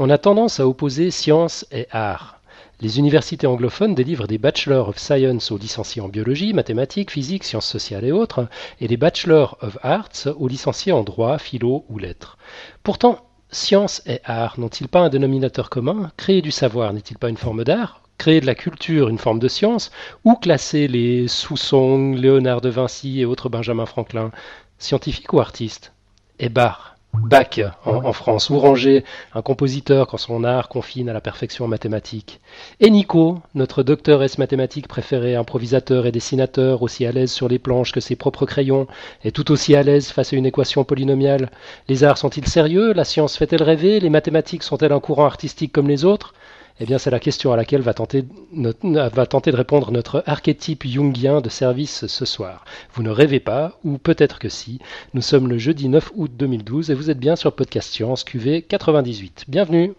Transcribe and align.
On 0.00 0.10
a 0.10 0.16
tendance 0.18 0.60
à 0.60 0.68
opposer 0.68 1.10
science 1.10 1.66
et 1.72 1.88
art. 1.90 2.40
Les 2.80 3.00
universités 3.00 3.48
anglophones 3.48 3.96
délivrent 3.96 4.28
des 4.28 4.38
Bachelor 4.38 4.90
of 4.90 4.96
Science 4.96 5.50
aux 5.50 5.58
licenciés 5.58 6.00
en 6.00 6.06
biologie, 6.06 6.52
mathématiques, 6.52 7.10
physique, 7.10 7.42
sciences 7.42 7.66
sociales 7.66 8.04
et 8.04 8.12
autres, 8.12 8.46
et 8.80 8.86
des 8.86 8.96
Bachelor 8.96 9.58
of 9.60 9.76
Arts 9.82 10.28
aux 10.38 10.46
licenciés 10.46 10.92
en 10.92 11.02
droit, 11.02 11.38
philo 11.38 11.84
ou 11.88 11.98
lettres. 11.98 12.38
Pourtant, 12.84 13.26
science 13.50 14.00
et 14.06 14.20
art 14.22 14.60
n'ont-ils 14.60 14.86
pas 14.86 15.00
un 15.00 15.08
dénominateur 15.08 15.68
commun? 15.68 16.12
Créer 16.16 16.42
du 16.42 16.52
savoir 16.52 16.92
n'est-il 16.92 17.18
pas 17.18 17.28
une 17.28 17.36
forme 17.36 17.64
d'art? 17.64 18.02
Créer 18.18 18.40
de 18.40 18.46
la 18.46 18.54
culture 18.54 19.08
une 19.08 19.18
forme 19.18 19.40
de 19.40 19.48
science? 19.48 19.90
Ou 20.24 20.36
classer 20.36 20.86
les 20.86 21.26
Sousson, 21.26 22.12
Léonard 22.12 22.60
de 22.60 22.68
Vinci 22.68 23.20
et 23.20 23.24
autres 23.24 23.48
Benjamin 23.48 23.86
Franklin 23.86 24.30
Scientifiques 24.78 25.32
ou 25.32 25.40
artistes? 25.40 25.92
Et 26.38 26.50
Bach 26.50 26.97
Bach 27.14 27.58
en, 27.84 28.12
France, 28.12 28.50
ou 28.50 28.58
Ranger, 28.58 29.02
un 29.34 29.42
compositeur 29.42 30.06
quand 30.06 30.18
son 30.18 30.44
art 30.44 30.68
confine 30.68 31.08
à 31.08 31.12
la 31.12 31.20
perfection 31.20 31.66
mathématique. 31.66 32.40
Et 32.80 32.90
Nico, 32.90 33.40
notre 33.54 33.82
docteur 33.82 34.22
S 34.22 34.38
mathématique 34.38 34.88
préféré, 34.88 35.34
improvisateur 35.34 36.06
et 36.06 36.12
dessinateur, 36.12 36.82
aussi 36.82 37.06
à 37.06 37.12
l'aise 37.12 37.32
sur 37.32 37.48
les 37.48 37.58
planches 37.58 37.92
que 37.92 38.00
ses 38.00 38.14
propres 38.14 38.46
crayons, 38.46 38.86
et 39.24 39.32
tout 39.32 39.50
aussi 39.50 39.74
à 39.74 39.82
l'aise 39.82 40.10
face 40.10 40.32
à 40.32 40.36
une 40.36 40.46
équation 40.46 40.84
polynomiale. 40.84 41.50
Les 41.88 42.04
arts 42.04 42.18
sont-ils 42.18 42.46
sérieux? 42.46 42.92
La 42.92 43.04
science 43.04 43.36
fait-elle 43.36 43.62
rêver? 43.62 44.00
Les 44.00 44.10
mathématiques 44.10 44.62
sont-elles 44.62 44.92
un 44.92 45.00
courant 45.00 45.26
artistique 45.26 45.72
comme 45.72 45.88
les 45.88 46.04
autres? 46.04 46.34
Eh 46.80 46.86
bien, 46.86 46.98
c'est 46.98 47.10
la 47.10 47.20
question 47.20 47.52
à 47.52 47.56
laquelle 47.56 47.82
va 47.82 47.94
tenter, 47.94 48.22
de 48.22 49.56
répondre 49.56 49.90
notre 49.90 50.22
archétype 50.26 50.86
jungien 50.86 51.40
de 51.40 51.48
service 51.48 52.06
ce 52.06 52.24
soir. 52.24 52.64
Vous 52.94 53.02
ne 53.02 53.10
rêvez 53.10 53.40
pas, 53.40 53.78
ou 53.84 53.98
peut-être 53.98 54.38
que 54.38 54.48
si. 54.48 54.78
Nous 55.14 55.22
sommes 55.22 55.48
le 55.48 55.58
jeudi 55.58 55.88
9 55.88 56.12
août 56.14 56.30
2012 56.36 56.90
et 56.90 56.94
vous 56.94 57.10
êtes 57.10 57.18
bien 57.18 57.36
sur 57.36 57.52
Podcast 57.52 57.92
Science 57.92 58.24
QV 58.24 58.62
98. 58.62 59.46
Bienvenue 59.48 59.94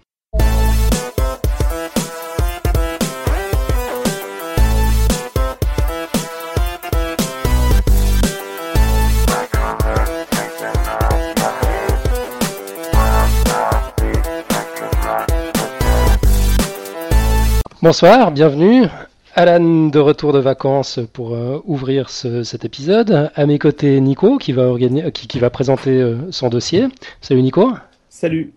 Bonsoir, 17.81 18.31
bienvenue. 18.31 18.87
Alan 19.35 19.87
de 19.87 19.99
retour 19.99 20.33
de 20.33 20.39
vacances 20.39 20.99
pour 21.13 21.33
euh, 21.33 21.61
ouvrir 21.63 22.09
cet 22.09 22.65
épisode. 22.65 23.31
À 23.33 23.45
mes 23.45 23.57
côtés, 23.57 24.01
Nico 24.01 24.37
qui 24.37 24.51
va, 24.51 24.73
qui, 25.13 25.39
va 25.39 25.49
présenter 25.49 25.91
euh, 25.91 26.29
son 26.29 26.49
dossier. 26.49 26.87
Salut 27.21 27.41
Nico. 27.41 27.71
Salut. 28.09 28.51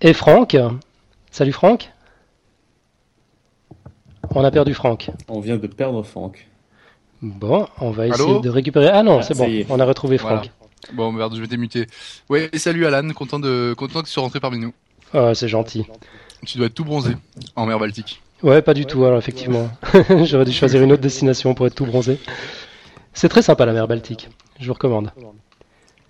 Et 0.00 0.12
Franck. 0.12 0.56
Salut 1.30 1.52
Franck. 1.52 1.92
On 4.34 4.42
a 4.42 4.50
perdu 4.50 4.74
Franck. 4.74 5.12
On 5.28 5.38
vient 5.38 5.56
de 5.56 5.68
perdre 5.68 6.02
Franck. 6.02 6.48
Bon, 7.22 7.68
on 7.80 7.92
va 7.92 8.08
essayer 8.08 8.40
de 8.40 8.50
récupérer. 8.50 8.88
Ah 8.88 9.04
non, 9.04 9.20
ah, 9.20 9.22
c'est 9.22 9.36
bon, 9.36 9.48
on 9.68 9.78
a 9.78 9.84
retrouvé 9.84 10.18
Franck. 10.18 10.50
Bon, 10.94 11.12
merde, 11.12 11.36
je 11.36 11.40
vais 11.40 11.46
t'émuter. 11.46 11.86
Ouais, 12.28 12.50
salut 12.54 12.86
Alan, 12.86 13.08
content 13.10 13.38
de 13.38 13.72
content 13.78 14.00
que 14.00 14.06
tu 14.06 14.12
sois 14.12 14.24
rentré 14.24 14.40
parmi 14.40 14.58
nous. 14.58 14.74
Ah, 15.14 15.32
c'est 15.36 15.48
gentil. 15.48 15.86
Tu 16.44 16.58
dois 16.58 16.66
être 16.66 16.74
tout 16.74 16.84
bronzé 16.84 17.12
en 17.54 17.64
mer 17.64 17.78
Baltique. 17.78 18.20
Ouais, 18.42 18.62
pas 18.62 18.74
du 18.74 18.86
tout, 18.86 19.04
alors 19.04 19.18
effectivement. 19.18 19.68
J'aurais 20.24 20.44
dû 20.44 20.52
choisir 20.52 20.82
une 20.82 20.92
autre 20.92 21.02
destination 21.02 21.54
pour 21.54 21.66
être 21.66 21.74
tout 21.74 21.86
bronzé. 21.86 22.18
C'est 23.12 23.28
très 23.28 23.42
sympa 23.42 23.66
la 23.66 23.72
mer 23.72 23.88
Baltique, 23.88 24.28
je 24.60 24.66
vous 24.66 24.74
recommande. 24.74 25.10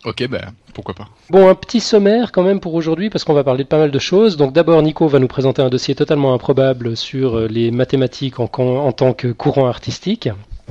Ok, 0.04 0.28
ben 0.28 0.52
pourquoi 0.74 0.94
pas. 0.94 1.08
Bon, 1.30 1.48
un 1.48 1.54
petit 1.54 1.80
sommaire 1.80 2.30
quand 2.30 2.44
même 2.44 2.60
pour 2.60 2.74
aujourd'hui 2.74 3.10
parce 3.10 3.24
qu'on 3.24 3.34
va 3.34 3.42
parler 3.42 3.64
de 3.64 3.68
pas 3.68 3.78
mal 3.78 3.90
de 3.90 3.98
choses. 3.98 4.36
Donc 4.36 4.52
d'abord, 4.52 4.80
Nico 4.82 5.08
va 5.08 5.18
nous 5.18 5.26
présenter 5.26 5.60
un 5.60 5.70
dossier 5.70 5.94
totalement 5.94 6.34
improbable 6.34 6.96
sur 6.96 7.36
euh, 7.36 7.48
les 7.48 7.70
mathématiques 7.72 8.38
en, 8.38 8.48
en 8.58 8.92
tant 8.92 9.12
que 9.12 9.28
courant 9.28 9.66
artistique. 9.66 10.28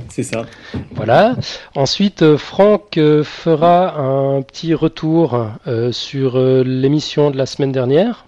C'est 0.08 0.22
ça. 0.22 0.46
Voilà. 0.92 1.36
Ensuite, 1.74 2.22
euh, 2.22 2.38
Franck 2.38 2.96
euh, 2.96 3.22
fera 3.22 3.98
un 3.98 4.40
petit 4.42 4.72
retour 4.72 5.46
sur 5.90 6.38
l'émission 6.38 7.30
de 7.30 7.36
la 7.36 7.46
semaine 7.46 7.72
dernière. 7.72 8.26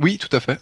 Oui, 0.00 0.18
tout 0.18 0.34
à 0.36 0.40
fait. 0.40 0.58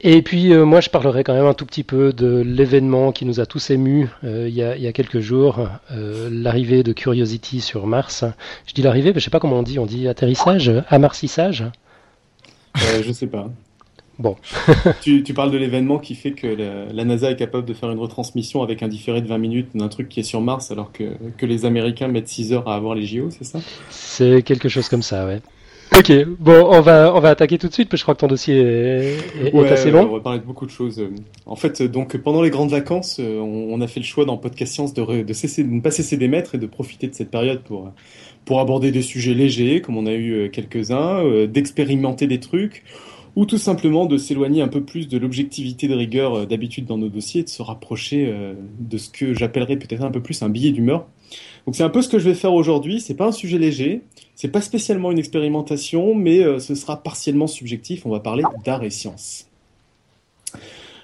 Et 0.00 0.22
puis 0.22 0.52
euh, 0.52 0.64
moi 0.64 0.80
je 0.80 0.90
parlerai 0.90 1.24
quand 1.24 1.34
même 1.34 1.46
un 1.46 1.54
tout 1.54 1.66
petit 1.66 1.84
peu 1.84 2.12
de 2.12 2.40
l'événement 2.40 3.12
qui 3.12 3.24
nous 3.24 3.40
a 3.40 3.46
tous 3.46 3.70
émus 3.70 4.08
euh, 4.24 4.48
il, 4.48 4.54
y 4.54 4.62
a, 4.62 4.92
quelques 4.92 5.20
jours, 5.20 5.66
euh, 5.92 6.28
l'arrivée 6.30 6.82
de 6.82 6.92
Curiosity 6.92 7.60
sur 7.60 7.86
Mars. 7.86 8.24
Je 8.66 8.74
dis 8.74 8.82
l'arrivée, 8.82 9.12
mais 9.14 9.20
je 9.20 9.24
sais 9.24 9.30
pas 9.30 9.40
comment 9.40 9.60
on 9.60 9.62
dit, 9.62 9.78
on 9.78 9.86
dit 9.86 10.08
atterrissage, 10.08 10.70
amarcissage 10.88 11.64
Je 12.74 13.12
sais 13.12 13.28
pas. 13.28 13.48
Bon. 14.18 14.36
tu, 15.02 15.22
parles 15.34 15.50
de 15.50 15.58
l'événement 15.58 15.98
qui 15.98 16.14
fait 16.14 16.32
que 16.32 16.46
la, 16.92 17.04
NASA 17.04 17.30
est 17.30 17.36
capable 17.36 17.66
de 17.66 17.74
faire 17.74 17.90
une 17.90 17.98
retransmission 17.98 18.62
avec 18.62 18.82
un 18.82 18.88
différé 18.88 19.22
de 19.22 19.26
20 19.26 19.38
minutes 19.38 19.68
d'un 19.74 19.88
truc 19.88 20.08
qui 20.08 20.20
est 20.20 20.24
sur 20.24 20.40
Mars 20.40 20.70
alors 20.70 20.92
que, 20.92 21.16
que 21.36 21.46
les 21.46 21.64
Américains 21.64 22.06
mettent 22.08 22.28
6 22.28 22.52
heures 22.52 22.68
à 22.68 22.76
avoir 22.76 22.94
les 22.94 23.06
JO, 23.06 23.30
c'est 23.30 23.44
ça? 23.44 23.58
C'est 23.90 24.42
quelque 24.42 24.68
chose 24.68 24.88
comme 24.88 25.02
ça, 25.02 25.26
ouais. 25.26 25.40
Ok, 25.96 26.12
bon, 26.40 26.66
on 26.70 26.80
va, 26.80 27.14
on 27.14 27.20
va 27.20 27.30
attaquer 27.30 27.56
tout 27.58 27.68
de 27.68 27.72
suite, 27.72 27.88
parce 27.88 27.98
que 27.98 27.98
je 27.98 28.04
crois 28.04 28.14
que 28.14 28.20
ton 28.20 28.26
dossier 28.26 28.58
est, 28.58 29.70
assez 29.70 29.90
long. 29.90 30.08
On 30.10 30.14
va 30.14 30.20
parler 30.20 30.40
de 30.40 30.44
beaucoup 30.44 30.66
de 30.66 30.70
choses. 30.70 31.02
En 31.46 31.56
fait, 31.56 31.82
donc 31.82 32.16
pendant 32.16 32.42
les 32.42 32.50
grandes 32.50 32.70
vacances, 32.70 33.20
on, 33.20 33.80
a 33.80 33.86
fait 33.86 34.00
le 34.00 34.06
choix 34.06 34.24
dans 34.24 34.36
Podcast 34.36 34.72
Science 34.72 34.94
de, 34.94 35.22
de, 35.22 35.32
cesser, 35.32 35.62
de 35.62 35.70
ne 35.70 35.80
pas 35.80 35.90
cesser 35.90 36.16
d'émettre 36.16 36.56
et 36.56 36.58
de 36.58 36.66
profiter 36.66 37.06
de 37.06 37.14
cette 37.14 37.30
période 37.30 37.62
pour, 37.62 37.92
pour 38.44 38.60
aborder 38.60 38.90
des 38.90 39.02
sujets 39.02 39.34
légers, 39.34 39.80
comme 39.80 39.96
on 39.96 40.06
a 40.06 40.12
eu 40.12 40.32
euh, 40.32 40.48
quelques-uns, 40.48 41.24
euh, 41.24 41.46
d'expérimenter 41.46 42.26
des 42.26 42.40
trucs, 42.40 42.84
ou 43.36 43.46
tout 43.46 43.58
simplement 43.58 44.06
de 44.06 44.16
s'éloigner 44.16 44.62
un 44.62 44.68
peu 44.68 44.82
plus 44.82 45.08
de 45.08 45.18
l'objectivité 45.18 45.88
de 45.88 45.94
rigueur 45.94 46.34
euh, 46.34 46.46
d'habitude 46.46 46.86
dans 46.86 46.98
nos 46.98 47.08
dossiers, 47.08 47.40
et 47.40 47.44
de 47.44 47.48
se 47.48 47.62
rapprocher 47.62 48.32
de 48.78 48.98
ce 48.98 49.08
que 49.08 49.34
j'appellerais 49.34 49.76
peut-être 49.76 50.02
un 50.02 50.10
peu 50.10 50.20
plus 50.20 50.42
un 50.42 50.48
billet 50.48 50.70
d'humeur. 50.70 51.06
Donc 51.66 51.76
c'est 51.76 51.82
un 51.82 51.90
peu 51.90 52.02
ce 52.02 52.08
que 52.08 52.18
je 52.18 52.28
vais 52.28 52.34
faire 52.34 52.52
aujourd'hui. 52.52 53.00
C'est 53.00 53.14
pas 53.14 53.26
un 53.26 53.32
sujet 53.32 53.58
léger, 53.58 54.02
c'est 54.34 54.48
pas 54.48 54.60
spécialement 54.60 55.10
une 55.10 55.18
expérimentation, 55.18 56.14
mais 56.14 56.40
euh, 56.40 56.58
ce 56.58 56.74
sera 56.74 57.02
partiellement 57.02 57.46
subjectif. 57.46 58.04
On 58.04 58.10
va 58.10 58.20
parler 58.20 58.44
d'art 58.64 58.82
et 58.84 58.90
sciences. 58.90 59.46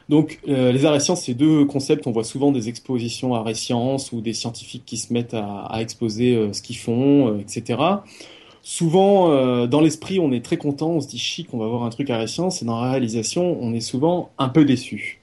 Donc 0.08 0.40
euh, 0.48 0.72
les 0.72 0.84
arts 0.84 0.96
et 0.96 1.00
sciences, 1.00 1.22
c'est 1.24 1.34
deux 1.34 1.64
concepts. 1.64 2.06
On 2.06 2.10
voit 2.10 2.24
souvent 2.24 2.52
des 2.52 2.68
expositions 2.68 3.34
arts 3.34 3.48
et 3.48 3.54
sciences 3.54 4.12
ou 4.12 4.20
des 4.20 4.34
scientifiques 4.34 4.82
qui 4.84 4.96
se 4.96 5.12
mettent 5.12 5.34
à, 5.34 5.80
exposer 5.80 6.34
euh, 6.34 6.52
ce 6.52 6.62
qu'ils 6.62 6.76
font, 6.76 7.38
etc. 7.38 7.80
Souvent, 8.62 9.66
dans 9.66 9.80
l'esprit, 9.80 10.20
on 10.20 10.32
est 10.32 10.44
très 10.44 10.58
content, 10.58 10.90
on 10.90 11.00
se 11.00 11.08
dit 11.08 11.18
chic, 11.18 11.48
on 11.54 11.58
va 11.58 11.66
voir 11.66 11.82
un 11.82 11.88
truc 11.88 12.10
arts 12.10 12.20
et 12.20 12.26
sciences, 12.26 12.60
et 12.60 12.66
dans 12.66 12.78
la 12.78 12.90
réalisation, 12.90 13.56
on 13.58 13.72
est 13.72 13.80
souvent 13.80 14.28
un 14.36 14.50
peu 14.50 14.66
déçu. 14.66 15.19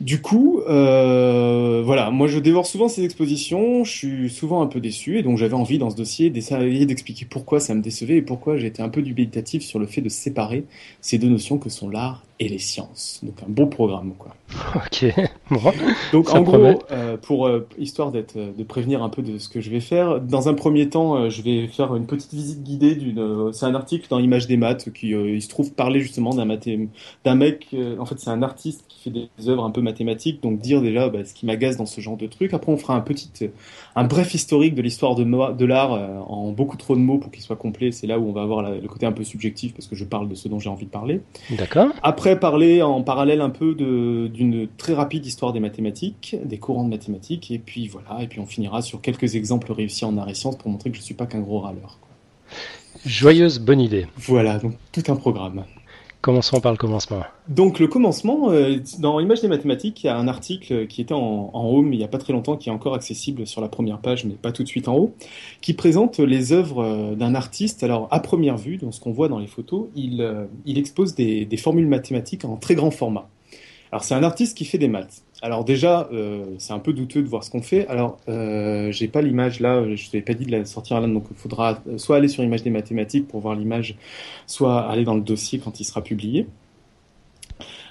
Du 0.00 0.22
coup, 0.22 0.60
euh, 0.68 1.82
voilà, 1.84 2.10
moi 2.10 2.28
je 2.28 2.38
dévore 2.38 2.66
souvent 2.66 2.86
ces 2.86 3.02
expositions, 3.04 3.82
je 3.82 3.90
suis 3.90 4.30
souvent 4.30 4.62
un 4.62 4.68
peu 4.68 4.78
déçu, 4.78 5.18
et 5.18 5.24
donc 5.24 5.38
j'avais 5.38 5.54
envie 5.54 5.78
dans 5.78 5.90
ce 5.90 5.96
dossier 5.96 6.30
d'essayer 6.30 6.86
d'expliquer 6.86 7.24
pourquoi 7.24 7.58
ça 7.58 7.74
me 7.74 7.82
décevait 7.82 8.18
et 8.18 8.22
pourquoi 8.22 8.56
j'étais 8.56 8.80
un 8.80 8.90
peu 8.90 9.02
dubitatif 9.02 9.64
sur 9.64 9.80
le 9.80 9.86
fait 9.86 10.00
de 10.00 10.08
séparer 10.08 10.64
ces 11.00 11.18
deux 11.18 11.28
notions 11.28 11.58
que 11.58 11.68
sont 11.68 11.88
l'art 11.90 12.22
et 12.40 12.48
les 12.48 12.58
sciences. 12.58 13.20
Donc 13.22 13.34
un 13.44 13.50
beau 13.50 13.66
programme, 13.66 14.14
quoi. 14.16 14.34
Ok. 14.76 15.04
Donc 16.12 16.30
en 16.30 16.42
gros, 16.42 16.82
euh, 16.90 17.16
pour 17.16 17.46
euh, 17.46 17.66
histoire 17.78 18.12
d'être, 18.12 18.36
euh, 18.36 18.52
de 18.56 18.62
prévenir 18.62 19.02
un 19.02 19.08
peu 19.08 19.22
de 19.22 19.38
ce 19.38 19.48
que 19.48 19.60
je 19.60 19.70
vais 19.70 19.80
faire, 19.80 20.20
dans 20.20 20.48
un 20.48 20.54
premier 20.54 20.88
temps, 20.88 21.28
je 21.28 21.42
vais 21.42 21.66
faire 21.66 21.94
une 21.96 22.06
petite 22.06 22.32
visite 22.32 22.62
guidée 22.62 22.94
d'une. 22.94 23.52
c'est 23.52 23.66
un 23.66 23.74
article 23.74 24.06
dans 24.08 24.18
Image 24.18 24.46
des 24.46 24.56
maths 24.56 24.92
qui 24.92 25.08
il 25.10 25.42
se 25.42 25.48
trouve 25.48 25.72
parler 25.72 26.00
justement 26.00 26.34
d'un 26.34 26.44
mathé... 26.44 26.88
d'un 27.24 27.34
mec. 27.34 27.74
en 27.98 28.06
fait, 28.06 28.18
c'est 28.18 28.30
un 28.30 28.42
artiste 28.42 28.84
qui 28.88 29.02
fait 29.02 29.10
des 29.10 29.48
œuvres 29.48 29.64
un 29.64 29.70
peu 29.70 29.80
mathématiques. 29.80 30.42
Donc 30.42 30.60
dire 30.60 30.80
déjà 30.80 31.08
bah, 31.08 31.24
ce 31.24 31.34
qui 31.34 31.46
m'agace 31.46 31.76
dans 31.76 31.86
ce 31.86 32.00
genre 32.00 32.16
de 32.16 32.26
truc. 32.26 32.54
Après, 32.54 32.70
on 32.70 32.76
fera 32.76 32.94
un 32.94 33.00
petit, 33.00 33.30
un 33.96 34.04
bref 34.04 34.34
historique 34.34 34.74
de 34.74 34.82
l'histoire 34.82 35.14
de, 35.14 35.24
de 35.24 35.64
l'art 35.64 35.92
en 36.30 36.52
beaucoup 36.52 36.76
trop 36.76 36.94
de 36.94 37.00
mots 37.00 37.18
pour 37.18 37.30
qu'il 37.30 37.42
soit 37.42 37.56
complet. 37.56 37.90
C'est 37.92 38.06
là 38.06 38.18
où 38.18 38.28
on 38.28 38.32
va 38.32 38.42
avoir 38.42 38.62
le 38.62 38.88
côté 38.88 39.06
un 39.06 39.12
peu 39.12 39.24
subjectif 39.24 39.74
parce 39.74 39.86
que 39.86 39.96
je 39.96 40.04
parle 40.04 40.28
de 40.28 40.34
ce 40.34 40.48
dont 40.48 40.58
j'ai 40.58 40.70
envie 40.70 40.86
de 40.86 40.90
parler. 40.90 41.20
D'accord. 41.50 41.88
Après 42.02 42.27
parler 42.36 42.82
en 42.82 43.02
parallèle 43.02 43.40
un 43.40 43.50
peu 43.50 43.74
d'une 43.74 44.68
très 44.76 44.94
rapide 44.94 45.26
histoire 45.26 45.52
des 45.52 45.60
mathématiques, 45.60 46.36
des 46.44 46.58
courants 46.58 46.84
de 46.84 46.90
mathématiques, 46.90 47.50
et 47.50 47.58
puis 47.58 47.88
voilà, 47.88 48.22
et 48.22 48.26
puis 48.26 48.40
on 48.40 48.46
finira 48.46 48.82
sur 48.82 49.00
quelques 49.00 49.34
exemples 49.34 49.72
réussis 49.72 50.04
en 50.04 50.16
arts 50.18 50.28
et 50.28 50.34
sciences 50.34 50.56
pour 50.56 50.70
montrer 50.70 50.90
que 50.90 50.96
je 50.96 51.02
ne 51.02 51.04
suis 51.04 51.14
pas 51.14 51.26
qu'un 51.26 51.40
gros 51.40 51.60
râleur. 51.60 51.98
Joyeuse 53.04 53.58
bonne 53.58 53.80
idée. 53.80 54.06
Voilà, 54.16 54.58
donc 54.58 54.74
tout 54.92 55.04
un 55.08 55.16
programme. 55.16 55.64
Commençons 56.20 56.60
par 56.60 56.72
le 56.72 56.78
commencement. 56.78 57.22
Donc 57.48 57.78
le 57.78 57.86
commencement, 57.86 58.50
euh, 58.50 58.78
dans 58.98 59.20
l'image 59.20 59.40
des 59.40 59.46
mathématiques, 59.46 60.02
il 60.02 60.08
y 60.08 60.10
a 60.10 60.16
un 60.16 60.26
article 60.26 60.88
qui 60.88 61.00
était 61.00 61.14
en, 61.14 61.50
en 61.52 61.70
home 61.70 61.92
il 61.92 61.98
n'y 61.98 62.04
a 62.04 62.08
pas 62.08 62.18
très 62.18 62.32
longtemps, 62.32 62.56
qui 62.56 62.70
est 62.70 62.72
encore 62.72 62.94
accessible 62.94 63.46
sur 63.46 63.60
la 63.60 63.68
première 63.68 63.98
page, 63.98 64.24
mais 64.24 64.34
pas 64.34 64.50
tout 64.50 64.64
de 64.64 64.68
suite 64.68 64.88
en 64.88 64.96
haut, 64.96 65.14
qui 65.60 65.74
présente 65.74 66.18
les 66.18 66.52
œuvres 66.52 66.82
euh, 66.82 67.14
d'un 67.14 67.36
artiste. 67.36 67.84
Alors 67.84 68.08
à 68.10 68.18
première 68.18 68.56
vue, 68.56 68.78
dans 68.78 68.90
ce 68.90 69.00
qu'on 69.00 69.12
voit 69.12 69.28
dans 69.28 69.38
les 69.38 69.46
photos, 69.46 69.86
il, 69.94 70.20
euh, 70.20 70.46
expose 70.66 71.14
des 71.14 71.56
formules 71.56 71.86
mathématiques 71.86 72.44
en 72.44 72.56
très 72.56 72.74
grand 72.74 72.90
format. 72.90 73.28
Alors 73.92 74.04
c'est 74.04 74.14
un 74.14 74.22
artiste 74.22 74.56
qui 74.56 74.64
fait 74.64 74.78
des 74.78 74.88
maths. 74.88 75.22
Alors 75.40 75.64
déjà, 75.64 76.08
euh, 76.12 76.44
c'est 76.58 76.72
un 76.72 76.80
peu 76.80 76.92
douteux 76.92 77.22
de 77.22 77.28
voir 77.28 77.44
ce 77.44 77.50
qu'on 77.50 77.62
fait. 77.62 77.86
Alors, 77.86 78.18
euh, 78.28 78.90
j'ai 78.90 79.06
pas 79.06 79.22
l'image 79.22 79.60
là, 79.60 79.84
je 79.94 80.10
t'avais 80.10 80.22
pas 80.22 80.34
dit 80.34 80.44
de 80.44 80.50
la 80.50 80.64
sortir 80.64 81.00
là, 81.00 81.06
donc 81.06 81.26
il 81.30 81.36
faudra 81.36 81.80
soit 81.96 82.16
aller 82.16 82.26
sur 82.26 82.42
Image 82.42 82.64
des 82.64 82.70
mathématiques 82.70 83.28
pour 83.28 83.40
voir 83.40 83.54
l'image, 83.54 83.96
soit 84.46 84.80
aller 84.80 85.04
dans 85.04 85.14
le 85.14 85.20
dossier 85.20 85.60
quand 85.60 85.78
il 85.78 85.84
sera 85.84 86.02
publié. 86.02 86.46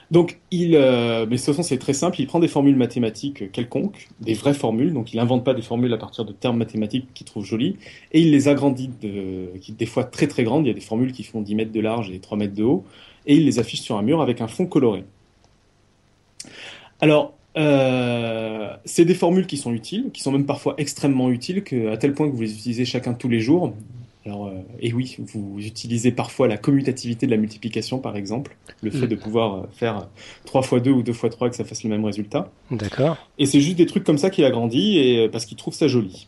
Donc, 0.09 0.39
il, 0.51 0.75
euh, 0.75 1.25
mais 1.25 1.35
de 1.35 1.35
toute 1.35 1.45
façon, 1.45 1.63
c'est 1.63 1.77
très 1.77 1.93
simple. 1.93 2.19
Il 2.21 2.27
prend 2.27 2.39
des 2.39 2.47
formules 2.47 2.77
mathématiques 2.77 3.51
quelconques, 3.51 4.07
des 4.21 4.33
vraies 4.33 4.53
formules. 4.53 4.93
Donc, 4.93 5.13
il 5.13 5.19
invente 5.19 5.43
pas 5.43 5.53
des 5.53 5.61
formules 5.61 5.93
à 5.93 5.97
partir 5.97 6.23
de 6.23 6.31
termes 6.31 6.57
mathématiques 6.57 7.13
qu'il 7.13 7.25
trouve 7.25 7.43
jolis, 7.45 7.75
et 8.13 8.21
il 8.21 8.31
les 8.31 8.47
agrandit, 8.47 8.89
de, 9.01 9.51
des 9.69 9.85
fois 9.85 10.05
très 10.05 10.27
très 10.27 10.43
grandes. 10.43 10.65
Il 10.65 10.69
y 10.69 10.71
a 10.71 10.73
des 10.73 10.81
formules 10.81 11.11
qui 11.11 11.23
font 11.23 11.41
10 11.41 11.55
mètres 11.55 11.71
de 11.73 11.81
large 11.81 12.09
et 12.09 12.19
3 12.19 12.37
mètres 12.37 12.55
de 12.55 12.63
haut, 12.63 12.85
et 13.25 13.35
il 13.35 13.45
les 13.45 13.59
affiche 13.59 13.81
sur 13.81 13.97
un 13.97 14.01
mur 14.01 14.21
avec 14.21 14.39
un 14.39 14.47
fond 14.47 14.65
coloré. 14.65 15.03
Alors, 17.01 17.36
euh, 17.57 18.75
c'est 18.85 19.05
des 19.05 19.15
formules 19.15 19.47
qui 19.47 19.57
sont 19.57 19.73
utiles, 19.73 20.11
qui 20.13 20.21
sont 20.21 20.31
même 20.31 20.45
parfois 20.45 20.75
extrêmement 20.77 21.31
utiles, 21.31 21.63
que, 21.63 21.91
à 21.91 21.97
tel 21.97 22.13
point 22.13 22.29
que 22.29 22.35
vous 22.35 22.41
les 22.41 22.53
utilisez 22.53 22.85
chacun 22.85 23.13
tous 23.13 23.29
les 23.29 23.39
jours. 23.39 23.73
Alors, 24.25 24.47
euh, 24.47 24.51
et 24.81 24.93
oui, 24.93 25.15
vous 25.19 25.57
utilisez 25.59 26.11
parfois 26.11 26.47
la 26.47 26.57
commutativité 26.57 27.25
de 27.25 27.31
la 27.31 27.37
multiplication, 27.37 27.99
par 27.99 28.17
exemple, 28.17 28.57
le 28.81 28.91
fait 28.91 29.05
mm. 29.05 29.09
de 29.09 29.15
pouvoir 29.15 29.67
faire 29.71 30.07
3 30.45 30.61
x 30.61 30.83
2 30.83 30.91
ou 30.91 31.01
2 31.01 31.11
x 31.11 31.29
3 31.31 31.49
que 31.49 31.55
ça 31.55 31.63
fasse 31.63 31.83
le 31.83 31.89
même 31.89 32.03
résultat. 32.03 32.51
D'accord. 32.69 33.17
Et 33.39 33.45
c'est 33.45 33.61
juste 33.61 33.77
des 33.77 33.85
trucs 33.85 34.03
comme 34.03 34.17
ça 34.17 34.29
qu'il 34.29 34.43
a 34.43 34.51
grandi 34.51 34.97
et 34.97 35.25
euh, 35.25 35.29
parce 35.29 35.45
qu'il 35.45 35.57
trouve 35.57 35.73
ça 35.73 35.87
joli. 35.87 36.27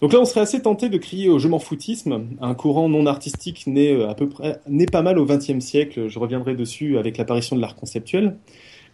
Donc 0.00 0.12
là, 0.12 0.20
on 0.20 0.24
serait 0.24 0.40
assez 0.40 0.60
tenté 0.60 0.88
de 0.88 0.98
crier 0.98 1.28
au 1.28 1.38
je 1.38 1.48
m'en 1.48 1.58
foutisme, 1.58 2.26
un 2.40 2.54
courant 2.54 2.88
non 2.88 3.06
artistique 3.06 3.66
né 3.66 3.92
euh, 3.92 4.08
à 4.08 4.14
peu 4.14 4.28
près, 4.28 4.58
né 4.68 4.86
pas 4.86 5.02
mal 5.02 5.18
au 5.18 5.26
XXe 5.26 5.60
siècle. 5.60 6.08
Je 6.08 6.18
reviendrai 6.18 6.54
dessus 6.54 6.98
avec 6.98 7.18
l'apparition 7.18 7.56
de 7.56 7.60
l'art 7.60 7.76
conceptuel. 7.76 8.36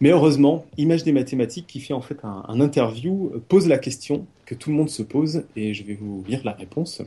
Mais 0.01 0.09
heureusement, 0.09 0.65
Image 0.77 1.03
des 1.03 1.13
mathématiques, 1.13 1.67
qui 1.67 1.79
fait 1.79 1.93
en 1.93 2.01
fait 2.01 2.17
un, 2.23 2.43
un, 2.47 2.59
interview, 2.59 3.31
pose 3.47 3.67
la 3.67 3.77
question 3.77 4.25
que 4.45 4.55
tout 4.55 4.71
le 4.71 4.75
monde 4.75 4.89
se 4.89 5.03
pose, 5.03 5.43
et 5.55 5.73
je 5.73 5.83
vais 5.83 5.93
vous 5.93 6.23
lire 6.27 6.41
la 6.43 6.51
réponse. 6.51 7.01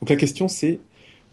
Donc 0.00 0.10
la 0.10 0.16
question 0.16 0.48
c'est 0.48 0.80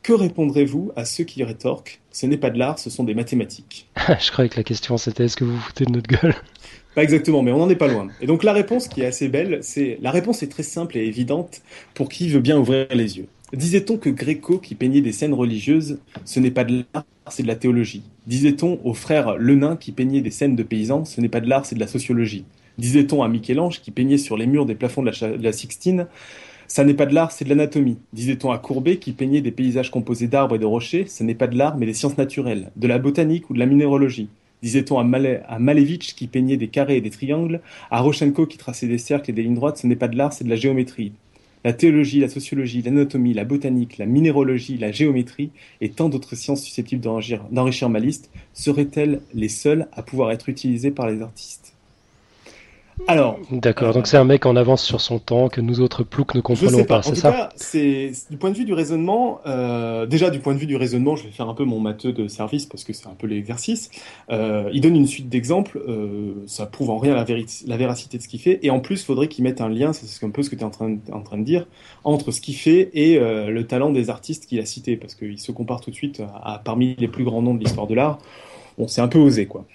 que 0.04 0.14
répondrez-vous 0.14 0.92
à 0.96 1.04
ceux 1.04 1.26
qui 1.26 1.44
rétorquent 1.44 2.00
Ce 2.12 2.26
n'est 2.26 2.38
pas 2.38 2.50
de 2.50 2.58
l'art, 2.58 2.80
ce 2.80 2.90
sont 2.90 3.04
des 3.04 3.14
mathématiques? 3.14 3.90
Je 4.20 4.32
croyais 4.32 4.50
que 4.50 4.56
la 4.56 4.64
question 4.64 4.98
c'était 4.98 5.26
est-ce 5.26 5.36
que 5.36 5.44
vous 5.44 5.56
vous 5.56 5.60
foutez 5.60 5.86
de 5.86 5.92
notre 5.92 6.08
gueule? 6.08 6.36
Pas 6.96 7.04
exactement, 7.04 7.44
mais 7.44 7.52
on 7.52 7.60
n'en 7.60 7.70
est 7.70 7.76
pas 7.76 7.88
loin. 7.88 8.08
Et 8.22 8.26
donc 8.26 8.44
la 8.44 8.54
réponse 8.54 8.88
qui 8.88 9.02
est 9.02 9.06
assez 9.06 9.28
belle, 9.28 9.60
c'est 9.62 10.00
la 10.02 10.10
réponse 10.10 10.42
est 10.42 10.48
très 10.48 10.64
simple 10.64 10.98
et 10.98 11.06
évidente 11.06 11.62
pour 11.94 12.10
qui 12.10 12.28
veut 12.28 12.40
bien 12.40 12.58
ouvrir 12.58 12.88
les 12.90 13.20
yeux. 13.20 13.28
Disait-on 13.54 13.98
que 13.98 14.10
Gréco, 14.10 14.58
qui 14.58 14.76
peignait 14.76 15.00
des 15.00 15.14
scènes 15.14 15.34
religieuses, 15.34 16.00
ce 16.26 16.42
n'est 16.42 16.52
pas 16.52 16.66
de 16.66 16.84
l'art, 16.94 17.06
c'est 17.30 17.44
de 17.44 17.48
la 17.48 17.56
théologie 17.56 18.04
Disait-on 18.26 18.78
au 18.84 18.94
frère 18.94 19.38
Lenain, 19.38 19.78
qui 19.78 19.94
peignait 19.94 20.20
des 20.20 20.32
scènes 20.32 20.58
de 20.58 20.64
paysans, 20.64 21.06
ce 21.06 21.22
n'est 21.22 21.30
pas 21.30 21.40
de 21.40 21.48
l'art, 21.48 21.66
c'est 21.66 21.76
de 21.76 21.80
la 21.80 21.88
sociologie 21.88 22.44
Disait-on 22.78 23.24
à 23.24 23.30
Michel-Ange, 23.30 23.82
qui 23.82 23.92
peignait 23.92 24.18
sur 24.18 24.36
les 24.36 24.48
murs 24.48 24.66
des 24.66 24.76
plafonds 24.76 25.02
de 25.02 25.12
la, 25.42 25.52
Sixtine, 25.54 26.08
ça 26.68 26.84
n'est 26.84 26.94
pas 26.94 27.06
de 27.06 27.16
l'art, 27.16 27.32
c'est 27.32 27.46
de 27.46 27.50
l'anatomie. 27.50 27.98
Disait-on 28.12 28.52
à 28.52 28.60
Courbet 28.60 28.98
qui 28.98 29.14
peignait 29.14 29.40
des 29.40 29.52
paysages 29.52 29.92
composés 29.92 30.28
d'arbres 30.28 30.56
et 30.56 30.60
de 30.60 30.66
rochers, 30.66 31.06
ce 31.08 31.24
n'est 31.24 31.34
pas 31.34 31.48
de 31.48 31.58
l'art 31.58 31.78
mais 31.78 31.86
des 31.86 31.94
sciences 31.94 32.18
naturelles, 32.18 32.70
de 32.76 32.88
la 32.88 33.00
botanique 33.00 33.50
ou 33.50 33.54
de 33.54 33.60
la 33.60 33.66
minéralogie. 33.66 34.28
Disait-on 34.62 35.00
à, 35.00 35.04
Malevich 35.60 36.16
qui 36.16 36.28
peignait 36.28 36.58
des 36.58 36.68
carrés 36.68 36.98
et 36.98 37.02
des 37.02 37.12
triangles, 37.12 37.62
à 37.92 38.02
Rochenko 38.02 38.46
qui 38.46 38.58
traçait 38.58 38.88
des 38.88 38.98
cercles 38.98 39.30
et 39.30 39.34
des 39.34 39.44
lignes 39.44 39.56
droites, 39.56 39.78
ce 39.78 39.88
n'est 39.88 39.96
pas 39.96 40.10
de 40.10 40.18
l'art, 40.18 40.34
c'est 40.34 40.44
de 40.44 40.50
la 40.50 40.56
géométrie. 40.56 41.14
La 41.68 41.74
théologie, 41.74 42.22
la 42.22 42.30
sociologie, 42.30 42.82
l'anatomie, 42.82 43.34
la 43.34 43.44
botanique, 43.44 43.98
la 43.98 44.06
minéralogie, 44.06 44.78
la 44.78 44.94
géométrie 44.94 45.52
et 45.82 45.90
tant 45.90 46.08
d'autres 46.08 46.38
sciences 46.38 46.64
susceptibles 46.64 47.02
d'enrichir 47.02 47.90
ma 47.90 48.00
liste 48.00 48.32
seraient-elles 48.54 49.20
les 49.34 49.50
seules 49.50 49.90
à 49.92 50.02
pouvoir 50.02 50.32
être 50.32 50.48
utilisées 50.48 50.92
par 50.92 51.10
les 51.10 51.22
artistes? 51.22 51.67
Alors. 53.08 53.40
D'accord, 53.52 53.94
donc 53.94 54.08
c'est 54.08 54.18
un 54.18 54.24
mec 54.24 54.46
en 54.46 54.56
avance 54.56 54.84
sur 54.84 55.02
son 55.02 55.20
temps 55.20 55.50
que 55.50 55.62
nous 55.62 55.82
autres 55.82 56.04
ploucs 56.04 56.36
ne 56.36 56.42
comprenons 56.42 56.84
pas, 56.84 57.02
c'est 57.02 57.16
ça 57.16 57.50
c'est 57.56 58.12
du 58.30 58.38
point 58.38 58.52
de 58.52 58.58
vue 58.58 58.66
du 58.66 58.74
raisonnement. 58.74 59.40
Euh, 59.46 60.06
déjà, 60.06 60.30
du 60.30 60.40
point 60.40 60.54
de 60.54 60.60
vue 60.60 60.66
du 60.66 60.76
raisonnement, 60.76 61.16
je 61.16 61.26
vais 61.26 61.32
faire 61.32 61.50
un 61.50 61.54
peu 61.54 61.64
mon 61.64 61.80
matheux 61.80 62.14
de 62.14 62.28
service 62.28 62.66
parce 62.66 62.84
que 62.84 62.94
c'est 62.94 63.08
un 63.08 63.16
peu 63.18 63.28
l'exercice. 63.28 63.90
Euh, 64.30 64.70
il 64.74 64.82
donne 64.82 64.96
une 64.96 65.08
suite 65.08 65.30
d'exemples. 65.30 65.82
Euh, 65.88 66.34
ça 66.46 66.66
prouve 66.66 66.90
en 66.90 66.98
rien 66.98 67.14
la, 67.14 67.26
la 67.68 67.78
véracité 67.78 68.18
de 68.18 68.24
ce 68.24 68.28
qu'il 68.28 68.40
fait. 68.40 68.60
Et 68.64 68.70
en 68.70 68.80
plus, 68.80 69.02
il 69.02 69.06
faudrait 69.06 69.28
qu'il 69.28 69.44
mette 69.44 69.62
un 69.62 69.70
lien, 69.70 69.94
c'est 69.94 70.26
un 70.26 70.30
peu 70.30 70.44
ce 70.44 70.50
que 70.50 70.56
tu 70.56 70.62
es 70.62 70.66
en 70.66 70.70
train, 70.70 70.98
en 71.12 71.22
train 71.22 71.38
de 71.38 71.44
dire, 71.44 71.66
entre 72.04 72.32
ce 72.32 72.42
qu'il 72.42 72.56
fait 72.56 72.90
et 72.94 73.18
euh, 73.18 73.50
le 73.50 73.68
talent 73.68 73.92
des 73.92 74.10
artistes 74.10 74.46
qu'il 74.46 74.60
a 74.60 74.66
cités, 74.66 74.98
parce 74.98 75.16
qu'il 75.16 75.40
se 75.40 75.52
compare 75.52 75.82
tout 75.82 75.92
de 75.92 75.96
suite 75.96 76.22
à 76.44 76.62
parmi 76.64 76.96
les 76.98 77.08
plus 77.08 77.24
grands 77.24 77.42
noms 77.42 77.54
de 77.54 77.60
l'histoire 77.60 77.88
de 77.88 77.96
l'art. 77.96 78.20
Bon, 78.78 78.88
c'est 78.88 79.02
un 79.02 79.08
peu 79.08 79.18
osé, 79.20 79.48
quoi. 79.48 79.66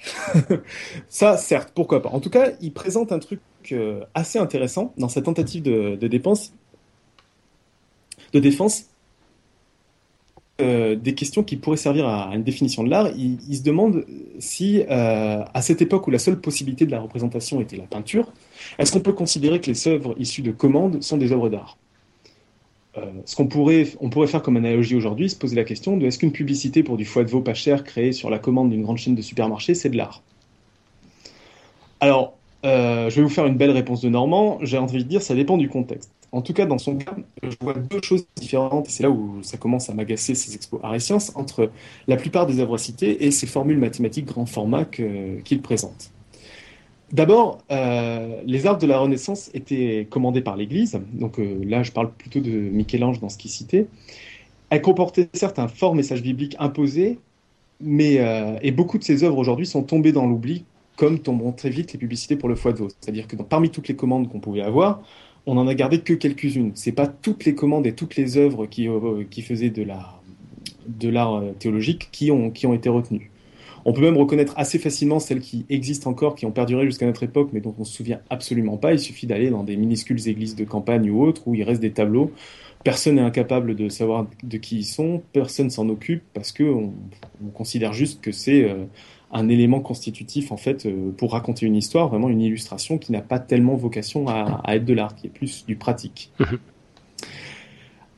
ça, 1.09 1.37
certes, 1.37 1.73
pourquoi 1.75 2.03
pas. 2.03 2.11
En 2.11 2.21
tout 2.21 2.31
cas, 2.31 2.53
il 2.61 2.73
présente 2.73 3.11
un 3.11 3.19
truc 3.19 3.41
euh, 3.73 4.05
assez 4.15 4.39
intéressant 4.39 4.93
dans 4.97 5.09
sa 5.09 5.23
tentative 5.23 5.63
de, 5.63 5.97
de 5.97 6.09
défense. 6.09 6.53
Euh, 10.61 10.95
des 10.95 11.15
questions 11.15 11.43
qui 11.43 11.57
pourraient 11.57 11.77
servir 11.77 12.07
à, 12.07 12.35
une 12.35 12.45
définition 12.45 12.85
de 12.85 12.91
l'art. 12.91 13.09
Il, 13.17 13.57
se 13.57 13.63
demande 13.63 14.07
si, 14.39 14.83
euh, 14.89 15.43
à 15.53 15.63
cette 15.63 15.83
époque 15.83 16.07
où 16.07 16.11
la 16.11 16.19
seule 16.19 16.41
possibilité 16.41 16.87
de 16.87 16.91
la 16.93 17.01
représentation 17.01 17.61
était 17.61 17.77
la 17.77 17.87
peinture, 17.87 18.33
est-ce 18.79 18.93
qu'on 18.93 19.01
peut 19.01 19.13
considérer 19.13 19.61
que 19.61 19.67
les 19.67 19.89
œuvres 19.89 20.15
issues 20.19 20.43
de 20.43 20.53
commandes 20.53 21.03
sont 21.03 21.17
des 21.17 21.33
œuvres 21.33 21.49
d'art? 21.49 21.79
Euh, 22.99 23.11
ce 23.25 23.37
qu'on 23.37 23.47
pourrait, 23.47 23.89
on 24.01 24.11
pourrait 24.11 24.27
faire 24.27 24.43
comme 24.43 24.57
analogie 24.57 24.95
aujourd'hui, 24.95 25.31
se 25.31 25.37
poser 25.37 25.57
la 25.57 25.65
question 25.65 25.97
de 25.97 26.07
est-ce 26.07 26.19
qu'une 26.19 26.33
publicité 26.33 26.83
pour 26.83 26.97
du 26.97 27.05
foie 27.05 27.25
de 27.25 27.31
veau 27.31 27.41
pas 27.41 27.55
cher 27.55 27.85
créée 27.85 28.13
sur 28.13 28.29
la 28.29 28.39
commande 28.39 28.71
d'une 28.71 28.83
grande 28.83 28.99
chaîne 28.99 29.15
de 29.15 29.23
supermarchés, 29.23 29.75
c'est 29.75 29.89
de 29.89 29.97
l'art? 29.97 30.23
Alors, 32.01 32.35
euh, 32.65 33.11
je 33.11 33.17
vais 33.17 33.23
vous 33.23 33.29
faire 33.29 33.47
une 33.47 33.57
belle 33.57 33.71
réponse 33.71 34.01
de 34.03 34.09
Normand. 34.09 34.59
J'ai 34.63 34.79
envie 34.79 35.05
de 35.05 35.09
dire, 35.09 35.23
ça 35.23 35.35
dépend 35.35 35.57
du 35.57 35.69
contexte. 35.69 36.11
En 36.33 36.43
tout 36.43 36.53
cas, 36.53 36.65
dans 36.65 36.79
son 36.79 36.97
cas, 36.97 37.15
je 37.43 37.55
vois 37.61 37.75
deux 37.75 38.01
choses 38.03 38.27
différentes, 38.37 38.89
et 38.89 38.91
c'est 38.91 39.03
là 39.03 39.11
où 39.11 39.43
ça 39.43 39.59
commence 39.59 39.91
à 39.91 39.95
m'agacer 39.95 40.35
ces 40.35 40.55
expos 40.55 40.81
art 40.83 40.95
et 40.95 41.01
sciences, 41.01 41.33
entre 41.35 41.71
la 42.09 42.17
plupart 42.17 42.47
des 42.47 42.59
œuvres 42.59 42.79
citées 42.79 43.27
et 43.27 43.31
ces 43.31 43.47
formules 43.47 43.79
mathématiques 43.79 44.27
grand 44.27 44.47
format 44.47 44.85
qu'il 44.87 45.63
présente. 45.63 46.11
D'abord, 47.13 47.59
euh, 47.71 48.41
les 48.47 48.67
arbres 48.67 48.81
de 48.81 48.87
la 48.87 48.99
Renaissance 48.99 49.51
étaient 49.53 50.07
commandés 50.11 50.41
par 50.41 50.57
l'Église. 50.57 50.99
Donc 51.13 51.39
euh, 51.39 51.63
là, 51.63 51.83
je 51.83 51.93
parle 51.93 52.11
plutôt 52.11 52.41
de 52.41 52.51
Michel-Ange 52.51 53.21
dans 53.21 53.29
ce 53.29 53.37
qu'il 53.37 53.51
citait. 53.51 53.87
Elles 54.71 54.81
comportaient 54.81 55.29
certes 55.35 55.59
un 55.59 55.69
fort 55.69 55.95
message 55.95 56.23
biblique 56.23 56.57
imposé, 56.59 57.19
mais 57.83 58.19
euh, 58.19 58.57
et 58.63 58.71
beaucoup 58.71 58.97
de 58.97 59.05
ces 59.05 59.25
œuvres 59.25 59.37
aujourd'hui 59.37 59.67
sont 59.67 59.83
tombées 59.83 60.13
dans 60.13 60.27
l'oubli, 60.27 60.65
comme 60.97 61.19
tomberont 61.19 61.53
très 61.53 61.69
vite 61.69 61.93
les 61.93 61.99
publicités 61.99 62.37
pour 62.37 62.49
le 62.49 62.55
foie 62.55 62.73
de 62.73 62.79
veau. 62.79 62.89
C'est-à-dire 62.89 63.27
que 63.27 63.37
parmi 63.37 63.69
toutes 63.69 63.89
les 63.89 63.97
commandes 63.97 64.31
qu'on 64.31 64.41
pouvait 64.41 64.63
avoir, 64.63 65.03
on 65.45 65.55
n'en 65.55 65.67
a 65.67 65.75
gardé 65.75 66.01
que 66.01 66.15
quelques-unes. 66.15 66.73
C'est 66.75 66.93
pas 66.93 67.07
toutes 67.07 67.45
les 67.45 67.55
commandes 67.55 67.87
et 67.87 67.93
toutes 67.93 68.17
les 68.17 68.39
œuvres 68.39 68.65
qui, 68.65 68.87
faisaient 69.43 69.69
de 69.69 69.83
l'art 69.83 70.23
de 70.87 71.53
théologique 71.59 72.09
qui 72.11 72.31
ont, 72.31 72.51
qui 72.51 72.67
ont 72.67 72.73
été 72.73 72.89
retenues. 72.89 73.32
On 73.85 73.93
peut 73.93 74.01
même 74.01 74.17
reconnaître 74.17 74.55
assez 74.57 74.79
facilement 74.79 75.19
celles 75.19 75.41
qui 75.41 75.67
existent 75.69 76.11
encore, 76.11 76.35
qui 76.35 76.47
ont 76.47 76.53
perduré 76.53 76.85
jusqu'à 76.85 77.07
notre 77.07 77.23
époque, 77.23 77.51
mais 77.53 77.61
dont 77.61 77.75
on 77.79 77.85
se 77.85 77.93
souvient 77.93 78.21
absolument 78.31 78.77
pas. 78.77 78.93
Il 78.93 78.99
suffit 78.99 79.27
d'aller 79.27 79.51
dans 79.51 79.65
des 79.65 79.77
minuscules 79.77 80.29
églises 80.29 80.55
de 80.55 80.65
campagne 80.65 81.11
ou 81.11 81.23
autres, 81.23 81.43
où 81.47 81.55
il 81.55 81.63
reste 81.63 81.81
des 81.81 81.93
tableaux. 81.93 82.31
Personne 82.85 83.17
n'est 83.17 83.23
incapable 83.23 83.75
de 83.77 83.89
savoir 83.89 84.27
de 84.43 84.57
qui 84.57 84.79
ils 84.79 84.85
sont, 84.85 85.23
personne 85.33 85.71
s'en 85.71 85.89
occupe, 85.89 86.23
parce 86.35 86.53
que 86.53 86.65
on, 86.65 86.93
considère 87.55 87.93
juste 87.93 88.21
que 88.21 88.33
c'est 88.33 88.65
euh, 88.65 88.85
un 89.33 89.49
élément 89.49 89.81
constitutif, 89.81 90.53
en 90.53 90.57
fait, 90.57 90.87
euh, 90.87 91.11
pour 91.17 91.33
raconter 91.33 91.67
une 91.67 91.77
histoire, 91.77 92.09
vraiment 92.09 92.29
une 92.29 92.41
illustration 92.41 92.99
qui 92.99 93.13
n'a 93.13 93.21
pas 93.21 93.39
tellement 93.39 93.75
vocation 93.75 94.29
à, 94.29 94.61
à 94.65 94.77
être 94.77 94.85
de 94.85 94.95
l'art, 94.95 95.15
qui 95.15 95.29
est 95.29 95.31
plus 95.31 95.65
du 95.67 95.77
pratique. 95.77 96.33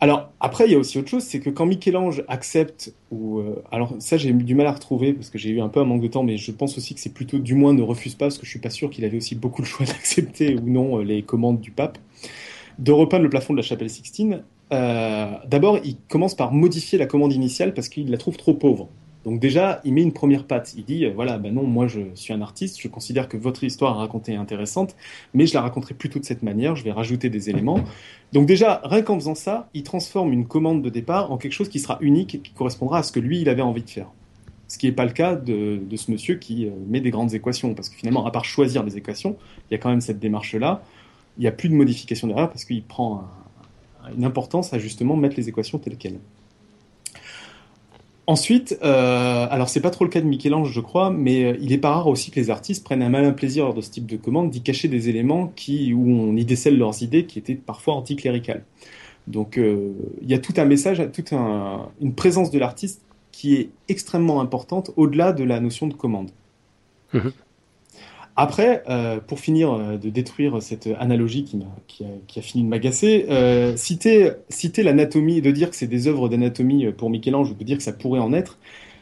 Alors 0.01 0.31
après, 0.41 0.67
il 0.67 0.73
y 0.73 0.75
a 0.75 0.79
aussi 0.79 0.99
autre 0.99 1.09
chose, 1.09 1.23
c'est 1.23 1.41
que 1.41 1.51
quand 1.51 1.67
Michel-Ange 1.67 2.25
accepte, 2.29 2.95
ou 3.11 3.39
euh, 3.39 3.63
alors 3.71 3.95
ça 4.01 4.17
j'ai 4.17 4.33
du 4.33 4.55
mal 4.55 4.67
à 4.67 4.73
retrouver 4.73 5.13
parce 5.13 5.31
que 5.31 5.39
j'ai 5.39 5.51
eu 5.51 5.61
un 5.61 5.69
peu 5.69 5.81
un 5.81 5.85
manque 5.85 6.03
de 6.03 6.09
temps, 6.09 6.23
mais 6.23 6.37
je 6.37 6.51
pense 6.51 6.77
aussi 6.77 6.95
que 6.95 7.01
c'est 7.01 7.15
plutôt 7.15 7.39
du 7.39 7.55
moins 7.55 7.73
ne 7.73 7.83
refuse 7.83 8.15
pas 8.15 8.27
parce 8.27 8.39
que 8.39 8.45
je 8.45 8.51
suis 8.51 8.59
pas 8.59 8.71
sûr 8.71 8.91
qu'il 8.91 9.05
avait 9.05 9.17
aussi 9.17 9.35
beaucoup 9.35 9.63
le 9.63 9.67
choix 9.67 9.87
d'accepter 9.87 10.57
ou 10.57 10.69
non 10.69 10.99
euh, 10.99 11.05
les 11.05 11.23
commandes 11.23 11.61
du 11.61 11.71
pape, 11.71 11.99
de 12.79 12.93
repeindre 12.93 13.23
le 13.23 13.31
plafond 13.31 13.55
de 13.55 13.59
la 13.59 13.63
chapelle 13.63 13.91
Sixtine. 13.91 14.43
Euh, 14.73 15.31
d'abord, 15.47 15.79
il 15.85 15.97
commence 16.09 16.35
par 16.35 16.53
modifier 16.53 16.99
la 16.99 17.07
commande 17.07 17.33
initiale 17.33 17.75
parce 17.75 17.89
qu'il 17.89 18.11
la 18.11 18.19
trouve 18.19 18.37
trop 18.37 18.55
pauvre. 18.55 18.89
Donc 19.25 19.41
déjà, 19.41 19.81
il 19.85 19.95
met 19.95 20.03
une 20.03 20.13
première 20.13 20.45
patte. 20.45 20.75
Il 20.77 20.85
dit, 20.85 21.07
voilà, 21.07 21.39
ben 21.39 21.55
non, 21.55 21.65
moi 21.65 21.87
je 21.87 22.01
suis 22.15 22.33
un 22.33 22.43
artiste, 22.43 22.81
je 22.81 22.89
considère 22.89 23.29
que 23.29 23.37
votre 23.37 23.65
histoire 23.65 23.97
à 23.97 24.01
raconter 24.01 24.33
est 24.33 24.37
intéressante, 24.37 24.95
mais 25.33 25.47
je 25.47 25.55
la 25.55 25.63
raconterai 25.63 25.95
plutôt 25.95 26.19
de 26.19 26.25
cette 26.25 26.43
manière, 26.43 26.77
je 26.77 26.85
vais 26.85 26.93
rajouter 26.93 27.31
des 27.31 27.49
éléments. 27.49 27.81
Donc 28.33 28.47
déjà, 28.47 28.83
rien 28.85 29.03
qu'en 29.03 29.15
faisant 29.15 29.35
ça, 29.35 29.69
il 29.73 29.83
transforme 29.83 30.33
une 30.33 30.47
commande 30.47 30.83
de 30.83 30.91
départ 30.91 31.33
en 31.33 31.39
quelque 31.39 31.53
chose 31.53 31.69
qui 31.69 31.79
sera 31.79 31.99
unique 32.01 32.43
qui 32.43 32.53
correspondra 32.53 32.99
à 32.99 33.03
ce 33.03 33.13
que 33.13 33.21
lui, 33.21 33.41
il 33.41 33.49
avait 33.49 33.63
envie 33.63 33.83
de 33.83 33.91
faire. 33.91 34.11
Ce 34.69 34.79
qui 34.79 34.87
n'est 34.87 34.93
pas 34.93 35.05
le 35.05 35.13
cas 35.13 35.37
de, 35.37 35.81
ce 35.97 36.11
monsieur 36.11 36.37
qui 36.37 36.67
euh, 36.67 36.71
met 36.89 37.01
des 37.01 37.11
grandes 37.11 37.33
équations, 37.33 37.75
parce 37.75 37.89
que 37.89 37.97
finalement, 37.97 38.27
à 38.27 38.31
part 38.31 38.45
choisir 38.45 38.85
des 38.85 38.97
équations, 38.97 39.37
il 39.71 39.75
y 39.75 39.77
a 39.77 39.79
quand 39.79 39.91
même 39.91 40.01
cette 40.01 40.19
démarche-là. 40.19 40.83
Il 41.39 41.43
n'y 41.43 41.47
a 41.47 41.53
plus 41.53 41.69
de 41.69 41.75
modification 41.75 42.29
derrière 42.29 42.49
parce 42.49 42.65
qu'il 42.65 42.83
prend 42.83 43.25
une 44.17 44.25
importance 44.25 44.73
à 44.73 44.79
justement 44.79 45.17
mettre 45.17 45.37
les 45.37 45.49
équations 45.49 45.79
telles 45.79 45.97
quelles. 45.97 46.19
Ensuite, 48.27 48.79
euh, 48.83 49.47
alors 49.51 49.69
c'est 49.69 49.81
pas 49.81 49.91
trop 49.91 50.05
le 50.05 50.11
cas 50.11 50.23
de 50.23 50.27
Michel-Ange, 50.27 50.73
je 50.73 50.81
crois, 50.81 51.11
mais 51.11 51.45
euh, 51.45 51.59
il 51.61 51.73
est 51.73 51.79
pas 51.79 51.91
rare 51.91 52.07
aussi 52.07 52.31
que 52.31 52.41
les 52.41 52.49
artistes 52.49 52.83
prennent 52.83 53.03
un 53.03 53.11
malin 53.11 53.33
plaisir 53.33 53.65
lors 53.65 53.75
de 53.75 53.83
ce 53.83 53.91
type 53.91 54.07
de 54.07 54.17
commande 54.17 54.51
d'y 54.51 54.63
cacher 54.63 54.89
des 54.89 55.11
éléments 55.11 55.53
qui, 55.55 55.93
où 55.93 56.09
on 56.09 56.35
y 56.35 56.45
décèle 56.47 56.79
leurs 56.79 57.03
idées 57.03 57.27
qui 57.27 57.39
étaient 57.39 57.55
parfois 57.55 57.95
anticléricales. 57.95 58.65
Donc 59.27 59.59
euh, 59.59 59.93
il 60.23 60.31
y 60.31 60.35
a 60.35 60.39
tout 60.39 60.55
un 60.57 60.65
message, 60.65 61.03
toute 61.13 61.35
un, 61.35 61.89
une 62.01 62.15
présence 62.15 62.51
de 62.51 62.59
l'artiste 62.59 63.03
qui 63.31 63.57
est 63.57 63.71
extrêmement 63.89 64.41
importante 64.41 64.91
au-delà 64.97 65.33
de 65.33 65.45
la 65.45 65.61
notion 65.61 65.87
de 65.87 65.95
commande. 65.95 66.31
Après, 68.37 68.83
euh, 68.89 69.21
pour 69.21 69.39
finir 69.39 69.73
euh, 69.73 69.97
de 69.97 70.11
détruire 70.11 70.61
cette 70.61 70.89
analogie 70.99 71.45
qui, 71.45 71.57
a, 72.03 72.05
qui 72.27 72.39
a 72.39 72.43
fini 72.43 72.65
de 72.65 72.69
m'agacer, 72.69 73.27
euh, 73.31 73.77
citer, 73.77 74.33
citer 74.49 74.83
l'anatomie, 74.83 75.41
de 75.41 75.53
dire 75.53 75.71
que 75.71 75.77
c'est 75.77 75.87
des 75.87 76.09
œuvres 76.09 76.29
d'anatomie 76.29 76.91
pour 76.93 77.11
Michel-Ange, 77.11 77.53
ou 77.53 77.55
de 77.55 77.63
dire 77.63 77.77
que 77.77 77.83
ça 77.85 77.93
pourrait 77.93 78.19
en 78.19 78.33
être, 78.33 78.59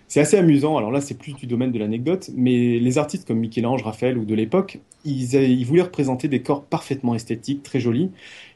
c'est 0.06 0.20
assez 0.20 0.36
amusant. 0.36 0.76
Alors 0.76 0.90
là, 0.90 1.00
c'est 1.00 1.16
plus 1.16 1.32
du 1.32 1.46
domaine 1.46 1.72
de 1.72 1.78
l'anecdote, 1.78 2.30
mais 2.36 2.78
les 2.78 2.98
artistes 2.98 3.26
comme 3.26 3.38
Michel-Ange, 3.38 3.82
Raphaël 3.82 4.18
ou 4.18 4.26
de 4.26 4.34
l'époque, 4.34 4.80
ils, 5.06 5.34
ils 5.34 5.64
voulaient 5.64 5.82
représenter 5.82 6.28
des 6.28 6.42
corps 6.42 6.64
parfaitement 6.64 7.14
esthétiques, 7.14 7.62
très 7.62 7.80
jolis, 7.80 8.10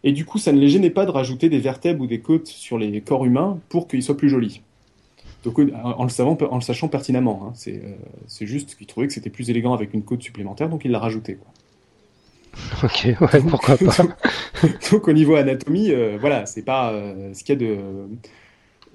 et 0.05 0.13
du 0.13 0.27
coup, 0.27 0.37
ça 0.37 0.53
ne 0.53 0.61
les 0.61 0.69
gênait 0.69 0.91
pas 0.91 1.07
de 1.07 1.11
rajouter 1.11 1.49
des 1.49 1.59
vertèbres 1.59 2.03
ou 2.03 2.07
des 2.07 2.21
côtes 2.21 2.49
sur 2.49 2.77
les 2.77 3.01
corps 3.01 3.25
humains 3.25 3.59
pour 3.71 3.89
qu'ils 3.89 4.03
soient 4.03 4.17
plus 4.17 4.29
jolis. 4.29 4.61
Donc, 5.47 5.59
en 5.59 6.03
le, 6.03 6.11
savant, 6.11 6.37
en 6.51 6.57
le 6.57 6.61
sachant 6.61 6.89
pertinemment, 6.89 7.45
hein. 7.47 7.53
c'est 7.55 7.77
euh, 7.77 7.95
c'est 8.27 8.47
juste 8.47 8.77
qu'ils 8.77 8.87
trouvaient 8.87 9.07
que 9.07 9.13
c'était 9.13 9.31
plus 9.31 9.49
élégant 9.49 9.73
avec 9.73 9.95
une 9.95 10.03
côte 10.03 10.23
supplémentaire, 10.23 10.69
donc 10.69 10.85
ils 10.85 10.91
l'a 10.91 10.99
rajouté. 10.99 11.37
Quoi. 11.37 11.51
Ok, 12.83 13.09
ouais, 13.21 13.41
pourquoi 13.49 13.77
pas. 13.77 13.97
Donc 14.91 15.09
au 15.09 15.13
niveau 15.13 15.37
anatomie, 15.37 15.91
euh, 15.91 16.17
voilà, 16.21 16.47
c'est 16.47 16.63
pas 16.63 16.93
euh, 16.93 17.33
ce 17.35 17.45
qu'il 17.45 17.61
y 17.61 17.65
a 17.65 17.69
de, 17.69 17.79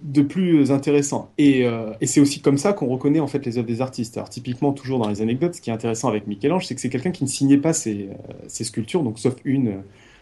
de 0.01 0.21
plus 0.21 0.71
intéressant. 0.71 1.31
Et, 1.37 1.65
euh, 1.65 1.91
et 2.01 2.07
c'est 2.07 2.19
aussi 2.19 2.41
comme 2.41 2.57
ça 2.57 2.73
qu'on 2.73 2.87
reconnaît 2.87 3.19
en 3.19 3.27
fait 3.27 3.45
les 3.45 3.57
œuvres 3.57 3.67
des 3.67 3.81
artistes. 3.81 4.17
Alors 4.17 4.29
typiquement, 4.29 4.73
toujours 4.73 4.99
dans 4.99 5.09
les 5.09 5.21
anecdotes, 5.21 5.55
ce 5.55 5.61
qui 5.61 5.69
est 5.69 5.73
intéressant 5.73 6.09
avec 6.09 6.27
Michel-Ange, 6.27 6.65
c'est 6.65 6.75
que 6.75 6.81
c'est 6.81 6.89
quelqu'un 6.89 7.11
qui 7.11 7.23
ne 7.23 7.29
signait 7.29 7.57
pas 7.57 7.73
ses, 7.73 8.09
ses 8.47 8.63
sculptures, 8.63 9.03
donc 9.03 9.19
sauf 9.19 9.35
une, 9.45 9.81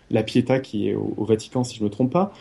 la 0.10 0.24
Pietà 0.24 0.60
qui 0.60 0.90
est 0.90 0.96
au, 0.96 1.14
au 1.18 1.26
Vatican, 1.26 1.64
si 1.64 1.78
je 1.78 1.84
me 1.84 1.90
trompe 1.90 2.12
pas, 2.12 2.34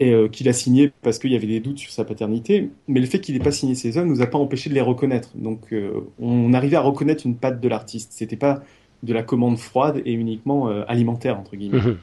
et 0.00 0.12
euh, 0.12 0.28
qu'il 0.28 0.48
a 0.48 0.52
signé 0.52 0.92
parce 1.02 1.18
qu'il 1.18 1.32
y 1.32 1.36
avait 1.36 1.46
des 1.46 1.60
doutes 1.60 1.78
sur 1.78 1.90
sa 1.90 2.04
paternité. 2.04 2.70
Mais 2.86 3.00
le 3.00 3.06
fait 3.06 3.20
qu'il 3.20 3.34
n'ait 3.34 3.42
pas 3.42 3.52
signé 3.52 3.74
ses 3.74 3.98
œuvres 3.98 4.06
nous 4.06 4.22
a 4.22 4.26
pas 4.26 4.38
empêché 4.38 4.70
de 4.70 4.74
les 4.74 4.80
reconnaître. 4.80 5.30
Donc 5.34 5.72
euh, 5.72 6.00
on 6.20 6.52
arrivait 6.52 6.76
à 6.76 6.80
reconnaître 6.80 7.26
une 7.26 7.36
patte 7.36 7.60
de 7.60 7.68
l'artiste. 7.68 8.12
C'était 8.12 8.36
pas 8.36 8.62
de 9.02 9.12
la 9.12 9.22
commande 9.22 9.58
froide 9.58 10.02
et 10.04 10.12
uniquement 10.12 10.68
euh, 10.68 10.84
alimentaire 10.88 11.38
entre 11.38 11.56
guillemets. 11.56 11.80
Mhm. 11.80 11.98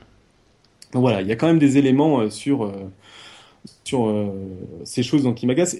Donc 0.94 1.02
voilà, 1.02 1.22
il 1.22 1.28
y 1.28 1.32
a 1.32 1.36
quand 1.36 1.48
même 1.48 1.60
des 1.60 1.78
éléments 1.78 2.22
euh, 2.22 2.30
sur, 2.30 2.72
sur 3.84 4.32
ces 4.84 5.04
choses 5.04 5.24
donc, 5.24 5.36
qui 5.36 5.48
m'agacent. 5.48 5.78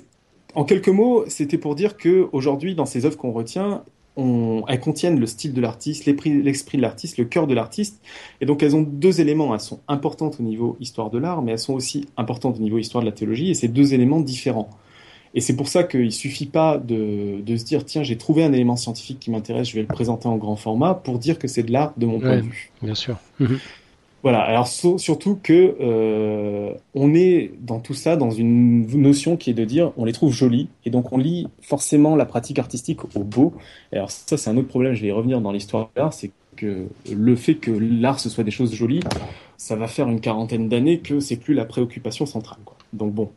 En 0.56 0.64
quelques 0.64 0.90
mots, 0.90 1.26
c'était 1.28 1.58
pour 1.58 1.76
dire 1.76 1.98
que 1.98 2.28
aujourd'hui, 2.32 2.76
dans 2.76 2.86
ces 2.86 3.06
œuvres 3.06 3.18
qu'on 3.18 3.32
retient, 3.32 3.84
on, 4.18 4.64
elles 4.68 4.80
contiennent 4.80 5.20
le 5.20 5.26
style 5.26 5.54
de 5.54 5.62
l'artiste, 5.62 6.06
l'esprit 6.06 6.78
de 6.78 6.82
l'artiste, 6.82 7.18
le 7.18 7.26
cœur 7.26 7.48
de 7.48 7.54
l'artiste. 7.54 8.02
Et 8.42 8.46
donc 8.46 8.64
elles 8.64 8.76
ont 8.76 8.82
deux 8.82 9.22
éléments. 9.22 9.54
Elles 9.54 9.62
sont 9.62 9.80
importantes 9.88 10.38
au 10.40 10.44
niveau 10.44 10.78
histoire 10.80 11.10
de 11.10 11.18
l'art, 11.18 11.42
mais 11.42 11.54
elles 11.54 11.60
sont 11.60 11.74
aussi 11.74 12.08
importantes 12.18 12.58
au 12.58 12.62
niveau 12.62 12.78
histoire 12.78 13.04
de 13.04 13.10
la 13.10 13.16
théologie. 13.16 13.50
Et 13.50 13.54
c'est 13.54 13.68
deux 13.68 13.94
éléments 13.94 14.22
différents. 14.22 14.70
Et 15.34 15.42
c'est 15.42 15.56
pour 15.56 15.68
ça 15.68 15.84
qu'il 15.84 16.14
suffit 16.14 16.46
pas 16.46 16.78
de, 16.78 17.42
de 17.42 17.58
se 17.58 17.66
dire 17.66 17.84
tiens 17.84 18.04
j'ai 18.04 18.18
trouvé 18.18 18.46
un 18.46 18.54
élément 18.54 18.78
scientifique 18.78 19.20
qui 19.20 19.32
m'intéresse, 19.32 19.70
je 19.70 19.76
vais 19.76 19.82
le 19.82 19.88
présenter 19.88 20.30
en 20.30 20.38
grand 20.38 20.56
format 20.56 20.94
pour 20.94 21.20
dire 21.20 21.38
que 21.38 21.50
c'est 21.50 21.64
de 21.64 21.74
l'art 21.74 21.94
de 21.98 22.06
mon 22.06 22.20
point 22.22 22.38
de 22.38 22.44
vue. 22.44 22.72
Bien 22.82 22.96
sûr. 22.96 23.18
Voilà, 24.26 24.40
alors 24.40 24.68
surtout 24.68 25.38
que 25.44 25.78
euh, 25.80 26.74
on 26.96 27.14
est 27.14 27.52
dans 27.62 27.80
tout 27.80 27.94
ça 27.94 28.16
dans 28.16 28.32
une 28.32 28.88
notion 29.00 29.38
qui 29.38 29.52
est 29.52 29.54
de 29.54 29.66
dire 29.66 29.92
on 29.98 30.06
les 30.06 30.14
trouve 30.14 30.34
jolies 30.34 30.68
et 30.84 30.90
donc 30.90 31.14
on 31.14 31.20
lie 31.20 31.46
forcément 31.62 32.16
la 32.16 32.26
pratique 32.26 32.58
artistique 32.58 33.02
au 33.16 33.24
beau. 33.24 33.54
Alors 33.94 34.10
ça 34.10 34.36
c'est 34.36 34.50
un 34.50 34.58
autre 34.58 34.68
problème, 34.68 34.96
je 34.96 35.04
vais 35.04 35.10
y 35.10 35.12
revenir 35.12 35.42
dans 35.42 35.52
l'histoire 35.52 35.92
de 35.96 36.02
l'art, 36.02 36.12
c'est 36.12 36.32
que 36.56 36.88
le 37.08 37.36
fait 37.36 37.54
que 37.54 37.70
l'art 37.70 38.20
ce 38.20 38.30
soit 38.30 38.44
des 38.44 38.50
choses 38.50 38.74
jolies, 38.74 39.02
ça 39.58 39.76
va 39.76 39.88
faire 39.88 40.10
une 40.10 40.20
quarantaine 40.20 40.70
d'années 40.70 41.02
que 41.02 41.20
c'est 41.20 41.38
plus 41.38 41.54
la 41.54 41.66
préoccupation 41.66 42.26
centrale. 42.26 42.58
Quoi. 42.66 42.78
Donc 42.94 43.14
bon, 43.14 43.30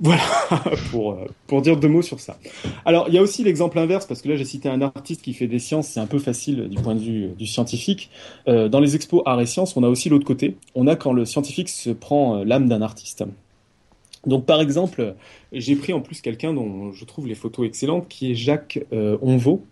voilà 0.00 0.22
pour, 0.90 1.12
euh, 1.12 1.26
pour 1.46 1.62
dire 1.62 1.76
deux 1.76 1.88
mots 1.88 2.02
sur 2.02 2.20
ça. 2.20 2.38
Alors, 2.84 3.08
il 3.08 3.14
y 3.14 3.18
a 3.18 3.22
aussi 3.22 3.42
l'exemple 3.44 3.78
inverse, 3.78 4.06
parce 4.06 4.20
que 4.20 4.28
là, 4.28 4.36
j'ai 4.36 4.44
cité 4.44 4.68
un 4.68 4.82
artiste 4.82 5.22
qui 5.22 5.32
fait 5.32 5.46
des 5.46 5.58
sciences, 5.58 5.88
c'est 5.88 6.00
un 6.00 6.06
peu 6.06 6.18
facile 6.18 6.68
du 6.68 6.76
point 6.76 6.94
de 6.94 7.00
vue 7.00 7.24
euh, 7.24 7.34
du 7.34 7.46
scientifique. 7.46 8.10
Euh, 8.46 8.68
dans 8.68 8.80
les 8.80 8.94
expos 8.94 9.22
art 9.24 9.40
et 9.40 9.46
sciences, 9.46 9.76
on 9.76 9.82
a 9.82 9.88
aussi 9.88 10.08
l'autre 10.08 10.26
côté. 10.26 10.56
On 10.74 10.86
a 10.86 10.96
quand 10.96 11.12
le 11.12 11.24
scientifique 11.24 11.68
se 11.68 11.90
prend 11.90 12.44
l'âme 12.44 12.68
d'un 12.68 12.82
artiste. 12.82 13.24
Donc, 14.26 14.44
par 14.44 14.60
exemple, 14.60 15.14
j'ai 15.52 15.76
pris 15.76 15.92
en 15.92 16.00
plus 16.00 16.20
quelqu'un 16.20 16.52
dont 16.52 16.92
je 16.92 17.04
trouve 17.04 17.26
les 17.26 17.34
photos 17.34 17.66
excellentes, 17.66 18.08
qui 18.08 18.32
est 18.32 18.34
Jacques 18.34 18.80
Onvaux. 18.92 19.62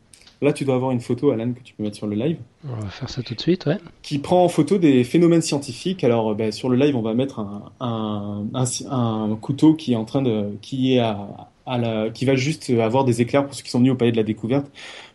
Là, 0.43 0.53
tu 0.53 0.65
dois 0.65 0.75
avoir 0.75 0.91
une 0.91 1.01
photo, 1.01 1.31
Alan, 1.31 1.53
que 1.53 1.61
tu 1.61 1.75
peux 1.75 1.83
mettre 1.83 1.97
sur 1.97 2.07
le 2.07 2.17
live 2.17 2.37
On 2.69 2.81
va 2.81 2.89
faire 2.89 3.09
ça 3.09 3.23
tout 3.23 3.35
de 3.35 3.41
suite, 3.41 3.67
ouais. 3.67 3.79
qui 4.03 4.19
prend 4.19 4.45
en 4.45 4.49
photo 4.49 4.79
des 4.79 5.05
phénomènes 5.05 5.43
scientifiques. 5.43 6.05
Alors, 6.05 6.35
ben, 6.35 6.53
sur 6.53 6.69
le 6.69 6.77
live, 6.77 6.97
on 6.97 7.03
va 7.03 7.15
mettre 7.15 7.39
un, 7.41 7.73
un, 7.81 8.45
un, 8.55 8.65
un 8.91 9.37
couteau 9.37 9.75
qui 9.75 9.93
est 9.93 9.97
en 9.97 10.05
train 10.05 10.23
de, 10.23 10.51
qui 10.61 10.95
est 10.95 10.99
à, 10.99 11.49
à 11.67 11.79
la, 11.79 12.11
qui 12.11 12.25
va 12.25 12.35
juste 12.35 12.71
avoir 12.71 13.05
des 13.05 13.21
éclairs 13.21 13.47
pour 13.47 13.55
ceux 13.55 13.63
qui 13.63 13.71
sont 13.71 13.79
venus 13.79 13.93
au 13.93 13.97
palais 13.97 14.13
de 14.13 14.17
la 14.17 14.23
découverte. 14.23 14.67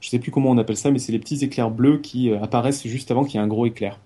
Je 0.02 0.10
sais 0.10 0.20
plus 0.20 0.32
comment 0.32 0.50
on 0.50 0.58
appelle 0.58 0.78
ça, 0.78 0.92
mais 0.92 1.00
c'est 1.00 1.12
les 1.12 1.20
petits 1.20 1.44
éclairs 1.44 1.70
bleus 1.72 2.00
qui 2.00 2.30
euh, 2.32 2.42
apparaissent 2.42 2.88
juste 2.88 3.12
avant 3.12 3.24
qu'il 3.24 3.36
y 3.36 3.38
ait 3.38 3.46
un 3.46 3.48
gros 3.48 3.66
éclair. 3.66 4.00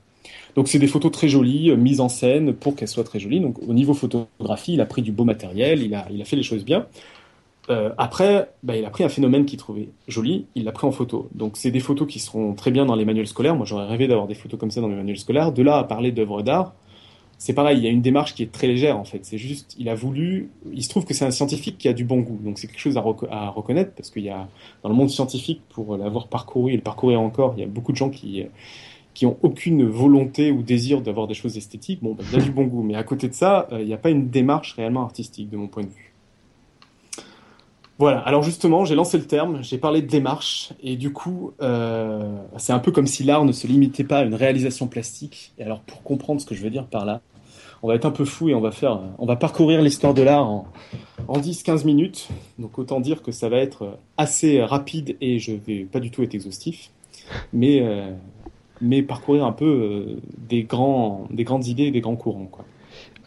Donc, 0.55 0.67
c'est 0.67 0.79
des 0.79 0.87
photos 0.87 1.11
très 1.11 1.29
jolies, 1.29 1.71
euh, 1.71 1.75
mises 1.75 1.99
en 1.99 2.09
scène 2.09 2.53
pour 2.53 2.75
qu'elles 2.75 2.87
soient 2.87 3.03
très 3.03 3.19
jolies. 3.19 3.39
Donc, 3.39 3.57
au 3.67 3.73
niveau 3.73 3.93
photographie, 3.93 4.73
il 4.73 4.81
a 4.81 4.85
pris 4.85 5.01
du 5.01 5.11
beau 5.11 5.23
matériel, 5.23 5.81
il 5.81 5.95
a, 5.95 6.05
il 6.11 6.21
a 6.21 6.25
fait 6.25 6.35
les 6.35 6.43
choses 6.43 6.65
bien. 6.65 6.85
Euh, 7.69 7.91
après, 7.97 8.49
bah, 8.61 8.75
il 8.75 8.83
a 8.85 8.89
pris 8.89 9.03
un 9.03 9.09
phénomène 9.09 9.45
qu'il 9.45 9.57
trouvait 9.57 9.89
joli, 10.07 10.47
il 10.55 10.65
l'a 10.65 10.71
pris 10.71 10.85
en 10.85 10.91
photo. 10.91 11.29
Donc 11.33 11.55
c'est 11.55 11.71
des 11.71 11.79
photos 11.79 12.07
qui 12.07 12.19
seront 12.19 12.53
très 12.53 12.71
bien 12.71 12.85
dans 12.85 12.95
les 12.95 13.05
manuels 13.05 13.27
scolaires. 13.27 13.55
Moi 13.55 13.65
j'aurais 13.65 13.85
rêvé 13.85 14.07
d'avoir 14.07 14.27
des 14.27 14.35
photos 14.35 14.59
comme 14.59 14.71
ça 14.71 14.81
dans 14.81 14.89
mes 14.89 14.95
manuels 14.95 15.17
scolaires. 15.17 15.51
De 15.51 15.63
là 15.63 15.77
à 15.77 15.83
parler 15.83 16.11
d'œuvres 16.11 16.41
d'art, 16.41 16.73
c'est 17.37 17.53
pareil, 17.53 17.77
il 17.77 17.83
y 17.83 17.87
a 17.87 17.89
une 17.89 18.01
démarche 18.01 18.35
qui 18.35 18.43
est 18.43 18.51
très 18.51 18.67
légère 18.67 18.97
en 18.97 19.05
fait. 19.05 19.19
C'est 19.23 19.37
juste, 19.37 19.75
il 19.79 19.87
a 19.87 19.95
voulu, 19.95 20.49
il 20.73 20.83
se 20.83 20.89
trouve 20.89 21.05
que 21.05 21.13
c'est 21.13 21.25
un 21.25 21.31
scientifique 21.31 21.77
qui 21.77 21.87
a 21.87 21.93
du 21.93 22.03
bon 22.03 22.19
goût. 22.19 22.39
Donc 22.43 22.59
c'est 22.59 22.67
quelque 22.67 22.79
chose 22.79 22.97
à, 22.97 23.03
à 23.31 23.49
reconnaître 23.49 23.93
parce 23.95 24.09
qu'il 24.09 24.23
y 24.23 24.29
a 24.29 24.47
dans 24.83 24.89
le 24.89 24.95
monde 24.95 25.09
scientifique, 25.09 25.61
pour 25.69 25.95
l'avoir 25.95 26.27
parcouru 26.27 26.73
et 26.73 26.75
le 26.75 26.81
parcourir 26.83 27.21
encore, 27.21 27.53
il 27.57 27.61
y 27.61 27.63
a 27.63 27.67
beaucoup 27.67 27.91
de 27.93 27.97
gens 27.97 28.09
qui 28.09 28.43
qui 29.13 29.25
ont 29.25 29.37
aucune 29.43 29.85
volonté 29.85 30.51
ou 30.51 30.63
désir 30.63 31.01
d'avoir 31.01 31.27
des 31.27 31.33
choses 31.33 31.57
esthétiques. 31.57 31.99
Bon, 32.01 32.13
bah, 32.13 32.23
il 32.31 32.39
y 32.39 32.41
a 32.41 32.43
du 32.43 32.51
bon 32.51 32.63
goût, 32.63 32.83
mais 32.83 32.95
à 32.95 33.03
côté 33.03 33.27
de 33.27 33.33
ça, 33.33 33.67
euh, 33.71 33.81
il 33.81 33.87
n'y 33.87 33.93
a 33.93 33.97
pas 33.97 34.09
une 34.09 34.29
démarche 34.29 34.73
réellement 34.73 35.03
artistique 35.03 35.49
de 35.49 35.57
mon 35.57 35.67
point 35.67 35.83
de 35.83 35.89
vue. 35.89 36.12
Voilà, 37.99 38.19
alors 38.19 38.41
justement, 38.41 38.85
j'ai 38.85 38.95
lancé 38.95 39.17
le 39.17 39.25
terme, 39.25 39.59
j'ai 39.61 39.77
parlé 39.77 40.01
de 40.01 40.07
démarche, 40.07 40.73
et 40.81 40.95
du 40.95 41.13
coup, 41.13 41.53
euh, 41.61 42.37
c'est 42.57 42.73
un 42.73 42.79
peu 42.79 42.91
comme 42.91 43.05
si 43.05 43.23
l'art 43.23 43.45
ne 43.45 43.51
se 43.51 43.67
limitait 43.67 44.03
pas 44.03 44.19
à 44.19 44.23
une 44.23 44.33
réalisation 44.33 44.87
plastique. 44.87 45.53
Et 45.59 45.63
alors, 45.63 45.79
pour 45.81 46.01
comprendre 46.01 46.41
ce 46.41 46.45
que 46.45 46.55
je 46.55 46.63
veux 46.63 46.71
dire 46.71 46.87
par 46.87 47.05
là, 47.05 47.21
on 47.83 47.87
va 47.87 47.95
être 47.95 48.05
un 48.05 48.11
peu 48.11 48.25
fou 48.25 48.49
et 48.49 48.55
on 48.55 48.61
va 48.61 48.71
faire, 48.71 48.99
on 49.19 49.25
va 49.25 49.35
parcourir 49.35 49.81
l'histoire 49.81 50.13
de 50.13 50.23
l'art 50.23 50.47
en, 50.47 50.67
en 51.27 51.39
10-15 51.39 51.85
minutes. 51.85 52.29
Donc 52.57 52.79
autant 52.79 52.99
dire 52.99 53.21
que 53.21 53.31
ça 53.31 53.49
va 53.49 53.57
être 53.57 53.97
assez 54.17 54.63
rapide 54.63 55.17
et 55.21 55.37
je 55.37 55.51
vais 55.53 55.83
pas 55.83 55.99
du 55.99 56.09
tout 56.09 56.23
être 56.23 56.33
exhaustif, 56.33 56.91
mais 57.51 57.81
euh, 57.81 58.11
parcourir 59.07 59.45
un 59.45 59.51
peu 59.51 59.65
euh, 59.65 60.21
des 60.37 60.63
grands, 60.63 61.27
des 61.29 61.43
grandes 61.43 61.67
idées 61.67 61.91
des 61.91 62.01
grands 62.01 62.15
courants, 62.15 62.47
quoi. 62.51 62.65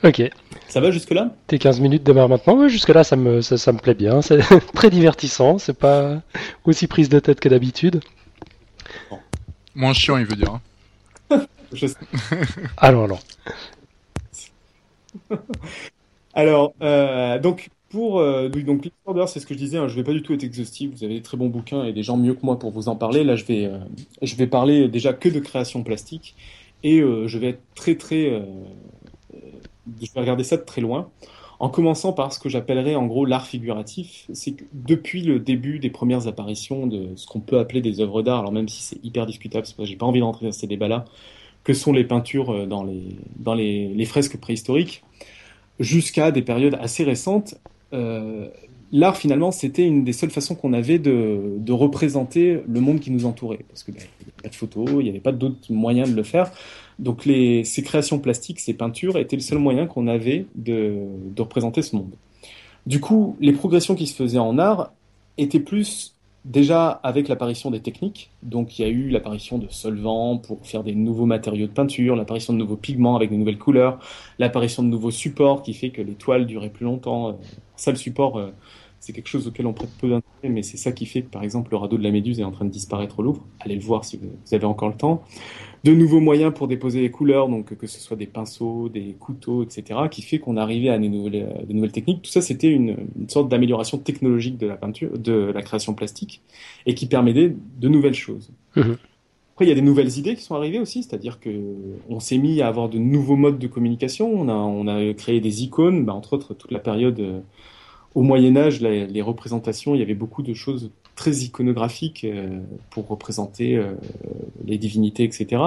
Ok. 0.07 0.23
Ça 0.69 0.81
va 0.81 0.91
jusque 0.91 1.11
là 1.11 1.35
Tes 1.47 1.59
15 1.59 1.81
minutes 1.81 2.03
démarrent 2.05 2.29
maintenant? 2.29 2.57
Ouais, 2.59 2.69
jusque-là, 2.69 3.03
ça 3.05 3.17
me, 3.17 3.41
ça, 3.41 3.57
ça 3.57 3.73
me 3.73 3.79
plaît 3.79 3.95
bien. 3.95 4.23
C'est 4.23 4.39
très 4.75 4.91
divertissant. 4.91 5.59
C'est 5.59 5.77
pas 5.79 6.23
aussi 6.65 6.87
prise 6.87 7.09
de 7.09 7.19
tête 7.19 7.41
que 7.41 7.49
d'habitude. 7.49 8.01
Moins 9.75 9.93
chiant, 9.93 10.17
il 10.19 10.27
veut 10.27 10.37
dire. 10.37 10.59
hein. 11.31 11.47
Je 11.73 11.87
sais. 11.87 11.97
Allons, 12.77 13.05
allons. 13.05 13.19
Alors, 16.35 16.75
euh, 16.83 17.39
donc, 17.39 17.71
pour 17.89 18.21
euh, 18.21 18.49
oui, 18.55 18.65
donc 18.65 18.85
l'histoire 18.85 19.29
c'est 19.29 19.41
ce 19.41 19.47
que 19.47 19.55
je 19.55 19.59
disais, 19.59 19.79
hein, 19.79 19.89
je 19.89 19.95
vais 19.97 20.05
pas 20.05 20.13
du 20.13 20.23
tout 20.23 20.33
être 20.35 20.45
exhaustif, 20.45 20.91
vous 20.93 21.05
avez 21.05 21.15
des 21.15 21.23
très 21.23 21.37
bons 21.37 21.49
bouquins 21.49 21.85
et 21.85 21.93
des 21.93 22.03
gens 22.03 22.17
mieux 22.17 22.35
que 22.35 22.45
moi 22.45 22.59
pour 22.59 22.71
vous 22.71 22.89
en 22.89 22.97
parler. 22.97 23.25
Là, 23.25 23.37
je 23.37 23.45
vais, 23.45 23.67
euh, 23.67 23.79
je 24.23 24.37
vais 24.37 24.47
parler 24.47 24.89
déjà 24.89 25.13
que 25.13 25.29
de 25.29 25.41
création 25.41 25.83
plastique 25.83 26.37
et 26.83 27.01
euh, 27.01 27.27
je 27.27 27.39
vais 27.39 27.51
être 27.51 27.63
très, 27.75 27.97
très. 27.97 28.43
Je 30.01 30.13
vais 30.13 30.21
regarder 30.21 30.45
ça 30.45 30.57
de 30.57 30.63
très 30.63 30.81
loin, 30.81 31.11
en 31.59 31.69
commençant 31.69 32.13
par 32.13 32.33
ce 32.33 32.39
que 32.39 32.49
j'appellerais 32.49 32.95
en 32.95 33.07
gros 33.07 33.25
l'art 33.25 33.47
figuratif. 33.47 34.27
C'est 34.33 34.53
que 34.53 34.65
depuis 34.73 35.23
le 35.23 35.39
début 35.39 35.79
des 35.79 35.91
premières 35.91 36.27
apparitions 36.27 36.87
de 36.87 37.11
ce 37.17 37.27
qu'on 37.27 37.41
peut 37.41 37.59
appeler 37.59 37.81
des 37.81 38.01
œuvres 38.01 38.23
d'art, 38.23 38.41
alors 38.41 38.53
même 38.53 38.69
si 38.69 38.83
c'est 38.83 39.05
hyper 39.05 39.27
discutable, 39.27 39.63
parce 39.63 39.73
que 39.73 39.85
j'ai 39.85 39.97
pas 39.97 40.07
envie 40.07 40.21
d'entrer 40.21 40.47
dans 40.47 40.53
ces 40.53 40.67
débats-là, 40.67 41.05
que 41.65 41.73
sont 41.73 41.93
les 41.93 42.05
peintures 42.05 42.51
euh, 42.51 42.67
dans 42.67 42.85
les, 42.85 43.17
dans 43.39 43.55
les, 43.55 43.89
les 43.89 44.05
fresques 44.05 44.39
préhistoriques, 44.39 45.03
jusqu'à 45.81 46.31
des 46.31 46.43
périodes 46.43 46.77
assez 46.81 47.05
récentes, 47.05 47.57
euh, 47.93 48.49
l'art 48.97 49.17
finalement 49.17 49.51
c'était 49.51 49.87
une 49.87 50.05
des 50.05 50.13
seules 50.13 50.31
façons 50.31 50.55
qu'on 50.55 50.73
avait 50.73 50.99
de, 50.99 51.73
représenter 51.73 52.61
le 52.67 52.81
monde 52.81 53.01
qui 53.01 53.11
nous 53.11 53.27
entourait. 53.27 53.65
Parce 53.69 53.83
que 53.83 53.93
ben, 53.93 54.01
il 54.21 54.27
n'y 54.27 54.33
avait 54.33 54.43
pas 54.43 54.49
de 54.49 54.55
photos, 54.55 54.89
il 54.91 55.05
n'y 55.05 55.11
avait 55.11 55.21
pas 55.21 55.33
d'autres 55.33 55.71
moyens 55.71 56.11
de 56.11 56.17
le 56.17 56.23
faire. 56.23 56.51
Donc 56.99 57.27
les, 57.27 57.65
ces 57.65 57.83
créations 57.83 58.19
plastiques, 58.19 58.61
ces 58.61 58.75
peintures 58.75 59.19
étaient 59.19 59.37
le 59.37 59.43
seul 59.43 59.59
moyen 59.59 59.87
qu'on 59.87 60.07
avait 60.07 60.47
de, 60.55 60.95
représenter 61.39 61.83
ce 61.83 61.97
monde. 61.97 62.13
Du 62.87 63.01
coup, 63.01 63.37
les 63.41 63.53
progressions 63.53 63.95
qui 63.95 64.07
se 64.07 64.15
faisaient 64.15 64.39
en 64.39 64.59
art 64.59 64.93
étaient 65.37 65.61
plus 65.61 66.15
déjà 66.47 66.89
avec 67.03 67.29
l'apparition 67.29 67.71
des 67.71 67.81
techniques. 67.81 68.31
Donc 68.43 68.79
il 68.79 68.83
y 68.83 68.85
a 68.85 68.89
eu 68.89 69.09
l'apparition 69.09 69.59
de 69.59 69.67
solvants 69.69 70.39
pour 70.39 70.65
faire 70.65 70.85
des 70.85 70.95
nouveaux 70.95 71.27
matériaux 71.27 71.67
de 71.67 71.73
peinture, 71.73 72.15
l'apparition 72.15 72.53
de 72.53 72.59
nouveaux 72.59 72.77
pigments 72.77 73.17
avec 73.17 73.31
de 73.31 73.37
nouvelles 73.37 73.59
couleurs, 73.59 73.99
l'apparition 74.39 74.85
de 74.85 74.89
nouveaux 74.89 75.11
supports 75.11 75.63
qui 75.63 75.75
fait 75.75 75.91
que 75.91 76.01
les 76.01 76.15
toiles 76.15 76.47
duraient 76.47 76.71
plus 76.71 76.85
longtemps. 76.85 77.37
Ça, 77.75 77.91
le 77.91 77.97
support, 77.97 78.39
euh, 78.39 78.53
c'est 79.07 79.13
quelque 79.13 79.29
chose 79.29 79.47
auquel 79.47 79.69
on 79.69 79.73
prête 79.73 79.91
peu 80.01 80.09
d'intérêt, 80.09 80.53
mais 80.53 80.65
c'est 80.65 80.77
ça 80.77 80.91
qui 80.91 81.07
fait 81.07 81.23
que, 81.23 81.31
par 81.31 81.45
exemple, 81.45 81.71
le 81.71 81.77
radeau 81.77 81.97
de 81.97 82.03
la 82.03 82.11
Méduse 82.11 82.41
est 82.41 82.45
en 82.45 82.51
train 82.51 82.65
de 82.65 82.71
disparaître 82.71 83.21
au 83.21 83.23
Louvre. 83.23 83.47
Allez 83.61 83.77
le 83.77 83.81
voir 83.81 84.05
si 84.05 84.17
vous 84.17 84.33
avez 84.53 84.65
encore 84.65 84.89
le 84.89 84.97
temps 84.97 85.23
de 85.85 85.93
nouveaux 85.93 86.19
moyens 86.19 86.53
pour 86.53 86.67
déposer 86.67 87.01
les 87.01 87.13
couleurs, 87.13 87.49
donc 87.49 87.77
que 87.77 87.87
ce 87.87 88.01
soit 88.01 88.17
des 88.17 88.27
pinceaux, 88.27 88.89
des 88.89 89.15
couteaux, 89.21 89.63
etc., 89.63 90.01
qui 90.11 90.23
fait 90.23 90.41
qu'on 90.41 90.57
arrivait 90.57 90.89
à 90.89 90.99
des 90.99 91.09
nouvelles, 91.09 91.65
de 91.69 91.73
nouvelles 91.73 91.93
techniques. 91.93 92.23
Tout 92.23 92.33
ça, 92.33 92.41
c'était 92.41 92.67
une, 92.67 92.97
sorte 93.29 93.49
d'amélioration 93.49 93.97
technologique 93.97 94.59
de 94.59 94.67
la 94.67 94.75
peinture, 94.75 95.17
de 95.17 95.53
la 95.55 95.63
création 95.63 95.95
plastique, 95.95 96.43
et 96.85 96.95
qui 96.97 97.07
permettait 97.07 97.55
de 97.79 97.89
nouvelles 97.89 98.15
choses. 98.15 98.51
Mhm. 98.75 98.97
Après, 99.55 99.67
il 99.67 99.69
y 99.69 99.73
a 99.73 99.77
des 99.77 99.83
nouvelles 99.83 100.19
idées 100.19 100.35
qui 100.35 100.43
sont 100.43 100.57
arrivées 100.57 100.81
aussi, 100.81 101.05
c'est-à-dire 101.05 101.39
que 101.39 101.51
on 102.09 102.19
s'est 102.19 102.39
mis 102.39 102.61
à 102.61 102.67
avoir 102.67 102.89
de 102.89 102.99
nouveaux 102.99 103.37
modes 103.37 103.61
de 103.61 103.69
communication. 103.69 104.29
On 104.29 104.49
a, 104.49 104.55
on 104.55 104.89
a 104.89 105.15
créé 105.15 105.41
des 105.41 105.63
icônes, 105.63 106.05
bah, 106.05 106.15
entre 106.15 106.33
autres 106.33 106.53
toute 106.53 106.73
la 106.73 106.81
période 106.81 107.21
euh, 107.21 107.41
au 108.17 108.23
Moyen 108.23 108.57
Âge, 108.57 108.81
les 108.81 109.21
représentations, 109.21 109.95
il 109.95 109.99
y 109.99 110.03
avait 110.03 110.15
beaucoup 110.15 110.43
de 110.43 110.55
choses 110.55 110.91
très 111.17 111.33
iconographiques 111.33 112.25
euh, 112.25 112.61
pour 112.89 113.07
représenter 113.09 113.77
euh, 113.77 113.93
les 114.65 114.79
divinités, 114.79 115.23
etc. 115.23 115.63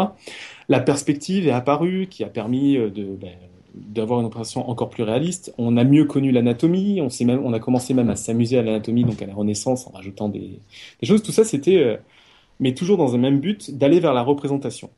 La 0.68 0.79
perspective 0.79 1.48
est 1.48 1.51
apparue, 1.51 2.08
qui 2.10 2.24
a 2.24 2.27
permis 2.27 2.75
euh, 2.75 2.89
ben, 2.89 3.34
d'avoir 3.75 4.20
une 4.20 4.25
représentation 4.25 4.68
encore 4.68 4.89
plus 4.89 5.03
réaliste. 5.03 5.53
On 5.60 5.77
a 5.77 5.84
mieux 5.84 6.06
connu 6.06 6.32
l'anatomie, 6.32 7.01
on, 7.01 7.10
on 7.27 7.53
a 7.53 7.60
commencé 7.60 7.94
même 7.94 8.10
à 8.10 8.15
s'amuser 8.15 8.58
à 8.58 8.63
l'anatomie, 8.63 9.03
donc 9.03 9.22
à 9.22 9.27
la 9.27 9.36
Renaissance, 9.36 9.86
en 9.86 9.91
rajoutant 9.91 10.27
des 10.27 10.60
choses. 11.03 11.22
Tout 11.22 11.32
ça, 11.32 11.44
c'était, 11.44 12.00
mais 12.60 12.74
toujours 12.74 12.98
dans 12.98 13.13
un 13.13 13.20
même 13.20 13.39
but, 13.39 13.77
d'aller 13.77 14.00
vers 14.00 14.15
la 14.15 14.24
représentation. 14.24 14.89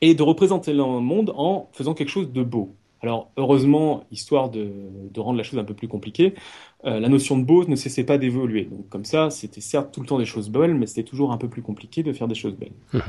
Et 0.00 0.14
de 0.14 0.22
représenter 0.22 0.72
le 0.72 0.82
monde 0.82 1.30
en 1.36 1.68
faisant 1.72 1.92
quelque 1.92 2.08
chose 2.08 2.32
de 2.32 2.42
beau. 2.42 2.74
Alors 3.02 3.30
heureusement, 3.36 4.04
histoire 4.10 4.50
de, 4.50 4.70
rendre 5.16 5.38
la 5.38 5.44
chose 5.44 5.58
un 5.58 5.64
peu 5.64 5.74
plus 5.74 5.88
compliquée, 5.88 6.34
euh, 6.84 7.00
la 7.00 7.08
notion 7.08 7.38
de 7.38 7.44
beau 7.44 7.64
ne 7.64 7.76
cessait 7.76 8.04
pas 8.04 8.18
d'évoluer. 8.18 8.64
Donc 8.64 8.88
comme 8.88 9.04
ça, 9.04 9.30
c'était 9.30 9.60
certes 9.60 9.92
tout 9.92 10.00
le 10.00 10.06
temps 10.06 10.18
des 10.18 10.24
choses 10.24 10.50
belles, 10.50 10.74
mais 10.74 10.86
c'était 10.86 11.08
toujours 11.08 11.32
un 11.32 11.38
peu 11.38 11.48
plus 11.48 11.62
compliqué 11.62 12.02
de 12.02 12.12
faire 12.12 12.28
des 12.28 12.34
choses 12.34 12.54
belles. 12.54 12.72
Mhm. 12.92 13.02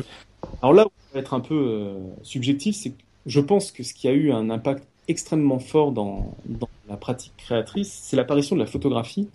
Alors 0.62 0.74
là 0.74 0.86
on 0.86 1.14
va 1.14 1.20
être 1.20 1.34
un 1.34 1.40
peu 1.40 1.56
euh, 1.56 1.98
subjectif, 2.22 2.76
c'est 2.76 2.92
que 2.92 3.02
je 3.26 3.40
pense 3.40 3.72
que 3.72 3.84
ce 3.84 3.94
qui 3.94 4.08
a 4.08 4.12
eu 4.12 4.32
un 4.32 4.50
impact 4.50 4.88
extrêmement 5.08 5.60
fort 5.60 5.92
dans 5.92 6.36
la 6.88 6.98
pratique 6.98 7.34
créatrice, 7.38 7.92
c'est 8.04 8.16
l'apparition 8.16 8.56
de 8.56 8.62
la 8.62 8.68
photographie 8.68 9.28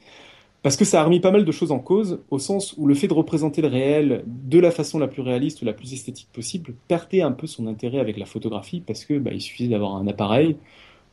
parce 0.64 0.78
que 0.78 0.86
ça 0.86 1.02
a 1.02 1.04
remis 1.04 1.20
pas 1.20 1.30
mal 1.30 1.44
de 1.44 1.52
choses 1.52 1.72
en 1.72 1.78
cause, 1.78 2.20
au 2.30 2.38
sens 2.38 2.74
où 2.78 2.86
le 2.86 2.94
fait 2.94 3.06
de 3.06 3.12
représenter 3.12 3.60
le 3.60 3.68
réel 3.68 4.24
de 4.26 4.58
la 4.58 4.70
façon 4.70 4.98
la 4.98 5.08
plus 5.08 5.20
réaliste 5.20 5.60
ou 5.60 5.66
la 5.66 5.74
plus 5.74 5.92
esthétique 5.92 6.28
possible 6.32 6.72
perdait 6.88 7.20
un 7.20 7.32
peu 7.32 7.46
son 7.46 7.66
intérêt 7.66 7.98
avec 7.98 8.16
la 8.16 8.24
photographie, 8.24 8.80
parce 8.80 9.04
que 9.04 9.18
bah, 9.18 9.32
il 9.34 9.42
suffisait 9.42 9.68
d'avoir 9.68 9.94
un 9.96 10.06
appareil, 10.06 10.56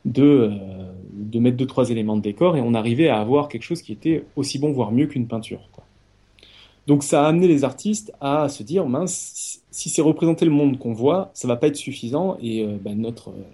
de, 0.06 0.22
euh, 0.22 0.50
de 1.12 1.38
mettre 1.38 1.58
deux 1.58 1.66
trois 1.66 1.90
éléments 1.90 2.16
de 2.16 2.22
décor, 2.22 2.56
et 2.56 2.62
on 2.62 2.72
arrivait 2.72 3.08
à 3.08 3.20
avoir 3.20 3.48
quelque 3.50 3.64
chose 3.64 3.82
qui 3.82 3.92
était 3.92 4.24
aussi 4.36 4.58
bon, 4.58 4.72
voire 4.72 4.90
mieux 4.90 5.06
qu'une 5.06 5.26
peinture. 5.26 5.60
Donc 6.86 7.02
ça 7.02 7.26
a 7.26 7.28
amené 7.28 7.46
les 7.46 7.62
artistes 7.62 8.10
à 8.22 8.48
se 8.48 8.62
dire, 8.62 8.86
mince, 8.86 9.60
si 9.70 9.90
c'est 9.90 10.00
représenter 10.00 10.46
le 10.46 10.50
monde 10.50 10.78
qu'on 10.78 10.94
voit, 10.94 11.30
ça 11.34 11.46
va 11.46 11.56
pas 11.56 11.66
être 11.66 11.76
suffisant, 11.76 12.38
et 12.40 12.64
euh, 12.64 12.78
bah, 12.82 12.94
notre, 12.94 13.28
euh, 13.28 13.44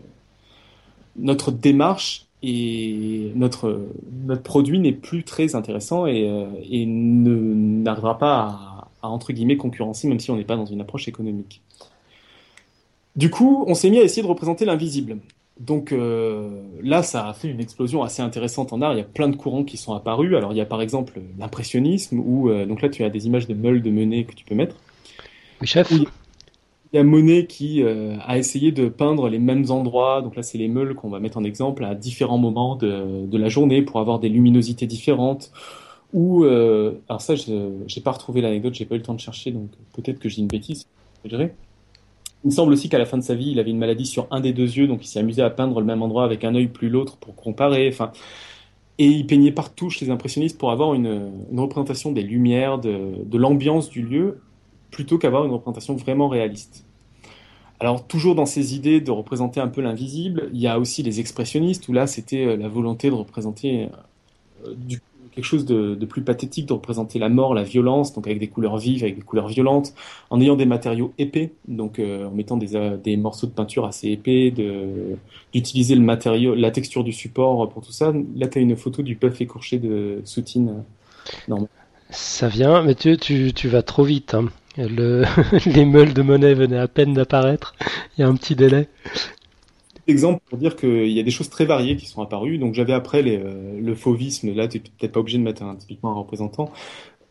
notre 1.17 1.51
démarche 1.51 2.28
et 2.43 3.33
notre 3.35 3.89
notre 4.27 4.43
produit 4.43 4.79
n'est 4.79 4.93
plus 4.93 5.25
très 5.25 5.55
intéressant 5.55 6.07
et, 6.07 6.29
euh, 6.29 6.47
et 6.71 6.87
ne 6.87 7.35
n'arrivera 7.83 8.19
pas 8.19 8.41
à, 8.41 8.89
à, 9.03 9.09
entre 9.09 9.33
guillemets 9.33 9.57
concurrencer 9.57 10.09
même 10.09 10.21
si 10.21 10.31
on 10.31 10.37
n'est 10.37 10.45
pas 10.45 10.57
dans 10.57 10.67
une 10.67 10.81
approche 10.81 11.09
économique. 11.09 11.63
Du 13.17 13.31
coup, 13.31 13.65
on 13.67 13.75
s'est 13.75 13.91
mis 13.91 13.99
à 13.99 14.03
essayer 14.03 14.23
de 14.23 14.29
représenter 14.29 14.65
l'invisible. 14.65 15.19
Donc 15.59 15.91
euh, 15.91 16.63
là, 16.83 17.03
ça 17.03 17.29
a 17.29 17.33
fait 17.33 17.49
une 17.49 17.61
explosion 17.61 18.05
assez 18.05 18.23
intéressante 18.23 18.73
en 18.73 18.81
art. 18.81 18.93
Il 18.93 18.99
y 18.99 19.01
a 19.01 19.05
plein 19.05 19.29
de 19.29 19.35
courants 19.35 19.65
qui 19.65 19.77
sont 19.77 19.93
apparus. 19.93 20.37
Alors 20.37 20.53
il 20.53 20.57
y 20.57 20.61
a 20.61 20.67
par 20.67 20.81
exemple 20.81 21.21
l'impressionnisme 21.39 22.21
où 22.21 22.49
euh, 22.49 22.65
donc 22.65 22.81
là 22.81 22.89
tu 22.89 23.03
as 23.03 23.11
des 23.11 23.27
images 23.27 23.49
de 23.49 23.55
meules 23.55 23.83
de 23.83 23.91
menées 23.91 24.25
que 24.25 24.35
tu 24.35 24.45
peux 24.45 24.55
mettre. 24.55 24.77
Oui, 25.61 25.67
chef. 25.67 25.93
Il 26.93 26.97
y 26.97 26.99
a 26.99 27.05
Monet 27.05 27.47
qui 27.47 27.83
euh, 27.83 28.17
a 28.27 28.39
essayé 28.39 28.73
de 28.73 28.89
peindre 28.89 29.29
les 29.29 29.39
mêmes 29.39 29.71
endroits. 29.71 30.23
Donc 30.23 30.37
là, 30.37 30.43
c'est 30.43 30.57
les 30.57 30.69
meules 30.69 30.95
qu'on 30.95 31.11
va 31.11 31.21
mettre 31.21 31.37
en 31.37 31.45
exemple 31.45 31.85
à 31.85 31.95
différents 31.95 32.39
moments 32.39 32.77
de, 32.77 33.37
la 33.37 33.49
journée 33.49 33.83
pour 33.83 34.01
avoir 34.01 34.19
des 34.19 34.31
luminosités 34.31 34.87
différentes. 34.87 35.53
Ou 36.15 36.45
euh, 36.45 36.95
alors 37.09 37.21
ça, 37.21 37.35
je 37.35 37.71
j'ai 37.87 38.01
pas 38.01 38.13
retrouvé 38.13 38.41
l'anecdote, 38.41 38.75
j'ai 38.75 38.87
pas 38.87 38.95
eu 38.95 38.99
le 38.99 39.05
temps 39.05 39.15
de 39.15 39.21
chercher, 39.21 39.51
donc 39.51 39.69
peut-être 39.95 40.19
que 40.19 40.31
j'ai 40.31 40.41
une 40.41 40.49
bêtise. 40.49 40.87
Il 41.25 41.51
me 42.45 42.51
semble 42.51 42.73
aussi 42.73 42.89
qu'à 42.89 42.99
la 42.99 43.05
fin 43.05 43.19
de 43.19 43.23
sa 43.23 43.35
vie, 43.35 43.51
il 43.51 43.61
avait 43.61 43.71
une 43.71 43.79
maladie 43.79 44.07
sur 44.07 44.27
un 44.31 44.41
des 44.41 44.55
deux 44.55 44.79
yeux, 44.79 44.87
donc 44.87 45.05
il 45.05 45.09
s'est 45.09 45.19
amusé 45.19 45.43
à 45.43 45.51
peindre 45.51 45.81
le 45.81 45.87
même 45.87 46.01
endroit 46.01 46.25
avec 46.25 46.45
un 46.45 46.55
œil 46.55 46.69
plus 46.69 46.89
l'autre 46.89 47.19
pour 47.19 47.35
comparer. 47.35 47.91
Enfin, 47.93 48.13
et 48.97 49.07
il 49.07 49.27
peignait 49.27 49.53
partout 49.53 49.91
chez 49.91 50.07
les 50.07 50.11
impressionnistes 50.11 50.57
pour 50.57 50.71
avoir 50.71 50.95
une, 50.95 51.31
représentation 51.55 52.13
des 52.13 52.23
lumières, 52.23 52.79
de 52.79 53.37
l'ambiance 53.37 53.91
du 53.91 54.03
lieu 54.03 54.41
plutôt 54.91 55.19
qu'avoir 55.19 55.45
une 55.45 55.53
représentation 55.53 55.97
vraiment 55.97 56.29
réaliste. 56.29 56.85
Alors 57.81 58.07
toujours 58.07 58.35
dans 58.35 58.47
ces 58.47 58.75
idées 58.75 59.01
de 59.01 59.11
représenter 59.11 59.61
un 59.61 59.69
peu 59.69 59.81
l'invisible, 59.81 60.51
il 60.53 60.61
y 60.61 60.67
a 60.67 60.79
aussi 60.79 61.03
les 61.03 61.21
expressionnistes 61.21 61.89
où 61.89 61.93
là 61.93 62.07
c'était 62.07 62.45
euh, 62.45 62.57
la 62.57 62.69
volonté 62.69 63.09
de 63.09 63.15
représenter 63.15 63.89
euh, 64.67 64.75
quelque 65.33 65.45
chose 65.45 65.65
de, 65.65 65.95
plus 66.05 66.23
pathétique, 66.23 66.67
de 66.67 66.73
représenter 66.73 67.21
la 67.21 67.29
mort, 67.29 67.55
la 67.55 67.63
violence, 67.63 68.13
donc 68.13 68.27
avec 68.27 68.41
des 68.41 68.49
couleurs 68.49 68.77
vives, 68.77 69.05
avec 69.05 69.15
des 69.15 69.23
couleurs 69.23 69.47
violentes, 69.47 69.95
en 70.31 70.41
ayant 70.41 70.57
des 70.57 70.67
matériaux 70.67 71.13
épais, 71.17 71.53
donc 71.69 72.01
euh, 72.01 72.27
en 72.27 72.33
mettant 72.33 72.57
des, 72.57 73.17
morceaux 73.17 73.47
de 73.47 73.53
peinture 73.53 73.85
assez 73.85 74.09
épais, 74.09 74.53
d'utiliser 75.53 75.95
le 75.95 76.01
matériau, 76.01 76.57
la 76.57 76.73
texture 76.73 77.05
du 77.05 77.13
support 77.13 77.69
pour 77.69 77.87
tout 77.87 77.93
ça. 77.93 78.13
Là 78.35 78.49
tu 78.49 78.59
as 78.59 78.63
une 78.63 78.75
photo 78.75 79.03
du 79.03 79.15
puff 79.15 79.41
écorché 79.41 79.79
de 79.79 80.21
Soutine. 80.25 80.83
Ça 82.11 82.49
vient, 82.49 82.83
mais 82.83 82.97
tu, 82.97 83.17
tu, 83.17 83.69
vas 83.69 83.83
trop 83.83 84.03
vite. 84.03 84.35
Hein. 84.35 84.49
Le, 84.79 85.25
les 85.67 85.85
meules 85.85 86.15
de 86.15 86.23
monnaie 86.23 86.55
venaient 86.55 86.79
à 86.79 86.89
peine 86.89 87.13
d'apparaître. 87.13 87.75
Il 88.17 88.21
y 88.21 88.25
a 88.25 88.29
un 88.29 88.35
petit 88.35 88.55
délai. 88.55 88.89
Exemple 90.07 90.41
pour 90.49 90.57
dire 90.57 90.77
qu'il 90.77 91.09
y 91.09 91.21
a 91.21 91.23
des 91.23 91.31
choses 91.31 91.51
très 91.51 91.67
variées 91.67 91.97
qui 91.97 92.07
sont 92.07 92.23
apparues. 92.23 92.59
Donc 92.59 92.75
j'avais 92.75 92.93
après 92.95 93.23
les, 93.23 93.37
euh, 93.37 93.79
le 93.81 93.95
fauvisme. 93.95 94.55
Là, 94.55 94.69
tu 94.69 94.79
n'es 94.79 94.85
peut-être 94.99 95.13
pas 95.13 95.21
obligé 95.21 95.39
de 95.39 95.43
mettre 95.43 95.63
un, 95.63 95.75
typiquement 95.75 96.11
un 96.11 96.15
représentant. 96.15 96.71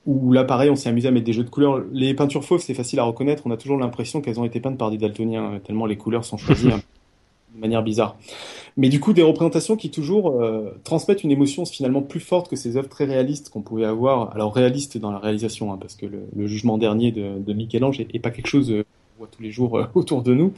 Ou 0.06 0.32
là, 0.32 0.44
pareil, 0.44 0.70
on 0.70 0.76
s'est 0.76 0.90
amusé 0.90 1.08
à 1.08 1.12
mettre 1.12 1.26
des 1.26 1.34
jeux 1.34 1.44
de 1.44 1.50
couleurs. 1.50 1.84
Les 1.92 2.14
peintures 2.14 2.44
fauves, 2.46 2.62
c'est 2.62 2.74
facile 2.74 3.00
à 3.00 3.04
reconnaître. 3.04 3.44
On 3.46 3.52
a 3.52 3.58
toujours 3.58 3.78
l'impression 3.78 4.22
qu'elles 4.22 4.40
ont 4.40 4.46
été 4.46 4.60
peintes 4.60 4.78
par 4.78 4.92
des 4.92 4.98
daltoniens, 4.98 5.60
tellement 5.66 5.86
les 5.86 5.98
couleurs 5.98 6.26
sont 6.26 6.38
choisies 6.38 6.70
de 7.54 7.60
manière 7.60 7.84
bizarre. 7.84 8.18
Mais 8.78 8.90
du 8.90 9.00
coup, 9.00 9.12
des 9.12 9.24
représentations 9.24 9.76
qui 9.76 9.90
toujours 9.90 10.40
euh, 10.40 10.80
transmettent 10.84 11.24
une 11.24 11.32
émotion 11.32 11.66
finalement 11.66 12.04
plus 12.04 12.20
forte 12.20 12.48
que 12.48 12.56
ces 12.56 12.78
œuvres 12.78 12.90
très 12.90 13.06
réalistes 13.06 13.50
qu'on 13.50 13.64
pouvait 13.64 13.86
avoir. 13.86 14.34
Alors 14.36 14.54
réalistes 14.54 15.00
dans 15.00 15.12
la 15.12 15.18
réalisation, 15.18 15.74
hein, 15.74 15.78
parce 15.82 15.96
que 15.96 16.06
le, 16.06 16.48
jugement 16.48 16.78
dernier 16.78 17.12
de, 17.12 17.54
Michel-Ange 17.54 18.00
est, 18.00 18.20
pas 18.20 18.30
quelque 18.30 18.48
chose 18.48 18.72
euh, 18.72 18.84
qu'on 18.84 19.24
voit 19.24 19.30
tous 19.36 19.42
les 19.42 19.52
jours 19.52 19.80
euh, 19.80 19.86
autour 19.96 20.22
de 20.22 20.36
nous. 20.36 20.54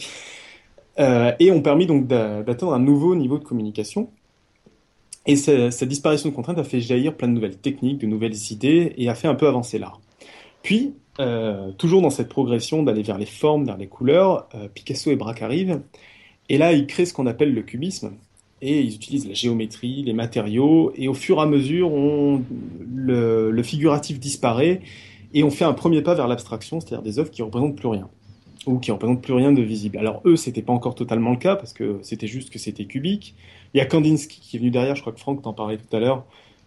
et 0.98 1.52
ont 1.52 1.62
permis 1.62 1.86
donc 1.86 2.08
d'atteindre 2.08 2.74
un 2.74 2.80
nouveau 2.80 3.16
niveau 3.16 3.38
de 3.38 3.46
communication. 3.46 4.10
Et 5.26 5.36
cette 5.36 5.88
disparition 5.88 6.30
de 6.30 6.34
contraintes 6.34 6.58
a 6.58 6.64
fait 6.64 6.82
jaillir 6.82 7.16
plein 7.16 7.28
de 7.28 7.34
nouvelles 7.34 7.58
techniques, 7.58 8.00
de 8.00 8.08
nouvelles 8.08 8.52
idées, 8.52 8.94
et 8.98 9.10
a 9.10 9.16
fait 9.16 9.28
un 9.28 9.36
peu 9.36 9.48
avancer 9.48 9.78
l'art. 9.78 10.02
Puis, 10.64 10.94
toujours 11.78 12.02
dans 12.02 12.10
cette 12.10 12.30
progression 12.30 12.84
d'aller 12.84 13.04
vers 13.04 13.18
les 13.18 13.28
formes, 13.28 13.66
vers 13.66 13.78
les 13.78 13.88
couleurs, 13.88 14.50
Picasso 14.74 15.12
et 15.12 15.16
Braque 15.16 15.44
arrivent, 15.44 15.82
et 16.50 16.58
là, 16.58 16.74
ils 16.74 16.88
créent 16.88 17.06
ce 17.06 17.14
qu'on 17.14 17.28
appelle 17.28 17.54
le 17.54 17.62
cubisme. 17.62 18.12
Et 18.62 18.82
ils 18.82 18.96
utilisent 18.96 19.28
la 19.28 19.34
géométrie, 19.34 20.04
les 20.04 20.14
matériaux, 20.14 20.92
et 20.96 21.08
au 21.08 21.14
fur 21.14 21.38
et 21.38 21.42
à 21.42 21.46
mesure, 21.46 21.94
on, 21.94 22.44
le, 22.94 23.64
figuratif 23.64 24.20
disparaît, 24.20 24.82
et 25.34 25.44
on 25.44 25.52
fait 25.52 25.64
un 25.64 25.74
premier 25.74 26.02
pas 26.02 26.14
vers 26.14 26.28
l'abstraction, 26.28 26.82
c'est-à-dire 26.82 27.02
des 27.02 27.20
œuvres 27.20 27.32
qui 27.32 27.42
représentent 27.42 27.78
plus 27.78 27.88
rien, 27.88 28.10
ou 28.66 28.80
qui 28.80 28.92
représentent 28.92 29.22
plus 29.22 29.34
rien 29.34 29.54
de 29.54 29.62
visible. 29.62 29.98
Alors 29.98 30.22
eux, 30.26 30.36
c'était 30.36 30.62
pas 30.62 30.74
encore 30.74 30.96
totalement 30.96 31.32
le 31.32 31.38
cas, 31.38 31.56
parce 31.56 31.72
que 31.72 32.00
c'était 32.02 32.28
juste 32.28 32.50
que 32.50 32.60
c'était 32.60 32.84
cubique. 32.84 33.34
Il 33.74 33.78
y 33.78 33.82
a 33.82 33.86
Kandinsky 33.86 34.42
qui 34.42 34.58
est 34.58 34.60
venu 34.60 34.72
derrière, 34.72 34.96
je 34.96 35.02
crois 35.02 35.14
que 35.14 35.20
Franck 35.20 35.42
t'en 35.44 35.54
parlait 35.54 35.78
tout 35.78 35.96
à 35.96 36.00
l'heure, 36.02 36.26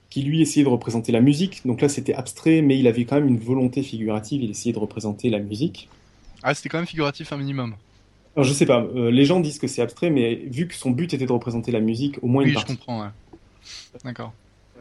qui 0.08 0.22
lui 0.22 0.40
essayait 0.40 0.64
de 0.64 0.70
représenter 0.70 1.12
la 1.12 1.20
musique. 1.20 1.60
Donc 1.66 1.82
là, 1.82 1.90
c'était 1.90 2.14
abstrait, 2.14 2.62
mais 2.62 2.78
il 2.78 2.86
avait 2.86 3.04
quand 3.04 3.16
même 3.16 3.28
une 3.28 3.38
volonté 3.38 3.82
figurative, 3.82 4.42
il 4.42 4.50
essayait 4.50 4.72
de 4.72 4.78
représenter 4.78 5.28
la 5.28 5.40
musique. 5.40 5.90
Ah, 6.42 6.54
c'était 6.54 6.70
quand 6.70 6.78
même 6.78 6.86
figuratif 6.86 7.32
un 7.34 7.36
minimum. 7.36 7.74
Alors, 8.34 8.46
je 8.46 8.52
sais 8.52 8.66
pas, 8.66 8.80
euh, 8.80 9.10
les 9.10 9.24
gens 9.24 9.40
disent 9.40 9.58
que 9.58 9.66
c'est 9.66 9.82
abstrait, 9.82 10.10
mais 10.10 10.34
vu 10.34 10.66
que 10.66 10.74
son 10.74 10.90
but 10.90 11.12
était 11.12 11.26
de 11.26 11.32
représenter 11.32 11.70
la 11.70 11.80
musique, 11.80 12.18
au 12.22 12.28
moins 12.28 12.42
une 12.42 12.48
oui, 12.48 12.54
partie. 12.54 12.72
je 12.72 12.78
comprends, 12.78 13.02
ouais. 13.02 13.08
D'accord. 14.04 14.32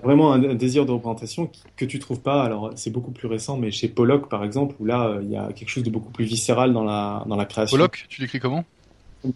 Vraiment 0.04 0.34
un, 0.34 0.56
désir 0.56 0.86
de 0.86 0.92
représentation 0.92 1.52
que 1.76 1.86
tu 1.86 2.00
trouves 2.00 2.22
pas, 2.22 2.44
alors 2.44 2.72
c'est 2.76 2.90
beaucoup 2.90 3.12
plus 3.12 3.28
récent, 3.28 3.58
mais 3.58 3.70
chez 3.70 3.88
Pollock 3.88 4.30
par 4.30 4.44
exemple, 4.44 4.76
où 4.80 4.86
là 4.86 5.08
euh, 5.08 5.20
il 5.22 5.30
y 5.30 5.36
a 5.36 5.52
quelque 5.54 5.70
chose 5.70 5.84
de 5.84 5.92
beaucoup 5.92 6.10
plus 6.10 6.26
viscéral 6.26 6.74
dans 6.74 6.84
la, 6.84 7.24
dans 7.28 7.36
la 7.36 7.46
création. 7.46 7.78
Pollock, 7.78 8.06
tu 8.10 8.20
l'écris 8.22 8.40
comment? 8.40 8.64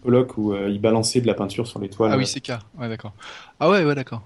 Pollock 0.01 0.37
où 0.37 0.53
euh, 0.53 0.69
il 0.69 0.81
balançait 0.81 1.21
de 1.21 1.27
la 1.27 1.35
peinture 1.35 1.67
sur 1.67 1.79
les 1.79 1.89
toiles. 1.89 2.11
Ah 2.11 2.17
oui, 2.17 2.25
c'est 2.25 2.39
K, 2.39 2.53
ouais 2.79 2.89
d'accord. 2.89 3.13
Ah 3.59 3.69
ouais, 3.69 3.83
ouais 3.85 3.93
d'accord. 3.93 4.23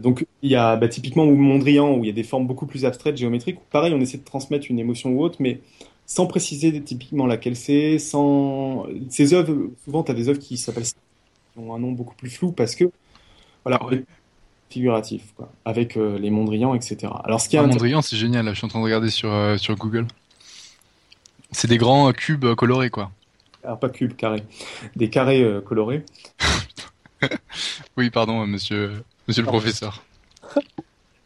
Donc 0.00 0.26
il 0.42 0.50
y 0.50 0.56
a 0.56 0.76
bah, 0.76 0.88
typiquement 0.88 1.26
Mondrian 1.26 1.94
où 1.94 2.04
il 2.04 2.08
y 2.08 2.10
a 2.10 2.14
des 2.14 2.22
formes 2.22 2.46
beaucoup 2.46 2.66
plus 2.66 2.84
abstraites, 2.84 3.16
géométriques. 3.16 3.58
Pareil, 3.70 3.94
on 3.94 4.00
essaie 4.00 4.18
de 4.18 4.24
transmettre 4.24 4.66
une 4.68 4.78
émotion 4.78 5.10
ou 5.10 5.22
autre, 5.22 5.38
mais 5.40 5.60
sans 6.08 6.26
préciser 6.26 6.82
typiquement 6.82 7.26
laquelle 7.26 7.54
c'est. 7.54 8.00
Sans 8.00 8.86
ces 9.10 9.34
œuvres, 9.34 9.70
souvent 9.84 10.02
tu 10.02 10.10
as 10.10 10.14
des 10.14 10.28
œuvres 10.28 10.40
qui 10.40 10.56
s'appellent 10.56 10.82
qui 10.82 11.58
ont 11.58 11.72
un 11.72 11.78
nom 11.78 11.92
beaucoup 11.92 12.16
plus 12.16 12.30
flou 12.30 12.50
parce 12.50 12.74
que 12.74 12.90
voilà, 13.64 13.78
figuratif, 14.70 15.34
quoi, 15.36 15.52
avec 15.64 15.96
euh, 15.96 16.18
les 16.18 16.30
Mondrian, 16.30 16.74
etc. 16.74 17.12
Alors 17.22 17.40
ce 17.40 17.48
qui 17.48 17.56
est 17.56 17.60
ah, 17.60 17.66
Mondrian, 17.66 18.02
c'est 18.02 18.16
génial. 18.16 18.46
Là, 18.46 18.52
je 18.54 18.58
suis 18.58 18.64
en 18.64 18.68
train 18.68 18.80
de 18.80 18.84
regarder 18.84 19.10
sur 19.10 19.32
euh, 19.32 19.56
sur 19.56 19.76
Google. 19.76 20.06
C'est 21.52 21.68
des 21.68 21.78
grands 21.78 22.10
cubes 22.12 22.54
colorés, 22.54 22.90
quoi. 22.90 23.12
Alors 23.62 23.78
pas 23.78 23.88
cubes, 23.88 24.16
carrés, 24.16 24.42
des 24.96 25.10
carrés 25.10 25.44
colorés. 25.64 26.04
oui, 27.96 28.10
pardon, 28.10 28.46
monsieur. 28.46 29.04
Monsieur 29.28 29.42
le 29.42 29.48
professeur. 29.48 30.02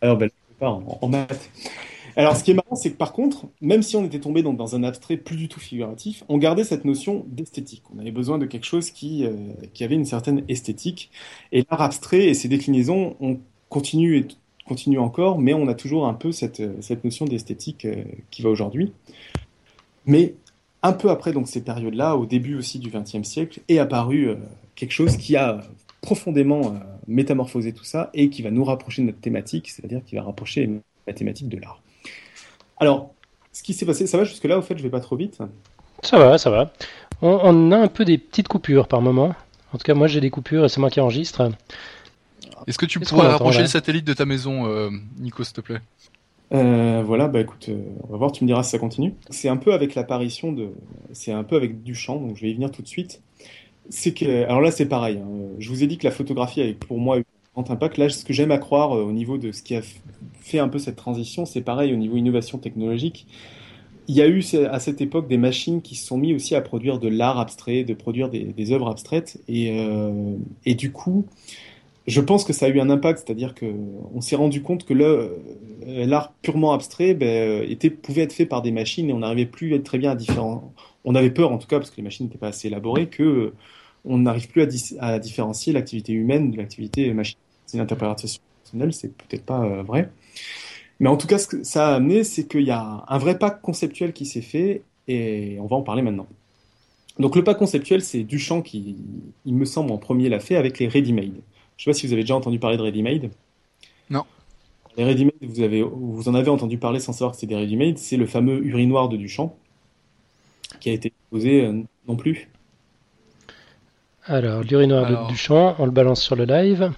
Alors, 0.01 0.17
ben, 0.17 0.29
pas 0.59 0.71
en, 0.71 1.09
maths. 1.09 1.51
Alors, 2.17 2.37
ce 2.37 2.45
qui 2.45 2.51
est 2.51 2.55
marrant, 2.55 2.77
c'est 2.77 2.91
que 2.91 2.97
par 2.97 3.13
contre, 3.13 3.47
même 3.61 3.83
si 3.83 3.97
on 3.97 4.05
était 4.05 4.21
tombé 4.21 4.43
dans, 4.43 4.75
un 4.75 4.85
abstrait 4.85 5.17
plus 5.17 5.37
du 5.37 5.49
tout 5.49 5.61
figuratif, 5.61 6.25
on 6.29 6.39
gardait 6.39 6.65
cette 6.65 6.85
notion 6.85 7.25
d'esthétique. 7.29 7.83
On 7.95 7.99
avait 7.99 8.11
besoin 8.11 8.39
de 8.39 8.47
quelque 8.47 8.67
chose 8.67 8.91
qui, 8.91 9.25
euh, 9.25 9.35
avait 9.81 9.95
une 9.95 10.05
certaine 10.05 10.45
esthétique. 10.49 11.11
Et 11.53 11.65
l'art 11.71 11.83
abstrait 11.83 12.27
et 12.27 12.35
ses 12.35 12.49
déclinaisons, 12.49 13.17
on 13.21 13.39
continue 13.69 14.19
et 14.19 14.27
continue 14.67 14.99
encore, 14.99 15.39
mais 15.39 15.55
on 15.55 15.67
a 15.69 15.75
toujours 15.75 16.07
un 16.07 16.15
peu 16.15 16.33
cette, 16.33 16.63
cette 16.83 17.05
notion 17.05 17.25
d'esthétique 17.25 17.85
euh, 17.85 18.05
qui 18.31 18.43
va 18.43 18.51
aujourd'hui. 18.51 18.93
Mais 20.07 20.35
un 20.83 20.93
peu 20.93 21.11
après 21.11 21.33
donc 21.33 21.49
ces 21.49 21.63
périodes-là, 21.63 22.17
au 22.17 22.27
début 22.27 22.57
aussi 22.57 22.79
du 22.79 22.91
XXe 22.91 23.27
siècle, 23.27 23.61
est 23.69 23.79
apparu 23.79 24.29
euh, 24.29 24.37
quelque 24.75 24.93
chose 24.93 25.17
qui 25.17 25.37
a 25.37 25.61
profondément 26.01 26.75
métamorphoser 27.07 27.73
tout 27.73 27.85
ça 27.85 28.11
et 28.13 28.29
qui 28.29 28.43
va 28.43 28.51
nous 28.51 28.65
rapprocher 28.65 29.03
de 29.03 29.07
notre 29.07 29.21
thématique, 29.21 29.71
c'est-à-dire 29.71 30.03
qui 30.05 30.17
va 30.17 30.23
rapprocher 30.23 30.69
la 31.07 31.13
thématique 31.13 31.49
de 31.49 31.59
l'art. 31.59 31.82
Alors, 32.83 33.15
ce 33.53 33.63
qui 33.63 33.75
s'est 33.75 33.87
passé, 33.87 34.09
ça 34.09 34.19
va 34.19 34.25
jusque-là, 34.25 34.59
au 34.59 34.63
fait, 34.63 34.77
je 34.77 34.83
vais 34.83 34.91
pas 34.91 34.99
trop 34.99 35.15
vite 35.15 35.39
Ça 36.03 36.19
va, 36.19 36.37
ça 36.37 36.51
va. 36.51 36.73
On, 37.21 37.71
a 37.71 37.79
un 37.79 37.87
peu 37.87 38.05
des 38.05 38.19
petites 38.19 38.49
coupures 38.49 38.89
par 38.89 39.01
moment. 39.01 39.37
En 39.73 39.79
tout 39.79 39.85
cas, 39.85 39.95
moi 39.95 40.09
j'ai 40.09 40.21
des 40.21 40.31
coupures 40.31 40.65
et 40.65 40.69
c'est 40.69 40.81
moi 40.81 40.91
qui 40.91 41.01
enregistre. 41.01 41.53
Est-ce 42.67 42.79
que 42.79 42.87
tu 42.87 42.99
pourrais 42.99 43.29
rapprocher 43.29 43.61
le 43.61 43.69
satellite 43.69 44.05
de 44.05 44.15
ta 44.15 44.25
maison, 44.25 44.67
euh, 44.67 44.91
Nico, 45.21 45.45
s'il 45.45 45.55
te 45.55 45.61
plaît? 45.61 45.79
Euh, 46.53 47.05
voilà, 47.07 47.29
bah 47.29 47.39
écoute, 47.39 47.67
euh, 47.69 47.81
on 48.03 48.11
va 48.11 48.19
voir, 48.19 48.33
tu 48.33 48.43
me 48.43 48.49
diras 48.49 48.65
si 48.65 48.71
ça 48.71 48.81
continue. 48.81 49.15
C'est 49.31 49.49
un 49.49 49.57
peu 49.57 49.73
avec 49.73 49.95
l'apparition 49.95 50.51
de. 50.51 50.71
C'est 51.13 51.31
un 51.31 51.45
peu 51.45 51.55
avec 51.55 51.85
Duchamp, 51.85 52.17
donc 52.17 52.37
je 52.37 52.43
vais 52.43 52.51
y 52.51 52.55
venir 52.55 52.73
tout 52.73 52.83
de 52.83 52.89
suite 52.89 53.23
c'est 53.89 54.15
que, 54.15 54.45
alors 54.45 54.61
là, 54.61 54.71
c'est 54.71 54.87
pareil. 54.87 55.19
Hein. 55.19 55.49
Je 55.59 55.69
vous 55.69 55.83
ai 55.83 55.87
dit 55.87 55.99
que 55.99 56.05
la 56.05 56.11
photographie 56.13 56.61
avait 56.61 56.75
pour 56.75 56.99
moi 56.99 57.19
grand 57.55 57.71
impact. 57.71 57.99
Là, 57.99 58.09
ce 58.09 58.25
que 58.25 58.33
j'aime 58.33 58.51
à 58.51 58.59
croire 58.59 58.97
euh, 58.97 59.03
au 59.03 59.13
niveau 59.13 59.39
de 59.39 59.53
ce 59.53 59.63
qui 59.63 59.75
a 59.77 59.83
fait 60.41 60.59
un 60.59 60.69
peu 60.69 60.79
cette 60.79 60.97
transition, 60.97 61.47
c'est 61.47 61.61
pareil 61.61 61.93
au 61.93 61.97
niveau 61.97 62.17
innovation 62.17 62.59
technologique. 62.59 63.27
Il 64.09 64.17
y 64.17 64.23
a 64.23 64.27
eu 64.27 64.43
à 64.71 64.81
cette 64.81 65.01
époque 65.01 65.29
des 65.29 65.39
machines 65.39 65.81
qui 65.81 65.95
se 65.95 66.07
sont 66.07 66.19
mis 66.19 66.35
aussi 66.35 66.57
à 66.57 66.61
produire 66.61 66.99
de 66.99 67.09
l'art 67.09 67.39
abstrait, 67.39 67.85
de 67.85 67.95
produire 67.95 68.31
des, 68.31 68.73
œuvres 68.73 68.91
abstraites, 68.91 69.41
et, 69.47 69.79
euh, 69.79 70.35
et 70.67 70.75
du 70.75 70.91
coup, 70.91 71.25
je 72.09 72.21
pense 72.21 72.45
que 72.45 72.53
ça 72.53 72.67
a 72.67 72.69
eu 72.69 72.81
un 72.81 72.91
impact, 72.91 73.23
c'est-à-dire 73.25 73.55
que 73.55 73.67
on 74.13 74.21
s'est 74.21 74.35
rendu 74.35 74.61
compte 74.63 74.85
que 74.85 74.93
euh, 74.95 75.39
l'art 75.87 76.33
purement 76.43 76.73
abstrait 76.73 77.15
ben, 77.15 77.65
pouvait 78.03 78.23
être 78.23 78.33
fait 78.33 78.47
par 78.47 78.63
des 78.63 78.73
machines 78.73 79.09
et 79.09 79.13
on 79.13 79.21
n'arrivait 79.21 79.47
plus 79.47 79.81
très 79.83 79.99
bien 79.99 80.11
à 80.11 80.17
différents. 80.17 80.73
On 81.05 81.15
avait 81.15 81.31
peur 81.31 81.53
en 81.53 81.59
tout 81.59 81.69
cas 81.69 81.79
parce 81.79 81.91
que 81.91 81.97
les 81.99 82.03
machines 82.03 82.27
n'étaient 82.27 82.39
pas 82.39 82.49
assez 82.49 82.69
élaborées 82.69 83.09
que 83.09 83.53
on 84.05 84.19
n'arrive 84.19 84.49
plus 84.49 84.63
à, 84.99 85.19
différencier 85.21 85.73
l'activité 85.73 86.13
humaine 86.13 86.51
de 86.51 86.57
l'activité 86.57 87.13
machine. 87.15 87.39
C'est 87.73 87.79
une 87.79 87.85
interprétation 87.85 88.43
personnelle, 88.63 88.93
c'est 88.93 89.17
peut-être 89.17 89.47
pas 89.47 89.65
euh, 89.65 89.83
vrai. 89.83 90.11
Mais 91.01 91.09
en 91.09 91.17
tout 91.17 91.27
cas, 91.27 91.39
ce 91.39 91.47
que 91.47 91.65
ça 91.65 91.89
a 91.89 91.95
amené, 91.95 92.23
c'est 92.23 92.47
qu'il 92.47 92.65
y 92.65 92.71
a 92.71 93.03
un 93.09 93.17
vrai 93.19 93.39
pas 93.39 93.51
conceptuel 93.51 94.13
qui 94.13 94.27
s'est 94.27 94.43
fait, 94.43 94.83
et 95.09 95.57
on 95.59 95.65
va 95.65 95.77
en 95.77 95.83
parler 95.83 96.03
maintenant. 96.03 96.27
Donc 97.19 97.35
le 97.35 97.43
pas 97.43 97.55
conceptuel, 97.55 98.03
c'est 98.03 98.25
Duchamp 98.25 98.61
qui, 98.61 98.97
il 99.47 99.55
me 99.55 99.65
semble, 99.65 99.91
en 99.91 99.97
premier 99.97 100.29
l'a 100.29 100.39
fait 100.39 100.57
avec 100.57 100.79
les 100.79 100.87
ready-made. 100.87 101.25
Je 101.25 101.31
ne 101.31 101.41
sais 101.79 101.91
pas 101.91 101.95
si 101.95 102.07
vous 102.07 102.13
avez 102.13 102.25
déjà 102.25 102.37
entendu 102.37 102.59
parler 102.59 102.77
de 102.77 102.83
ready-made. 102.83 103.31
Non. 104.11 104.25
Les 104.99 105.05
ready-made, 105.05 105.33
vous, 105.41 105.63
avez, 105.63 105.81
vous 105.81 106.29
en 106.29 106.35
avez 106.35 106.51
entendu 106.51 106.77
parler 106.77 107.01
sans 107.01 107.15
savoir 107.15 107.33
que 107.33 107.39
c'est 107.39 107.47
des 107.47 107.57
ready-made. 107.57 107.97
C'est 107.97 108.19
le 108.19 108.27
fameux 108.27 108.63
urinoir 108.63 109.09
de 109.09 109.17
Duchamp, 109.17 109.57
qui 110.79 110.91
a 110.91 110.93
été 110.93 111.11
posé 111.31 111.65
euh, 111.65 111.83
non 112.07 112.17
plus. 112.17 112.51
Alors, 114.27 114.63
l'urinoir 114.63 115.09
de 115.09 115.29
Duchamp, 115.33 115.75
on 115.79 115.87
le 115.87 115.91
balance 115.91 116.21
sur 116.21 116.37
le 116.37 116.45
live. 116.45 116.93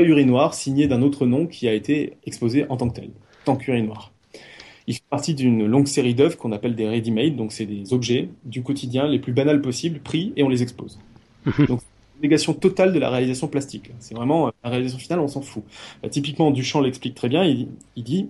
Urinoir 0.00 0.54
signé 0.54 0.86
d'un 0.86 1.02
autre 1.02 1.26
nom 1.26 1.46
qui 1.46 1.68
a 1.68 1.74
été 1.74 2.14
exposé 2.26 2.66
en 2.68 2.76
tant 2.76 2.88
que 2.88 2.96
tel, 2.96 3.10
tant 3.44 3.56
qu'urinoir. 3.56 4.12
Il 4.86 4.94
fait 4.94 5.02
partie 5.10 5.34
d'une 5.34 5.66
longue 5.66 5.86
série 5.86 6.14
d'œuvres 6.14 6.38
qu'on 6.38 6.52
appelle 6.52 6.74
des 6.74 6.88
ready-made, 6.88 7.36
donc 7.36 7.52
c'est 7.52 7.66
des 7.66 7.92
objets 7.92 8.30
du 8.44 8.62
quotidien 8.62 9.06
les 9.06 9.18
plus 9.18 9.32
banals 9.32 9.60
possibles, 9.60 10.00
pris 10.00 10.32
et 10.36 10.42
on 10.42 10.48
les 10.48 10.62
expose. 10.62 10.98
donc, 11.68 11.80
négation 12.22 12.54
totale 12.54 12.92
de 12.92 12.98
la 12.98 13.10
réalisation 13.10 13.48
plastique. 13.48 13.90
C'est 14.00 14.14
vraiment 14.14 14.50
la 14.64 14.70
réalisation 14.70 14.98
finale, 14.98 15.20
on 15.20 15.28
s'en 15.28 15.42
fout. 15.42 15.62
Bah, 16.02 16.08
typiquement, 16.08 16.50
Duchamp 16.50 16.80
l'explique 16.80 17.14
très 17.14 17.28
bien. 17.28 17.44
Il, 17.44 17.68
il, 17.96 18.04
dit 18.04 18.28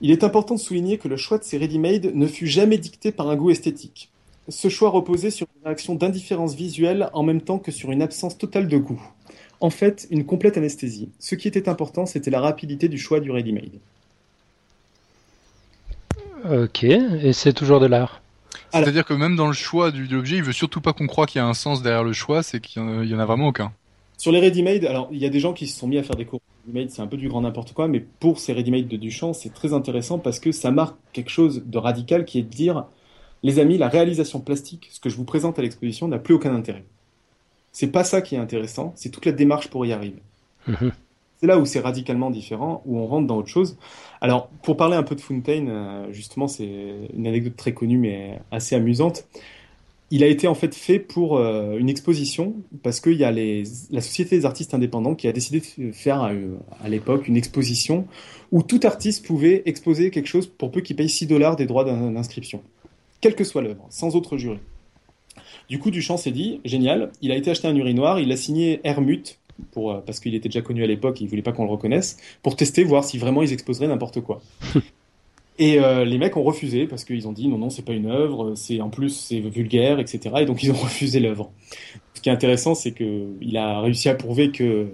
Il 0.00 0.10
est 0.10 0.24
important 0.24 0.54
de 0.54 0.60
souligner 0.60 0.98
que 0.98 1.08
le 1.08 1.16
choix 1.16 1.38
de 1.38 1.44
ces 1.44 1.56
ready-made 1.56 2.12
ne 2.14 2.26
fut 2.26 2.46
jamais 2.46 2.78
dicté 2.78 3.12
par 3.12 3.28
un 3.28 3.36
goût 3.36 3.50
esthétique. 3.50 4.10
Ce 4.48 4.68
choix 4.68 4.90
reposait 4.90 5.30
sur 5.30 5.46
une 5.56 5.66
réaction 5.66 5.94
d'indifférence 5.94 6.54
visuelle 6.54 7.10
en 7.12 7.22
même 7.22 7.40
temps 7.40 7.58
que 7.58 7.70
sur 7.70 7.92
une 7.92 8.02
absence 8.02 8.36
totale 8.36 8.68
de 8.68 8.78
goût. 8.78 9.00
En 9.60 9.70
fait, 9.70 10.06
une 10.10 10.24
complète 10.24 10.56
anesthésie. 10.56 11.10
Ce 11.18 11.34
qui 11.34 11.46
était 11.46 11.68
important, 11.68 12.06
c'était 12.06 12.30
la 12.30 12.40
rapidité 12.40 12.88
du 12.88 12.98
choix 12.98 13.20
du 13.20 13.30
ready-made. 13.30 13.78
Ok, 16.50 16.84
et 16.84 17.32
c'est 17.32 17.52
toujours 17.52 17.80
de 17.80 17.86
l'art. 17.86 18.22
C'est-à-dire 18.72 19.04
que 19.04 19.14
même 19.14 19.36
dans 19.36 19.48
le 19.48 19.52
choix 19.52 19.90
de 19.90 19.98
l'objet, 20.10 20.36
il 20.36 20.42
veut 20.42 20.52
surtout 20.52 20.80
pas 20.80 20.92
qu'on 20.92 21.06
croit 21.06 21.26
qu'il 21.26 21.40
y 21.40 21.42
a 21.42 21.46
un 21.46 21.54
sens 21.54 21.82
derrière 21.82 22.04
le 22.04 22.12
choix, 22.12 22.42
c'est 22.42 22.60
qu'il 22.60 22.82
y, 22.82 23.14
en 23.14 23.18
a 23.18 23.26
vraiment 23.26 23.48
aucun. 23.48 23.72
Sur 24.16 24.32
les 24.32 24.40
ready-made, 24.40 24.84
alors 24.84 25.08
il 25.12 25.18
y 25.18 25.26
a 25.26 25.28
des 25.28 25.40
gens 25.40 25.52
qui 25.52 25.66
se 25.66 25.78
sont 25.78 25.88
mis 25.88 25.98
à 25.98 26.02
faire 26.02 26.16
des 26.16 26.24
cours 26.24 26.40
ready-made, 26.66 26.90
c'est 26.90 27.02
un 27.02 27.06
peu 27.06 27.16
du 27.16 27.28
grand 27.28 27.40
n'importe 27.40 27.72
quoi, 27.72 27.88
mais 27.88 28.00
pour 28.00 28.38
ces 28.38 28.52
ready-made 28.52 28.88
de 28.88 28.96
Duchamp, 28.96 29.32
c'est 29.32 29.52
très 29.52 29.72
intéressant 29.72 30.18
parce 30.18 30.40
que 30.40 30.52
ça 30.52 30.70
marque 30.70 30.96
quelque 31.12 31.30
chose 31.30 31.62
de 31.66 31.78
radical 31.78 32.24
qui 32.24 32.38
est 32.38 32.42
de 32.42 32.48
dire 32.48 32.84
les 33.42 33.58
amis, 33.58 33.78
la 33.78 33.88
réalisation 33.88 34.40
plastique, 34.40 34.88
ce 34.92 35.00
que 35.00 35.08
je 35.08 35.16
vous 35.16 35.24
présente 35.24 35.58
à 35.58 35.62
l'exposition, 35.62 36.08
n'a 36.08 36.18
plus 36.18 36.34
aucun 36.34 36.54
intérêt. 36.54 36.84
C'est 37.72 37.88
pas 37.88 38.04
ça 38.04 38.20
qui 38.20 38.34
est 38.34 38.38
intéressant, 38.38 38.92
c'est 38.96 39.10
toute 39.10 39.26
la 39.26 39.32
démarche 39.32 39.68
pour 39.68 39.86
y 39.86 39.92
arriver. 39.92 40.22
Mhm. 40.66 40.92
C'est 41.40 41.46
là 41.46 41.58
où 41.58 41.64
c'est 41.64 41.80
radicalement 41.80 42.30
différent, 42.30 42.82
où 42.84 42.98
on 42.98 43.06
rentre 43.06 43.26
dans 43.26 43.38
autre 43.38 43.48
chose. 43.48 43.78
Alors, 44.20 44.48
pour 44.62 44.76
parler 44.76 44.96
un 44.96 45.02
peu 45.02 45.14
de 45.14 45.22
Fontaine, 45.22 45.68
euh, 45.70 46.12
justement, 46.12 46.48
c'est 46.48 46.68
une 47.16 47.26
anecdote 47.26 47.56
très 47.56 47.72
connue 47.72 47.96
mais 47.96 48.38
assez 48.50 48.74
amusante. 48.74 49.24
Il 50.10 50.22
a 50.22 50.26
été 50.26 50.48
en 50.48 50.54
fait 50.54 50.74
fait 50.74 50.98
pour 50.98 51.38
euh, 51.38 51.78
une 51.78 51.88
exposition 51.88 52.56
parce 52.82 53.00
qu'il 53.00 53.14
y 53.14 53.24
a 53.24 53.30
les, 53.30 53.62
la 53.90 54.00
Société 54.00 54.36
des 54.36 54.44
artistes 54.44 54.74
indépendants 54.74 55.14
qui 55.14 55.28
a 55.28 55.32
décidé 55.32 55.62
de 55.78 55.92
faire 55.92 56.24
euh, 56.24 56.58
à 56.84 56.88
l'époque 56.88 57.28
une 57.28 57.36
exposition 57.36 58.06
où 58.50 58.62
tout 58.62 58.80
artiste 58.82 59.24
pouvait 59.24 59.62
exposer 59.66 60.10
quelque 60.10 60.26
chose 60.26 60.46
pour 60.48 60.72
peu 60.72 60.80
qu'il 60.80 60.96
paye 60.96 61.08
6 61.08 61.26
dollars 61.26 61.54
des 61.56 61.64
droits 61.64 61.84
d'inscription 61.84 62.60
quelle 63.20 63.34
que 63.34 63.44
soit 63.44 63.62
l'œuvre, 63.62 63.86
sans 63.90 64.16
autre 64.16 64.36
jury. 64.36 64.58
Du 65.70 65.78
coup, 65.78 65.92
Duchamp 65.92 66.16
s'est 66.16 66.32
dit, 66.32 66.60
génial, 66.64 67.12
il 67.22 67.30
a 67.30 67.36
été 67.36 67.48
acheté 67.48 67.68
un 67.68 67.76
urinoir, 67.76 68.18
il 68.18 68.32
a 68.32 68.36
signé 68.36 68.80
Hermut, 68.82 69.38
pour, 69.70 69.92
euh, 69.92 70.00
parce 70.04 70.18
qu'il 70.18 70.34
était 70.34 70.48
déjà 70.48 70.62
connu 70.62 70.82
à 70.82 70.86
l'époque, 70.88 71.20
il 71.20 71.28
voulait 71.28 71.42
pas 71.42 71.52
qu'on 71.52 71.64
le 71.64 71.70
reconnaisse, 71.70 72.16
pour 72.42 72.56
tester, 72.56 72.82
voir 72.82 73.04
si 73.04 73.18
vraiment 73.18 73.40
ils 73.40 73.52
exposeraient 73.52 73.86
n'importe 73.86 74.20
quoi. 74.20 74.42
et 75.60 75.78
euh, 75.78 76.04
les 76.04 76.18
mecs 76.18 76.36
ont 76.36 76.42
refusé, 76.42 76.88
parce 76.88 77.04
qu'ils 77.04 77.28
ont 77.28 77.32
dit, 77.32 77.46
non, 77.46 77.56
non, 77.56 77.70
c'est 77.70 77.84
pas 77.84 77.92
une 77.92 78.10
œuvre, 78.10 78.56
c'est 78.56 78.80
en 78.80 78.90
plus, 78.90 79.10
c'est 79.10 79.38
vulgaire, 79.38 80.00
etc. 80.00 80.38
Et 80.40 80.44
donc 80.44 80.60
ils 80.64 80.72
ont 80.72 80.74
refusé 80.82 81.20
l'œuvre. 81.20 81.52
Ce 82.14 82.20
qui 82.20 82.30
est 82.30 82.32
intéressant, 82.32 82.74
c'est 82.74 82.92
qu'il 82.92 83.56
a 83.56 83.80
réussi 83.80 84.08
à 84.08 84.16
prouver 84.16 84.50
que 84.50 84.64
euh, 84.64 84.86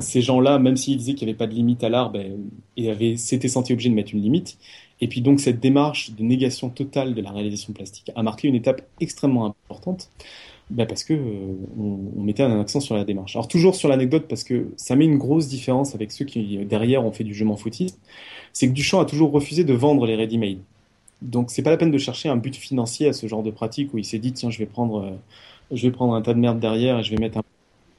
ces 0.00 0.22
gens-là, 0.22 0.58
même 0.58 0.76
s'ils 0.76 0.96
disaient 0.96 1.14
qu'il 1.14 1.26
n'y 1.28 1.34
avait 1.34 1.38
pas 1.38 1.46
de 1.46 1.54
limite 1.54 1.84
à 1.84 1.88
l'art, 1.88 2.10
ben, 2.10 2.36
ils 2.76 3.16
s'étaient 3.16 3.46
sentis 3.46 3.74
obligés 3.74 3.90
de 3.90 3.94
mettre 3.94 4.12
une 4.12 4.22
limite. 4.22 4.58
Et 5.00 5.08
puis 5.08 5.20
donc 5.20 5.40
cette 5.40 5.60
démarche 5.60 6.12
de 6.12 6.22
négation 6.22 6.70
totale 6.70 7.14
de 7.14 7.20
la 7.20 7.30
réalisation 7.30 7.72
plastique 7.72 8.10
a 8.14 8.22
marqué 8.22 8.48
une 8.48 8.54
étape 8.54 8.82
extrêmement 9.00 9.46
importante, 9.46 10.10
bah 10.70 10.86
parce 10.86 11.04
que 11.04 11.12
euh, 11.12 11.54
on, 11.78 12.22
mettait 12.22 12.42
un 12.42 12.60
accent 12.60 12.80
sur 12.80 12.96
la 12.96 13.04
démarche. 13.04 13.36
Alors 13.36 13.46
toujours 13.46 13.74
sur 13.74 13.88
l'anecdote 13.88 14.26
parce 14.28 14.42
que 14.42 14.68
ça 14.76 14.96
met 14.96 15.04
une 15.04 15.18
grosse 15.18 15.48
différence 15.48 15.94
avec 15.94 16.12
ceux 16.12 16.24
qui 16.24 16.58
derrière 16.64 17.04
ont 17.04 17.12
fait 17.12 17.24
du 17.24 17.34
je 17.34 17.44
m'en 17.44 17.56
foutiste, 17.56 18.00
c'est 18.52 18.68
que 18.68 18.72
Duchamp 18.72 19.00
a 19.00 19.04
toujours 19.04 19.32
refusé 19.32 19.64
de 19.64 19.74
vendre 19.74 20.06
les 20.06 20.16
ready-made. 20.16 20.58
Donc 21.22 21.50
c'est 21.50 21.62
pas 21.62 21.70
la 21.70 21.76
peine 21.76 21.90
de 21.90 21.98
chercher 21.98 22.28
un 22.28 22.36
but 22.36 22.56
financier 22.56 23.08
à 23.08 23.12
ce 23.12 23.26
genre 23.26 23.42
de 23.42 23.50
pratique 23.50 23.92
où 23.94 23.98
il 23.98 24.04
s'est 24.04 24.18
dit 24.18 24.32
tiens 24.32 24.50
je 24.50 24.58
vais 24.58 24.66
prendre 24.66 25.04
euh, 25.04 25.10
je 25.72 25.82
vais 25.86 25.92
prendre 25.92 26.14
un 26.14 26.22
tas 26.22 26.34
de 26.34 26.38
merde 26.38 26.58
derrière 26.60 26.98
et 26.98 27.02
je 27.02 27.10
vais 27.10 27.18
mettre 27.18 27.38
un 27.38 27.42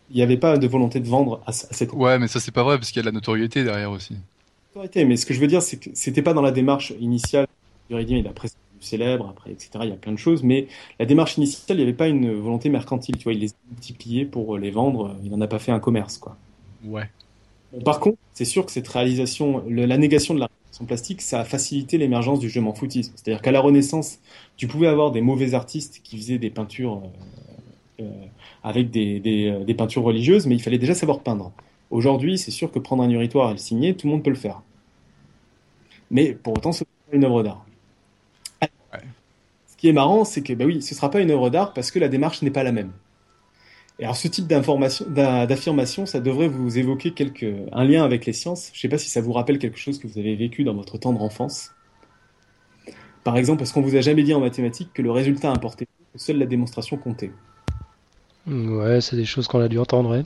il 0.10 0.16
n'y 0.16 0.22
avait 0.22 0.38
pas 0.38 0.58
de 0.58 0.68
volonté 0.68 1.00
de 1.02 1.08
vendre 1.08 1.42
à, 1.46 1.50
à 1.50 1.52
cette 1.52 1.92
ouais 1.94 2.18
mais 2.20 2.28
ça 2.28 2.40
c'est 2.40 2.52
pas 2.52 2.64
vrai 2.64 2.78
parce 2.78 2.92
qu'il 2.92 2.98
y 2.98 3.02
a 3.02 3.04
de 3.04 3.08
la 3.08 3.12
notoriété 3.12 3.64
derrière 3.64 3.92
aussi 3.92 4.16
mais 4.96 5.18
ce 5.18 5.26
que 5.26 5.34
je 5.34 5.40
veux 5.40 5.48
dire, 5.48 5.62
c'est 5.62 5.78
que 5.78 5.90
c'était 5.94 6.22
pas 6.22 6.34
dans 6.34 6.42
la 6.42 6.52
démarche 6.52 6.94
initiale 7.00 7.48
du 7.90 7.96
il 8.00 8.28
a 8.28 8.34
presque 8.34 8.58
célèbre, 8.80 9.28
après, 9.30 9.52
etc. 9.52 9.86
Il 9.86 9.90
y 9.90 9.94
a 9.94 9.98
plein 9.98 10.12
de 10.12 10.18
choses, 10.18 10.44
mais 10.44 10.68
la 11.00 11.06
démarche 11.06 11.38
initiale, 11.38 11.78
il 11.78 11.82
n'y 11.82 11.84
avait 11.84 11.98
pas 11.98 12.08
une 12.08 12.34
volonté 12.34 12.70
mercantile, 12.70 13.18
tu 13.18 13.24
vois, 13.24 13.34
il 13.34 13.40
les 13.40 13.50
a 13.50 13.56
multipliés 13.72 14.26
pour 14.26 14.58
les 14.58 14.72
vendre, 14.72 15.16
il 15.24 15.32
n'en 15.32 15.42
a 15.42 15.48
pas 15.48 15.60
fait 15.60 15.72
un 15.72 15.80
commerce, 15.80 16.18
quoi. 16.18 16.38
Ouais. 16.84 17.10
Bon, 17.72 17.82
par 17.82 18.00
contre, 18.00 18.18
c'est 18.34 18.46
sûr 18.46 18.66
que 18.66 18.72
cette 18.72 18.88
réalisation, 18.88 19.63
le- 19.68 19.86
la 19.86 19.98
négation 19.98 20.34
de 20.34 20.40
la 20.40 20.48
réalisation 20.48 20.86
plastique, 20.86 21.22
ça 21.22 21.42
a 21.42 21.46
facilité 21.46 21.98
l'émergence 21.98 22.40
du 22.40 22.50
je 22.50 22.60
m'en 22.60 22.74
foutisme. 22.74 23.13
C'est-à-dire 23.16 23.42
qu'à 23.42 23.52
la 23.52 23.60
Renaissance, 23.62 24.20
tu 24.58 24.68
pouvais 24.68 24.88
avoir 24.88 25.12
des 25.12 25.22
mauvais 25.22 25.54
artistes 25.54 26.02
qui 26.04 26.18
faisaient 26.18 26.38
des 26.40 26.50
peintures 26.50 27.02
euh, 28.00 28.04
euh, 28.04 28.26
avec 28.63 28.92
des, 28.92 29.20
des, 29.20 29.48
euh, 29.50 29.63
des 29.66 29.74
peintures 29.74 30.04
religieuses, 30.04 30.48
mais 30.48 30.56
il 30.56 30.62
fallait 30.62 30.78
déjà 30.78 30.96
savoir 30.96 31.22
peindre. 31.22 31.52
Aujourd'hui, 31.89 32.38
c'est 32.38 32.52
sûr 32.52 32.71
que 32.71 32.80
prendre 32.80 33.04
un 33.04 33.10
uritoire 33.10 33.50
et 33.50 33.54
le 33.54 33.60
signer, 33.60 33.95
tout 33.95 34.08
le 34.08 34.13
monde 34.13 34.23
peut 34.23 34.30
le 34.30 34.36
faire. 34.36 34.62
Mais 36.12 36.34
pour 36.34 36.54
autant, 36.58 36.71
ce 36.71 36.84
n'est 36.84 37.12
pas 37.12 37.17
une 37.17 37.26
œuvre 37.26 37.43
d'art. 37.43 37.65
Ouais. 38.62 39.00
Ce 39.67 39.78
qui 39.78 39.88
est 39.88 39.93
marrant, 39.93 40.26
c'est 40.26 40.41
que 40.41 40.54
bah 40.54 40.65
oui, 40.65 40.82
ce 40.82 40.93
ne 40.93 40.95
sera 40.97 41.10
pas 41.10 41.21
une 41.21 41.32
œuvre 41.32 41.50
d'art 41.50 41.73
parce 41.73 41.91
que 41.91 42.00
la 42.00 42.10
démarche 42.10 42.41
n'est 42.41 42.52
pas 42.52 42.63
la 42.63 42.71
même. 42.71 42.91
Et 44.00 44.04
alors, 44.04 44.15
ce 44.15 44.28
type 44.28 44.45
d'affirmation, 44.47 46.06
ça 46.06 46.19
devrait 46.19 46.47
vous 46.47 46.78
évoquer 46.78 47.12
quelque, 47.12 47.65
un 47.71 47.84
lien 47.84 48.04
avec 48.04 48.28
les 48.28 48.34
sciences. 48.34 48.69
Je 48.73 48.78
ne 48.78 48.82
sais 48.82 48.89
pas 48.89 49.00
si 49.00 49.10
ça 49.10 49.21
vous 49.21 49.34
rappelle 49.34 49.58
quelque 49.58 49.80
chose 49.80 49.97
que 49.97 50.08
vous 50.08 50.19
avez 50.19 50.36
vécu 50.36 50.63
dans 50.63 50.76
votre 50.76 51.00
tendre 51.00 51.21
enfance. 51.23 51.71
Par 53.23 53.38
exemple, 53.38 53.63
est-ce 53.63 53.73
qu'on 53.73 53.82
vous 53.82 53.95
a 53.95 54.02
jamais 54.02 54.21
dit 54.21 54.36
en 54.36 54.39
mathématiques 54.39 54.91
que 54.93 55.02
le 55.02 55.12
résultat 55.12 55.52
importait, 55.52 55.88
que 56.13 56.19
seule 56.19 56.38
la 56.38 56.45
démonstration 56.45 56.97
comptait? 56.97 57.32
Ouais, 58.45 59.02
c'est 59.02 59.15
des 59.15 59.26
choses 59.26 59.47
qu'on 59.47 59.60
a 59.60 59.67
dû 59.67 59.80
entendre, 59.80 60.12
ouais. 60.12 60.23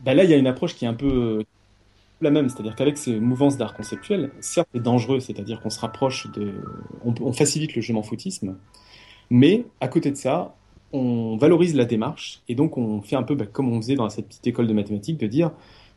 Bah 0.00 0.14
là, 0.14 0.24
il 0.24 0.30
y 0.30 0.34
a 0.34 0.36
une 0.36 0.46
approche 0.46 0.74
qui 0.74 0.84
est 0.84 0.88
un 0.88 0.94
peu 0.94 1.06
euh, 1.06 1.42
la 2.20 2.30
même, 2.30 2.48
c'est-à-dire 2.48 2.74
qu'avec 2.74 2.96
ces 2.98 3.18
mouvances 3.18 3.56
d'art 3.56 3.74
conceptuel, 3.74 4.30
certes, 4.40 4.68
c'est 4.72 4.82
dangereux, 4.82 5.20
c'est-à-dire 5.20 5.60
qu'on 5.60 5.70
se 5.70 5.80
rapproche 5.80 6.30
de, 6.32 6.54
on, 7.04 7.32
facilite 7.32 7.74
le 7.74 7.82
je 7.82 7.92
m'en 7.92 8.02
foutisme, 8.02 8.56
mais 9.30 9.64
à 9.80 9.88
côté 9.88 10.10
de 10.10 10.16
ça, 10.16 10.54
on 10.92 11.36
valorise 11.36 11.74
la 11.74 11.84
démarche 11.84 12.42
et 12.48 12.54
donc 12.54 12.78
on 12.78 13.02
fait 13.02 13.16
un 13.16 13.22
peu 13.22 13.34
bah, 13.34 13.46
comme 13.46 13.70
on 13.72 13.80
faisait 13.80 13.96
dans 13.96 14.08
cette 14.08 14.28
petite 14.28 14.46
école 14.46 14.66
de 14.66 14.72
mathématiques, 14.72 15.18
de 15.18 15.26
dire 15.26 15.50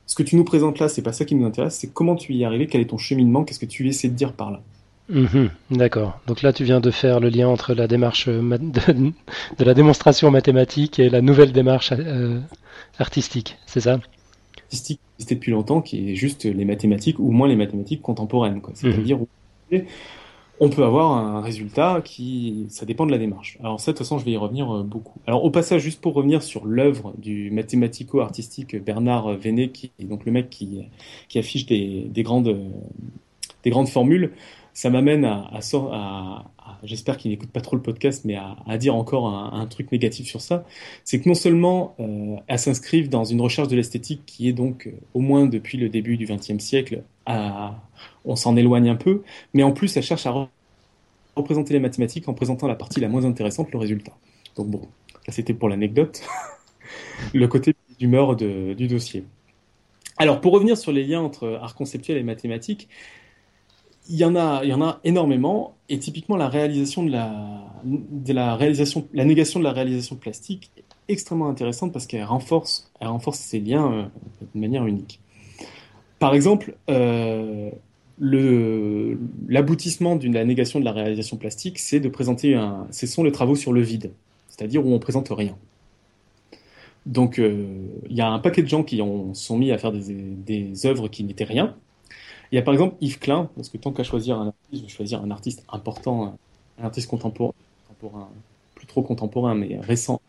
ce 0.05 0.15
que 0.15 0.23
tu 0.23 0.35
nous 0.35 0.43
présentes 0.43 0.79
là, 0.79 0.89
c'est 0.89 1.03
pas 1.03 1.13
ça 1.13 1.23
qui 1.23 1.35
nous 1.35 1.45
intéresse, 1.45 1.75
c'est 1.75 1.93
comment 1.93 2.15
tu 2.15 2.33
y 2.33 2.41
es 2.41 2.45
arrivé, 2.45 2.67
quel 2.67 2.81
est 2.81 2.89
ton 2.89 2.97
cheminement, 2.97 3.43
qu'est-ce 3.43 3.59
que 3.59 3.65
tu 3.65 3.87
essaies 3.87 4.09
de 4.09 4.15
dire 4.15 4.33
par 4.33 4.51
là. 4.51 4.61
Mhm, 5.09 5.49
d'accord. 5.71 6.19
Donc 6.27 6.43
là, 6.43 6.53
tu 6.53 6.63
viens 6.63 6.79
de 6.79 6.91
faire 6.91 7.19
le 7.19 7.29
lien 7.29 7.47
entre 7.47 7.73
la 7.73 7.87
démarche 7.87 8.27
euh, 8.27 8.41
de, 8.57 9.11
de 9.57 9.63
la 9.63 9.73
démonstration 9.73 10.29
mathématique 10.29 10.99
et 10.99 11.09
la 11.09 11.21
nouvelle 11.21 11.51
démarche 11.51 11.91
euh, 11.93 12.39
artistique, 12.99 13.57
c'est 13.65 13.81
ça? 13.81 13.99
Statistique 14.67 14.99
qui 14.99 15.13
existait 15.15 15.35
depuis 15.35 15.51
longtemps, 15.51 15.81
qui 15.81 16.11
est 16.11 16.15
juste 16.15 16.45
les 16.45 16.65
mathématiques 16.65 17.17
ou 17.19 17.31
moins 17.31 17.47
les 17.47 17.55
mathématiques 17.55 18.01
contemporaines, 18.01 18.61
quoi. 18.61 18.73
C'est-à-dire 18.75 19.19
où 19.21 19.27
on 20.61 20.69
peut 20.69 20.83
avoir 20.83 21.11
un 21.11 21.41
résultat 21.41 22.01
qui, 22.03 22.65
ça 22.69 22.85
dépend 22.85 23.05
de 23.05 23.11
la 23.11 23.17
démarche. 23.17 23.57
Alors 23.61 23.79
ça, 23.79 23.91
de 23.91 23.97
toute 23.97 24.05
façon, 24.05 24.17
je 24.19 24.25
vais 24.25 24.31
y 24.31 24.37
revenir 24.37 24.69
euh, 24.75 24.83
beaucoup. 24.83 25.19
Alors 25.25 25.43
au 25.43 25.49
passage, 25.51 25.81
juste 25.81 26.01
pour 26.01 26.13
revenir 26.13 26.43
sur 26.43 26.65
l'œuvre 26.65 27.13
du 27.17 27.49
mathématico-artistique 27.51 28.75
Bernard 28.83 29.37
Vénet, 29.37 29.69
qui 29.69 29.91
est 29.99 30.03
donc 30.03 30.25
le 30.25 30.31
mec 30.31 30.49
qui, 30.49 30.81
qui 31.29 31.39
affiche 31.39 31.65
des, 31.65 32.07
des 32.09 32.23
grandes, 32.23 32.57
des 33.63 33.69
grandes 33.69 33.87
formules, 33.87 34.31
ça 34.79 34.89
m'amène 34.89 35.25
à, 35.25 35.59
j'espère 36.83 37.17
qu'il 37.17 37.31
n'écoute 37.31 37.51
pas 37.51 37.59
trop 37.59 37.75
le 37.75 37.81
podcast, 37.81 38.23
mais 38.23 38.37
à, 38.37 38.77
dire 38.77 38.95
encore 38.95 39.27
un, 39.27 39.65
truc 39.65 39.91
négatif 39.91 40.25
sur 40.25 40.39
ça. 40.39 40.63
C'est 41.03 41.19
que 41.19 41.27
non 41.27 41.35
seulement 41.35 41.97
euh, 41.99 42.37
elles 42.47 42.59
s'inscrivent 42.59 43.09
dans 43.09 43.25
une 43.25 43.41
recherche 43.41 43.67
de 43.67 43.75
l'esthétique 43.75 44.21
qui 44.25 44.47
est 44.47 44.53
donc, 44.53 44.87
euh, 44.87 44.91
au 45.13 45.19
moins 45.19 45.47
depuis 45.47 45.77
le 45.77 45.89
début 45.89 46.15
du 46.15 46.25
XXe 46.25 46.63
siècle, 46.63 47.03
on 47.27 48.37
s'en 48.37 48.55
éloigne 48.55 48.87
un 48.87 48.95
peu, 48.95 49.23
mais 49.53 49.63
en 49.63 49.73
plus 49.73 49.97
elles 49.97 50.03
cherchent 50.03 50.27
à 50.27 50.31
re- 50.31 50.47
représenter 51.35 51.73
les 51.73 51.81
mathématiques 51.81 52.29
en 52.29 52.33
présentant 52.33 52.69
la 52.69 52.75
partie 52.75 53.01
la 53.01 53.09
moins 53.09 53.25
intéressante, 53.25 53.73
le 53.73 53.79
résultat. 53.79 54.13
Donc 54.55 54.67
bon, 54.67 54.87
ça 55.25 55.33
c'était 55.33 55.53
pour 55.53 55.67
l'anecdote, 55.67 56.21
le 57.33 57.47
côté 57.49 57.75
d'humeur 57.99 58.37
du 58.37 58.87
dossier. 58.87 59.25
Alors 60.17 60.39
pour 60.39 60.53
revenir 60.53 60.77
sur 60.77 60.93
les 60.93 61.03
liens 61.03 61.19
entre 61.19 61.59
art 61.61 61.75
conceptuel 61.75 62.17
et 62.17 62.23
mathématiques, 62.23 62.87
il 64.09 64.17
y 64.17 64.25
en 64.25 64.35
a, 64.35 64.61
il 64.63 64.69
y 64.69 64.73
en 64.73 64.81
a 64.81 64.99
énormément, 65.03 65.75
et 65.87 65.99
typiquement 65.99 66.35
la 66.35 66.49
réalisation 66.49 67.03
de 67.03 67.11
la, 67.11 67.63
de 67.83 68.33
la 68.33 68.55
réalisation, 68.55 69.07
la 69.13 69.23
négation 69.23 69.59
de 69.59 69.63
la 69.63 69.71
réalisation 69.71 70.15
plastique 70.15 70.71
est 70.77 70.83
extrêmement 71.07 71.47
intéressante 71.47 71.93
parce 71.93 72.07
qu'elle 72.07 72.23
renforce, 72.23 72.91
elle 72.99 73.07
renforce 73.07 73.39
ces 73.39 73.59
liens 73.59 73.91
euh, 73.91 74.03
de 74.53 74.59
manière 74.59 74.85
unique. 74.87 75.19
Par 76.17 76.33
exemple, 76.33 76.75
euh, 76.89 77.69
l'aboutissement 78.19 80.15
de 80.15 80.27
la 80.27 80.43
négation 80.43 80.79
de 80.79 80.85
la 80.85 80.91
réalisation 80.91 81.37
plastique, 81.37 81.77
c'est 81.77 81.99
de 81.99 82.09
présenter 82.09 82.55
un, 82.55 82.87
ce 82.91 83.05
sont 83.05 83.23
les 83.23 83.31
travaux 83.31 83.55
sur 83.55 83.71
le 83.71 83.81
vide, 83.81 84.11
c'est-à-dire 84.47 84.85
où 84.85 84.91
on 84.91 84.99
présente 84.99 85.29
rien. 85.29 85.55
Donc, 87.05 87.39
euh, 87.39 87.85
il 88.09 88.17
y 88.17 88.21
a 88.21 88.29
un 88.29 88.39
paquet 88.39 88.63
de 88.63 88.67
gens 88.67 88.83
qui 88.83 89.01
ont 89.01 89.33
sont 89.33 89.57
mis 89.57 89.71
à 89.71 89.77
faire 89.77 89.91
des 89.93 90.85
œuvres 90.85 91.07
qui 91.07 91.23
n'étaient 91.23 91.45
rien. 91.45 91.75
Il 92.51 92.55
y 92.55 92.57
a 92.57 92.61
par 92.61 92.73
exemple 92.73 92.95
Yves 93.01 93.19
Klein, 93.19 93.49
parce 93.55 93.69
que 93.69 93.77
tant 93.77 93.91
qu'à 93.91 94.03
choisir 94.03 94.39
un 94.39 94.47
artiste, 94.47 94.81
je 94.81 94.81
vais 94.81 94.87
choisir 94.87 95.21
un 95.21 95.31
artiste 95.31 95.63
important, 95.69 96.35
un 96.79 96.83
artiste 96.83 97.09
contemporain, 97.09 97.53
contemporain 97.87 98.29
plus 98.75 98.87
trop 98.87 99.03
contemporain, 99.03 99.55
mais 99.55 99.77
récent. 99.79 100.21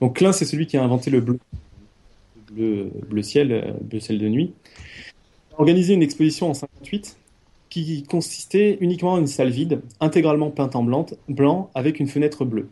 Donc 0.00 0.16
Klein, 0.16 0.32
c'est 0.32 0.44
celui 0.44 0.66
qui 0.66 0.76
a 0.76 0.84
inventé 0.84 1.10
le 1.10 1.20
bleu, 1.20 1.38
le 2.54 2.90
bleu, 3.08 3.22
ciel, 3.22 3.52
euh, 3.52 3.72
bleu 3.80 4.00
ciel 4.00 4.18
de 4.18 4.28
nuit. 4.28 4.52
Il 5.50 5.54
a 5.56 5.60
organisé 5.60 5.94
une 5.94 6.02
exposition 6.02 6.50
en 6.50 6.54
58 6.54 7.16
qui 7.68 8.02
consistait 8.02 8.78
uniquement 8.80 9.12
en 9.12 9.18
une 9.18 9.28
salle 9.28 9.50
vide, 9.50 9.80
intégralement 10.00 10.50
peinte 10.50 10.74
en 10.74 10.82
blanc 10.82 11.70
avec 11.74 12.00
une 12.00 12.08
fenêtre 12.08 12.44
bleue. 12.44 12.68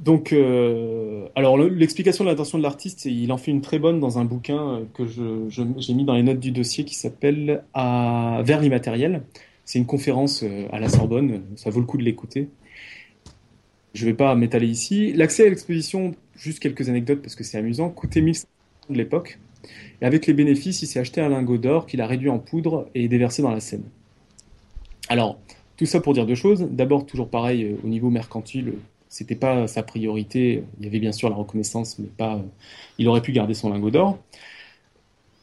Donc, 0.00 0.32
euh, 0.32 1.26
alors 1.34 1.58
le- 1.58 1.68
l'explication 1.68 2.24
de 2.24 2.30
l'intention 2.30 2.56
de 2.56 2.62
l'artiste, 2.62 3.04
il 3.04 3.30
en 3.32 3.36
fait 3.36 3.50
une 3.50 3.60
très 3.60 3.78
bonne 3.78 4.00
dans 4.00 4.18
un 4.18 4.24
bouquin 4.24 4.76
euh, 4.78 4.84
que 4.94 5.06
j'ai 5.06 5.94
mis 5.94 6.04
dans 6.04 6.14
les 6.14 6.22
notes 6.22 6.40
du 6.40 6.52
dossier 6.52 6.84
qui 6.84 6.94
s'appelle 6.94 7.62
Vers 7.74 8.60
l'immatériel. 8.60 9.22
C'est 9.66 9.78
une 9.78 9.86
conférence 9.86 10.42
euh, 10.42 10.66
à 10.72 10.80
la 10.80 10.88
Sorbonne, 10.88 11.42
ça 11.56 11.68
vaut 11.68 11.80
le 11.80 11.86
coup 11.86 11.98
de 11.98 12.02
l'écouter. 12.02 12.48
Je 13.92 14.06
vais 14.06 14.14
pas 14.14 14.34
m'étaler 14.36 14.68
ici. 14.68 15.12
L'accès 15.12 15.46
à 15.46 15.50
l'exposition, 15.50 16.14
juste 16.34 16.60
quelques 16.60 16.88
anecdotes 16.88 17.20
parce 17.20 17.34
que 17.34 17.44
c'est 17.44 17.58
amusant, 17.58 17.90
coûtait 17.90 18.22
1500 18.22 18.46
de 18.88 18.96
l'époque. 18.96 19.38
Et 20.00 20.06
avec 20.06 20.26
les 20.26 20.32
bénéfices, 20.32 20.80
il 20.82 20.86
s'est 20.86 21.00
acheté 21.00 21.20
un 21.20 21.28
lingot 21.28 21.58
d'or 21.58 21.86
qu'il 21.86 22.00
a 22.00 22.06
réduit 22.06 22.30
en 22.30 22.38
poudre 22.38 22.88
et 22.94 23.06
déversé 23.08 23.42
dans 23.42 23.50
la 23.50 23.60
Seine. 23.60 23.82
Alors, 25.08 25.38
tout 25.76 25.84
ça 25.86 26.00
pour 26.00 26.14
dire 26.14 26.24
deux 26.24 26.34
choses. 26.36 26.66
D'abord, 26.70 27.04
toujours 27.04 27.28
pareil, 27.28 27.76
au 27.84 27.88
niveau 27.88 28.08
mercantile, 28.10 28.72
c'était 29.10 29.34
pas 29.34 29.66
sa 29.66 29.82
priorité. 29.82 30.64
Il 30.78 30.86
y 30.86 30.88
avait 30.88 31.00
bien 31.00 31.12
sûr 31.12 31.28
la 31.28 31.36
reconnaissance, 31.36 31.98
mais 31.98 32.06
pas. 32.06 32.40
Il 32.96 33.08
aurait 33.08 33.20
pu 33.20 33.32
garder 33.32 33.54
son 33.54 33.70
lingot 33.70 33.90
d'or. 33.90 34.18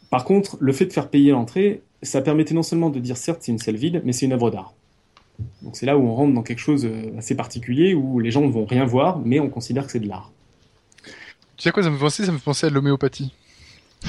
Par 0.09 0.23
contre, 0.23 0.57
le 0.59 0.71
fait 0.71 0.85
de 0.85 0.93
faire 0.93 1.09
payer 1.09 1.31
l'entrée, 1.31 1.81
ça 2.01 2.21
permettait 2.21 2.53
non 2.53 2.63
seulement 2.63 2.89
de 2.89 2.99
dire 2.99 3.17
certes 3.17 3.39
c'est 3.41 3.51
une 3.51 3.59
salle 3.59 3.75
vide, 3.75 4.01
mais 4.05 4.13
c'est 4.13 4.25
une 4.25 4.31
œuvre 4.31 4.49
d'art. 4.49 4.73
Donc 5.61 5.75
c'est 5.75 5.85
là 5.85 5.97
où 5.97 6.07
on 6.07 6.15
rentre 6.15 6.33
dans 6.33 6.43
quelque 6.43 6.59
chose 6.59 6.85
euh, 6.85 7.11
assez 7.17 7.35
particulier, 7.35 7.93
où 7.93 8.19
les 8.19 8.31
gens 8.31 8.41
ne 8.41 8.49
vont 8.49 8.65
rien 8.65 8.85
voir, 8.85 9.19
mais 9.19 9.39
on 9.39 9.49
considère 9.49 9.85
que 9.85 9.91
c'est 9.91 9.99
de 9.99 10.07
l'art. 10.07 10.31
Tu 11.57 11.63
sais 11.63 11.69
à 11.69 11.71
quoi 11.73 11.83
ça 11.83 11.89
me 11.89 11.97
fait 11.97 12.03
penser? 12.03 12.25
Ça 12.25 12.31
me 12.31 12.37
fait 12.37 12.45
penser 12.45 12.67
à 12.67 12.69
de 12.69 12.75
l'homéopathie. 12.75 13.33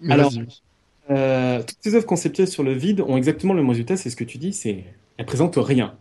Mais 0.00 0.14
Alors-. 0.14 0.32
Euh, 1.10 1.62
toutes 1.62 1.78
ces 1.80 1.94
œuvres 1.94 2.06
conceptuelles 2.06 2.48
sur 2.48 2.62
le 2.62 2.72
vide 2.72 3.00
ont 3.00 3.16
exactement 3.16 3.54
le 3.54 3.62
même 3.62 3.70
résultat, 3.70 3.96
c'est 3.96 4.10
ce 4.10 4.16
que 4.16 4.24
tu 4.24 4.38
dis, 4.38 4.52
c'est 4.52 4.84
elles 5.18 5.26
présentent 5.26 5.56
rien. 5.56 5.96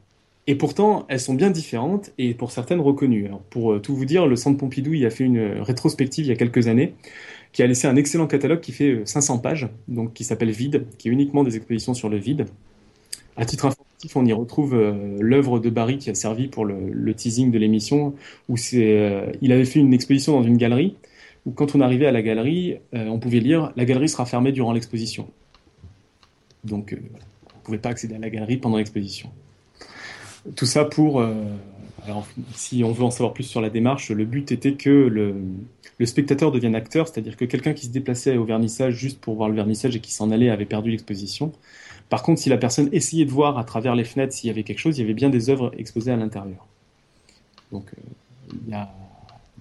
Et 0.48 0.56
pourtant, 0.56 1.06
elles 1.10 1.20
sont 1.20 1.34
bien 1.34 1.50
différentes 1.50 2.12
et 2.18 2.34
pour 2.36 2.52
certaines 2.52 2.80
reconnues. 2.80 3.26
Alors, 3.26 3.42
pour 3.42 3.74
euh, 3.74 3.80
tout 3.80 3.96
vous 3.96 4.06
dire, 4.06 4.28
le 4.28 4.36
Centre 4.36 4.58
Pompidou 4.58 4.94
il 4.94 5.06
a 5.06 5.10
fait 5.10 5.24
une 5.24 5.38
euh, 5.38 5.64
rétrospective 5.64 6.26
il 6.26 6.30
y 6.30 6.32
a 6.32 6.36
quelques 6.36 6.68
années 6.68 6.94
qui 7.52 7.64
a 7.64 7.68
laissé 7.68 7.88
un 7.88 7.96
excellent 7.96 8.28
catalogue 8.28 8.60
qui 8.60 8.72
fait 8.72 8.92
euh, 8.92 9.06
500 9.06 9.40
pages, 9.40 9.70
donc 9.88 10.14
qui 10.14 10.24
s'appelle 10.24 10.52
Vide, 10.52 10.86
qui 10.98 11.08
est 11.08 11.12
uniquement 11.12 11.44
des 11.44 11.56
expositions 11.56 11.94
sur 11.94 12.10
le 12.10 12.18
vide. 12.18 12.46
À 13.38 13.46
titre 13.46 13.66
informatif, 13.66 14.16
on 14.16 14.26
y 14.26 14.34
retrouve 14.34 14.76
l'œuvre 15.20 15.60
de 15.60 15.70
Barry 15.70 15.98
qui 15.98 16.10
a 16.10 16.16
servi 16.16 16.48
pour 16.48 16.64
le, 16.66 16.76
le 16.92 17.14
teasing 17.14 17.52
de 17.52 17.58
l'émission, 17.58 18.14
où 18.50 18.56
euh, 18.74 19.32
il 19.42 19.52
avait 19.52 19.66
fait 19.66 19.80
une 19.80 19.94
exposition 19.94 20.34
dans 20.34 20.44
une 20.44 20.58
galerie 20.58 20.96
où 21.46 21.52
quand 21.52 21.76
on 21.76 21.82
arrivait 21.82 22.08
à 22.08 22.12
la 22.12 22.22
galerie, 22.22 22.78
euh, 22.94 23.08
on 23.08 23.20
pouvait 23.20 23.40
lire 23.40 23.72
la 23.76 23.86
galerie 23.86 24.10
sera 24.10 24.26
fermée 24.26 24.52
durant 24.52 24.74
l'exposition. 24.74 25.30
Donc, 26.64 26.94
euh, 26.94 26.98
on 27.54 27.60
ne 27.60 27.64
pouvait 27.64 27.78
pas 27.78 27.90
accéder 27.90 28.16
à 28.16 28.20
la 28.20 28.30
galerie 28.30 28.58
pendant 28.58 28.78
l'exposition. 28.78 29.30
Tout 30.56 30.66
ça 30.66 30.86
pour. 30.86 31.22
euh, 31.22 31.34
alors, 32.04 32.28
si 32.54 32.84
on 32.84 32.92
veut 32.92 33.04
en 33.04 33.10
savoir 33.10 33.34
plus 33.34 33.46
sur 33.46 33.62
la 33.62 33.72
démarche, 33.72 34.12
le 34.12 34.26
but 34.26 34.52
était 34.52 34.74
que 34.74 34.90
le, 34.90 35.36
le 35.98 36.06
spectateur 36.06 36.52
devienne 36.52 36.76
acteur, 36.76 37.08
c'est-à-dire 37.08 37.36
que 37.36 37.46
quelqu'un 37.46 37.74
qui 37.74 37.88
se 37.88 37.92
déplaçait 37.92 38.38
au 38.38 38.46
vernissage 38.46 38.94
juste 38.94 39.20
pour 39.20 39.36
voir 39.36 39.50
le 39.50 39.56
vernissage 39.56 39.96
et 39.96 40.00
qui 40.00 40.14
s'en 40.14 40.30
allait 40.30 40.52
avait 40.52 40.66
perdu 40.66 40.92
l'exposition. 40.92 41.52
Par 42.10 42.22
contre, 42.22 42.40
si 42.42 42.50
la 42.50 42.58
personne 42.58 42.90
essayait 42.92 43.26
de 43.26 43.32
voir 43.32 43.58
à 43.58 43.64
travers 43.64 43.96
les 43.96 44.04
fenêtres 44.04 44.34
s'il 44.34 44.48
y 44.48 44.52
avait 44.52 44.62
quelque 44.62 44.78
chose, 44.78 45.00
il 45.00 45.02
y 45.02 45.04
avait 45.04 45.16
bien 45.16 45.32
des 45.32 45.50
œuvres 45.50 45.72
exposées 45.80 46.12
à 46.12 46.16
l'intérieur. 46.16 46.68
Donc, 47.72 47.90
il 48.52 48.70
y 48.70 48.74
a 48.76 48.94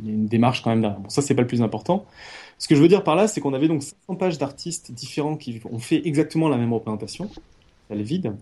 il 0.01 0.09
y 0.09 0.11
a 0.11 0.15
une 0.15 0.27
démarche 0.27 0.63
quand 0.63 0.71
même 0.71 0.81
derrière. 0.81 1.01
Bon, 1.01 1.09
ça, 1.09 1.23
c'est 1.23 1.35
pas 1.35 1.43
le 1.43 1.49
plus 1.49 1.63
important. 1.63 2.07
Ce 2.59 2.69
que 2.69 2.75
je 2.75 2.81
veux 2.83 2.89
dire 2.89 3.05
par 3.05 3.17
là, 3.17 3.27
c'est 3.29 3.41
qu'on 3.41 3.55
avait 3.55 3.69
donc 3.69 3.83
500 3.83 4.17
pages 4.17 4.39
d'artistes 4.39 4.93
différents 4.93 5.37
qui 5.37 5.61
ont 5.71 5.79
fait 5.79 6.03
exactement 6.07 6.49
la 6.49 6.57
même 6.57 6.73
représentation, 6.73 7.31
elle 7.91 8.01
est 8.01 8.05
vide, 8.05 8.35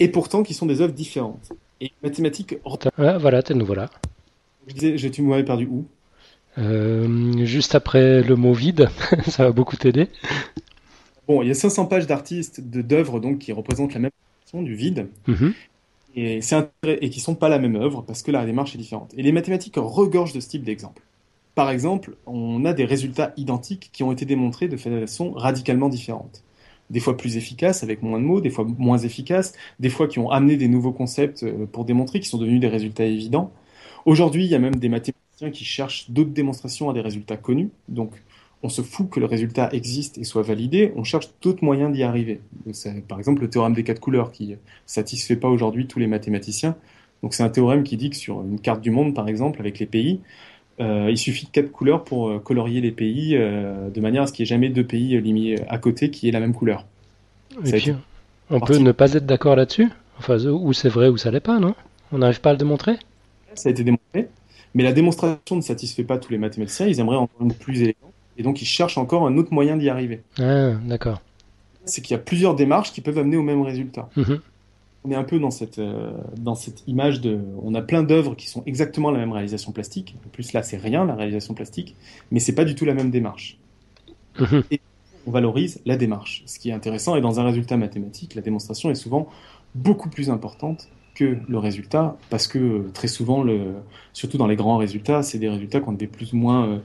et 0.00 0.08
pourtant 0.08 0.42
qui 0.42 0.54
sont 0.54 0.66
des 0.66 0.80
œuvres 0.80 0.92
différentes. 0.94 1.52
Et 1.80 1.92
mathématiques, 2.02 2.56
Ah, 2.98 3.18
voilà, 3.18 3.42
t'es 3.42 3.54
nous 3.54 3.66
voilà. 3.66 3.90
Je 4.66 4.74
disais, 4.74 4.98
je, 4.98 5.08
tu 5.08 5.22
m'avais 5.22 5.44
perdu 5.44 5.66
où? 5.66 5.84
Euh, 6.56 7.44
juste 7.44 7.74
après 7.74 8.22
le 8.22 8.36
mot 8.36 8.54
vide, 8.54 8.88
ça 9.26 9.44
va 9.44 9.52
beaucoup 9.52 9.76
t'aider. 9.76 10.08
Bon, 11.26 11.42
il 11.42 11.48
y 11.48 11.50
a 11.50 11.54
500 11.54 11.86
pages 11.86 12.06
d'artistes, 12.06 12.60
de- 12.60 12.82
d'œuvres 12.82 13.20
donc 13.20 13.38
qui 13.38 13.52
représentent 13.52 13.94
la 13.94 14.00
même 14.00 14.10
du 14.62 14.76
vide. 14.76 15.08
Mhm. 15.26 15.52
Et, 16.16 16.40
qui 17.10 17.20
sont 17.20 17.34
pas 17.34 17.48
la 17.48 17.58
même 17.58 17.76
œuvre 17.76 18.02
parce 18.02 18.22
que 18.22 18.30
la 18.30 18.44
démarche 18.44 18.74
est 18.74 18.78
différente. 18.78 19.12
Et 19.16 19.22
les 19.22 19.32
mathématiques 19.32 19.76
regorgent 19.76 20.32
de 20.32 20.40
ce 20.40 20.48
type 20.48 20.64
d'exemples. 20.64 21.02
Par 21.54 21.70
exemple, 21.70 22.16
on 22.26 22.64
a 22.64 22.72
des 22.72 22.84
résultats 22.84 23.32
identiques 23.36 23.90
qui 23.92 24.02
ont 24.02 24.12
été 24.12 24.24
démontrés 24.24 24.68
de 24.68 24.76
façon 24.76 25.32
radicalement 25.32 25.88
différente. 25.88 26.42
Des 26.90 27.00
fois 27.00 27.16
plus 27.16 27.36
efficaces 27.36 27.82
avec 27.82 28.02
moins 28.02 28.18
de 28.18 28.24
mots, 28.24 28.40
des 28.40 28.50
fois 28.50 28.66
moins 28.78 28.98
efficaces, 28.98 29.54
des 29.80 29.88
fois 29.88 30.06
qui 30.08 30.18
ont 30.18 30.30
amené 30.30 30.56
des 30.56 30.68
nouveaux 30.68 30.92
concepts 30.92 31.44
euh, 31.44 31.66
pour 31.66 31.84
démontrer, 31.84 32.20
qui 32.20 32.28
sont 32.28 32.38
devenus 32.38 32.60
des 32.60 32.68
résultats 32.68 33.06
évidents. 33.06 33.52
Aujourd'hui, 34.04 34.44
il 34.44 34.50
y 34.50 34.54
a 34.54 34.58
même 34.58 34.74
des 34.76 34.88
mathématiciens 34.88 35.50
qui 35.50 35.64
cherchent 35.64 36.10
d'autres 36.10 36.30
démonstrations 36.30 36.90
à 36.90 36.92
des 36.92 37.00
résultats 37.00 37.36
connus. 37.36 37.70
On 38.64 38.68
se 38.70 38.82
fout 38.82 39.08
que 39.10 39.20
le 39.20 39.26
résultat 39.26 39.68
existe 39.72 40.18
et 40.18 40.24
soit 40.24 40.42
validé, 40.42 40.92
on 40.96 41.04
cherche 41.04 41.28
d'autres 41.42 41.62
moyens 41.62 41.92
d'y 41.92 42.02
arriver. 42.02 42.40
C'est, 42.72 43.06
par 43.06 43.18
exemple, 43.18 43.42
le 43.42 43.50
théorème 43.50 43.74
des 43.74 43.84
quatre 43.84 44.00
couleurs 44.00 44.32
qui 44.32 44.56
satisfait 44.86 45.36
pas 45.36 45.48
aujourd'hui 45.48 45.86
tous 45.86 45.98
les 45.98 46.06
mathématiciens. 46.06 46.74
Donc 47.22 47.34
c'est 47.34 47.42
un 47.42 47.50
théorème 47.50 47.84
qui 47.84 47.96
dit 47.96 48.10
que 48.10 48.16
sur 48.16 48.40
une 48.40 48.58
carte 48.58 48.80
du 48.80 48.90
monde, 48.90 49.14
par 49.14 49.28
exemple, 49.28 49.60
avec 49.60 49.78
les 49.78 49.86
pays, 49.86 50.20
euh, 50.80 51.08
il 51.10 51.18
suffit 51.18 51.46
de 51.46 51.50
quatre 51.50 51.70
couleurs 51.70 52.04
pour 52.04 52.28
euh, 52.28 52.38
colorier 52.38 52.80
les 52.80 52.90
pays 52.90 53.36
euh, 53.36 53.90
de 53.90 54.00
manière 54.00 54.22
à 54.22 54.26
ce 54.26 54.32
qu'il 54.32 54.42
n'y 54.42 54.48
ait 54.48 54.54
jamais 54.54 54.70
deux 54.70 54.84
pays 54.84 55.20
liés 55.20 55.56
à 55.68 55.78
côté 55.78 56.10
qui 56.10 56.28
aient 56.28 56.32
la 56.32 56.40
même 56.40 56.54
couleur. 56.54 56.86
Et 57.64 57.70
puis, 57.70 57.90
été 57.90 57.94
on 58.50 58.60
peut 58.60 58.78
ne 58.78 58.92
pas 58.92 59.12
être 59.12 59.26
d'accord 59.26 59.56
là-dessus? 59.56 59.88
Enfin, 60.18 60.42
ou 60.46 60.72
c'est 60.72 60.88
vrai 60.88 61.08
ou 61.08 61.16
ça 61.16 61.30
l'est 61.30 61.40
pas, 61.40 61.58
non? 61.58 61.74
On 62.12 62.18
n'arrive 62.18 62.40
pas 62.40 62.50
à 62.50 62.52
le 62.52 62.58
démontrer? 62.58 62.96
Ça 63.54 63.68
a 63.68 63.72
été 63.72 63.84
démontré, 63.84 64.28
mais 64.74 64.82
la 64.82 64.92
démonstration 64.92 65.56
ne 65.56 65.60
satisfait 65.60 66.04
pas 66.04 66.18
tous 66.18 66.30
les 66.32 66.38
mathématiciens. 66.38 66.86
Ils 66.86 66.98
aimeraient 66.98 67.18
une 67.40 67.52
plus 67.52 67.82
élégante, 67.82 68.13
et 68.38 68.42
donc 68.42 68.62
ils 68.62 68.66
cherchent 68.66 68.98
encore 68.98 69.26
un 69.26 69.36
autre 69.36 69.52
moyen 69.52 69.76
d'y 69.76 69.88
arriver. 69.88 70.22
Ah, 70.38 70.72
d'accord. 70.84 71.20
C'est 71.84 72.00
qu'il 72.00 72.12
y 72.12 72.18
a 72.18 72.22
plusieurs 72.22 72.54
démarches 72.54 72.92
qui 72.92 73.00
peuvent 73.00 73.18
amener 73.18 73.36
au 73.36 73.42
même 73.42 73.62
résultat. 73.62 74.08
Mhm. 74.16 74.40
on 75.04 75.10
est 75.10 75.14
un 75.14 75.24
peu 75.24 75.38
dans 75.38 75.50
cette, 75.50 75.78
euh, 75.78 76.12
dans 76.38 76.54
cette 76.54 76.82
image 76.86 77.20
de. 77.20 77.38
On 77.62 77.74
a 77.74 77.82
plein 77.82 78.02
d'œuvres 78.02 78.34
qui 78.34 78.48
sont 78.48 78.62
exactement 78.64 79.10
la 79.10 79.18
même 79.18 79.32
réalisation 79.32 79.70
plastique. 79.72 80.16
En 80.26 80.30
plus, 80.30 80.52
là, 80.54 80.62
c'est 80.62 80.78
rien, 80.78 81.04
la 81.04 81.14
réalisation 81.14 81.52
plastique, 81.52 81.94
mais 82.30 82.40
c'est 82.40 82.54
pas 82.54 82.64
du 82.64 82.74
tout 82.74 82.86
la 82.86 82.94
même 82.94 83.10
démarche. 83.10 83.58
Mhm. 84.40 84.62
On 85.26 85.30
valorise 85.30 85.80
la 85.86 85.96
démarche. 85.96 86.42
Ce 86.46 86.58
qui 86.58 86.70
est 86.70 86.72
intéressant, 86.72 87.16
et 87.16 87.20
dans 87.20 87.38
un 87.40 87.44
résultat 87.44 87.76
mathématique, 87.76 88.34
la 88.34 88.42
démonstration 88.42 88.90
est 88.90 88.94
souvent 88.94 89.28
beaucoup 89.74 90.08
plus 90.08 90.30
importante 90.30 90.88
que 91.14 91.36
le 91.48 91.58
résultat, 91.58 92.16
parce 92.30 92.46
que 92.48 92.58
euh, 92.58 92.90
très 92.92 93.08
souvent, 93.08 93.42
le, 93.42 93.74
surtout 94.12 94.38
dans 94.38 94.46
les 94.46 94.56
grands 94.56 94.78
résultats, 94.78 95.22
c'est 95.22 95.38
des 95.38 95.48
résultats 95.48 95.80
qu'on 95.80 95.92
devait 95.92 96.06
plus 96.06 96.32
ou 96.32 96.36
moins. 96.36 96.66
euh, 96.66 96.78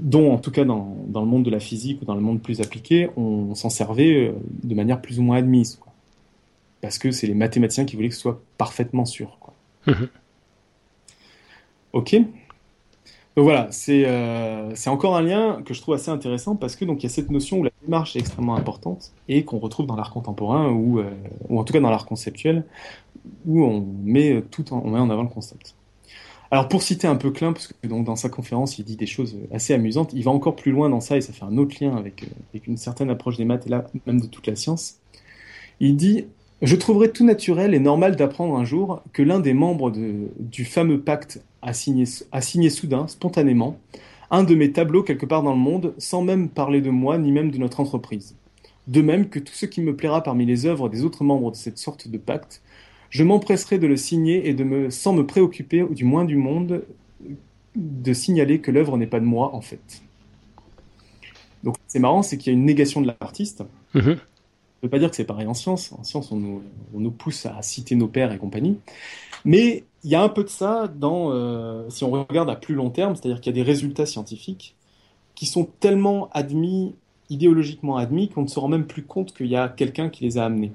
dont, 0.00 0.32
en 0.32 0.38
tout 0.38 0.50
cas, 0.50 0.64
dans, 0.64 0.96
dans 1.08 1.20
le 1.20 1.26
monde 1.26 1.44
de 1.44 1.50
la 1.50 1.60
physique 1.60 2.02
ou 2.02 2.04
dans 2.04 2.14
le 2.14 2.20
monde 2.20 2.40
plus 2.40 2.60
appliqué, 2.60 3.08
on, 3.16 3.54
s'en 3.54 3.70
servait 3.70 4.28
euh, 4.28 4.32
de 4.62 4.74
manière 4.74 5.00
plus 5.00 5.18
ou 5.18 5.22
moins 5.22 5.36
admise. 5.36 5.76
quoi 5.76 5.90
parce 6.80 6.98
que 6.98 7.10
c'est 7.10 7.26
les 7.26 7.34
mathématiciens 7.34 7.84
qui 7.84 7.96
voulaient 7.96 8.08
que 8.08 8.14
ce 8.14 8.20
soit 8.20 8.40
parfaitement 8.58 9.04
sûr. 9.04 9.38
Quoi. 9.40 9.54
Mhm. 9.86 10.08
Ok. 11.92 12.16
Donc 13.36 13.44
voilà, 13.44 13.68
c'est 13.70 14.06
euh, 14.06 14.74
c'est 14.74 14.90
encore 14.90 15.16
un 15.16 15.22
lien 15.22 15.62
que 15.64 15.72
je 15.72 15.80
trouve 15.80 15.94
assez 15.94 16.10
intéressant 16.10 16.56
parce 16.56 16.74
que 16.74 16.84
donc 16.84 17.02
il 17.02 17.04
y 17.04 17.06
a 17.06 17.10
cette 17.10 17.30
notion 17.30 17.58
où 17.58 17.64
la 17.64 17.70
démarche 17.82 18.16
est 18.16 18.18
extrêmement 18.18 18.56
importante 18.56 19.12
et 19.28 19.44
qu'on 19.44 19.58
retrouve 19.58 19.86
dans 19.86 19.96
l'art 19.96 20.12
contemporain 20.12 20.68
ou 20.70 20.98
euh, 20.98 21.10
ou 21.48 21.58
en 21.58 21.64
tout 21.64 21.72
cas 21.72 21.80
dans 21.80 21.90
l'art 21.90 22.06
conceptuel 22.06 22.64
où 23.46 23.62
on 23.64 23.86
met 24.02 24.42
tout 24.50 24.72
en, 24.72 24.82
on 24.84 24.90
met 24.90 24.98
en 24.98 25.10
avant 25.10 25.22
le 25.22 25.28
concept. 25.28 25.76
Alors 26.52 26.68
pour 26.68 26.82
citer 26.82 27.06
un 27.06 27.14
peu 27.14 27.30
Klein, 27.30 27.52
parce 27.52 27.68
que 27.68 27.86
donc 27.86 28.04
dans 28.04 28.16
sa 28.16 28.28
conférence 28.28 28.78
il 28.78 28.84
dit 28.84 28.96
des 28.96 29.06
choses 29.06 29.36
assez 29.52 29.72
amusantes, 29.72 30.12
il 30.14 30.24
va 30.24 30.32
encore 30.32 30.56
plus 30.56 30.72
loin 30.72 30.88
dans 30.88 31.00
ça 31.00 31.16
et 31.16 31.20
ça 31.20 31.32
fait 31.32 31.44
un 31.44 31.56
autre 31.56 31.76
lien 31.80 31.96
avec, 31.96 32.24
euh, 32.24 32.58
une 32.66 32.76
certaine 32.76 33.08
approche 33.08 33.36
des 33.36 33.44
maths 33.44 33.66
et 33.66 33.70
là 33.70 33.86
même 34.06 34.20
de 34.20 34.26
toute 34.26 34.46
la 34.46 34.56
science. 34.56 34.96
Il 35.78 35.96
dit 35.96 36.24
je 36.62 36.76
trouverais 36.76 37.08
tout 37.08 37.24
naturel 37.24 37.72
et 37.72 37.78
normal 37.78 38.16
d'apprendre 38.16 38.56
un 38.56 38.64
jour 38.64 39.02
que 39.14 39.22
l'un 39.22 39.40
des 39.40 39.54
membres 39.54 39.90
du 39.90 40.64
fameux 40.66 41.00
pacte 41.00 41.42
a 41.62 41.72
signé, 41.72 42.04
a 42.32 42.42
signé 42.42 42.68
soudain, 42.68 43.08
spontanément, 43.08 43.78
un 44.30 44.44
de 44.44 44.54
mes 44.54 44.70
tableaux 44.70 45.02
quelque 45.02 45.24
part 45.24 45.42
dans 45.42 45.52
le 45.52 45.58
monde, 45.58 45.94
sans 45.96 46.20
même 46.20 46.50
parler 46.50 46.82
de 46.82 46.90
moi 46.90 47.16
ni 47.16 47.32
même 47.32 47.50
de 47.50 47.56
notre 47.56 47.80
entreprise. 47.80 48.36
De 48.88 49.00
même 49.00 49.30
que 49.30 49.38
tout 49.38 49.54
ce 49.54 49.64
qui 49.64 49.80
me 49.80 49.96
plaira 49.96 50.22
parmi 50.22 50.44
les 50.44 50.66
œuvres 50.66 50.90
des 50.90 51.02
autres 51.02 51.24
membres 51.24 51.50
de 51.50 51.56
cette 51.56 51.78
sorte 51.78 52.08
de 52.08 52.18
pacte, 52.18 52.60
je 53.10 53.24
m'empresserai 53.24 53.78
de 53.78 53.86
le 53.86 53.96
signer 53.96 54.48
et 54.48 54.54
de 54.54 54.64
me, 54.64 54.90
sans 54.90 55.12
me 55.12 55.26
préoccuper, 55.26 55.82
ou 55.82 55.94
du 55.94 56.04
moins 56.04 56.24
du 56.24 56.36
monde, 56.36 56.84
de 57.76 58.12
signaler 58.12 58.60
que 58.60 58.70
l'œuvre 58.70 58.96
n'est 58.96 59.06
pas 59.06 59.20
de 59.20 59.24
moi 59.24 59.54
en 59.54 59.60
fait. 59.60 60.02
Donc 61.62 61.76
c'est 61.86 61.98
marrant, 61.98 62.22
c'est 62.22 62.38
qu'il 62.38 62.52
y 62.52 62.56
a 62.56 62.58
une 62.58 62.64
négation 62.64 63.00
de 63.00 63.06
l'artiste. 63.06 63.62
Mhm. 63.94 64.02
Je 64.02 64.86
ne 64.86 64.88
veut 64.88 64.90
pas 64.90 64.98
dire 64.98 65.10
que 65.10 65.16
c'est 65.16 65.24
pareil 65.24 65.46
en 65.46 65.54
science. 65.54 65.92
En 65.92 66.02
science, 66.04 66.32
on 66.32 66.36
nous, 66.36 66.62
on 66.94 67.00
nous 67.00 67.10
pousse 67.10 67.44
à 67.44 67.60
citer 67.60 67.94
nos 67.96 68.08
pères 68.08 68.32
et 68.32 68.38
compagnie. 68.38 68.78
Mais 69.44 69.84
il 70.04 70.10
y 70.10 70.14
a 70.14 70.22
un 70.22 70.28
peu 70.30 70.42
de 70.42 70.48
ça 70.48 70.88
dans, 70.88 71.32
euh, 71.32 71.84
si 71.90 72.04
on 72.04 72.10
regarde 72.10 72.48
à 72.48 72.56
plus 72.56 72.74
long 72.74 72.88
terme, 72.88 73.14
c'est-à-dire 73.14 73.40
qu'il 73.40 73.54
y 73.54 73.60
a 73.60 73.62
des 73.62 73.68
résultats 73.68 74.06
scientifiques 74.06 74.74
qui 75.34 75.44
sont 75.44 75.68
tellement 75.80 76.30
admis, 76.32 76.94
idéologiquement 77.28 77.96
admis, 77.96 78.28
qu'on 78.28 78.42
ne 78.42 78.48
se 78.48 78.58
rend 78.58 78.68
même 78.68 78.86
plus 78.86 79.02
compte 79.02 79.34
qu'il 79.34 79.48
y 79.48 79.56
a 79.56 79.68
quelqu'un 79.68 80.08
qui 80.08 80.24
les 80.24 80.38
a 80.38 80.46
amenés. 80.46 80.72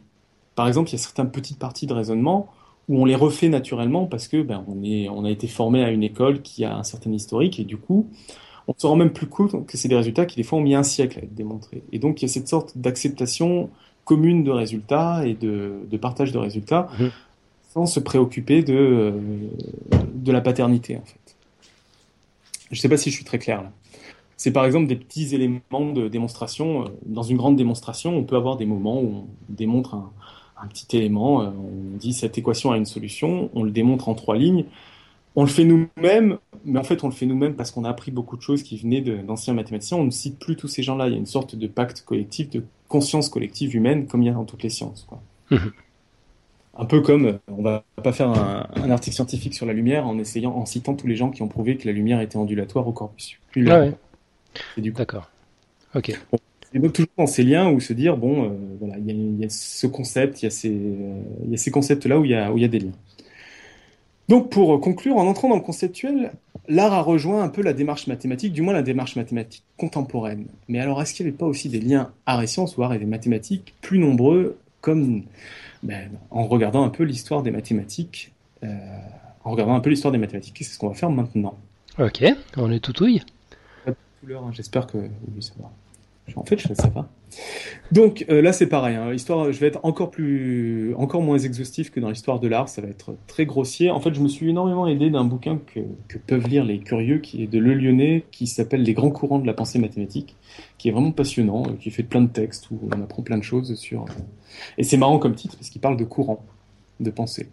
Par 0.56 0.68
exemple, 0.68 0.90
il 0.90 0.94
y 0.94 0.96
a 0.96 1.00
certaines 1.00 1.32
petites 1.32 1.60
parties 1.60 1.88
de 1.88 1.94
raisonnement 1.94 2.48
où 2.88 3.02
on 3.02 3.06
les 3.06 3.16
refait 3.16 3.50
naturellement 3.50 4.06
parce 4.06 4.28
que 4.28 4.42
ben, 4.42 4.64
on, 4.68 4.84
est, 4.84 5.10
on 5.10 5.26
a 5.26 5.30
été 5.32 5.48
formé 5.48 5.84
à 5.84 5.90
une 5.92 6.04
école 6.04 6.42
qui 6.42 6.64
a 6.66 6.76
un 6.78 6.84
certain 6.84 7.12
historique 7.12 7.60
et 7.60 7.64
du 7.64 7.78
coup, 7.78 8.08
on 8.68 8.74
se 8.78 8.88
rend 8.88 8.96
même 8.96 9.12
plus 9.12 9.28
compte 9.28 9.66
que 9.66 9.78
c'est 9.78 9.88
des 9.88 9.96
résultats 9.96 10.26
qui 10.26 10.36
des 10.38 10.44
fois 10.44 10.60
ont 10.60 10.62
mis 10.62 10.76
un 10.76 10.84
siècle 10.84 11.20
à 11.20 11.24
être 11.24 11.36
démontrés. 11.36 11.84
Et 11.92 12.00
donc 12.00 12.22
il 12.22 12.26
y 12.26 12.30
a 12.30 12.34
cette 12.34 12.48
sorte 12.48 12.78
d'acceptation 12.78 13.70
commune 14.06 14.44
de 14.44 14.52
résultats 14.52 15.26
et 15.26 15.34
de, 15.34 15.80
de 15.90 15.98
partage 15.98 16.32
de 16.32 16.38
résultats 16.38 16.90
Mhm. 17.00 17.12
sans 17.74 17.86
se 17.86 18.00
préoccuper 18.00 18.64
de, 18.64 19.14
de 20.14 20.32
la 20.32 20.42
paternité 20.42 20.98
en 20.98 21.06
fait. 21.06 21.36
Je 22.72 22.76
ne 22.78 22.80
sais 22.80 22.90
pas 22.90 22.98
si 22.98 23.10
je 23.12 23.16
suis 23.16 23.26
très 23.26 23.40
clair 23.40 23.62
là. 23.64 23.72
C'est 24.38 24.52
par 24.52 24.66
exemple 24.66 24.88
des 24.88 24.98
petits 24.98 25.34
éléments 25.34 25.92
de 25.94 26.08
démonstration. 26.10 26.86
Dans 27.06 27.24
une 27.24 27.38
grande 27.38 27.56
démonstration, 27.56 28.16
on 28.18 28.24
peut 28.24 28.36
avoir 28.36 28.58
des 28.58 28.66
moments 28.66 29.02
où 29.02 29.08
on 29.08 29.28
démontre 29.50 29.96
un, 29.96 30.12
un 30.66 30.68
petit 30.68 30.98
élément, 30.98 31.42
euh, 31.42 31.48
on 31.48 31.98
dit 31.98 32.14
cette 32.14 32.38
équation 32.38 32.72
a 32.72 32.78
une 32.78 32.86
solution, 32.86 33.50
on 33.54 33.64
le 33.64 33.72
démontre 33.72 34.10
en 34.10 34.16
trois 34.16 34.36
lignes. 34.36 34.66
On 35.38 35.44
le 35.44 35.50
fait 35.50 35.66
nous-mêmes, 35.66 36.38
mais 36.64 36.80
en 36.80 36.84
fait 36.84 37.04
on 37.04 37.08
le 37.08 37.14
fait 37.14 37.26
nous-mêmes 37.26 37.56
parce 37.56 37.72
qu'on 37.72 37.84
a 37.84 37.90
appris 37.90 38.10
beaucoup 38.10 38.38
de 38.38 38.42
choses 38.42 38.64
qui 38.64 38.78
venaient 38.78 39.02
d'anciens 39.02 39.54
mathématiciens. 39.54 39.98
On 39.98 40.06
ne 40.06 40.12
cite 40.12 40.40
plus 40.40 40.56
tous 40.56 40.70
ces 40.70 40.82
gens-là. 40.82 41.08
Il 41.08 41.12
y 41.12 41.16
a 41.16 41.18
une 41.18 41.26
sorte 41.26 41.56
de 41.56 41.68
pacte 41.68 42.04
collectif, 42.06 42.50
de 42.50 42.64
conscience 42.88 43.28
collective 43.28 43.76
humaine, 43.76 44.08
comme 44.08 44.24
il 44.24 44.28
y 44.28 44.30
a 44.30 44.34
dans 44.34 44.46
toutes 44.46 44.64
les 44.64 44.70
sciences. 44.70 45.06
Quoi. 45.08 45.22
Mhm. 45.52 45.72
Un 46.78 46.86
peu 46.86 47.02
comme, 47.02 47.40
on 47.48 47.62
va 47.62 47.84
pas 48.02 48.14
faire 48.14 48.30
un, 48.30 48.68
un 48.76 48.92
article 48.92 49.16
scientifique 49.16 49.54
sur 49.54 49.66
la 49.66 49.74
lumière 49.74 50.08
en 50.08 50.18
essayant, 50.20 50.56
en 50.56 50.66
citant 50.66 50.94
tous 50.94 51.08
les 51.08 51.16
gens 51.16 51.32
qui 51.32 51.42
ont 51.42 51.48
prouvé 51.48 51.78
que 51.78 51.88
la 51.88 51.94
lumière 51.94 52.22
était 52.22 52.38
ondulatoire 52.38 52.88
au 52.88 52.92
corpus. 52.92 53.38
Ah 53.68 53.80
ouais, 53.80 53.94
d'accord. 54.92 55.30
Ok. 55.96 56.20
Et 56.76 56.80
donc 56.80 56.94
toujours 56.94 57.10
dans 57.18 57.26
ces 57.26 57.44
liens 57.44 57.72
où 57.72 57.80
se 57.80 57.94
dire 57.94 58.18
bon, 58.18 58.44
euh, 58.46 58.50
voilà, 58.80 58.98
il 59.00 59.08
y, 59.08 59.12
a- 59.12 59.14
il 59.14 59.40
y 59.40 59.46
a 59.46 59.50
ce 59.50 59.88
concept, 59.88 60.42
il 60.44 60.46
y 60.46 60.48
a 60.48 60.52
ces, 60.52 60.70
euh, 60.72 61.56
ces 61.56 61.72
concepts-là 61.72 62.20
où 62.20 62.26
il 62.26 62.32
y 62.32 62.36
a, 62.36 62.52
où 62.52 62.58
il 62.58 62.62
y 62.62 62.66
a 62.66 62.68
des 62.68 62.80
liens. 62.80 62.92
Donc 64.28 64.50
pour 64.50 64.80
conclure, 64.82 65.18
en 65.18 65.28
entrant 65.28 65.50
dans 65.50 65.56
le 65.56 65.62
conceptuel, 65.62 66.32
l'art 66.68 66.94
a 66.94 67.02
rejoint 67.02 67.44
un 67.44 67.48
peu 67.48 67.62
la 67.62 67.74
démarche 67.74 68.08
mathématique, 68.08 68.54
du 68.54 68.62
moins 68.62 68.74
la 68.74 68.82
démarche 68.82 69.16
mathématique 69.16 69.64
contemporaine. 69.78 70.48
Mais 70.68 70.80
alors 70.80 71.02
est-ce 71.02 71.14
qu'il 71.14 71.26
n'y 71.26 71.30
avait 71.30 71.38
pas 71.38 71.46
aussi 71.46 71.70
des 71.70 71.80
liens 71.80 72.12
art 72.26 72.42
et 72.42 72.48
sciences 72.48 72.76
ou 72.78 72.84
art 72.84 72.94
et 72.94 73.00
des 73.00 73.06
mathématiques 73.06 73.74
plus 73.82 74.00
nombreux, 74.00 74.58
comme 74.82 75.24
ben, 75.84 76.10
en 76.32 76.48
regardant 76.48 76.84
un 76.84 76.90
peu 76.90 77.04
l'histoire 77.04 77.44
des 77.44 77.52
mathématiques, 77.52 78.34
euh, 78.64 78.68
en 79.44 79.52
regardant 79.52 79.76
un 79.76 79.80
peu 79.80 79.92
l'histoire 79.92 80.12
des 80.12 80.18
mathématiques, 80.18 80.58
c'est 80.58 80.74
ce 80.74 80.80
qu'on 80.80 80.90
va 80.90 80.96
faire 80.96 81.12
maintenant. 81.12 81.56
Ok, 82.00 82.26
on 82.58 82.72
est 82.72 82.80
tout 82.80 82.94
couleur, 84.20 84.44
hein, 84.44 84.52
j'espère 84.52 84.88
que 84.88 84.98
oui, 84.98 85.42
ça 85.42 85.54
va. 85.60 85.72
En 86.36 86.44
fait, 86.44 86.58
je 86.58 86.74
ça 86.74 86.88
va. 86.90 87.08
Donc 87.92 88.26
euh, 88.30 88.42
là, 88.42 88.52
c'est 88.52 88.68
pareil. 88.68 88.96
Hein, 88.96 89.12
l'histoire, 89.12 89.52
je 89.52 89.60
vais 89.60 89.68
être 89.68 89.80
encore 89.84 90.10
plus, 90.10 90.94
encore 90.96 91.22
moins 91.22 91.38
exhaustif 91.38 91.92
que 91.92 92.00
dans 92.00 92.10
l'histoire 92.10 92.40
de 92.40 92.48
l'art. 92.48 92.68
Ça 92.68 92.82
va 92.82 92.88
être 92.88 93.16
très 93.28 93.46
grossier. 93.46 93.92
En 93.92 94.00
fait, 94.00 94.14
je 94.14 94.22
me 94.22 94.28
suis 94.28 94.50
énormément 94.50 94.88
aidé 94.88 95.10
d'un 95.12 95.24
bouquin 95.24 95.60
que, 95.68 95.82
peuvent 96.26 96.48
lire 96.48 96.66
les 96.66 96.80
curieux, 96.80 97.20
qui 97.20 97.44
est 97.44 97.48
de 97.48 97.60
Le 97.60 97.74
Lyonnais, 97.76 98.24
qui 98.32 98.48
s'appelle 98.48 98.82
Les 98.82 98.94
grands 98.94 99.12
courants 99.12 99.40
de 99.40 99.46
la 99.46 99.54
pensée 99.54 99.78
mathématique, 99.78 100.36
qui 100.78 100.90
est 100.90 100.92
vraiment 100.92 101.12
passionnant, 101.12 101.64
euh, 101.68 101.74
qui 101.80 101.92
fait 101.92 102.04
plein 102.04 102.22
de 102.22 102.30
textes 102.30 102.72
où 102.72 102.80
on 102.92 103.02
apprend 103.02 103.22
plein 103.22 103.38
de 103.38 103.44
choses 103.44 103.76
sur. 103.76 104.02
euh, 104.02 104.14
Et 104.80 104.84
c'est 104.84 104.98
marrant 104.98 105.20
comme 105.20 105.36
titre 105.36 105.56
parce 105.56 105.70
qu'il 105.70 105.82
parle 105.82 105.98
de 105.98 106.06
courants 106.06 106.44
de 107.00 107.12
pensée, 107.12 107.50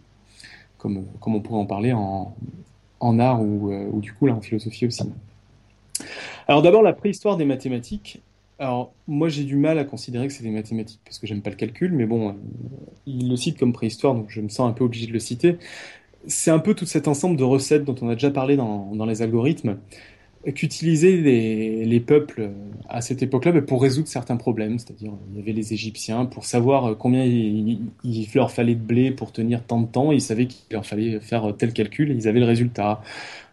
comme 0.77 1.05
comme 1.19 1.35
on 1.35 1.41
pourrait 1.41 1.59
en 1.59 1.65
parler 1.65 1.93
en 1.93 2.35
en 2.99 3.19
art 3.19 3.41
ou, 3.41 3.71
ou 3.73 3.99
du 3.99 4.13
coup 4.13 4.25
là 4.25 4.33
en 4.33 4.41
philosophie 4.41 4.87
aussi. 4.87 5.03
Alors 6.47 6.61
d'abord 6.61 6.81
la 6.81 6.93
préhistoire 6.93 7.37
des 7.37 7.45
mathématiques. 7.45 8.21
Alors 8.63 8.93
moi 9.07 9.27
j'ai 9.27 9.43
du 9.43 9.57
mal 9.57 9.77
à 9.77 9.83
considérer 9.83 10.25
que 10.25 10.31
c'est 10.31 10.43
des 10.43 10.49
mathématiques 10.49 11.01
parce 11.03 11.19
que 11.19 11.27
j'aime 11.27 11.41
pas 11.41 11.49
le 11.49 11.57
calcul, 11.57 11.91
mais 11.91 12.05
bon, 12.05 12.33
il 13.05 13.29
le 13.29 13.35
cite 13.35 13.59
comme 13.59 13.73
préhistoire, 13.73 14.15
donc 14.15 14.27
je 14.29 14.39
me 14.39 14.47
sens 14.47 14.69
un 14.69 14.71
peu 14.71 14.85
obligé 14.85 15.05
de 15.05 15.11
le 15.11 15.19
citer. 15.19 15.57
c'est 16.27 16.49
un 16.49 16.59
peu 16.59 16.73
tout 16.73 16.85
cet 16.85 17.09
ensemble 17.09 17.35
de 17.35 17.43
recettes 17.43 17.83
dont 17.83 17.95
on 18.01 18.07
a 18.07 18.13
déjà 18.13 18.31
parlé 18.31 18.55
dans, 18.55 18.95
dans 18.95 19.05
les 19.05 19.21
algorithmes 19.21 19.79
qu'utilisaient 20.51 21.15
les, 21.15 21.85
les, 21.85 21.99
peuples 22.01 22.51
à 22.89 22.99
cette 22.99 23.23
époque-là 23.23 23.61
pour 23.61 23.81
résoudre 23.81 24.09
certains 24.09 24.35
problèmes. 24.35 24.77
C'est-à-dire, 24.77 25.13
il 25.31 25.37
y 25.37 25.41
avait 25.41 25.53
les 25.53 25.73
Égyptiens 25.73 26.25
pour 26.25 26.43
savoir 26.43 26.97
combien 26.97 27.23
il, 27.23 27.79
leur 28.35 28.51
fallait 28.51 28.75
de 28.75 28.81
blé 28.81 29.11
pour 29.11 29.31
tenir 29.31 29.63
tant 29.63 29.79
de 29.79 29.87
temps. 29.87 30.11
Ils 30.11 30.21
savaient 30.21 30.47
qu'il 30.47 30.65
leur 30.71 30.85
fallait 30.85 31.19
faire 31.21 31.53
tel 31.57 31.71
calcul 31.71 32.11
et 32.11 32.15
ils 32.15 32.27
avaient 32.27 32.41
le 32.41 32.45
résultat. 32.45 33.01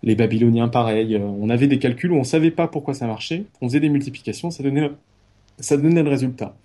Les 0.03 0.17
Babyloniens, 0.17 0.69
pareil. 0.69 1.17
On 1.17 1.49
avait 1.49 1.69
des 1.69 1.79
calculs 1.79 2.11
où 2.11 2.17
on 2.17 2.25
savait 2.25 2.51
pas 2.51 2.67
pourquoi 2.67 2.95
ça 2.95 3.07
marchait. 3.07 3.45
On 3.61 3.69
faisait 3.69 3.81
des 3.81 3.89
multiplications, 3.89 4.51
ça 4.51 4.63
donnait, 4.63 4.91
ça 5.59 5.77
donnait 5.77 6.03
le 6.03 6.11
résultat. 6.11 6.57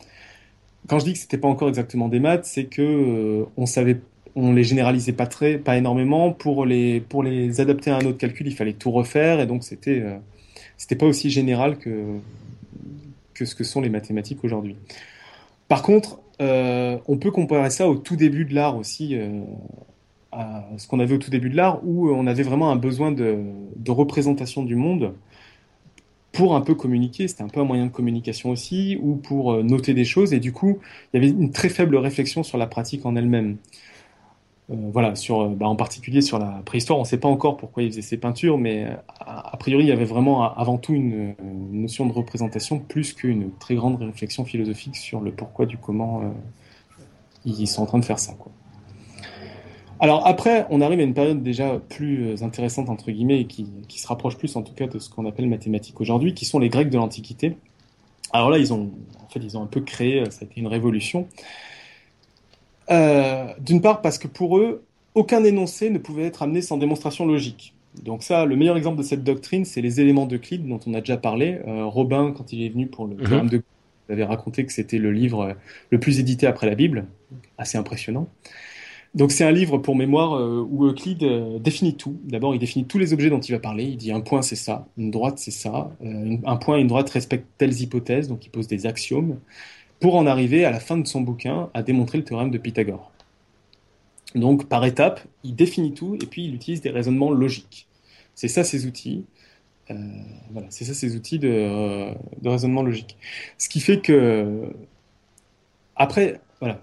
Quand 0.88 1.00
je 1.00 1.06
dis 1.06 1.14
que 1.14 1.20
c'était 1.20 1.38
pas 1.38 1.48
encore 1.48 1.68
exactement 1.68 2.10
des 2.10 2.20
maths, 2.20 2.46
c'est 2.46 2.66
que 2.66 2.82
euh, 2.82 3.46
on 3.58 3.66
savait 3.66 4.00
on 4.36 4.54
les 4.54 4.64
généralisait 4.64 5.14
pas 5.14 5.28
très, 5.28 5.58
pas 5.58 5.78
énormément. 5.78 6.32
Pour 6.32 6.66
les, 6.66 7.00
pour 7.00 7.24
les 7.24 7.62
adapter 7.62 7.92
à 7.92 7.98
un 7.98 8.06
autre 8.06 8.18
calcul, 8.18 8.48
il 8.48 8.56
fallait 8.56 8.74
tout 8.74 8.92
refaire, 8.92 9.40
et 9.40 9.48
donc 9.48 9.64
c'était, 9.64 10.02
euh, 10.02 10.18
c'était 10.78 10.96
pas 10.96 11.06
aussi 11.06 11.30
général 11.30 11.78
que, 11.78 12.18
que 13.34 13.46
ce 13.46 13.56
que 13.56 13.64
sont 13.64 13.82
les 13.82 13.90
mathématiques 13.90 14.44
aujourd'hui. 14.44 14.76
Par 15.68 15.82
contre, 15.82 16.20
euh, 16.42 16.98
on 17.08 17.18
peut 17.18 17.32
comparer 17.32 17.70
ça 17.70 17.88
au 17.88 17.96
tout 17.96 18.18
début 18.18 18.46
de 18.46 18.54
l'art 18.54 18.78
aussi, 18.78 19.16
euh, 19.16 19.40
à 20.32 20.68
ce 20.78 20.88
qu'on 20.88 21.00
avait 21.00 21.16
au 21.16 21.18
tout 21.18 21.32
début 21.32 21.50
de 21.50 21.56
l'art, 21.56 21.80
où 21.86 22.10
on 22.10 22.28
avait 22.28 22.44
vraiment 22.44 22.70
un 22.72 22.76
besoin 22.76 23.12
de, 23.12 23.38
de 23.78 23.92
représentation 23.92 24.64
du 24.64 24.76
monde 24.76 25.14
pour 26.34 26.58
un 26.58 26.62
peu 26.62 26.76
communiquer, 26.76 27.30
c'était 27.30 27.44
un 27.44 27.48
peu 27.48 27.62
un 27.62 27.64
moyen 27.64 27.86
de 27.86 27.92
communication 27.92 28.50
aussi, 28.50 28.98
ou 29.02 29.16
pour 29.16 29.64
noter 29.64 29.94
des 29.94 30.04
choses, 30.04 30.34
et 30.34 30.42
du 30.42 30.52
coup, 30.52 30.80
il 31.14 31.22
y 31.22 31.26
avait 31.26 31.34
une 31.34 31.52
très 31.52 31.70
faible 31.70 31.96
réflexion 31.96 32.44
sur 32.44 32.58
la 32.58 32.68
pratique 32.68 33.06
en 33.06 33.16
elle-même. 33.16 33.56
Euh, 34.72 34.76
voilà, 34.92 35.16
sur, 35.16 35.42
euh, 35.42 35.50
bah, 35.50 35.68
en 35.68 35.76
particulier 35.76 36.22
sur 36.22 36.40
la 36.40 36.62
préhistoire, 36.66 36.98
on 36.98 37.04
ne 37.04 37.08
sait 37.08 37.20
pas 37.20 37.28
encore 37.28 37.58
pourquoi 37.58 37.84
il 37.84 37.92
faisait 37.92 38.02
ces 38.02 38.18
peintures, 38.18 38.58
mais 38.58 38.86
euh, 38.86 38.96
a, 39.20 39.56
priori, 39.58 39.84
il 39.84 39.88
y 39.88 39.92
avait 39.92 40.06
vraiment 40.06 40.44
avant 40.44 40.78
tout 40.78 40.94
une, 40.94 41.36
notion 41.72 42.06
de 42.06 42.14
représentation 42.14 42.80
plus 42.80 43.14
qu'une 43.14 43.52
très 43.60 43.76
grande 43.76 44.02
réflexion 44.02 44.44
philosophique 44.44 44.96
sur 44.96 45.22
le 45.22 45.32
pourquoi 45.32 45.66
du 45.66 45.78
comment 45.78 46.24
ils 47.46 47.68
sont 47.68 47.84
en 47.84 47.86
train 47.86 48.00
de 48.00 48.06
faire 48.06 48.18
ça. 48.18 48.34
Quoi. 48.34 48.52
Alors 50.00 50.26
après, 50.26 50.66
on 50.70 50.82
arrive 50.82 51.00
à 51.00 51.04
une 51.04 51.14
période 51.14 51.44
déjà 51.44 51.80
plus 51.90 52.42
intéressante 52.44 52.90
entre 52.90 53.12
guillemets 53.12 53.42
et 53.42 53.46
qui, 53.46 53.68
qui 53.88 54.00
se 54.00 54.08
rapproche 54.08 54.38
plus 54.38 54.56
en 54.56 54.64
tout 54.64 54.74
cas 54.74 54.88
de 54.88 55.00
ce 55.00 55.10
qu'on 55.10 55.26
appelle 55.26 55.48
mathématiques 55.48 56.02
aujourd'hui, 56.02 56.34
qui 56.34 56.46
sont 56.46 56.60
les 56.60 56.70
Grecs 56.70 56.90
de 56.90 56.98
l'Antiquité. 56.98 57.56
Alors 58.34 58.50
là, 58.50 58.58
ils 58.58 58.74
ont 58.74 58.92
en 59.24 59.28
fait 59.30 59.40
ils 59.40 59.58
ont 59.58 59.62
un 59.62 59.68
peu 59.68 59.82
créé, 59.82 60.24
ça 60.32 60.40
a 60.42 60.46
été 60.46 60.60
une 60.60 60.68
révolution. 60.68 61.28
Euh, 62.92 63.48
d'une 63.60 63.82
part 63.82 64.02
parce 64.02 64.18
que 64.18 64.28
pour 64.28 64.58
eux, 64.58 64.84
aucun 65.14 65.44
énoncé 65.44 65.90
ne 65.90 65.98
pouvait 65.98 66.26
être 66.26 66.44
amené 66.44 66.62
sans 66.62 66.78
démonstration 66.78 67.26
logique. 67.26 67.74
Donc 68.04 68.24
ça, 68.24 68.46
le 68.46 68.56
meilleur 68.56 68.78
exemple 68.78 68.98
de 68.98 69.04
cette 69.04 69.24
doctrine, 69.24 69.64
c'est 69.64 69.82
les 69.82 70.02
éléments 70.02 70.26
d'Euclide 70.26 70.68
dont 70.68 70.80
on 70.86 70.94
a 70.94 71.00
déjà 71.00 71.18
parlé. 71.18 71.60
Euh, 71.68 71.86
Robin, 71.86 72.34
quand 72.36 72.52
il 72.52 72.64
est 72.64 72.70
venu 72.70 72.88
pour 72.88 73.08
le 73.08 73.16
théorème 73.16 73.50
de 73.50 73.62
il 74.08 74.12
avait 74.12 74.24
raconté 74.24 74.64
que 74.68 74.72
c'était 74.72 75.00
le 75.00 75.12
livre 75.12 75.42
euh, 75.42 75.54
le 75.90 76.00
plus 76.00 76.20
édité 76.20 76.46
après 76.46 76.68
la 76.68 76.76
Bible, 76.76 77.08
assez 77.58 77.76
impressionnant. 77.78 78.30
Donc 79.16 79.32
c'est 79.32 79.46
un 79.46 79.52
livre 79.52 79.80
pour 79.80 79.96
mémoire 79.96 80.34
où 80.70 80.86
Euclide 80.86 81.26
définit 81.62 81.96
tout. 81.96 82.20
D'abord, 82.26 82.54
il 82.54 82.60
définit 82.60 82.84
tous 82.84 82.98
les 82.98 83.14
objets 83.14 83.30
dont 83.30 83.40
il 83.40 83.54
va 83.54 83.60
parler. 83.60 83.86
Il 83.86 83.96
dit 83.96 84.12
un 84.12 84.20
point 84.20 84.42
c'est 84.42 84.58
ça, 84.58 84.88
une 84.98 85.10
droite 85.10 85.40
c'est 85.40 85.52
ça, 85.52 85.90
un 86.04 86.56
point 86.58 86.78
et 86.78 86.82
une 86.82 86.88
droite 86.88 87.10
respectent 87.10 87.48
telles 87.58 87.82
hypothèses, 87.82 88.28
donc 88.28 88.46
il 88.46 88.50
pose 88.50 88.68
des 88.68 88.86
axiomes 88.86 89.38
pour 90.06 90.18
en 90.18 90.28
arriver 90.28 90.66
à 90.66 90.70
la 90.70 90.80
fin 90.80 91.00
de 91.00 91.08
son 91.08 91.22
bouquin 91.22 91.72
à 91.74 91.82
démontrer 91.82 92.20
le 92.20 92.24
théorème 92.24 92.52
de 92.52 92.60
Pythagore. 92.60 93.12
Donc 94.36 94.70
par 94.70 94.86
étapes, 94.86 95.20
il 95.44 95.56
définit 95.56 95.96
tout 95.96 96.14
et 96.22 96.28
puis 96.28 96.46
il 96.46 96.54
utilise 96.54 96.80
des 96.80 96.92
raisonnements 96.92 97.32
logiques. 97.32 97.88
C'est 98.36 98.48
ça 98.48 98.64
ses 98.64 98.86
outils. 98.86 99.26
Euh, 99.90 99.96
voilà, 100.52 100.68
c'est 100.70 100.86
ça 100.86 100.94
ses 100.94 101.16
outils 101.16 101.40
de, 101.40 102.14
raisonnement 102.48 102.84
logique. 102.84 103.18
Ce 103.58 103.68
qui 103.68 103.80
fait 103.80 104.00
que 104.00 104.70
après, 105.96 106.40
voilà, 106.60 106.80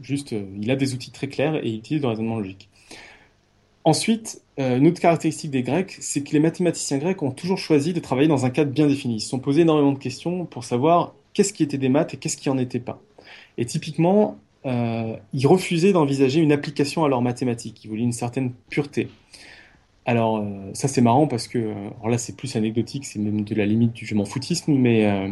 juste, 0.00 0.32
euh, 0.32 0.46
il 0.60 0.70
a 0.70 0.76
des 0.76 0.94
outils 0.94 1.10
très 1.10 1.26
clairs 1.26 1.56
et 1.56 1.70
il 1.70 1.78
utilise 1.78 2.02
le 2.02 2.08
raisonnement 2.08 2.38
logique. 2.38 2.68
Ensuite, 3.82 4.42
euh, 4.60 4.76
une 4.78 4.86
autre 4.86 5.00
caractéristique 5.00 5.50
des 5.50 5.64
Grecs, 5.64 5.96
c'est 5.98 6.22
que 6.22 6.30
les 6.30 6.38
mathématiciens 6.38 6.98
grecs 6.98 7.20
ont 7.20 7.32
toujours 7.32 7.58
choisi 7.58 7.94
de 7.94 7.98
travailler 7.98 8.28
dans 8.28 8.46
un 8.46 8.50
cadre 8.50 8.70
bien 8.70 8.86
défini. 8.86 9.16
Ils 9.16 9.20
se 9.20 9.28
sont 9.28 9.40
posés 9.40 9.62
énormément 9.62 9.90
de 9.90 9.98
questions 9.98 10.46
pour 10.46 10.62
savoir 10.62 11.14
qu'est-ce 11.32 11.52
qui 11.52 11.62
était 11.62 11.78
des 11.78 11.88
maths 11.88 12.14
et 12.14 12.16
qu'est-ce 12.16 12.36
qui 12.36 12.50
en 12.50 12.58
était 12.58 12.80
pas. 12.80 13.00
Et 13.58 13.64
typiquement, 13.64 14.38
euh, 14.66 15.16
ils 15.32 15.46
refusaient 15.46 15.92
d'envisager 15.92 16.40
une 16.40 16.52
application 16.52 17.04
à 17.04 17.08
leurs 17.08 17.22
mathématiques. 17.22 17.84
Ils 17.84 17.88
voulaient 17.88 18.02
une 18.02 18.12
certaine 18.12 18.52
pureté. 18.68 19.08
Alors 20.06 20.38
euh, 20.38 20.70
ça 20.72 20.88
c'est 20.88 21.02
marrant 21.02 21.26
parce 21.26 21.46
que, 21.46 21.58
alors 21.58 22.08
là 22.08 22.18
c'est 22.18 22.36
plus 22.36 22.56
anecdotique, 22.56 23.04
c'est 23.04 23.18
même 23.18 23.44
de 23.44 23.54
la 23.54 23.66
limite 23.66 23.92
du 23.92 24.06
je 24.06 24.14
m'en 24.14 24.24
foutisme, 24.24 24.72
mais 24.72 25.06
euh, 25.06 25.28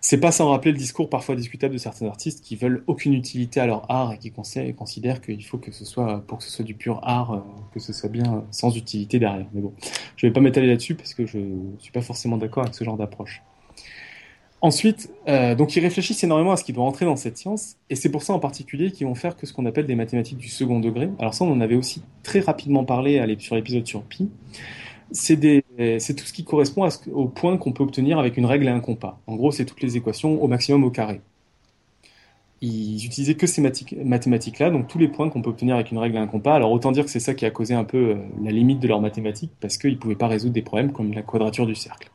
c'est 0.00 0.20
pas 0.20 0.30
sans 0.30 0.50
rappeler 0.50 0.72
le 0.72 0.78
discours 0.78 1.08
parfois 1.08 1.34
discutable 1.34 1.72
de 1.72 1.78
certains 1.78 2.06
artistes 2.06 2.44
qui 2.44 2.54
veulent 2.56 2.84
aucune 2.86 3.14
utilité 3.14 3.60
à 3.60 3.66
leur 3.66 3.90
art 3.90 4.12
et 4.12 4.18
qui 4.18 4.30
considèrent 4.30 5.22
qu'il 5.22 5.44
faut 5.44 5.58
que 5.58 5.72
ce 5.72 5.84
soit, 5.84 6.20
pour 6.26 6.38
que 6.38 6.44
ce 6.44 6.50
soit 6.50 6.64
du 6.64 6.74
pur 6.74 7.00
art, 7.02 7.42
que 7.72 7.80
ce 7.80 7.92
soit 7.94 8.10
bien 8.10 8.44
sans 8.50 8.76
utilité 8.76 9.18
derrière. 9.18 9.46
Mais 9.54 9.62
bon, 9.62 9.72
je 10.16 10.26
vais 10.26 10.32
pas 10.32 10.40
m'étaler 10.40 10.66
là-dessus 10.66 10.94
parce 10.94 11.14
que 11.14 11.24
je 11.26 11.38
suis 11.78 11.92
pas 11.92 12.02
forcément 12.02 12.36
d'accord 12.36 12.64
avec 12.64 12.74
ce 12.74 12.84
genre 12.84 12.98
d'approche. 12.98 13.42
Ensuite, 14.64 15.10
euh, 15.28 15.54
donc 15.54 15.76
ils 15.76 15.80
réfléchissent 15.80 16.24
énormément 16.24 16.52
à 16.52 16.56
ce 16.56 16.64
qui 16.64 16.72
doit 16.72 16.86
entrer 16.86 17.04
dans 17.04 17.16
cette 17.16 17.36
science, 17.36 17.76
et 17.90 17.96
c'est 17.96 18.08
pour 18.08 18.22
ça 18.22 18.32
en 18.32 18.38
particulier 18.38 18.92
qu'ils 18.92 19.06
vont 19.06 19.14
faire 19.14 19.36
que 19.36 19.44
ce 19.44 19.52
qu'on 19.52 19.66
appelle 19.66 19.84
des 19.84 19.94
mathématiques 19.94 20.38
du 20.38 20.48
second 20.48 20.80
degré. 20.80 21.10
Alors 21.18 21.34
ça, 21.34 21.44
on 21.44 21.52
en 21.52 21.60
avait 21.60 21.74
aussi 21.74 22.00
très 22.22 22.40
rapidement 22.40 22.82
parlé 22.82 23.22
sur 23.40 23.56
l'épisode 23.56 23.86
sur 23.86 24.02
pi. 24.04 24.30
C'est 25.12 25.36
tout 25.36 26.24
ce 26.24 26.32
qui 26.32 26.44
correspond 26.44 26.88
au 27.12 27.26
point 27.26 27.58
qu'on 27.58 27.72
peut 27.72 27.82
obtenir 27.82 28.18
avec 28.18 28.38
une 28.38 28.46
règle 28.46 28.64
et 28.64 28.70
un 28.70 28.80
compas. 28.80 29.20
En 29.26 29.36
gros, 29.36 29.52
c'est 29.52 29.66
toutes 29.66 29.82
les 29.82 29.98
équations 29.98 30.42
au 30.42 30.48
maximum 30.48 30.82
au 30.84 30.90
carré. 30.90 31.20
Ils 32.62 33.04
utilisaient 33.04 33.34
que 33.34 33.46
ces 33.46 33.60
mathématiques-là, 34.02 34.70
donc 34.70 34.88
tous 34.88 34.98
les 34.98 35.08
points 35.08 35.28
qu'on 35.28 35.42
peut 35.42 35.50
obtenir 35.50 35.74
avec 35.74 35.92
une 35.92 35.98
règle 35.98 36.16
et 36.16 36.20
un 36.20 36.26
compas. 36.26 36.54
Alors 36.54 36.72
autant 36.72 36.90
dire 36.90 37.04
que 37.04 37.10
c'est 37.10 37.20
ça 37.20 37.34
qui 37.34 37.44
a 37.44 37.50
causé 37.50 37.74
un 37.74 37.84
peu 37.84 37.98
euh, 37.98 38.14
la 38.42 38.50
limite 38.50 38.80
de 38.80 38.88
leurs 38.88 39.02
mathématiques, 39.02 39.52
parce 39.60 39.76
qu'ils 39.76 39.92
ne 39.92 39.98
pouvaient 39.98 40.14
pas 40.14 40.28
résoudre 40.28 40.54
des 40.54 40.62
problèmes 40.62 40.90
comme 40.90 41.12
la 41.12 41.20
quadrature 41.20 41.66
du 41.66 41.74
cercle. 41.74 42.10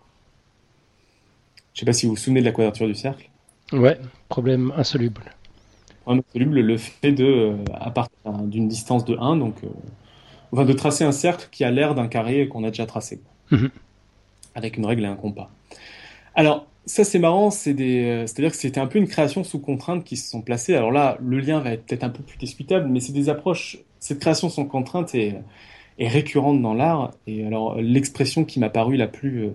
Je 1.80 1.86
sais 1.86 1.86
pas 1.86 1.94
si 1.94 2.08
vous 2.08 2.12
vous 2.12 2.18
souvenez 2.18 2.42
de 2.42 2.46
la 2.46 2.52
quadrature 2.52 2.88
du 2.88 2.94
cercle. 2.94 3.30
Ouais, 3.72 3.98
problème 4.28 4.74
insoluble. 4.76 5.22
Problème 6.02 6.24
insoluble, 6.30 6.60
le 6.60 6.76
fait 6.76 7.14
de, 7.14 7.24
euh, 7.24 7.56
à 7.74 7.90
partir 7.90 8.34
d'une 8.34 8.68
distance 8.68 9.06
de 9.06 9.16
1, 9.18 9.38
donc, 9.38 9.56
euh, 9.64 10.66
de 10.66 10.74
tracer 10.74 11.06
un 11.06 11.14
cercle 11.14 11.48
qui 11.50 11.64
a 11.64 11.72
l'air 11.72 11.96
d'un 11.96 12.10
carré 12.10 12.50
qu'on 12.50 12.66
a 12.66 12.70
déjà 12.70 12.86
tracé. 12.86 13.22
Mhm. 13.52 13.70
Avec 14.56 14.76
une 14.76 14.86
règle 14.86 15.04
et 15.04 15.08
un 15.08 15.16
compas. 15.16 15.52
Alors, 16.36 16.68
ça 16.86 17.06
c'est 17.06 17.18
marrant, 17.18 17.50
c'est 17.50 17.74
des, 17.74 18.04
euh, 18.04 18.28
c'est-à-dire 18.28 18.52
que 18.52 18.58
c'était 18.58 18.82
un 18.82 18.88
peu 18.88 19.00
une 19.00 19.08
création 19.08 19.46
sous 19.46 19.60
contrainte 19.60 20.04
qui 20.04 20.18
se 20.18 20.30
sont 20.30 20.42
placées. 20.42 20.76
Alors 20.76 20.92
là, 20.92 21.18
le 21.22 21.40
lien 21.40 21.62
va 21.62 21.72
être 21.72 21.86
peut-être 21.86 22.04
un 22.04 22.10
peu 22.10 22.24
plus 22.24 22.38
discutable, 22.38 22.90
mais 22.90 23.00
c'est 23.00 23.14
des 23.14 23.30
approches. 23.30 23.78
Cette 24.02 24.20
création 24.20 24.50
sous 24.50 24.66
contrainte 24.66 25.16
est, 25.16 25.38
est 25.98 26.10
récurrente 26.10 26.62
dans 26.62 26.74
l'art. 26.74 27.12
Et 27.26 27.46
alors, 27.46 27.80
l'expression 27.80 28.44
qui 28.44 28.60
m'a 28.60 28.70
paru 28.70 28.98
la 28.98 29.08
plus 29.08 29.54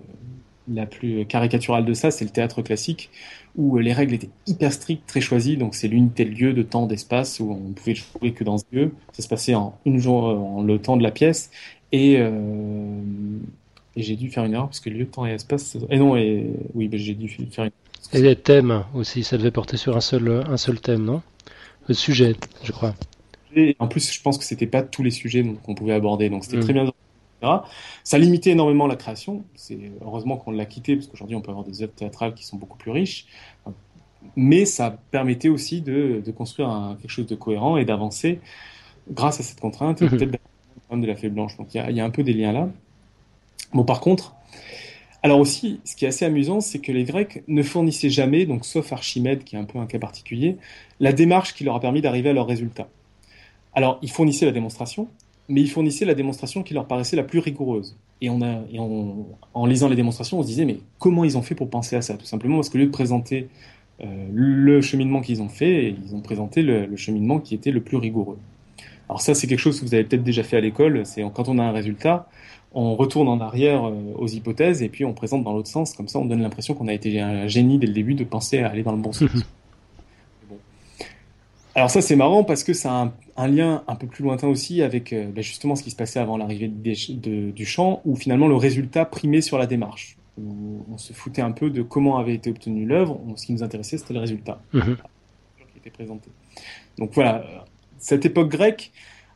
la 0.73 0.85
plus 0.85 1.25
caricaturale 1.25 1.85
de 1.85 1.93
ça, 1.93 2.11
c'est 2.11 2.25
le 2.25 2.31
théâtre 2.31 2.61
classique, 2.61 3.09
où 3.55 3.77
les 3.77 3.93
règles 3.93 4.13
étaient 4.15 4.29
hyper 4.47 4.73
strictes, 4.73 5.05
très 5.07 5.21
choisies. 5.21 5.57
Donc 5.57 5.75
c'est 5.75 5.87
l'unité 5.87 6.25
de 6.25 6.31
lieu, 6.31 6.53
de 6.53 6.63
temps, 6.63 6.85
d'espace, 6.87 7.39
où 7.39 7.51
on 7.51 7.73
pouvait 7.73 7.95
jouer 7.95 8.33
que 8.33 8.43
dans 8.43 8.57
ce 8.57 8.65
lieu. 8.71 8.91
Ça 9.13 9.21
se 9.21 9.27
passait 9.27 9.55
en 9.55 9.77
une 9.85 9.99
jour, 9.99 10.23
en 10.23 10.63
le 10.63 10.79
temps 10.79 10.97
de 10.97 11.03
la 11.03 11.11
pièce. 11.11 11.51
Et, 11.91 12.17
euh, 12.19 12.99
et 13.95 14.03
j'ai 14.03 14.15
dû 14.15 14.29
faire 14.29 14.43
une 14.43 14.53
erreur 14.53 14.67
parce 14.67 14.79
que 14.79 14.89
lieu, 14.89 15.05
temps 15.05 15.25
et 15.25 15.31
espace. 15.31 15.77
Et 15.89 15.97
non, 15.97 16.17
et 16.17 16.51
oui, 16.73 16.87
ben, 16.87 16.99
j'ai 16.99 17.13
dû 17.13 17.29
faire 17.29 17.65
une. 17.65 17.71
Et 18.13 18.21
les 18.21 18.35
thèmes 18.35 18.83
aussi, 18.93 19.23
ça 19.23 19.37
devait 19.37 19.51
porter 19.51 19.77
sur 19.77 19.95
un 19.95 20.01
seul, 20.01 20.43
un 20.47 20.57
seul 20.57 20.79
thème, 20.79 21.03
non? 21.03 21.21
Le 21.87 21.93
sujet, 21.93 22.35
je 22.63 22.71
crois. 22.71 22.95
Et 23.55 23.75
en 23.79 23.87
plus, 23.87 24.11
je 24.11 24.21
pense 24.21 24.37
que 24.37 24.43
c'était 24.43 24.67
pas 24.67 24.83
tous 24.83 25.01
les 25.01 25.11
sujets 25.11 25.45
qu'on 25.63 25.75
pouvait 25.75 25.93
aborder, 25.93 26.29
donc 26.29 26.43
c'était 26.43 26.57
mm. 26.57 26.63
très 26.63 26.73
bien 26.73 26.85
ça 28.03 28.17
limitait 28.17 28.51
énormément 28.51 28.87
la 28.87 28.95
création. 28.95 29.43
C'est 29.55 29.91
heureusement 30.01 30.37
qu'on 30.37 30.51
l'a 30.51 30.65
quitté 30.65 30.95
parce 30.95 31.07
qu'aujourd'hui 31.07 31.35
on 31.35 31.41
peut 31.41 31.51
avoir 31.51 31.65
des 31.65 31.83
œuvres 31.83 31.93
théâtrales 31.93 32.33
qui 32.33 32.45
sont 32.45 32.57
beaucoup 32.57 32.77
plus 32.77 32.91
riches. 32.91 33.25
Mais 34.35 34.65
ça 34.65 34.97
permettait 35.11 35.49
aussi 35.49 35.81
de, 35.81 36.21
construire 36.35 36.95
quelque 37.01 37.11
chose 37.11 37.27
de 37.27 37.35
cohérent 37.35 37.77
et 37.77 37.85
d'avancer 37.85 38.39
grâce 39.09 39.39
à 39.39 39.43
cette 39.43 39.59
contrainte 39.59 40.01
et 40.01 40.05
mhm. 40.05 40.11
peut-être 40.11 40.39
de 40.91 41.07
la 41.07 41.15
fée 41.15 41.29
blanche. 41.29 41.57
Donc 41.57 41.73
il 41.73 41.95
y, 41.95 41.99
a, 41.99 42.05
un 42.05 42.09
peu 42.09 42.23
des 42.23 42.33
liens 42.33 42.51
là. 42.51 42.69
Bon, 43.73 43.83
par 43.83 43.99
contre, 43.99 44.35
alors 45.23 45.39
aussi, 45.39 45.79
ce 45.85 45.95
qui 45.95 46.05
est 46.05 46.09
assez 46.09 46.25
amusant, 46.25 46.61
c'est 46.61 46.79
que 46.79 46.91
les 46.91 47.03
Grecs 47.03 47.43
ne 47.47 47.63
fournissaient 47.63 48.11
jamais, 48.11 48.45
donc 48.45 48.65
sauf 48.65 48.93
Archimède, 48.93 49.43
qui 49.43 49.55
est 49.55 49.59
un 49.59 49.65
peu 49.65 49.79
un 49.79 49.87
cas 49.87 49.99
particulier, 49.99 50.57
la 50.99 51.13
démarche 51.13 51.55
qui 51.55 51.63
leur 51.63 51.75
a 51.75 51.79
permis 51.79 52.01
d'arriver 52.01 52.29
à 52.29 52.33
leurs 52.33 52.47
résultats. 52.47 52.87
Alors, 53.73 53.97
ils 54.01 54.11
fournissaient 54.11 54.45
la 54.45 54.51
démonstration, 54.51 55.09
mais 55.47 55.61
ils 55.61 55.69
fournissaient 55.69 56.05
la 56.05 56.15
démonstration 56.15 56.63
qui 56.63 56.73
leur 56.73 56.85
paraissait 56.85 57.15
la 57.15 57.23
plus 57.23 57.39
rigoureuse. 57.39 57.95
Et, 58.21 58.29
on 58.29 58.41
a, 58.41 58.61
et 58.71 58.79
en 58.79 59.65
lisant 59.65 59.89
les 59.89 59.95
démonstrations, 59.95 60.39
on 60.39 60.41
se 60.41 60.47
disait, 60.47 60.65
mais 60.65 60.77
comment 60.99 61.23
ils 61.23 61.37
ont 61.37 61.41
fait 61.41 61.55
pour 61.55 61.69
penser 61.69 61.95
à 61.95 62.01
ça 62.01 62.15
Tout 62.15 62.25
simplement? 62.25 62.55
Parce 62.55 62.69
qu'au 62.69 62.77
lieu 62.77 62.85
de 62.85 62.91
présenter 62.91 63.49
euh, 64.01 64.27
le 64.33 64.81
cheminement 64.81 65.21
qu'ils 65.21 65.41
ont 65.41 65.49
fait, 65.49 65.89
ils 65.89 66.15
ont 66.15 66.21
présenté 66.21 66.61
le, 66.61 66.95
cheminement 66.95 67.39
qui 67.39 67.55
était 67.55 67.71
le 67.71 67.81
plus 67.81 67.97
rigoureux. 67.97 68.37
Alors 69.07 69.21
ça, 69.21 69.35
c'est 69.35 69.47
quelque 69.47 69.59
chose 69.59 69.79
que 69.79 69.85
vous 69.85 69.93
avez 69.93 70.03
peut-être 70.03 70.23
déjà 70.23 70.43
fait 70.43 70.57
à 70.57 70.61
l'école. 70.61 71.05
C'est 71.05 71.21
quand 71.33 71.47
on 71.47 71.59
a 71.59 71.63
un 71.63 71.71
résultat, 71.71 72.27
on 72.73 72.95
retourne 72.95 73.27
en 73.27 73.39
arrière 73.39 73.91
aux 74.17 74.27
hypothèses 74.27 74.81
et 74.81 74.89
puis 74.89 75.05
on 75.05 75.13
présente 75.13 75.43
dans 75.43 75.53
l'autre 75.53 75.69
sens. 75.69 75.93
Comme 75.93 76.07
ça, 76.07 76.19
on 76.19 76.25
donne 76.25 76.41
l'impression 76.41 76.73
qu'on 76.73 76.87
a 76.87 76.93
été 76.93 77.19
un 77.19 77.47
génie 77.47 77.77
dès 77.77 77.87
le 77.87 77.93
début 77.93 78.15
de 78.15 78.23
penser 78.23 78.59
à 78.59 78.69
aller 78.69 78.83
dans 78.83 78.91
le 78.93 79.01
bon 79.01 79.11
sens. 79.11 79.29
Alors 81.75 81.91
ça 81.91 82.01
c'est 82.01 82.15
marrant 82.15 82.45
parce 82.45 82.63
que 82.63 82.73
ça 82.73 83.01
a 83.01 83.11
un, 83.35 83.47
lien 83.47 83.83
un 83.87 83.95
peu 83.95 84.07
plus 84.07 84.23
lointain 84.23 84.47
aussi 84.47 84.81
avec 84.81 85.11
euh, 85.11 85.29
ben, 85.29 85.43
justement 85.43 85.75
ce 85.75 85.83
qui 85.83 85.91
se 85.91 85.95
passait 85.97 86.19
avant 86.19 86.37
l'arrivée 86.37 86.69
du 86.69 87.65
champ, 87.65 88.01
où 88.05 88.15
finalement 88.15 88.47
le 88.47 88.55
résultat 88.55 89.03
primait 89.03 89.41
sur 89.41 89.57
la 89.57 89.67
démarche. 89.67 90.15
on 90.37 90.97
se 90.97 91.11
foutait 91.11 91.41
un 91.41 91.51
peu 91.51 91.69
de 91.69 91.81
comment 91.81 92.17
avait 92.17 92.33
été 92.33 92.49
obtenue 92.49 92.85
l'œuvre, 92.85 93.19
ce 93.35 93.45
qui 93.45 93.51
nous 93.51 93.61
intéressait 93.61 93.97
c'était 93.97 94.13
le 94.13 94.21
résultat 94.21 94.61
mhm. 94.71 94.95
qui 95.73 95.77
était 95.77 95.89
présenté. 95.89 96.29
Donc 96.97 97.11
voilà, 97.13 97.43
cette 97.97 98.25
époque 98.25 98.49
grecque 98.49 98.93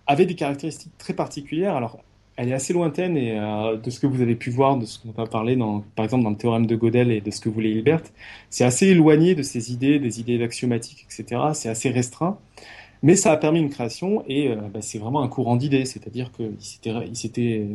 avait 0.07 0.25
des 0.25 0.35
caractéristiques 0.35 0.97
très 0.97 1.13
particulières. 1.13 1.75
Alors 1.75 1.99
elle 2.39 2.47
est 2.47 2.53
assez 2.53 2.71
lointaine 2.71 3.17
et 3.17 3.37
euh, 3.37 3.75
de 3.75 3.89
ce 3.89 3.99
que 3.99 4.07
vous 4.07 4.21
avez 4.21 4.35
pu 4.35 4.49
voir, 4.49 4.77
de 4.77 4.85
ce 4.85 4.97
qu'on 4.97 5.21
a 5.21 5.27
parlé 5.27 5.57
par 5.93 6.05
exemple 6.05 6.23
dans 6.23 6.29
le 6.29 6.37
théorème 6.37 6.65
de 6.65 6.75
Gödel 6.77 7.11
et 7.11 7.19
de 7.19 7.31
ce 7.31 7.41
que 7.41 7.49
voulait 7.49 7.69
Hilbert, 7.71 8.01
c'est 8.49 8.63
assez 8.63 8.87
éloigné 8.87 9.35
de 9.35 9.43
ces 9.43 9.73
idées, 9.73 9.99
des 9.99 10.21
idées 10.21 10.37
d'axiomatique, 10.37 11.05
etc. 11.05 11.41
C'est 11.53 11.67
assez 11.67 11.89
restreint, 11.89 12.37
mais 13.03 13.17
ça 13.17 13.33
a 13.33 13.37
permis 13.37 13.59
une 13.59 13.69
création 13.69 14.23
et 14.25 14.47
euh, 14.47 14.55
bah, 14.73 14.79
c'est 14.81 14.99
vraiment 14.99 15.21
un 15.21 15.27
courant 15.27 15.57
d'idées, 15.57 15.83
c'est-à-dire 15.83 16.31
que 16.31 16.53
c'était 17.13 17.65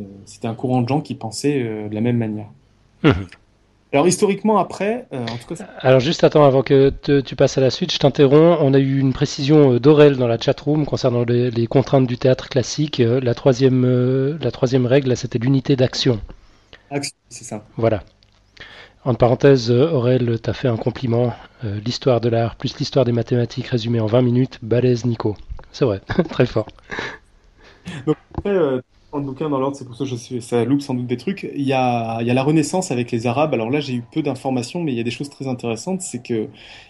un 0.43 0.55
courant 0.55 0.81
de 0.81 0.87
gens 0.87 1.01
qui 1.01 1.13
pensaient 1.13 1.61
euh, 1.61 1.87
de 1.87 1.93
la 1.93 2.01
même 2.01 2.17
manière. 2.17 2.49
Alors 3.95 4.09
historiquement 4.09 4.57
après, 4.57 5.07
euh, 5.13 5.23
en 5.23 5.37
tout 5.37 5.55
cas. 5.55 5.63
Alors 5.79 6.01
juste 6.01 6.25
attends 6.25 6.43
avant 6.43 6.63
que 6.63 6.89
tu 7.21 7.35
passes 7.37 7.57
à 7.57 7.61
la 7.61 7.69
suite, 7.69 7.93
je 7.93 7.97
t'interromps. 7.97 8.59
On 8.61 8.73
a 8.73 8.77
eu 8.77 8.99
une 8.99 9.13
précision 9.13 9.71
euh, 9.71 9.79
d'Aurel 9.79 10.17
dans 10.17 10.27
la 10.27 10.37
chatroom 10.37 10.85
concernant 10.85 11.23
les, 11.23 11.67
contraintes 11.67 12.05
du 12.05 12.17
théâtre 12.17 12.49
classique. 12.49 12.99
Euh, 12.99 13.21
la 13.21 13.33
troisième, 13.33 14.37
la 14.37 14.51
troisième 14.51 14.85
règle, 14.85 15.15
c'était 15.15 15.39
l'unité 15.39 15.77
d'action. 15.77 16.19
Action, 16.91 17.15
c'est 17.29 17.45
ça. 17.45 17.63
Voilà. 17.77 18.03
En 19.05 19.13
parenthèse, 19.13 19.71
Aurel 19.71 20.41
t'a 20.41 20.51
fait 20.51 20.67
un 20.67 20.75
compliment. 20.75 21.33
l'histoire 21.63 22.19
de 22.19 22.27
l'art 22.27 22.57
plus 22.57 22.77
l'histoire 22.77 23.05
des 23.05 23.13
mathématiques 23.13 23.67
résumée 23.67 24.01
en 24.01 24.07
20 24.07 24.21
minutes, 24.23 24.59
balèze 24.61 25.05
Nico. 25.05 25.37
C'est 25.71 25.85
vrai, 25.85 26.01
très 26.29 26.45
fort. 26.45 26.67
Donc 28.05 28.17
après, 28.37 28.57
bouquin 29.21 29.49
dans 29.49 29.59
l'ordre, 29.59 29.77
c'est 29.77 29.85
pour 29.85 29.95
ça 29.95 30.05
que 30.05 30.09
je 30.09 30.39
ça 30.39 30.65
loupe 30.65 30.81
sans 30.81 30.93
doute 30.93 31.07
des 31.07 31.17
trucs. 31.17 31.49
Il 31.55 31.63
y 31.63 31.73
a, 31.73 32.21
il 32.21 32.27
y 32.27 32.31
a 32.31 32.33
la 32.33 32.43
Renaissance 32.43 32.91
avec 32.91 33.11
les 33.11 33.27
Arabes. 33.27 33.53
Alors 33.53 33.69
là, 33.69 33.79
j'ai 33.79 33.93
eu 33.93 34.01
peu 34.01 34.21
d'informations, 34.21 34.81
mais 34.81 34.91
il 34.93 34.97
y 34.97 34.99
a 34.99 35.03
des 35.03 35.11
choses 35.11 35.29
très 35.29 35.47
intéressantes. 35.47 36.01
C'est 36.01 36.21
que 36.21 36.47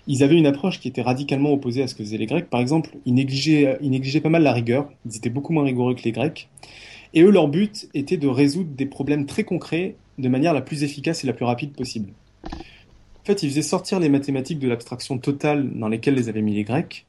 ils 0.07 0.23
avaient 0.23 0.37
une 0.37 0.47
approche 0.47 0.79
qui 0.79 0.87
était 0.87 1.01
radicalement 1.01 1.51
opposée 1.51 1.83
à 1.83 1.87
ce 1.87 1.95
que 1.95 2.03
faisaient 2.03 2.17
les 2.17 2.25
Grecs. 2.25 2.49
Par 2.49 2.59
exemple, 2.59 2.91
ils 3.05 3.13
négligeaient, 3.13 3.77
ils 3.81 3.89
négligeaient 3.89 4.21
pas 4.21 4.29
mal 4.29 4.43
la 4.43 4.53
rigueur. 4.53 4.89
Ils 5.05 5.17
étaient 5.17 5.29
beaucoup 5.29 5.53
moins 5.53 5.63
rigoureux 5.63 5.95
que 5.95 6.03
les 6.03 6.11
Grecs. 6.11 6.49
Et 7.13 7.21
eux, 7.21 7.31
leur 7.31 7.47
but 7.47 7.87
était 7.93 8.17
de 8.17 8.27
résoudre 8.27 8.69
des 8.75 8.85
problèmes 8.85 9.25
très 9.25 9.43
concrets 9.43 9.95
de 10.17 10.29
manière 10.29 10.53
la 10.53 10.61
plus 10.61 10.83
efficace 10.83 11.23
et 11.23 11.27
la 11.27 11.33
plus 11.33 11.45
rapide 11.45 11.73
possible. 11.73 12.11
En 12.45 13.25
fait, 13.25 13.43
ils 13.43 13.49
faisaient 13.49 13.61
sortir 13.61 13.99
les 13.99 14.09
mathématiques 14.09 14.59
de 14.59 14.67
l'abstraction 14.67 15.17
totale 15.17 15.71
dans 15.73 15.87
lesquelles 15.87 16.15
les 16.15 16.29
avaient 16.29 16.41
mis 16.41 16.53
les 16.53 16.63
Grecs 16.63 17.05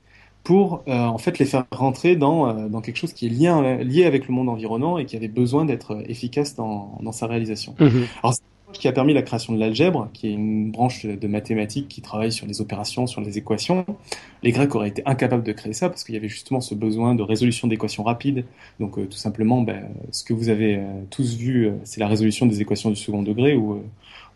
pour 0.47 0.85
euh, 0.87 0.93
en 0.93 1.19
fait 1.19 1.41
les 1.41 1.45
faire 1.45 1.65
rentrer 1.73 2.15
dans, 2.15 2.49
euh, 2.49 2.69
dans 2.69 2.81
quelque 2.81 2.99
chose 2.99 3.13
qui 3.13 3.27
est 3.27 3.29
lié, 3.29 3.83
lié 3.83 4.05
avec 4.05 4.29
le 4.29 4.33
monde 4.33 4.49
environnant 4.49 4.97
et 4.97 5.05
qui 5.05 5.17
avait 5.17 5.27
besoin 5.27 5.65
d'être 5.65 6.05
efficace 6.09 6.55
dans, 6.55 6.97
dans 7.03 7.11
sa 7.11 7.27
réalisation. 7.27 7.75
Mhm. 7.81 8.07
Alors 8.23 8.35
c'est 8.35 8.43
qui 8.73 8.87
a 8.87 8.93
permis 8.93 9.13
la 9.13 9.23
création 9.23 9.55
de 9.55 9.59
l'algèbre, 9.59 10.09
qui 10.13 10.29
est 10.29 10.33
une 10.33 10.71
branche 10.71 11.05
de 11.05 11.27
mathématiques 11.27 11.89
qui 11.89 12.01
travaille 12.01 12.31
sur 12.31 12.47
les 12.47 12.61
opérations, 12.61 13.09
sur 13.09 13.23
les 13.23 13.39
équations. 13.39 13.85
Les 14.45 14.53
Grecs 14.53 14.73
auraient 14.75 14.89
été 14.89 15.03
incapables 15.05 15.43
de 15.43 15.53
créer 15.53 15.73
ça 15.73 15.89
parce 15.89 16.05
qu'il 16.05 16.15
y 16.15 16.19
avait 16.19 16.29
justement 16.29 16.61
ce 16.61 16.77
besoin 16.77 17.17
de 17.17 17.23
résolution 17.23 17.67
d'équations 17.67 18.05
rapides. 18.05 18.45
Donc 18.79 18.99
euh, 18.99 19.07
tout 19.07 19.17
simplement, 19.17 19.63
ben, 19.63 19.89
ce 20.13 20.23
que 20.23 20.33
vous 20.33 20.49
avez 20.49 20.81
tous 21.11 21.37
vu, 21.37 21.71
c'est 21.83 21.99
la 21.99 22.07
résolution 22.07 22.47
des 22.47 22.61
équations 22.61 22.91
du 22.91 22.97
second 22.97 23.23
degré 23.23 23.57
où 23.57 23.83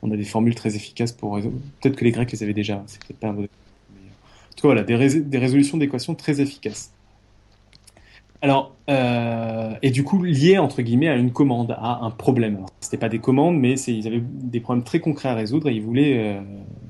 on 0.03 0.11
a 0.11 0.17
des 0.17 0.25
formules 0.25 0.57
très 0.57 0.75
efficaces 0.75 1.13
pour 1.13 1.39
Peut-être 1.39 1.95
que 1.95 2.05
les 2.05 2.11
Grecs 2.11 2.33
les 2.33 2.43
avaient 2.43 2.53
déjà. 2.53 2.83
C'est 2.87 3.01
peut-être 3.05 3.21
pas 3.21 3.29
un 3.29 3.37
voilà, 4.67 4.83
des, 4.83 4.95
résolutions 4.95 5.79
d'équations 5.79 6.15
très 6.15 6.41
efficaces. 6.41 6.93
Alors, 8.43 8.75
euh, 8.89 9.75
et 9.83 9.91
du 9.91 10.03
coup, 10.03 10.23
lié 10.23 10.59
entre 10.59 10.81
guillemets 10.81 11.09
à 11.09 11.17
une 11.17 11.31
commande, 11.31 11.73
à 11.73 12.01
un 12.03 12.11
problème. 12.11 12.65
Ce 12.81 12.87
n'était 12.87 12.97
pas 12.97 13.11
des 13.11 13.19
commandes, 13.19 13.59
mais 13.59 13.79
ils 13.81 14.07
avaient 14.07 14.23
des 14.23 14.61
problèmes 14.61 14.85
très 14.85 15.01
concrets 15.01 15.29
à 15.29 15.35
résoudre 15.35 15.69
et 15.69 15.75
ils 15.75 15.83
voulaient, 15.83 16.37
euh, 16.37 16.41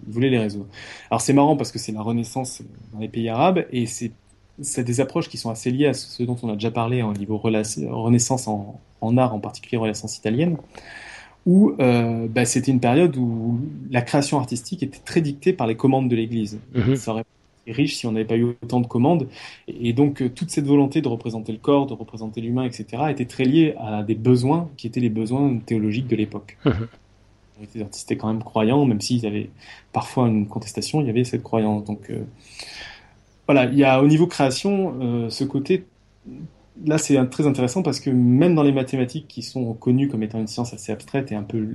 voulaient 0.06 0.30
les 0.30 0.38
résoudre. 0.38 0.66
Alors 1.10 1.20
c'est 1.20 1.32
marrant 1.32 1.56
parce 1.56 1.72
que 1.72 1.78
c'est 1.80 1.92
la 1.92 2.02
Renaissance 2.02 2.62
dans 2.92 3.00
les 3.00 3.08
pays 3.08 3.28
arabes 3.28 3.64
et 3.72 3.86
c'est 3.86 4.84
des 4.84 5.00
approches 5.00 5.28
qui 5.28 5.38
sont 5.38 5.50
assez 5.50 5.72
liées 5.72 5.86
à 5.86 5.94
ce 5.94 6.22
dont 6.22 6.36
on 6.42 6.50
a 6.50 6.54
déjà 6.54 6.70
parlé 6.70 7.02
au 7.02 7.12
niveau 7.14 7.36
Renaissance 7.38 8.46
en, 8.46 8.80
en, 9.00 9.16
art, 9.18 9.34
en 9.34 9.40
particulier 9.40 9.78
Renaissance 9.78 10.18
italienne, 10.18 10.56
où 11.46 11.74
euh, 11.80 12.28
bah, 12.28 12.44
c'était 12.44 12.70
une 12.70 12.80
période 12.80 13.16
où 13.16 13.58
la 13.90 14.02
création 14.02 14.38
artistique 14.38 14.82
était 14.82 15.00
très 15.04 15.20
dictée 15.20 15.52
par 15.52 15.66
les 15.66 15.74
commandes 15.74 16.08
de 16.08 16.14
l'Église. 16.14 16.60
Mm-hmm. 16.76 16.96
Ça 16.96 17.12
aurait 17.12 17.24
riche 17.72 17.96
si 17.96 18.06
on 18.06 18.12
n'avait 18.12 18.24
pas 18.24 18.36
eu 18.36 18.56
autant 18.62 18.80
de 18.80 18.86
commandes. 18.86 19.28
Et 19.68 19.92
donc, 19.92 20.22
euh, 20.22 20.28
toute 20.28 20.50
cette 20.50 20.66
volonté 20.66 21.00
de 21.00 21.08
représenter 21.08 21.52
le 21.52 21.58
corps, 21.58 21.86
de 21.86 21.94
représenter 21.94 22.40
l'humain, 22.40 22.64
etc., 22.64 23.04
était 23.10 23.24
très 23.24 23.44
liée 23.44 23.74
à 23.78 24.02
des 24.02 24.14
besoins 24.14 24.68
qui 24.76 24.86
étaient 24.86 25.00
les 25.00 25.10
besoins 25.10 25.58
théologiques 25.58 26.08
de 26.08 26.16
l'époque. 26.16 26.58
Mhm. 26.64 26.88
Les 27.74 27.82
artistes 27.82 28.10
étaient 28.10 28.18
quand 28.18 28.28
même 28.28 28.42
croyants, 28.42 28.86
même 28.86 29.00
s'ils 29.00 29.26
avaient 29.26 29.50
parfois 29.92 30.28
une 30.28 30.46
contestation, 30.46 31.02
il 31.02 31.06
y 31.06 31.10
avait 31.10 31.24
cette 31.24 31.42
croyance. 31.42 31.84
Donc, 31.84 32.10
euh, 32.10 32.24
voilà, 33.46 33.66
il 33.66 33.76
y 33.76 33.84
a 33.84 34.02
au 34.02 34.06
niveau 34.06 34.26
création 34.26 34.94
euh, 35.00 35.30
ce 35.30 35.44
côté. 35.44 35.84
Là, 36.86 36.96
c'est 36.96 37.22
très 37.28 37.46
intéressant 37.46 37.82
parce 37.82 38.00
que 38.00 38.08
même 38.08 38.54
dans 38.54 38.62
les 38.62 38.72
mathématiques 38.72 39.28
qui 39.28 39.42
sont 39.42 39.74
connues 39.74 40.08
comme 40.08 40.22
étant 40.22 40.38
une 40.38 40.46
science 40.46 40.72
assez 40.72 40.92
abstraite 40.92 41.30
et 41.32 41.34
un 41.34 41.42
peu, 41.42 41.68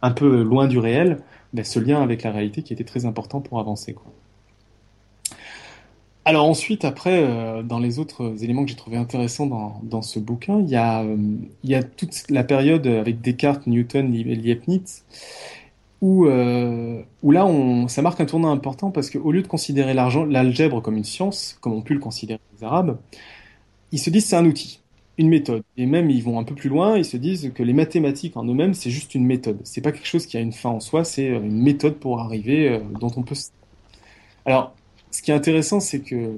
un 0.00 0.10
peu 0.12 0.42
loin 0.42 0.68
du 0.68 0.78
réel, 0.78 1.18
ben, 1.52 1.64
ce 1.64 1.78
lien 1.78 2.02
avec 2.02 2.22
la 2.22 2.30
réalité 2.30 2.62
qui 2.62 2.72
était 2.72 2.84
très 2.84 3.06
important 3.06 3.40
pour 3.40 3.58
avancer. 3.58 3.92
Quoi. 3.92 4.12
Alors 6.24 6.44
ensuite, 6.48 6.84
après, 6.84 7.24
euh, 7.24 7.62
dans 7.62 7.78
les 7.78 7.98
autres 7.98 8.44
éléments 8.44 8.64
que 8.64 8.70
j'ai 8.70 8.76
trouvé 8.76 8.96
intéressants 8.96 9.46
dans, 9.46 9.80
dans, 9.82 10.02
ce 10.02 10.18
bouquin, 10.18 10.60
il 10.60 10.68
y, 10.68 10.76
a, 10.76 11.02
euh, 11.02 11.16
il 11.64 11.70
y 11.70 11.74
a 11.74 11.82
toute 11.82 12.30
la 12.30 12.44
période 12.44 12.86
avec 12.86 13.20
Descartes, 13.20 13.66
Newton, 13.66 14.12
Leibniz, 14.12 15.04
où, 16.02 16.26
euh, 16.26 17.02
où 17.22 17.30
là, 17.32 17.46
on, 17.46 17.88
ça 17.88 18.02
marque 18.02 18.20
un 18.20 18.26
tournant 18.26 18.50
important 18.50 18.90
parce 18.90 19.10
qu'au 19.10 19.32
lieu 19.32 19.42
de 19.42 19.48
considérer 19.48 19.94
l'algèbre 19.94 20.80
comme 20.80 20.96
une 20.96 21.04
science, 21.04 21.56
comme 21.60 21.72
on 21.72 21.82
pu 21.82 21.94
le 21.94 22.00
considérer 22.00 22.40
les 22.58 22.64
Arabes, 22.64 22.98
ils 23.92 23.98
se 23.98 24.10
disent 24.10 24.26
c'est 24.26 24.36
un 24.36 24.46
outil 24.46 24.79
une 25.20 25.28
méthode. 25.28 25.62
Et 25.76 25.84
même, 25.84 26.08
ils 26.08 26.22
vont 26.24 26.38
un 26.38 26.44
peu 26.44 26.54
plus 26.54 26.70
loin, 26.70 26.96
ils 26.96 27.04
se 27.04 27.18
disent 27.18 27.52
que 27.54 27.62
les 27.62 27.74
mathématiques 27.74 28.38
en 28.38 28.44
eux-mêmes, 28.44 28.72
c'est 28.72 28.90
juste 28.90 29.14
une 29.14 29.26
méthode. 29.26 29.60
C'est 29.64 29.82
pas 29.82 29.92
quelque 29.92 30.06
chose 30.06 30.24
qui 30.24 30.38
a 30.38 30.40
une 30.40 30.52
fin 30.52 30.70
en 30.70 30.80
soi, 30.80 31.04
c'est 31.04 31.28
euh, 31.28 31.42
une 31.42 31.60
méthode 31.60 31.96
pour 31.96 32.20
arriver, 32.20 32.68
euh, 32.70 32.78
dont 32.98 33.12
on 33.16 33.22
peut... 33.22 33.34
Alors, 34.46 34.74
ce 35.10 35.20
qui 35.20 35.30
est 35.30 35.34
intéressant, 35.34 35.78
c'est 35.78 36.00
que 36.00 36.32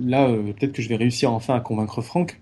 là, 0.00 0.26
euh, 0.26 0.52
peut-être 0.54 0.72
que 0.72 0.80
je 0.80 0.88
vais 0.88 0.96
réussir 0.96 1.32
enfin 1.32 1.54
à 1.54 1.60
convaincre 1.60 2.00
Franck, 2.00 2.40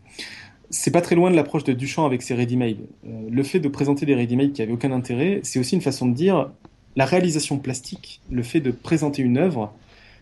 c'est 0.71 0.93
pas 0.93 1.01
très 1.01 1.17
loin 1.17 1.33
de 1.33 1.37
l'approche 1.37 1.65
de 1.65 1.73
Duchamp 1.73 2.07
avec 2.07 2.23
ses 2.23 2.35
ready-made. 2.35 2.79
le 3.05 3.43
fait 3.43 3.59
de 3.59 3.69
présenter 3.69 4.07
des 4.07 4.15
ready-made 4.15 4.53
qui 4.53 4.63
avaient 4.63 4.73
aucun 4.73 4.93
intérêt, 4.93 5.41
c'est 5.43 5.59
aussi 5.59 5.75
une 5.75 5.83
façon 5.83 6.07
de 6.07 6.15
dire 6.15 6.51
la 6.95 7.05
réalisation 7.07 7.59
plastique, 7.59 8.23
le 8.31 8.43
fait 8.43 8.61
de 8.61 8.71
présenter 8.71 9.21
une 9.23 9.37
œuvre, 9.37 9.75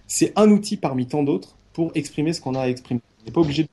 c'est 0.06 0.32
un 0.36 0.50
outil 0.50 0.76
parmi 0.76 1.06
tant 1.06 1.22
d'autres 1.22 1.56
pour 1.74 1.92
exprimer 1.94 2.32
ce 2.32 2.40
qu'on 2.40 2.54
a 2.54 2.62
à 2.62 2.68
exprimer. 2.68 3.00
On 3.20 3.26
n'est 3.26 3.32
pas 3.32 3.42
obligé 3.42 3.64
de 3.64 3.68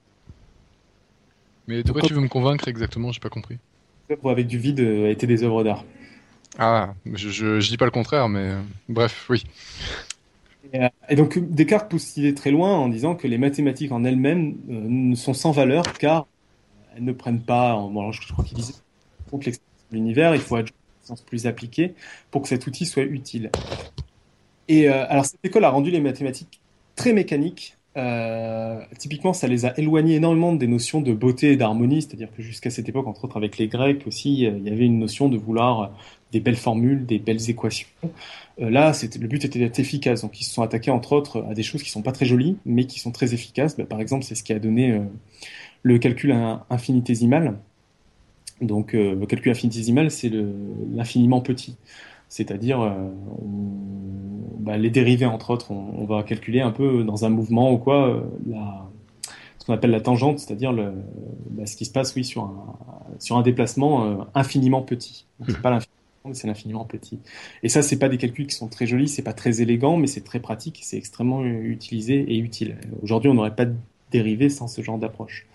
mais 1.67 1.83
de 1.83 1.91
quoi 1.91 2.01
tu 2.01 2.13
veux 2.13 2.21
me 2.21 2.27
convaincre 2.27 2.67
exactement? 2.67 3.11
J'ai 3.11 3.19
pas 3.19 3.29
compris. 3.29 3.57
Avec 4.25 4.47
du 4.47 4.57
vide 4.57 4.79
euh, 4.79 5.07
a 5.07 5.09
été 5.09 5.27
des 5.27 5.43
œuvres 5.43 5.63
d'art. 5.63 5.83
Ah, 6.57 6.93
je, 7.13 7.29
je, 7.29 7.69
dis 7.69 7.77
pas 7.77 7.85
le 7.85 7.91
contraire, 7.91 8.29
mais 8.29 8.51
euh, 8.51 8.61
bref, 8.87 9.27
oui. 9.29 9.43
Euh, 10.73 10.87
et, 11.09 11.15
donc 11.15 11.37
Descartes 11.37 11.89
pousse 11.89 12.15
l'idée 12.15 12.33
très 12.33 12.51
loin 12.51 12.75
en 12.75 12.87
disant 12.87 13.15
que 13.15 13.27
les 13.27 13.37
mathématiques 13.37 13.91
en 13.91 14.03
elles-mêmes 14.03 14.55
ne 14.67 15.15
sont 15.15 15.33
sans 15.33 15.51
valeur 15.51 15.93
car 15.93 16.25
elles 16.95 17.03
ne 17.03 17.11
prennent 17.11 17.41
pas, 17.41 17.75
bon, 17.75 18.11
je, 18.11 18.33
crois 18.33 18.43
qu'il 18.43 18.57
disait, 18.57 18.73
que 19.31 19.49
l'univers, 19.91 20.35
il 20.35 20.41
faut 20.41 20.57
être 20.57 20.73
plus 21.25 21.47
appliqué 21.47 21.93
pour 22.31 22.41
que 22.41 22.47
cet 22.47 22.65
outil 22.65 22.85
soit 22.85 23.03
utile. 23.03 23.51
Et 24.67 24.89
alors 24.89 25.23
cette 25.23 25.39
école 25.43 25.63
a 25.63 25.69
rendu 25.69 25.91
les 25.91 26.01
mathématiques 26.01 26.59
très 26.95 27.13
mécaniques 27.13 27.76
euh, 27.97 28.79
typiquement, 28.99 29.33
ça 29.33 29.47
les 29.47 29.65
a 29.65 29.77
éloignés 29.79 30.15
énormément 30.15 30.53
des 30.53 30.67
notions 30.67 31.01
de 31.01 31.13
beauté 31.13 31.53
et 31.53 31.57
d'harmonie, 31.57 32.03
c'est-à-dire 32.03 32.29
que 32.35 32.43
jusqu'à 32.43 32.69
cette 32.69 32.87
époque, 32.87 33.07
entre 33.07 33.25
autres 33.25 33.37
avec 33.37 33.57
les 33.57 33.67
Grecs 33.67 34.05
aussi, 34.05 34.45
euh, 34.45 34.51
il 34.57 34.67
y 34.67 34.71
avait 34.71 34.85
une 34.85 34.99
notion 34.99 35.29
de 35.29 35.37
vouloir 35.37 35.81
euh, 35.81 35.87
des 36.31 36.39
belles 36.39 36.57
formules, 36.57 37.05
des 37.05 37.17
belles 37.17 37.49
équations. 37.49 37.87
là, 38.59 38.91
le 39.19 39.27
but 39.27 39.45
était 39.45 39.59
d'être 39.59 39.79
efficace, 39.79 40.21
donc 40.21 40.39
ils 40.39 40.43
se 40.43 40.53
sont 40.53 40.61
attaqués 40.61 40.91
entre 40.91 41.13
autres 41.13 41.43
à 41.49 41.53
des 41.53 41.63
choses 41.63 41.81
qui 41.81 41.89
sont 41.89 42.03
pas 42.03 42.11
très 42.11 42.25
jolies, 42.25 42.57
mais 42.65 42.85
qui 42.85 42.99
sont 42.99 43.11
très 43.11 43.33
efficaces. 43.33 43.77
Bah, 43.77 43.85
par 43.85 44.01
exemple, 44.01 44.25
c'est 44.25 44.35
ce 44.35 44.43
qui 44.43 44.53
a 44.53 44.59
donné 44.59 44.99
le 45.83 45.97
calcul 45.99 46.35
infinitésimal. 46.69 47.57
Donc, 48.59 48.91
le 48.91 49.25
calcul 49.25 49.51
infinitésimal, 49.51 50.11
c'est 50.11 50.29
l'infiniment 50.91 51.39
petit 51.39 51.77
c'est-à-dire 52.29 52.81
euh, 52.81 52.91
bah, 54.59 54.77
les 54.77 54.89
dérivés 54.89 55.25
entre 55.25 55.51
autres, 55.51 55.71
on, 55.71 56.05
va 56.05 56.23
calculer 56.23 56.61
un 56.61 56.71
peu 56.71 57.03
dans 57.03 57.25
un 57.25 57.29
mouvement 57.29 57.71
ou 57.71 57.77
quoi, 57.77 58.09
euh, 58.09 58.21
la, 58.47 58.85
ce 59.59 59.65
qu'on 59.65 59.73
appelle 59.73 59.91
la 59.91 60.01
tangente, 60.01 60.39
c'est-à-dire 60.39 60.73
le, 60.73 60.91
bah, 61.51 61.65
ce 61.65 61.75
qui 61.75 61.85
se 61.85 61.91
passe 61.91 62.15
oui, 62.15 62.25
sur, 62.25 62.43
un, 62.43 62.65
sur 63.19 63.37
un 63.37 63.41
déplacement 63.41 64.05
euh, 64.05 64.15
infiniment 64.35 64.81
petit. 64.81 65.25
C'est 65.47 65.61
pas 65.61 65.69
l'infiniment, 65.69 65.93
mais 66.25 66.33
c'est 66.33 66.47
l'infiniment 66.47 66.85
petit. 66.85 67.19
Et 67.63 67.69
ça, 67.69 67.81
c'est 67.81 67.99
pas 67.99 68.09
des 68.09 68.17
calculs 68.17 68.47
qui 68.47 68.55
sont 68.55 68.67
très 68.67 68.87
jolis, 68.87 69.07
c'est 69.07 69.21
pas 69.21 69.33
très 69.33 69.61
élégant, 69.61 69.97
mais 69.97 70.07
c'est 70.07 70.23
très 70.23 70.39
pratique, 70.39 70.79
c'est 70.83 70.97
extrêmement 70.97 71.45
utilisé 71.45 72.25
et 72.33 72.37
utile. 72.37 72.77
Aujourd'hui, 73.01 73.29
on 73.29 73.35
n'aurait 73.35 73.55
pas 73.55 73.65
de 73.65 73.75
dérivé 74.11 74.49
sans 74.49 74.67
ce 74.67 74.81
genre 74.81 74.97
d'approche. 74.97 75.47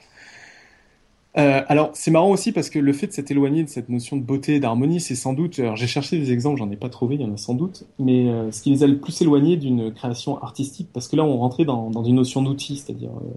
Euh, 1.39 1.63
alors, 1.69 1.91
c'est 1.95 2.11
marrant 2.11 2.31
aussi 2.31 2.53
parce 2.53 2.69
que 2.69 2.79
le 2.79 2.93
fait 2.93 3.07
de 3.07 3.13
s'être 3.13 3.31
éloigné 3.31 3.65
de 3.65 3.69
cette 3.69 3.89
notion 3.89 4.17
de 4.17 4.23
beauté 4.23 4.61
d'harmonie, 4.61 5.01
c'est 5.01 5.15
sans 5.15 5.33
doute. 5.33 5.59
Alors, 5.59 5.77
j'ai 5.77 5.87
cherché 5.87 6.19
des 6.19 6.31
exemples, 6.31 6.59
j'en 6.59 6.71
ai 6.71 6.77
pas 6.77 6.91
trouvé, 6.91 7.15
il 7.15 7.23
y 7.23 7.25
en 7.25 7.33
a 7.33 7.39
sans 7.39 7.55
doute, 7.55 7.85
mais 7.99 8.29
euh, 8.29 8.53
ce 8.53 8.63
qui 8.63 8.71
les 8.71 8.83
a 8.83 8.87
le 8.87 8.99
plus 8.99 9.23
éloignés 9.23 9.57
d'une 9.57 9.93
création 9.95 10.43
artistique, 10.43 10.89
parce 10.93 11.09
que 11.09 11.17
là, 11.17 11.25
on 11.25 11.39
rentrait 11.39 11.65
dans, 11.65 12.05
une 12.05 12.17
notion 12.17 12.43
d'outil, 12.43 12.77
c'est-à-dire, 12.77 13.11
euh, 13.11 13.35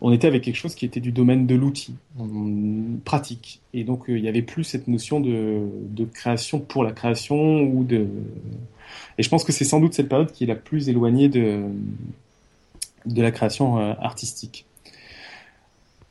on 0.00 0.12
était 0.12 0.28
avec 0.28 0.44
quelque 0.44 0.56
chose 0.56 0.76
qui 0.76 0.84
était 0.84 1.00
du 1.00 1.10
domaine 1.10 1.46
de 1.46 1.54
l'outil, 1.56 1.94
pratique, 3.04 3.60
et 3.72 3.82
donc 3.82 4.04
il 4.08 4.20
y 4.20 4.28
avait 4.28 4.42
plus 4.42 4.62
cette 4.62 4.88
notion 4.88 5.20
de, 5.20 6.04
création 6.12 6.60
pour 6.60 6.84
la 6.84 6.92
création 6.92 7.62
ou 7.62 7.82
de. 7.82 8.06
Et 9.16 9.22
je 9.22 9.28
pense 9.30 9.42
que 9.42 9.52
c'est 9.52 9.64
sans 9.64 9.80
doute 9.80 9.94
cette 9.94 10.10
période 10.10 10.30
qui 10.32 10.44
est 10.44 10.46
la 10.46 10.54
plus 10.54 10.90
éloignée 10.90 11.30
de 11.30 11.62
la 13.06 13.30
création 13.30 13.78
artistique. 13.78 14.66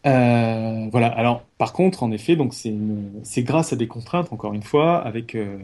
Euh, 0.05 0.87
voilà. 0.91 1.07
Alors, 1.07 1.43
par 1.57 1.73
contre, 1.73 2.03
en 2.03 2.11
effet, 2.11 2.35
donc 2.35 2.53
c'est 2.53 3.43
grâce 3.43 3.73
à 3.73 3.75
des 3.75 3.87
contraintes, 3.87 4.31
encore 4.31 4.53
une 4.53 4.61
fois, 4.61 4.97
avec 4.99 5.35
euh, 5.35 5.57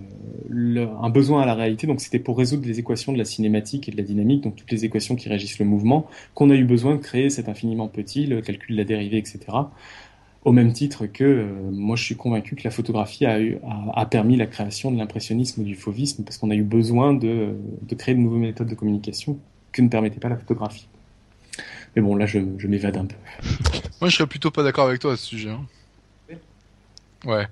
un 1.02 1.10
besoin 1.10 1.44
à 1.44 1.46
la 1.46 1.54
réalité. 1.54 1.86
Donc, 1.88 2.02
c'était 2.02 2.20
pour 2.20 2.38
résoudre 2.38 2.66
les 2.66 2.80
équations 2.80 3.14
de 3.14 3.18
la 3.18 3.26
cinématique 3.26 3.88
et 3.88 3.92
de 3.92 3.98
la 3.98 4.04
dynamique, 4.04 4.44
donc 4.44 4.56
toutes 4.56 4.72
les 4.72 4.86
équations 4.86 5.16
qui 5.16 5.30
régissent 5.30 5.60
le 5.60 5.66
mouvement, 5.66 6.08
qu'on 6.34 6.50
a 6.50 6.56
eu 6.56 6.64
besoin 6.64 6.96
de 6.96 7.02
créer 7.02 7.30
cet 7.30 7.50
infiniment 7.50 7.88
petit, 7.88 8.26
le 8.26 8.42
calcul 8.42 8.76
de 8.76 8.82
la 8.82 8.86
dérivée, 8.86 9.18
etc. 9.18 9.40
Au 10.44 10.52
même 10.52 10.74
titre 10.74 11.06
que 11.06 11.24
euh, 11.24 11.72
moi, 11.72 11.96
je 11.96 12.04
suis 12.04 12.16
convaincu 12.16 12.56
que 12.56 12.64
la 12.64 12.72
photographie 12.72 13.26
a, 13.28 14.06
permis 14.08 14.38
la 14.38 14.48
création 14.48 14.92
de 14.92 14.98
l'impressionnisme, 14.98 15.64
du 15.64 15.76
fauvisme, 15.76 16.24
parce 16.24 16.40
qu'on 16.40 16.50
a 16.50 16.56
eu 16.56 16.64
besoin 16.64 17.14
de 17.14 17.56
créer 17.96 18.16
de 18.16 18.20
nouvelles 18.20 18.42
méthodes 18.42 18.70
de 18.70 18.76
communication 18.76 19.38
que 19.72 19.84
ne 19.84 19.88
permettait 19.88 20.20
pas 20.20 20.30
la 20.30 20.38
photographie. 20.38 20.88
Mais 21.96 22.02
bon, 22.02 22.16
là, 22.16 22.26
je, 22.26 22.40
je 22.58 22.68
m'évade 22.68 22.98
un 22.98 23.06
peu. 23.06 23.16
Moi, 24.02 24.10
je 24.10 24.16
serais 24.16 24.28
plutôt 24.28 24.52
pas 24.52 24.64
d'accord 24.64 24.88
avec 24.88 25.02
toi 25.02 25.14
à 25.14 25.18
ce 25.18 25.26
sujet. 25.26 25.50
Hein. 25.50 25.66
Ouais. 27.26 27.48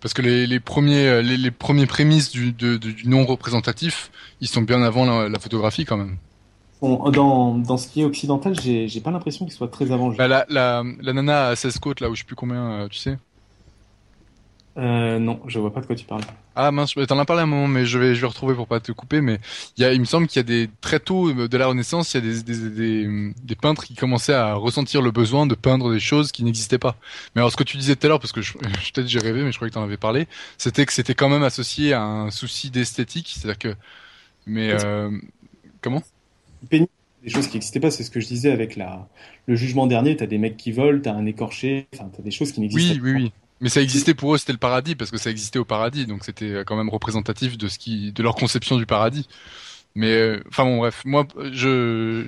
Parce 0.00 0.14
que 0.14 0.22
les, 0.22 0.46
les 0.46 0.60
premiers, 0.60 1.06
euh, 1.08 1.22
les, 1.22 1.36
les, 1.36 1.50
premiers 1.50 1.86
prémices 1.86 2.30
du, 2.30 2.52
de, 2.52 2.76
du 2.76 3.08
non 3.08 3.24
représentatif, 3.24 4.10
ils 4.40 4.48
sont 4.48 4.62
bien 4.62 4.82
avant 4.82 5.04
la, 5.04 5.28
la 5.28 5.38
photographie 5.38 5.84
quand 5.84 5.96
même. 5.96 6.16
Bon, 6.80 7.08
dans, 7.10 7.56
dans 7.58 7.76
ce 7.76 7.86
qui 7.86 8.00
est 8.00 8.04
occidental, 8.04 8.58
j'ai 8.60 9.00
pas 9.00 9.12
l'impression 9.12 9.44
qu'ils 9.46 9.54
soient 9.54 9.68
très 9.68 9.92
avant. 9.92 10.10
Bah, 10.10 10.26
la, 10.26 10.44
la, 10.48 10.82
la 11.00 11.12
nana 11.12 11.48
à 11.48 11.56
16 11.56 11.78
côtes, 11.78 12.00
là 12.00 12.10
où 12.10 12.14
je 12.14 12.20
sais 12.20 12.26
plus 12.26 12.34
combien, 12.34 12.72
euh, 12.72 12.88
tu 12.88 12.98
sais 12.98 13.16
euh, 14.78 15.18
non, 15.18 15.40
je 15.48 15.58
vois 15.58 15.72
pas 15.72 15.80
de 15.80 15.86
quoi 15.86 15.94
tu 15.94 16.06
parles. 16.06 16.22
Ah 16.54 16.70
mince, 16.70 16.94
t'en 17.06 17.18
as 17.18 17.24
parlé 17.24 17.42
un 17.42 17.46
moment, 17.46 17.68
mais 17.68 17.84
je 17.84 17.98
vais, 17.98 18.14
je 18.14 18.20
vais 18.22 18.26
retrouver 18.26 18.54
pour 18.54 18.66
pas 18.66 18.80
te 18.80 18.90
couper. 18.92 19.20
Mais 19.20 19.38
il, 19.76 19.82
y 19.82 19.84
a, 19.84 19.92
il 19.92 20.00
me 20.00 20.06
semble 20.06 20.26
qu'il 20.26 20.38
y 20.38 20.40
a 20.40 20.44
des 20.44 20.70
très 20.80 20.98
tôt 20.98 21.28
euh, 21.28 21.48
de 21.48 21.56
la 21.58 21.66
Renaissance, 21.66 22.14
il 22.14 22.24
y 22.24 22.28
a 22.28 22.32
des, 22.32 22.42
des, 22.42 22.70
des, 22.70 23.32
des, 23.42 23.54
peintres 23.54 23.84
qui 23.84 23.94
commençaient 23.94 24.34
à 24.34 24.54
ressentir 24.54 25.02
le 25.02 25.10
besoin 25.10 25.46
de 25.46 25.54
peindre 25.54 25.92
des 25.92 26.00
choses 26.00 26.32
qui 26.32 26.42
n'existaient 26.42 26.78
pas. 26.78 26.96
Mais 27.34 27.40
alors 27.40 27.52
ce 27.52 27.56
que 27.56 27.64
tu 27.64 27.76
disais 27.76 27.96
tout 27.96 28.06
à 28.06 28.08
l'heure, 28.08 28.20
parce 28.20 28.32
que 28.32 28.40
je, 28.40 28.52
peut-être 28.58 29.08
j'ai 29.08 29.18
rêvé, 29.18 29.42
mais 29.42 29.52
je 29.52 29.56
crois 29.56 29.68
que 29.68 29.74
t'en 29.74 29.82
avais 29.82 29.98
parlé, 29.98 30.26
c'était 30.56 30.86
que 30.86 30.92
c'était 30.92 31.14
quand 31.14 31.28
même 31.28 31.42
associé 31.42 31.92
à 31.92 32.02
un 32.02 32.30
souci 32.30 32.70
d'esthétique, 32.70 33.34
c'est-à-dire 33.34 33.58
que, 33.58 33.76
mais 34.46 34.72
euh, 34.72 35.10
comment? 35.82 36.02
Des 36.70 36.88
choses 37.28 37.46
qui 37.46 37.56
n'existaient 37.56 37.78
pas, 37.78 37.90
c'est 37.90 38.04
ce 38.04 38.10
que 38.10 38.20
je 38.20 38.26
disais 38.26 38.50
avec 38.50 38.76
la 38.76 39.08
le 39.46 39.54
jugement 39.54 39.86
dernier. 39.86 40.16
T'as 40.16 40.26
des 40.26 40.38
mecs 40.38 40.56
qui 40.56 40.72
volent, 40.72 41.00
t'as 41.00 41.12
un 41.12 41.26
écorché, 41.26 41.86
enfin 41.94 42.10
t'as 42.14 42.22
des 42.22 42.30
choses 42.30 42.52
qui 42.52 42.60
n'existaient 42.60 42.98
pas. 42.98 43.04
Oui, 43.04 43.12
oui, 43.12 43.22
oui. 43.24 43.32
Mais 43.62 43.68
ça 43.68 43.80
existait 43.80 44.12
pour 44.12 44.34
eux, 44.34 44.38
c'était 44.38 44.52
le 44.52 44.58
paradis 44.58 44.96
parce 44.96 45.10
que 45.10 45.16
ça 45.16 45.30
existait 45.30 45.58
au 45.58 45.64
paradis, 45.64 46.06
donc 46.06 46.24
c'était 46.24 46.64
quand 46.66 46.76
même 46.76 46.90
représentatif 46.90 47.56
de 47.56 47.68
ce 47.68 47.78
qui, 47.78 48.12
de 48.12 48.22
leur 48.22 48.34
conception 48.34 48.76
du 48.76 48.86
paradis. 48.86 49.28
Mais 49.94 50.12
euh, 50.12 50.42
enfin 50.48 50.64
bon, 50.64 50.78
bref, 50.78 51.02
moi 51.04 51.26
je 51.52 52.26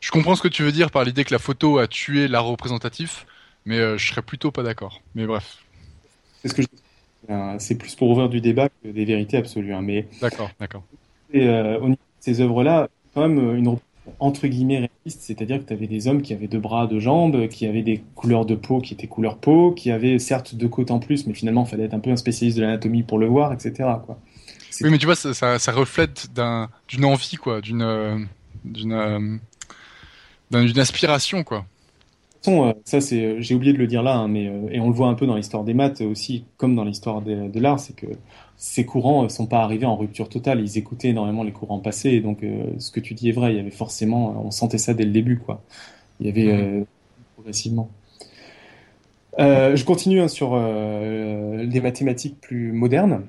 je 0.00 0.10
comprends 0.10 0.34
ce 0.34 0.42
que 0.42 0.48
tu 0.48 0.62
veux 0.62 0.72
dire 0.72 0.90
par 0.90 1.04
l'idée 1.04 1.24
que 1.24 1.32
la 1.32 1.38
photo 1.38 1.78
a 1.78 1.86
tué 1.86 2.28
l'art 2.28 2.44
représentatif, 2.44 3.26
mais 3.64 3.78
euh, 3.78 3.96
je 3.96 4.08
serais 4.08 4.22
plutôt 4.22 4.50
pas 4.50 4.62
d'accord. 4.62 5.00
Mais 5.14 5.26
bref. 5.26 5.58
C'est 6.42 6.48
ce 6.48 6.54
que 6.54 6.62
euh, 7.30 7.56
c'est 7.58 7.76
plus 7.76 7.94
pour 7.94 8.10
ouvrir 8.10 8.28
du 8.28 8.40
débat 8.40 8.68
que 8.68 8.88
des 8.88 9.04
vérités 9.04 9.36
absolues. 9.36 9.72
Hein, 9.72 9.82
mais 9.82 10.06
d'accord, 10.20 10.50
d'accord. 10.58 10.82
Et 11.32 11.48
au 11.48 11.88
niveau 11.88 11.94
de 11.94 11.96
ces 12.20 12.40
œuvres-là, 12.40 12.88
quand 13.14 13.28
même 13.28 13.56
une 13.56 13.68
entre 14.20 14.46
guillemets 14.46 14.76
réaliste, 14.76 15.22
c'est-à-dire 15.22 15.58
que 15.58 15.64
tu 15.64 15.72
avais 15.72 15.86
des 15.86 16.08
hommes 16.08 16.22
qui 16.22 16.32
avaient 16.32 16.46
deux 16.46 16.58
bras, 16.58 16.86
deux 16.86 17.00
jambes, 17.00 17.48
qui 17.48 17.66
avaient 17.66 17.82
des 17.82 18.02
couleurs 18.14 18.46
de 18.46 18.54
peau 18.54 18.80
qui 18.80 18.94
étaient 18.94 19.06
couleur 19.06 19.38
peau, 19.38 19.72
qui 19.72 19.90
avaient 19.90 20.18
certes 20.18 20.54
deux 20.54 20.68
côtes 20.68 20.90
en 20.90 20.98
plus, 20.98 21.26
mais 21.26 21.34
finalement 21.34 21.64
il 21.64 21.70
fallait 21.70 21.84
être 21.84 21.94
un 21.94 22.00
peu 22.00 22.10
un 22.10 22.16
spécialiste 22.16 22.58
de 22.58 22.62
l'anatomie 22.62 23.02
pour 23.02 23.18
le 23.18 23.26
voir, 23.26 23.52
etc. 23.52 23.72
Quoi. 24.04 24.18
Oui, 24.80 24.90
mais 24.90 24.98
tu 24.98 25.06
vois, 25.06 25.14
ça, 25.14 25.58
ça, 25.58 25.72
reflète 25.72 26.28
d'une 26.88 27.04
envie, 27.04 27.36
quoi, 27.36 27.60
d'une 27.60 27.82
euh, 27.82 28.18
d'une 28.64 29.40
d'une 30.50 30.78
aspiration, 30.78 31.44
quoi. 31.44 31.64
Euh, 32.46 32.72
ça 32.84 33.00
c'est, 33.00 33.40
j'ai 33.40 33.54
oublié 33.54 33.72
de 33.72 33.78
le 33.78 33.86
dire 33.86 34.02
là, 34.02 34.16
hein, 34.16 34.28
mais 34.28 34.48
euh, 34.48 34.68
et 34.70 34.80
on 34.80 34.88
le 34.88 34.94
voit 34.94 35.08
un 35.08 35.14
peu 35.14 35.26
dans 35.26 35.36
l'histoire 35.36 35.64
des 35.64 35.74
maths 35.74 36.02
aussi, 36.02 36.44
comme 36.58 36.74
dans 36.74 36.84
l'histoire 36.84 37.22
de, 37.22 37.48
de 37.48 37.60
l'art, 37.60 37.80
c'est 37.80 37.96
que 37.96 38.06
ces 38.56 38.86
courants 38.86 39.24
ne 39.24 39.28
sont 39.28 39.46
pas 39.46 39.62
arrivés 39.62 39.86
en 39.86 39.96
rupture 39.96 40.28
totale. 40.28 40.60
Ils 40.60 40.78
écoutaient 40.78 41.08
énormément 41.08 41.42
les 41.42 41.52
courants 41.52 41.80
passés. 41.80 42.10
Et 42.10 42.20
donc, 42.20 42.42
euh, 42.42 42.64
ce 42.78 42.90
que 42.90 43.00
tu 43.00 43.14
dis 43.14 43.28
est 43.28 43.32
vrai. 43.32 43.52
Il 43.52 43.56
y 43.56 43.60
avait 43.60 43.70
forcément, 43.70 44.42
on 44.44 44.50
sentait 44.50 44.78
ça 44.78 44.94
dès 44.94 45.04
le 45.04 45.10
début, 45.10 45.38
quoi. 45.38 45.62
Il 46.20 46.26
y 46.26 46.28
avait 46.28 46.44
mmh. 46.44 46.80
euh, 46.80 46.84
progressivement. 47.34 47.90
Euh, 49.40 49.74
je 49.74 49.84
continue 49.84 50.20
hein, 50.20 50.28
sur 50.28 50.56
les 50.56 51.80
mathématiques 51.80 52.40
plus 52.40 52.72
modernes. 52.72 53.22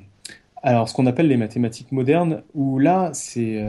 Alors, 0.61 0.89
ce 0.89 0.95
qu'on 0.95 1.05
appelle 1.05 1.27
les 1.27 1.37
mathématiques 1.37 1.91
modernes, 1.91 2.41
où 2.55 2.79
là, 2.79 3.11
c'est, 3.13 3.63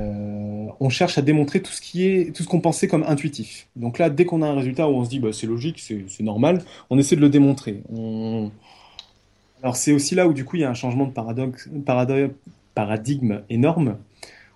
on 0.80 0.88
cherche 0.88 1.18
à 1.18 1.22
démontrer 1.22 1.60
tout 1.60 1.72
ce 1.72 1.82
qui 1.82 2.06
est, 2.06 2.34
tout 2.34 2.42
ce 2.42 2.48
qu'on 2.48 2.60
pensait 2.60 2.88
comme 2.88 3.04
intuitif. 3.06 3.68
Donc 3.76 3.98
là, 3.98 4.08
dès 4.08 4.24
qu'on 4.24 4.40
a 4.40 4.46
un 4.46 4.54
résultat 4.54 4.88
où 4.88 4.92
on 4.92 5.04
se 5.04 5.10
dit, 5.10 5.18
bah, 5.18 5.28
c'est 5.32 5.46
logique, 5.46 5.78
c'est 5.78 6.22
normal, 6.22 6.62
on 6.88 6.98
essaie 6.98 7.16
de 7.16 7.20
le 7.20 7.28
démontrer. 7.28 7.82
On, 7.94 8.50
alors 9.66 9.74
c'est 9.74 9.90
aussi 9.90 10.14
là 10.14 10.28
où 10.28 10.32
du 10.32 10.44
coup 10.44 10.54
il 10.54 10.60
y 10.60 10.64
a 10.64 10.70
un 10.70 10.74
changement 10.74 11.06
de 11.08 12.30
paradigme 12.72 13.42
énorme. 13.50 13.96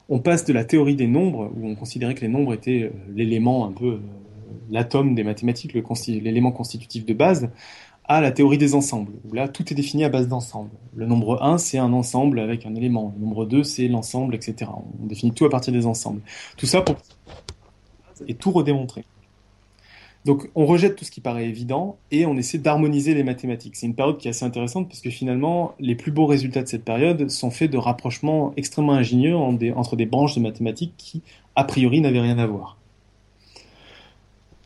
On 0.09 0.21
passe 0.21 0.45
de 0.45 0.53
la 0.53 0.65
théorie 0.65 0.95
des 0.95 1.09
nombres, 1.09 1.51
où 1.57 1.67
on 1.67 1.75
considérait 1.75 2.15
que 2.15 2.21
les 2.21 2.29
nombres 2.29 2.55
étaient 2.55 2.85
euh, 2.85 2.91
l'élément 3.13 3.67
un 3.67 3.73
peu, 3.73 3.95
euh, 3.95 4.01
l'atome 4.71 5.17
des 5.17 5.25
mathématiques, 5.25 5.73
l'élément 5.75 6.53
constitutif 6.53 7.05
de 7.05 7.13
base, 7.13 7.51
à 8.05 8.21
la 8.21 8.31
théorie 8.31 8.57
des 8.57 8.77
ensembles, 8.77 9.11
où 9.29 9.35
là 9.35 9.49
tout 9.49 9.73
est 9.73 9.75
défini 9.75 10.05
à 10.05 10.11
base 10.11 10.29
d'ensemble. 10.29 10.71
Le 10.95 11.07
nombre 11.07 11.43
1 11.43 11.59
c'est 11.59 11.79
un 11.79 11.93
ensemble 11.93 12.39
avec 12.39 12.65
un 12.65 12.77
élément, 12.77 13.13
le 13.19 13.27
nombre 13.27 13.47
2 13.47 13.65
c'est 13.65 13.89
l'ensemble, 13.89 14.37
etc. 14.37 14.71
On 15.03 15.07
définit 15.07 15.33
tout 15.33 15.45
à 15.45 15.51
partir 15.51 15.73
des 15.73 15.87
ensembles. 15.87 16.21
Tout 16.57 16.67
ça 16.67 16.83
pour 16.83 16.95
et 18.29 18.35
tout 18.35 18.53
redémontrer. 18.53 19.05
Donc 20.27 20.51
on 20.55 20.67
rejette 20.67 20.97
tout 20.97 21.05
ce 21.05 21.11
qui 21.11 21.21
paraît 21.21 21.47
évident 21.47 21.97
et 22.11 22.27
on 22.27 22.37
essaie 22.37 22.59
d'harmoniser 22.59 23.15
les 23.15 23.25
mathématiques. 23.25 23.77
C'est 23.77 23.87
une 23.87 23.95
période 23.95 24.19
qui 24.19 24.29
est 24.29 24.31
assez 24.31 24.45
intéressante 24.45 24.89
parce 24.89 25.01
que 25.01 25.11
finalement 25.11 25.75
les 25.81 25.95
plus 25.95 26.13
beaux 26.13 26.27
résultats 26.27 26.63
de 26.63 26.69
cette 26.69 26.85
période 26.85 27.31
sont 27.31 27.51
faits 27.51 27.71
de 27.71 27.79
rapprochements 27.79 28.53
extrêmement 28.57 28.93
ingénieux 28.93 29.35
entre 29.35 29.97
des 29.97 30.07
branches 30.07 30.35
de 30.35 30.41
mathématiques 30.41 30.95
qui 30.99 31.23
a 31.57 31.65
priori 31.65 32.01
n'avaient 32.03 32.21
rien 32.21 32.39
à 32.39 32.47
voir. 32.47 32.77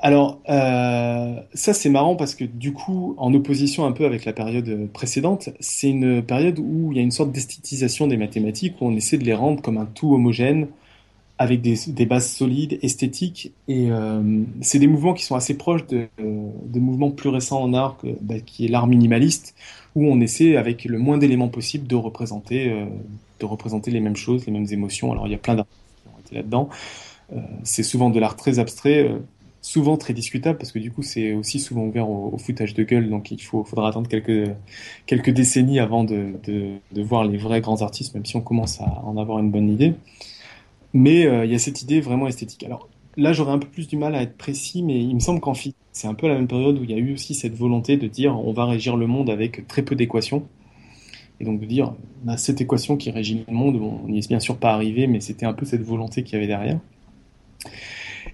Alors 0.01 0.41
euh, 0.51 1.37
ça 1.55 1.73
c'est 1.73 1.89
marrant 1.89 2.17
parce 2.17 2.35
que 2.35 2.45
du 2.45 2.73
coup 2.73 3.15
en 3.17 3.33
opposition 3.33 3.87
un 3.87 3.93
peu 3.93 4.05
avec 4.05 4.25
la 4.25 4.33
période 4.33 4.89
précédente, 4.93 5.51
c'est 5.61 5.89
une 5.89 6.21
période 6.21 6.59
où 6.59 6.91
il 6.91 6.97
y 6.97 7.01
a 7.01 7.03
une 7.03 7.13
sorte 7.13 7.31
d'esthétisation 7.31 8.09
des 8.09 8.17
mathématiques 8.17 8.75
où 8.81 8.87
on 8.87 8.97
essaie 8.97 9.19
de 9.19 9.25
les 9.25 9.35
rendre 9.35 9.63
comme 9.63 9.79
un 9.79 9.87
tout 9.87 10.13
homogène 10.13 10.67
avec 11.39 11.61
des, 11.63 11.77
des, 11.89 12.07
bases 12.07 12.31
solides, 12.31 12.79
esthétiques, 12.83 13.53
et 13.67 13.91
euh, 13.91 14.43
c'est 14.61 14.79
des 14.79 14.87
mouvements 14.87 15.15
qui 15.15 15.25
sont 15.25 15.35
assez 15.35 15.57
proches 15.57 15.87
de, 15.87 16.07
de 16.19 16.79
mouvements 16.79 17.11
plus 17.11 17.29
récents 17.29 17.61
en 17.61 17.75
art, 17.75 17.97
bah, 18.21 18.39
qui 18.39 18.67
est 18.67 18.69
l'art 18.69 18.87
minimaliste, 18.87 19.55
où 19.95 20.07
on 20.07 20.21
essaie 20.21 20.57
avec 20.57 20.85
le 20.85 20.99
moins 20.99 21.19
d'éléments 21.19 21.49
possible 21.49 21.87
de 21.87 21.97
représenter, 21.97 22.71
euh, 22.71 22.87
de 23.41 23.47
représenter 23.47 23.91
les 23.91 24.01
mêmes 24.01 24.17
choses, 24.17 24.47
les 24.47 24.53
mêmes 24.53 24.67
émotions. 24.71 25.13
Alors 25.13 25.27
il 25.27 25.31
y 25.31 25.35
a 25.35 25.39
plein 25.39 25.55
d'artistes 25.55 25.81
qui 26.03 26.09
ont 26.09 26.21
été 26.21 26.35
là-dedans. 26.37 26.69
Euh, 27.33 27.41
c'est 27.63 27.83
souvent 27.83 28.11
de 28.11 28.19
l'art 28.19 28.37
très 28.37 28.59
abstrait, 28.59 29.09
euh, 29.09 29.19
souvent 29.61 29.97
très 29.97 30.13
discutable, 30.13 30.59
parce 30.59 30.73
que 30.73 30.79
du 30.79 30.91
coup 30.91 31.03
c'est 31.03 31.33
aussi 31.33 31.61
souvent 31.61 31.83
ouvert 31.83 32.09
au, 32.09 32.31
au, 32.33 32.39
foutage 32.39 32.75
de 32.75 32.83
gueule, 32.83 33.09
donc 33.09 33.31
il 33.31 33.41
faut, 33.41 33.65
faudra 33.65 33.89
attendre 33.89 34.09
quelques, 34.09 34.51
quelques 35.07 35.31
décennies 35.31 35.81
avant 35.81 36.05
de, 36.05 36.35
de, 36.45 36.73
de 36.93 37.03
voir 37.03 37.25
les 37.25 37.39
vrais 37.39 37.61
grands 37.61 37.81
artistes, 37.83 38.15
même 38.15 38.27
si 38.27 38.37
on 38.37 38.43
commence 38.43 38.81
à 38.81 39.03
en 39.05 39.17
avoir 39.17 39.39
une 39.39 39.51
bonne 39.51 39.71
idée. 39.71 39.95
Mais 40.95 41.27
euh, 41.27 41.45
il 41.45 41.51
y 41.51 41.55
a 41.55 41.59
cette 41.59 41.83
idée 41.83 42.01
vraiment 42.01 42.29
esthétique. 42.29 42.63
Alors 42.63 42.89
là, 43.17 43.33
j'aurais 43.33 43.53
un 43.53 43.59
peu 43.59 43.67
plus 43.67 43.89
du 43.89 43.97
mal 43.97 44.15
à 44.15 44.23
être 44.23 44.37
précis, 44.37 44.83
mais 44.83 44.99
il 45.01 45.15
me 45.15 45.21
semble 45.21 45.41
qu'en 45.41 45.53
physique, 45.53 45.77
c'est 45.93 46.07
un 46.07 46.15
peu 46.15 46.29
la 46.29 46.35
même 46.35 46.47
période 46.47 46.79
où 46.79 46.85
il 46.85 46.91
y 46.91 46.95
a 46.95 46.99
eu 46.99 47.13
aussi 47.13 47.35
cette 47.35 47.55
volonté 47.55 47.97
de 47.97 48.07
dire 48.07 48.39
on 48.39 48.53
va 48.53 48.65
régir 48.65 48.97
le 48.97 49.07
monde 49.07 49.29
avec 49.29 49.67
très 49.67 49.83
peu 49.83 49.97
d'équations. 49.97 50.47
Et 51.41 51.45
donc 51.45 51.61
de 51.61 51.67
dire, 51.67 51.95
bah, 52.23 52.37
cette 52.37 52.61
équation 52.61 52.97
qui 52.97 53.11
régit 53.11 53.45
le 53.49 53.53
monde, 53.53 53.77
on 53.77 54.09
n'y 54.09 54.19
est 54.19 54.29
bien 54.29 54.39
sûr 54.39 54.57
pas 54.57 54.73
arrivé, 54.73 55.09
mais 55.09 55.21
c'était 55.21 55.47
un 55.47 55.53
peu 55.53 55.67
cette 55.67 55.83
volonté 55.83 56.23
qu'il 56.23 56.35
y 56.35 56.37
avait 56.37 56.47
derrière. 56.47 56.79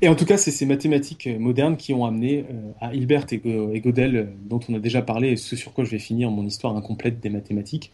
Et 0.02 0.08
en 0.08 0.14
tout 0.14 0.26
cas, 0.26 0.36
c'est 0.36 0.50
ces 0.50 0.66
mathématiques 0.66 1.28
modernes 1.38 1.76
qui 1.76 1.94
ont 1.94 2.04
amené 2.04 2.44
à 2.80 2.94
Hilbert 2.94 3.26
et, 3.32 3.80
Gödel, 3.80 4.28
dont 4.48 4.60
on 4.68 4.74
a 4.74 4.78
déjà 4.78 5.02
parlé, 5.02 5.30
et 5.30 5.36
ce 5.36 5.56
sur 5.56 5.72
quoi 5.72 5.84
je 5.84 5.90
vais 5.90 5.98
finir 5.98 6.30
mon 6.30 6.44
histoire 6.44 6.76
incomplète 6.76 7.20
des 7.20 7.30
mathématiques. 7.30 7.90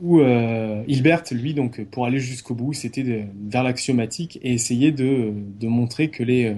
Où 0.00 0.20
Hilbert, 0.20 1.24
lui, 1.32 1.54
donc, 1.54 1.84
pour 1.84 2.06
aller 2.06 2.20
jusqu'au 2.20 2.54
bout, 2.54 2.72
c'était 2.72 3.28
vers 3.48 3.62
l'axiomatique 3.62 4.38
et 4.42 4.52
essayer 4.52 4.92
de, 4.92 5.32
montrer 5.62 6.08
que 6.08 6.22
les 6.22 6.56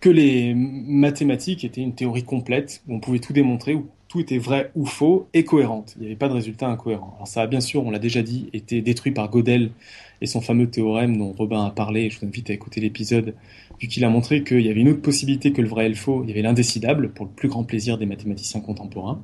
que 0.00 0.10
les 0.10 0.54
mathématiques 0.54 1.64
étaient 1.64 1.80
une 1.80 1.94
théorie 1.94 2.24
complète, 2.24 2.82
où 2.86 2.94
on 2.94 3.00
pouvait 3.00 3.18
tout 3.18 3.32
démontrer, 3.32 3.74
où 3.74 3.88
tout 4.08 4.20
était 4.20 4.38
vrai 4.38 4.70
ou 4.74 4.86
faux 4.86 5.28
et 5.34 5.44
cohérente. 5.44 5.94
Il 5.96 6.02
n'y 6.02 6.06
avait 6.06 6.16
pas 6.16 6.28
de 6.28 6.34
résultat 6.34 6.68
incohérent. 6.68 7.14
Alors 7.16 7.28
ça 7.28 7.42
a 7.42 7.46
bien 7.46 7.60
sûr, 7.60 7.84
on 7.84 7.90
l'a 7.90 7.98
déjà 7.98 8.22
dit, 8.22 8.48
été 8.52 8.80
détruit 8.82 9.12
par 9.12 9.30
Gödel 9.30 9.70
et 10.20 10.26
son 10.26 10.40
fameux 10.40 10.70
théorème 10.70 11.16
dont 11.16 11.32
Robin 11.32 11.64
a 11.64 11.70
parlé. 11.70 12.10
Je 12.10 12.20
vous 12.20 12.26
invite 12.26 12.50
à 12.50 12.52
écouter 12.52 12.80
l'épisode, 12.80 13.34
vu 13.80 13.88
qu'il 13.88 14.04
a 14.04 14.08
montré 14.08 14.44
qu'il 14.44 14.60
y 14.60 14.70
avait 14.70 14.80
une 14.80 14.90
autre 14.90 15.02
possibilité 15.02 15.52
que 15.52 15.62
le 15.62 15.68
vrai 15.68 15.86
et 15.86 15.88
le 15.88 15.94
faux. 15.94 16.22
Il 16.22 16.28
y 16.28 16.32
avait 16.32 16.42
l'indécidable, 16.42 17.12
pour 17.12 17.26
le 17.26 17.32
plus 17.32 17.48
grand 17.48 17.64
plaisir 17.64 17.98
des 17.98 18.06
mathématiciens 18.06 18.60
contemporains. 18.60 19.20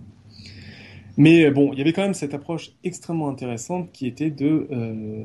Mais 1.17 1.51
bon, 1.51 1.73
il 1.73 1.79
y 1.79 1.83
avait 1.83 1.93
quand 1.93 2.03
même 2.03 2.15
cette 2.15 2.35
approche 2.35 2.73
extrêmement 2.85 3.29
intéressante 3.29 3.91
qui 3.93 4.07
était 4.07 4.31
de 4.31 4.69
euh, 4.73 5.25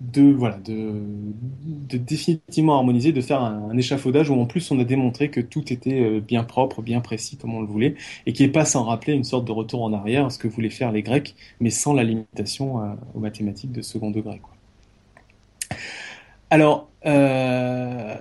voilà 0.00 0.58
de, 0.58 1.02
définitivement 1.98 2.76
harmoniser, 2.76 3.12
de 3.12 3.20
faire 3.20 3.42
un, 3.42 3.76
échafaudage 3.76 4.30
où 4.30 4.34
en 4.34 4.46
plus 4.46 4.70
on 4.70 4.78
a 4.78 4.84
démontré 4.84 5.30
que 5.30 5.40
tout 5.40 5.72
était 5.72 6.00
euh, 6.00 6.20
bien 6.20 6.44
propre, 6.44 6.82
bien 6.82 7.00
précis 7.00 7.36
comme 7.36 7.54
on 7.54 7.60
le 7.60 7.66
voulait, 7.66 7.94
et 8.26 8.32
qui 8.32 8.44
est 8.44 8.48
pas 8.48 8.64
sans 8.64 8.84
rappeler 8.84 9.14
une 9.14 9.24
sorte 9.24 9.44
de 9.44 9.52
retour 9.52 9.82
en 9.82 9.92
arrière 9.92 10.30
ce 10.30 10.38
que 10.38 10.48
voulaient 10.48 10.70
faire 10.70 10.92
les 10.92 11.02
Grecs, 11.02 11.34
mais 11.60 11.70
sans 11.70 11.94
la 11.94 12.04
limitation 12.04 12.82
euh, 12.82 12.94
aux 13.14 13.20
mathématiques 13.20 13.72
de 13.72 13.82
second 13.82 14.10
degré. 14.10 14.40
Alors 16.50 16.88
euh, 17.06 18.14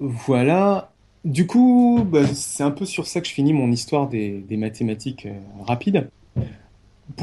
voilà. 0.00 0.91
Du 1.24 1.46
coup, 1.46 2.04
bah, 2.04 2.26
c'est 2.34 2.64
un 2.64 2.70
peu 2.70 2.84
sur 2.84 3.06
ça 3.06 3.20
que 3.20 3.28
je 3.28 3.32
finis 3.32 3.52
mon 3.52 3.70
histoire 3.70 4.08
des, 4.08 4.44
mathématiques 4.50 5.28
rapides. 5.66 6.08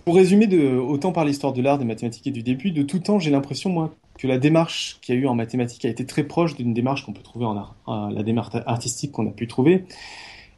Pour 0.05 0.15
résumer 0.15 0.47
autant 0.77 1.11
par 1.11 1.25
l'histoire 1.25 1.51
de 1.51 1.61
l'art, 1.61 1.77
des 1.77 1.85
mathématiques 1.85 2.27
et 2.27 2.31
du 2.31 2.43
début, 2.43 2.71
de 2.71 2.83
tout 2.83 2.99
temps, 2.99 3.19
j'ai 3.19 3.31
l'impression, 3.31 3.69
moi, 3.69 3.93
que 4.17 4.27
la 4.27 4.37
démarche 4.37 4.99
qu'il 5.01 5.15
y 5.15 5.17
a 5.17 5.21
eu 5.21 5.27
en 5.27 5.35
mathématiques 5.35 5.85
a 5.85 5.89
été 5.89 6.05
très 6.05 6.23
proche 6.23 6.55
d'une 6.55 6.73
démarche 6.73 7.05
qu'on 7.05 7.13
peut 7.13 7.23
trouver 7.23 7.45
en 7.45 7.57
art, 7.57 7.75
la 8.11 8.23
démarche 8.23 8.55
artistique 8.65 9.11
qu'on 9.11 9.27
a 9.27 9.31
pu 9.31 9.47
trouver. 9.47 9.85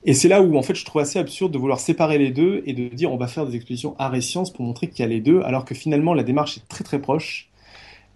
Et 0.04 0.14
c'est 0.14 0.28
là 0.28 0.42
où, 0.42 0.58
en 0.58 0.64
fait, 0.64 0.74
je 0.74 0.84
trouve 0.84 1.02
assez 1.02 1.20
absurde 1.20 1.52
de 1.52 1.60
vouloir 1.60 1.80
séparer 1.80 2.18
les 2.18 2.32
deux 2.32 2.64
et 2.66 2.74
de 2.74 2.90
dire 2.90 3.12
on 3.12 3.18
va 3.18 3.28
faire 3.28 3.46
des 3.46 3.56
expositions 3.56 3.96
art 4.00 4.16
et 4.16 4.22
sciences 4.22 4.52
pour 4.52 4.66
montrer 4.66 4.88
qu'il 4.90 5.00
y 5.00 5.06
a 5.06 5.08
les 5.08 5.22
deux, 5.22 5.42
alors 5.42 5.64
que 5.64 5.76
finalement, 5.76 6.14
la 6.14 6.24
démarche 6.24 6.58
est 6.58 6.68
très 6.68 6.84
très 6.84 7.00
proche. 7.00 7.51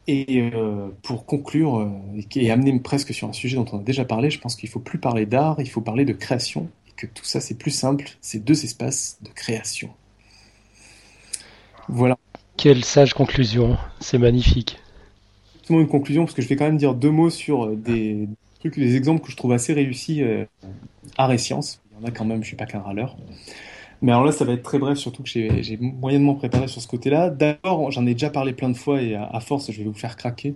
Et 0.07 0.51
euh, 0.53 0.89
pour 1.01 1.25
conclure 1.25 1.79
euh, 1.79 1.89
et 2.35 2.51
amener 2.51 2.79
presque 2.79 3.13
sur 3.13 3.27
un 3.27 3.33
sujet 3.33 3.55
dont 3.55 3.65
on 3.71 3.79
a 3.79 3.83
déjà 3.83 4.05
parlé, 4.05 4.29
je 4.29 4.39
pense 4.39 4.55
qu'il 4.55 4.69
faut 4.69 4.79
plus 4.79 4.99
parler 4.99 5.25
d'art, 5.25 5.55
il 5.59 5.69
faut 5.69 5.81
parler 5.81 6.05
de 6.05 6.13
création, 6.13 6.69
et 6.87 6.91
que 6.95 7.07
tout 7.07 7.25
ça 7.25 7.41
c'est 7.41 7.57
plus 7.57 7.71
simple, 7.71 8.09
c'est 8.21 8.43
deux 8.43 8.63
espaces 8.63 9.17
de 9.23 9.29
création. 9.29 9.89
Voilà. 11.87 12.17
Quelle 12.57 12.85
sage 12.85 13.13
conclusion, 13.13 13.77
c'est 13.99 14.17
magnifique. 14.17 14.79
Justement 15.57 15.81
une 15.81 15.87
conclusion, 15.87 16.23
parce 16.25 16.35
que 16.35 16.41
je 16.41 16.47
vais 16.47 16.55
quand 16.55 16.65
même 16.65 16.77
dire 16.77 16.93
deux 16.93 17.11
mots 17.11 17.29
sur 17.29 17.65
euh, 17.65 17.75
des 17.75 18.27
trucs, 18.59 18.77
des 18.77 18.95
exemples 18.95 19.25
que 19.25 19.31
je 19.31 19.35
trouve 19.35 19.51
assez 19.51 19.73
réussis, 19.73 20.21
euh, 20.21 20.45
art 21.17 21.31
et 21.31 21.37
sciences. 21.37 21.81
Il 21.91 22.01
y 22.01 22.05
en 22.05 22.07
a 22.07 22.11
quand 22.11 22.25
même, 22.25 22.43
je 22.43 22.47
suis 22.47 22.55
pas 22.55 22.65
qu'un 22.65 22.79
râleur. 22.79 23.17
Mais 24.01 24.11
alors 24.11 24.25
là, 24.25 24.31
ça 24.31 24.45
va 24.45 24.53
être 24.53 24.63
très 24.63 24.77
bref, 24.79 24.97
surtout 24.97 25.23
que 25.23 25.29
j'ai 25.29 25.77
moyennement 25.79 26.35
préparé 26.35 26.67
sur 26.67 26.81
ce 26.81 26.87
côté-là. 26.87 27.29
D'abord, 27.29 27.91
j'en 27.91 28.05
ai 28.05 28.13
déjà 28.13 28.29
parlé 28.29 28.53
plein 28.53 28.69
de 28.69 28.77
fois 28.77 29.01
et 29.01 29.15
à, 29.15 29.39
force, 29.39 29.71
je 29.71 29.77
vais 29.77 29.85
vous 29.85 29.93
faire 29.93 30.15
craquer. 30.17 30.55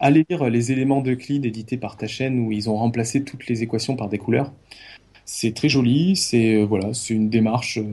Allez 0.00 0.24
lire 0.28 0.48
les 0.50 0.72
éléments 0.72 1.00
d'Euclide 1.00 1.46
édités 1.46 1.76
par 1.76 1.96
ta 1.96 2.06
chaîne 2.06 2.38
où 2.40 2.52
ils 2.52 2.68
ont 2.68 2.76
remplacé 2.76 3.24
toutes 3.24 3.46
les 3.46 3.62
équations 3.62 3.96
par 3.96 4.08
des 4.08 4.18
couleurs. 4.18 4.52
C'est 5.32 5.54
très 5.54 5.68
joli, 5.68 6.16
c'est 6.16 6.56
euh, 6.56 6.64
voilà, 6.66 6.92
c'est 6.92 7.14
une 7.14 7.30
démarche 7.30 7.78
euh, 7.78 7.84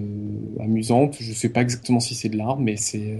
amusante. 0.59 1.17
Je 1.19 1.29
ne 1.29 1.35
sais 1.35 1.49
pas 1.49 1.61
exactement 1.61 1.99
si 1.99 2.15
c'est 2.15 2.29
de 2.29 2.37
l'art, 2.37 2.57
mais 2.59 2.77
c'est 2.77 3.11
euh, 3.11 3.17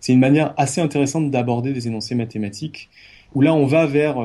c'est 0.00 0.12
une 0.12 0.20
manière 0.20 0.52
assez 0.58 0.82
intéressante 0.82 1.30
d'aborder 1.30 1.72
des 1.72 1.88
énoncés 1.88 2.14
mathématiques. 2.14 2.90
Où 3.34 3.40
là, 3.40 3.54
on 3.54 3.66
va 3.66 3.86
vers 3.86 4.16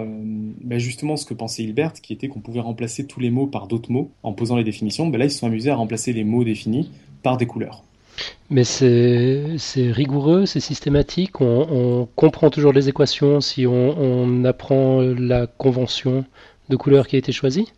bah, 0.62 0.78
justement 0.78 1.18
ce 1.18 1.26
que 1.26 1.34
pensait 1.34 1.64
Hilbert, 1.64 1.94
qui 1.94 2.14
était 2.14 2.28
qu'on 2.28 2.42
pouvait 2.42 2.60
remplacer 2.60 3.08
tous 3.08 3.20
les 3.20 3.32
mots 3.32 3.48
par 3.48 3.68
d'autres 3.68 3.92
mots 3.92 4.12
en 4.24 4.34
posant 4.34 4.56
les 4.56 4.64
définitions. 4.64 5.08
Bah, 5.08 5.18
là, 5.18 5.26
ils 5.26 5.32
se 5.32 5.40
sont 5.40 5.48
amusés 5.48 5.72
à 5.72 5.76
remplacer 5.76 6.14
les 6.14 6.24
mots 6.24 6.44
définis 6.44 6.92
par 7.24 7.38
des 7.38 7.46
couleurs. 7.46 7.84
Mais 8.50 8.64
c'est 8.64 9.58
rigoureux, 9.78 10.46
c'est 10.46 10.60
systématique. 10.60 11.42
On, 11.42 11.68
on, 11.72 12.06
comprend 12.16 12.50
toujours 12.50 12.74
les 12.74 12.90
équations 12.90 13.42
si 13.42 13.66
on, 13.66 13.98
on 13.98 14.46
apprend 14.46 15.02
la 15.02 15.48
convention 15.48 16.26
de 16.70 16.76
couleur 16.76 17.08
qui 17.08 17.16
a 17.16 17.20
été 17.20 17.32
choisie? 17.32 17.72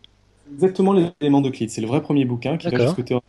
Exactement 0.52 0.92
les 0.92 1.06
éléments 1.20 1.40
d'Euclide. 1.40 1.70
C'est 1.70 1.80
le 1.80 1.86
vrai 1.86 2.02
premier 2.02 2.24
bouquin 2.24 2.56
qui 2.58 2.68
va 2.68 2.78
jusqu'au 2.78 3.02
théorème 3.02 3.22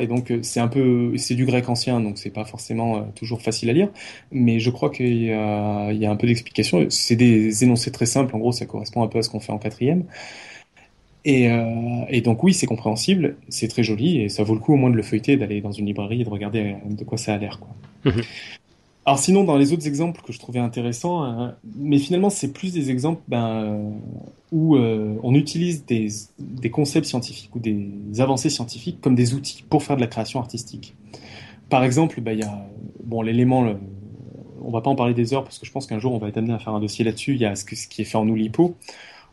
et 0.00 0.06
donc 0.06 0.30
euh, 0.30 0.40
c'est 0.42 0.60
un 0.60 0.68
peu 0.68 1.16
c'est 1.16 1.34
du 1.34 1.44
grec 1.44 1.68
ancien 1.68 2.00
donc 2.00 2.18
c'est 2.18 2.30
pas 2.30 2.44
forcément 2.44 2.96
euh, 2.96 3.00
toujours 3.14 3.42
facile 3.42 3.70
à 3.70 3.72
lire. 3.72 3.88
Mais 4.32 4.60
je 4.60 4.70
crois 4.70 4.90
qu'il 4.90 5.24
y 5.24 5.32
a, 5.32 6.10
un 6.10 6.16
peu 6.16 6.26
d'explication. 6.26 6.86
C'est 6.90 7.16
des 7.16 7.64
énoncés 7.64 7.90
très 7.90 8.06
simples. 8.06 8.34
En 8.36 8.38
gros 8.38 8.52
ça 8.52 8.66
correspond 8.66 9.02
un 9.02 9.08
peu 9.08 9.18
à 9.18 9.22
ce 9.22 9.30
qu'on 9.30 9.40
fait 9.40 9.52
en 9.52 9.58
quatrième. 9.58 10.04
Et, 11.24 11.50
euh, 11.50 12.04
et 12.08 12.20
donc 12.20 12.42
oui 12.44 12.54
c'est 12.54 12.66
compréhensible. 12.66 13.36
C'est 13.48 13.68
très 13.68 13.82
joli. 13.82 14.20
Et 14.20 14.28
ça 14.28 14.42
vaut 14.42 14.54
le 14.54 14.60
coup 14.60 14.74
au 14.74 14.76
moins 14.76 14.90
de 14.90 14.96
le 14.96 15.02
feuilleter 15.02 15.36
d'aller 15.36 15.60
dans 15.60 15.72
une 15.72 15.86
librairie 15.86 16.20
et 16.20 16.24
de 16.24 16.30
regarder 16.30 16.76
de 16.84 17.04
quoi 17.04 17.18
ça 17.18 17.34
a 17.34 17.38
l'air 17.38 17.58
mhm. 18.04 18.22
Alors 19.10 19.18
sinon, 19.18 19.42
dans 19.42 19.56
les 19.56 19.72
autres 19.72 19.88
exemples 19.88 20.22
que 20.22 20.32
je 20.32 20.38
trouvais 20.38 20.60
intéressants, 20.60 21.24
hein, 21.24 21.56
mais 21.74 21.98
finalement 21.98 22.30
c'est 22.30 22.52
plus 22.52 22.72
des 22.72 22.92
exemples 22.92 23.20
ben, 23.26 23.90
où 24.52 24.76
euh, 24.76 25.16
on 25.24 25.34
utilise 25.34 25.84
des, 25.84 26.70
concepts 26.70 27.06
scientifiques 27.06 27.52
ou 27.56 27.58
des 27.58 27.90
avancées 28.20 28.50
scientifiques 28.50 29.00
comme 29.00 29.16
des 29.16 29.34
outils 29.34 29.64
pour 29.68 29.82
faire 29.82 29.96
de 29.96 30.00
la 30.00 30.06
création 30.06 30.38
artistique. 30.38 30.94
Par 31.70 31.82
exemple, 31.82 32.20
ben, 32.20 32.34
il 32.34 32.38
y 32.38 32.44
a 32.44 32.68
bon 33.02 33.22
l'élément, 33.22 33.66
on 34.62 34.70
va 34.70 34.80
pas 34.80 34.90
en 34.90 34.94
parler 34.94 35.12
des 35.12 35.34
heures 35.34 35.42
parce 35.42 35.58
que 35.58 35.66
je 35.66 35.72
pense 35.72 35.88
qu'un 35.88 35.98
jour 35.98 36.14
on 36.14 36.18
va 36.18 36.28
être 36.28 36.36
amené 36.36 36.52
à 36.52 36.60
faire 36.60 36.74
un 36.74 36.80
dossier 36.80 37.04
là-dessus. 37.04 37.34
Il 37.34 37.40
y 37.40 37.46
a 37.46 37.56
ce, 37.56 37.64
ce, 37.64 37.88
qui 37.88 38.02
est 38.02 38.04
fait 38.04 38.16
en 38.16 38.28
Oulipo, 38.28 38.76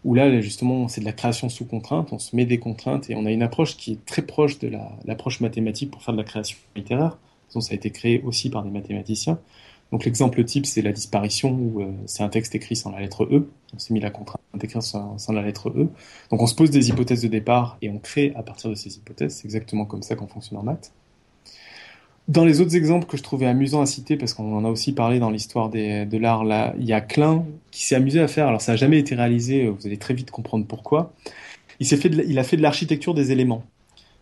où 0.03 0.15
là 0.15 0.41
justement 0.41 0.87
c'est 0.87 1.01
de 1.01 1.05
la 1.05 1.13
création 1.13 1.49
sous 1.49 1.65
contrainte, 1.65 2.11
on 2.13 2.17
se 2.17 2.35
met 2.35 2.45
des 2.45 2.57
contraintes 2.57 3.11
et 3.11 3.15
on 3.15 3.27
a 3.27 3.31
une 3.31 3.43
approche 3.43 3.77
qui 3.77 3.91
est 3.91 4.05
très 4.07 4.23
proche 4.23 4.57
de 4.57 4.71
l'approche 5.05 5.39
mathématique 5.39 5.91
pour 5.91 6.01
faire 6.01 6.15
de 6.15 6.19
la 6.19 6.25
création 6.25 6.57
littéraire 6.75 7.19
ça 7.61 7.71
a 7.71 7.75
été 7.75 7.91
créé 7.91 8.21
aussi 8.23 8.49
par 8.49 8.63
des 8.63 8.69
mathématiciens. 8.69 9.39
Donc 9.91 10.03
l'exemple 10.03 10.43
type, 10.43 10.65
c'est 10.65 10.81
la 10.81 10.91
disparition, 10.91 11.51
où 11.51 11.81
euh, 11.81 11.91
c'est 12.05 12.23
un 12.23 12.29
texte 12.29 12.55
écrit 12.55 12.75
sans 12.75 12.91
la 12.91 12.99
lettre 12.99 13.23
E. 13.25 13.49
On 13.73 13.79
s'est 13.79 13.93
mis 13.93 13.99
la 13.99 14.09
contrainte 14.09 14.41
d'écrire 14.53 14.83
sans, 14.83 15.17
sans, 15.17 15.33
la 15.33 15.41
lettre 15.41 15.69
E. 15.69 15.89
Donc 16.29 16.41
on 16.41 16.47
se 16.47 16.55
pose 16.55 16.71
des 16.71 16.89
hypothèses 16.89 17.21
de 17.21 17.27
départ 17.27 17.77
et 17.81 17.89
on 17.89 17.99
crée 17.99 18.33
à 18.35 18.43
partir 18.43 18.69
de 18.69 18.75
ces 18.75 18.97
hypothèses. 18.97 19.35
C'est 19.35 19.45
exactement 19.45 19.85
comme 19.85 20.01
ça 20.01 20.15
qu'on 20.15 20.27
fonctionne 20.27 20.57
en 20.57 20.63
maths. 20.63 20.91
Dans 22.27 22.43
les 22.43 22.59
autres 22.59 22.75
exemples 22.75 23.05
que 23.05 23.15
je 23.15 23.23
trouvais 23.23 23.45
amusants 23.45 23.81
à 23.81 23.85
citer, 23.85 24.17
parce 24.17 24.33
qu'on 24.33 24.53
en 24.53 24.65
a 24.65 24.69
aussi 24.69 24.91
parlé 24.91 25.19
dans 25.19 25.29
l'histoire 25.29 25.69
de 25.69 26.17
l'art, 26.17 26.43
là, 26.43 26.75
il 26.77 26.85
y 26.85 26.91
a 26.91 26.99
Klein 26.99 27.45
qui 27.71 27.85
s'est 27.85 27.95
amusé 27.95 28.19
à 28.19 28.27
faire. 28.27 28.47
Alors 28.47 28.59
ça 28.59 28.73
n'a 28.73 28.75
jamais 28.75 28.99
été 28.99 29.15
réalisé. 29.15 29.69
Vous 29.69 29.87
allez 29.87 29.97
très 29.97 30.13
vite 30.13 30.31
comprendre 30.31 30.65
pourquoi. 30.65 31.13
Il, 31.79 31.87
il 32.27 32.37
a 32.39 32.43
fait 32.43 32.57
de 32.57 32.61
l'architecture 32.61 33.13
des 33.13 33.31
éléments. 33.31 33.63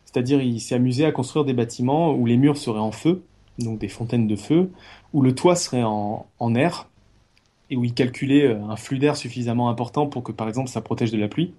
C'est-à-dire, 0.05 0.41
il 0.41 0.61
s'est 0.61 0.75
amusé 0.75 1.03
à 1.03 1.11
construire 1.11 1.43
des 1.45 1.53
bâtiments 1.53 2.13
où 2.13 2.25
les 2.25 2.37
murs 2.37 2.57
seraient 2.57 2.79
en 2.79 2.91
feu, 2.91 3.23
donc 3.59 3.79
des 3.79 3.87
fontaines 3.87 4.27
de 4.27 4.35
feu, 4.35 4.71
où 5.13 5.21
le 5.21 5.33
toit 5.33 5.55
serait 5.55 5.83
en, 5.83 6.55
air, 6.55 6.89
et 7.69 7.77
où 7.77 7.83
il 7.83 7.93
calculait 7.93 8.47
euh, 8.47 8.63
un 8.63 8.75
flux 8.75 8.99
d'air 8.99 9.15
suffisamment 9.15 9.69
important 9.69 10.07
pour 10.07 10.23
que, 10.23 10.31
par 10.31 10.47
exemple, 10.47 10.69
ça 10.69 10.81
protège 10.81 11.11
de 11.11 11.17
la 11.17 11.27
pluie. 11.27 11.53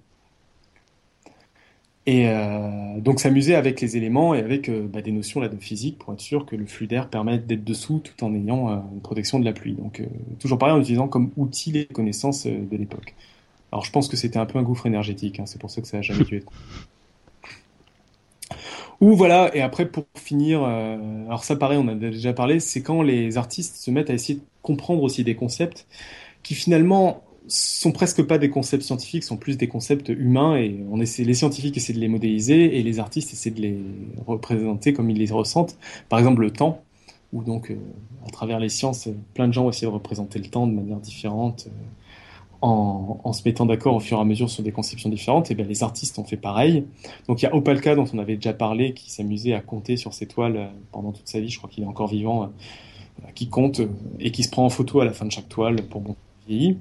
Et 2.05 2.29
euh, 2.29 3.01
donc 3.01 3.19
s'amuser 3.19 3.53
avec 3.53 3.81
les 3.81 3.97
éléments 3.97 4.33
et 4.33 4.39
avec 4.39 4.69
euh, 4.69 4.87
bah, 4.87 5.01
des 5.01 5.11
notions 5.11 5.41
là, 5.41 5.49
de 5.49 5.57
physique 5.57 5.97
pour 5.99 6.13
être 6.13 6.21
sûr 6.21 6.45
que 6.45 6.55
le 6.55 6.65
flux 6.65 6.87
d'air 6.87 7.09
permette 7.09 7.45
d'être 7.47 7.65
dessous 7.65 7.99
tout 7.99 8.23
en 8.23 8.33
ayant 8.33 8.69
une 8.93 9.01
protection 9.01 9.39
de 9.39 9.45
la 9.45 9.51
pluie. 9.51 9.73
Donc 9.73 10.01
toujours 10.39 10.57
pareil 10.57 10.73
en 10.73 10.79
utilisant 10.79 11.09
comme 11.09 11.31
outil 11.35 11.73
les 11.73 11.85
connaissances 11.85 12.47
de 12.47 12.77
l'époque. 12.77 13.13
Alors 13.73 13.83
je 13.83 13.91
pense 13.91 14.07
que 14.07 14.15
c'était 14.15 14.39
un 14.39 14.45
peu 14.45 14.57
un 14.57 14.63
gouffre 14.63 14.85
énergétique, 14.85 15.41
hein, 15.41 15.45
c'est 15.45 15.59
pour 15.59 15.69
ça 15.69 15.81
que 15.81 15.87
ça 15.87 15.97
n'a 15.97 16.01
jamais 16.01 16.23
dû 16.23 16.37
être. 16.37 16.51
Ou 18.99 19.15
voilà, 19.15 19.55
et 19.55 19.61
après 19.61 19.87
pour 19.87 20.05
finir, 20.15 20.63
euh, 20.63 21.25
alors 21.27 21.43
ça 21.43 21.55
pareil, 21.55 21.77
on 21.77 21.87
a 21.87 21.93
déjà 21.93 22.33
parlé, 22.33 22.59
c'est 22.59 22.81
quand 22.81 23.03
les 23.03 23.37
artistes 23.37 23.75
se 23.75 23.91
mettent 23.91 24.09
à 24.09 24.13
essayer 24.13 24.39
de 24.39 24.45
comprendre 24.63 25.03
aussi 25.03 25.23
des 25.23 25.35
concepts 25.35 25.87
qui 26.41 26.55
finalement 26.55 27.23
sont 27.47 27.91
presque 27.91 28.23
pas 28.23 28.37
des 28.37 28.49
concepts 28.49 28.83
scientifiques, 28.83 29.23
sont 29.23 29.37
plus 29.37 29.57
des 29.57 29.67
concepts 29.67 30.09
humains 30.09 30.57
et 30.57 30.83
on 30.91 30.99
essaie, 30.99 31.23
les 31.23 31.33
scientifiques 31.33 31.77
essaient 31.77 31.93
de 31.93 31.99
les 31.99 32.07
modéliser 32.07 32.77
et 32.77 32.83
les 32.83 32.99
artistes 32.99 33.31
essaient 33.33 33.51
de 33.51 33.61
les 33.61 33.77
représenter 34.25 34.93
comme 34.93 35.09
ils 35.09 35.17
les 35.17 35.31
ressentent. 35.31 35.77
Par 36.09 36.19
exemple 36.19 36.41
le 36.41 36.51
temps, 36.51 36.81
où 37.33 37.43
donc 37.43 37.71
euh, 37.71 37.75
à 38.25 38.31
travers 38.31 38.59
les 38.59 38.69
sciences, 38.69 39.09
plein 39.33 39.47
de 39.47 39.53
gens 39.53 39.69
essaient 39.69 39.85
de 39.85 39.91
représenter 39.91 40.39
le 40.39 40.47
temps 40.47 40.67
de 40.67 40.73
manière 40.73 40.99
différente. 40.99 41.67
Euh, 41.67 41.71
en, 42.61 43.33
se 43.33 43.41
mettant 43.45 43.65
d'accord 43.65 43.95
au 43.95 43.99
fur 43.99 44.17
et 44.17 44.21
à 44.21 44.25
mesure 44.25 44.49
sur 44.49 44.63
des 44.63 44.71
conceptions 44.71 45.09
différentes, 45.09 45.51
et 45.51 45.55
bien 45.55 45.65
les 45.65 45.83
artistes 45.83 46.17
ont 46.19 46.23
fait 46.23 46.37
pareil. 46.37 46.85
Donc 47.27 47.41
il 47.41 47.45
y 47.45 47.47
a 47.47 47.55
Opalka 47.55 47.95
dont 47.95 48.05
on 48.13 48.19
avait 48.19 48.35
déjà 48.35 48.53
parlé, 48.53 48.93
qui 48.93 49.11
s'amusait 49.11 49.53
à 49.53 49.61
compter 49.61 49.97
sur 49.97 50.13
ses 50.13 50.25
toiles 50.25 50.57
euh, 50.57 50.67
pendant 50.91 51.11
toute 51.11 51.27
sa 51.27 51.39
vie, 51.39 51.49
je 51.49 51.57
crois 51.57 51.69
qu'il 51.69 51.83
est 51.83 51.87
encore 51.87 52.07
vivant, 52.07 52.43
euh, 52.43 53.27
qui 53.35 53.49
compte 53.49 53.81
euh, 53.81 53.89
et 54.19 54.31
qui 54.31 54.43
se 54.43 54.49
prend 54.49 54.65
en 54.65 54.69
photo 54.69 55.01
à 55.01 55.05
la 55.05 55.13
fin 55.13 55.25
de 55.25 55.31
chaque 55.31 55.49
toile 55.49 55.83
pour 55.83 56.01
bon 56.01 56.15
vieillir. 56.47 56.75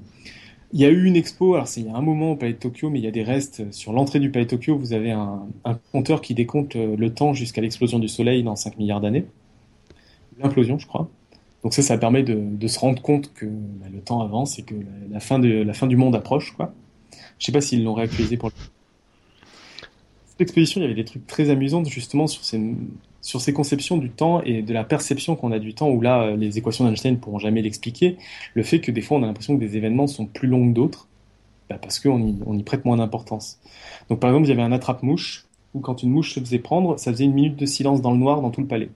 Il 0.73 0.81
y 0.81 0.85
a 0.85 0.89
eu 0.89 1.05
une 1.05 1.17
expo, 1.17 1.55
alors 1.55 1.69
c'est 1.69 1.81
il 1.81 1.87
y 1.87 1.91
a 1.91 1.97
un 1.97 2.03
moment 2.03 2.33
au 2.33 2.37
Palais 2.37 2.55
de 2.55 2.59
Tokyo, 2.59 2.91
mais 2.91 2.99
il 2.99 3.05
y 3.05 3.09
a 3.09 3.13
des 3.13 3.23
restes. 3.23 3.73
Sur 3.73 3.93
l'entrée 3.93 4.19
du 4.19 4.31
Palais 4.31 4.47
de 4.47 4.51
Tokyo, 4.51 4.77
vous 4.77 4.93
avez 4.93 5.13
un, 5.13 5.47
un 5.65 5.75
compteur 5.93 6.21
qui 6.21 6.35
décompte 6.35 6.75
le 6.75 7.15
temps 7.15 7.35
jusqu'à 7.35 7.61
l'explosion 7.61 8.01
du 8.01 8.09
Soleil 8.09 8.43
dans 8.43 8.57
5 8.57 8.77
milliards 8.77 9.01
d'années. 9.01 9.27
L'implosion, 10.39 10.77
je 10.79 10.87
crois. 10.87 11.09
Donc 11.63 11.75
ça, 11.75 11.83
ça 11.83 11.99
permet 11.99 12.23
de, 12.23 12.67
se 12.69 12.79
rendre 12.79 13.03
compte 13.03 13.33
que 13.35 13.47
bah, 13.47 13.87
le 13.93 14.01
temps 14.01 14.21
avance 14.21 14.59
et 14.59 14.63
que 14.63 14.75
la, 15.11 15.21
fin 15.21 15.39
du 15.39 15.97
monde 15.97 16.15
approche. 16.15 16.53
Quoi. 16.53 16.73
Je 17.39 17.47
sais 17.47 17.53
pas 17.53 17.61
s'ils 17.61 17.85
l'ont 17.85 17.95
réactualisé 17.95 18.37
pour 18.37 18.51
le... 18.51 18.55
Cette 20.27 20.41
exposition, 20.41 20.81
il 20.81 20.85
y 20.85 20.87
avait 20.87 20.95
des 20.95 21.05
trucs 21.05 21.27
très 21.27 21.49
amusants 21.51 21.83
justement 21.85 22.27
sur 22.27 22.45
ces, 22.45 23.53
conceptions 23.53 23.97
du 23.97 24.11
temps 24.11 24.43
et 24.43 24.61
de 24.61 24.73
la 24.75 24.85
perception 24.85 25.35
qu'on 25.35 25.51
a 25.51 25.59
du 25.59 25.75
temps, 25.75 25.89
où 25.89 26.01
là, 26.01 26.37
les 26.37 26.59
équations 26.59 26.85
d'Einstein 26.85 27.19
pourront 27.19 27.39
jamais 27.39 27.63
l'expliquer. 27.63 28.19
Le 28.55 28.63
fait 28.63 28.81
que 28.81 28.93
des 28.93 29.01
fois, 29.01 29.17
on 29.17 29.23
a 29.23 29.27
l'impression 29.27 29.57
que 29.57 29.61
des 29.61 29.79
événements 29.79 30.07
sont 30.07 30.27
plus 30.27 30.47
longs 30.47 30.69
que 30.69 30.75
d'autres, 30.75 31.09
bah 31.71 31.79
parce 31.81 31.99
qu'on 31.99 32.19
y, 32.59 32.63
prête 32.63 32.85
moins 32.85 32.99
d'importance. 32.99 33.59
Donc 34.11 34.21
par 34.21 34.31
exemple, 34.31 34.47
il 34.47 34.51
y 34.51 34.53
avait 34.53 34.63
un 34.63 34.73
attrape-mouche, 34.73 35.47
où 35.73 35.81
quand 35.81 36.03
une 36.03 36.11
mouche 36.11 36.35
se 36.35 36.41
faisait 36.41 36.59
prendre, 36.59 36.99
ça 36.99 37.13
faisait 37.13 37.25
une 37.25 37.35
minute 37.35 37.57
de 37.57 37.67
silence 37.67 38.03
dans 38.03 38.13
le 38.13 38.19
noir 38.19 38.43
dans 38.43 38.51
tout 38.51 38.61
le 38.61 38.67
palais. 38.67 38.91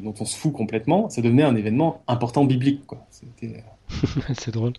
Dont 0.00 0.14
on 0.20 0.24
se 0.24 0.36
fout 0.36 0.52
complètement, 0.52 1.08
ça 1.08 1.22
devenait 1.22 1.42
un 1.42 1.56
événement 1.56 2.02
important 2.06 2.44
biblique. 2.44 2.86
Quoi. 2.86 3.06
C'est 4.34 4.50
drôle. 4.50 4.72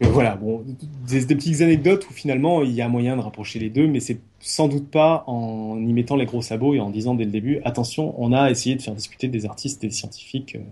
Mais 0.00 0.08
voilà, 0.08 0.36
bon, 0.36 0.64
des, 1.08 1.24
des, 1.24 1.34
petites 1.34 1.60
anecdotes 1.60 2.08
où 2.08 2.12
finalement 2.12 2.62
il 2.62 2.70
y 2.70 2.80
a 2.80 2.88
moyen 2.88 3.16
de 3.16 3.20
rapprocher 3.20 3.58
les 3.58 3.68
deux, 3.68 3.88
mais 3.88 3.98
c'est 3.98 4.20
sans 4.38 4.68
doute 4.68 4.88
pas 4.88 5.24
en 5.26 5.76
y 5.80 5.92
mettant 5.92 6.14
les 6.14 6.24
gros 6.24 6.40
sabots 6.40 6.74
et 6.74 6.80
en 6.80 6.90
disant 6.90 7.16
dès 7.16 7.24
le 7.24 7.32
début, 7.32 7.58
attention, 7.64 8.14
on 8.16 8.32
a 8.32 8.48
essayé 8.48 8.76
de 8.76 8.82
faire 8.82 8.94
discuter 8.94 9.26
des 9.26 9.44
artistes 9.44 9.82
et 9.82 9.88
des 9.88 9.92
scientifiques, 9.92 10.54
euh, 10.54 10.62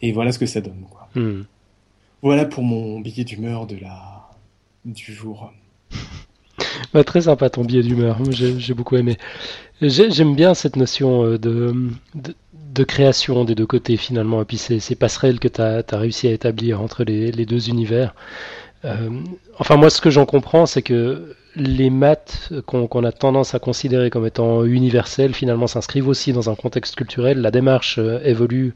et 0.00 0.12
voilà 0.12 0.32
ce 0.32 0.38
que 0.38 0.46
ça 0.46 0.62
donne. 0.62 0.86
Quoi. 0.90 1.08
Hmm. 1.14 1.42
Voilà 2.22 2.46
pour 2.46 2.62
mon 2.62 3.00
billet 3.00 3.24
d'humeur 3.24 3.66
de 3.66 3.76
la 3.76 4.30
du 4.84 5.12
jour. 5.12 5.52
Bah, 6.94 7.04
très 7.04 7.22
sympa 7.22 7.48
ton 7.48 7.64
billet 7.64 7.82
d'humeur, 7.82 8.18
j'ai 8.30 8.74
beaucoup 8.74 8.96
aimé. 8.96 9.16
J'aime 9.80 10.34
bien 10.34 10.52
cette 10.52 10.76
notion 10.76 11.22
de, 11.22 11.36
de, 11.38 12.34
de, 12.72 12.84
création 12.84 13.44
des 13.44 13.54
deux 13.54 13.66
côtés 13.66 13.96
finalement, 13.96 14.42
et 14.42 14.44
puis 14.44 14.58
ces, 14.58 14.94
passerelles 14.94 15.38
que 15.38 15.48
tu 15.48 15.60
as, 15.60 15.84
réussi 15.92 16.28
à 16.28 16.32
établir 16.32 16.80
entre 16.80 17.04
les, 17.04 17.46
deux 17.46 17.68
univers. 17.68 18.14
Euh, 18.84 19.10
enfin 19.58 19.76
moi 19.76 19.90
ce 19.90 20.00
que 20.00 20.10
j'en 20.10 20.26
comprends 20.26 20.66
c'est 20.66 20.82
que 20.82 21.36
les 21.54 21.88
maths 21.88 22.52
qu'on 22.66 22.88
qu 22.88 23.06
a 23.06 23.12
tendance 23.12 23.54
à 23.54 23.60
considérer 23.60 24.10
comme 24.10 24.26
étant 24.26 24.64
universelles 24.64 25.34
finalement 25.34 25.68
s'inscrivent 25.68 26.08
aussi 26.08 26.32
dans 26.32 26.50
un 26.50 26.56
contexte 26.56 26.96
culturel. 26.96 27.40
La 27.40 27.52
démarche 27.52 27.98
euh, 27.98 28.20
évolue 28.24 28.74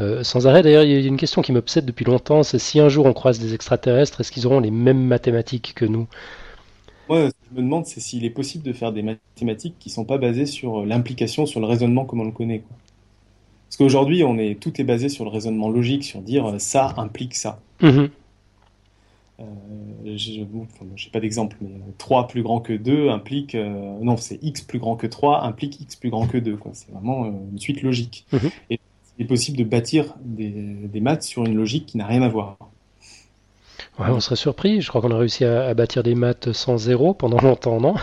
euh, 0.00 0.24
sans 0.24 0.48
arrêt. 0.48 0.62
D'ailleurs 0.62 0.82
il 0.82 1.00
y 1.00 1.04
a 1.04 1.06
une 1.06 1.16
question 1.16 1.42
qui 1.42 1.52
m'obsède 1.52 1.84
depuis 1.84 2.04
longtemps, 2.04 2.42
c'est 2.42 2.58
si 2.58 2.80
un 2.80 2.88
jour 2.88 3.06
on 3.06 3.12
croise 3.12 3.38
des 3.38 3.54
extraterrestres, 3.54 4.20
est-ce 4.20 4.32
qu'ils 4.32 4.46
auront 4.46 4.60
les 4.60 4.72
mêmes 4.72 5.04
mathématiques 5.04 5.74
que 5.76 5.84
nous? 5.84 6.08
Moi, 7.08 7.28
ce 7.28 7.30
que 7.30 7.36
je 7.52 7.56
me 7.56 7.62
demande, 7.62 7.86
c'est 7.86 8.00
s'il 8.00 8.24
est 8.24 8.30
possible 8.30 8.64
de 8.64 8.72
faire 8.72 8.90
des 8.90 9.02
mathématiques 9.02 9.76
qui 9.78 9.90
sont 9.90 10.04
pas 10.04 10.18
basées 10.18 10.46
sur 10.46 10.84
l'implication, 10.84 11.46
sur 11.46 11.60
le 11.60 11.66
raisonnement 11.66 12.04
comme 12.04 12.20
on 12.20 12.24
le 12.24 12.32
connaît. 12.32 12.64
Parce 13.68 13.76
qu'aujourd'hui, 13.78 14.24
on 14.24 14.38
est 14.38 14.58
tout 14.60 14.80
est 14.80 14.84
basé 14.84 15.08
sur 15.08 15.24
le 15.24 15.30
raisonnement 15.30 15.68
logique, 15.68 16.04
sur 16.04 16.20
dire 16.20 16.54
ça 16.58 16.94
implique 16.96 17.34
ça. 17.34 17.60
Mm 17.80 17.88
-hmm. 17.88 18.10
euh, 19.40 20.16
je 20.16 20.40
n'ai 20.40 21.10
pas 21.12 21.20
d'exemple, 21.20 21.56
mais 21.60 21.70
3 21.98 22.28
plus 22.28 22.42
grand 22.42 22.60
que 22.60 22.72
2 22.72 23.10
implique... 23.10 23.54
Euh, 23.54 23.98
non, 24.00 24.16
c'est 24.16 24.38
x 24.42 24.62
plus 24.62 24.78
grand 24.78 24.96
que 24.96 25.06
3 25.06 25.42
implique 25.44 25.80
x 25.80 25.96
plus 25.96 26.10
grand 26.10 26.26
que 26.26 26.38
2. 26.38 26.58
C'est 26.72 26.90
vraiment 26.92 27.24
euh, 27.24 27.52
une 27.52 27.58
suite 27.58 27.82
logique. 27.82 28.24
-hmm. 28.32 28.50
Et 28.70 28.78
il 29.18 29.24
est 29.24 29.28
possible 29.28 29.58
de 29.58 29.64
bâtir 29.64 30.14
des, 30.24 30.50
des 30.94 31.00
maths 31.00 31.24
sur 31.24 31.44
une 31.44 31.56
logique 31.56 31.86
qui 31.86 31.96
n'a 31.98 32.06
rien 32.06 32.22
à 32.22 32.28
voir. 32.28 32.56
Ouais, 33.98 34.10
on 34.10 34.20
serait 34.20 34.36
surpris. 34.36 34.80
Je 34.82 34.88
crois 34.88 35.00
qu'on 35.00 35.10
a 35.10 35.18
réussi 35.18 35.44
à, 35.44 35.66
à, 35.66 35.74
bâtir 35.74 36.02
des 36.02 36.14
maths 36.14 36.52
sans 36.52 36.76
zéro 36.78 37.14
pendant 37.14 37.40
longtemps, 37.40 37.80
non? 37.80 37.94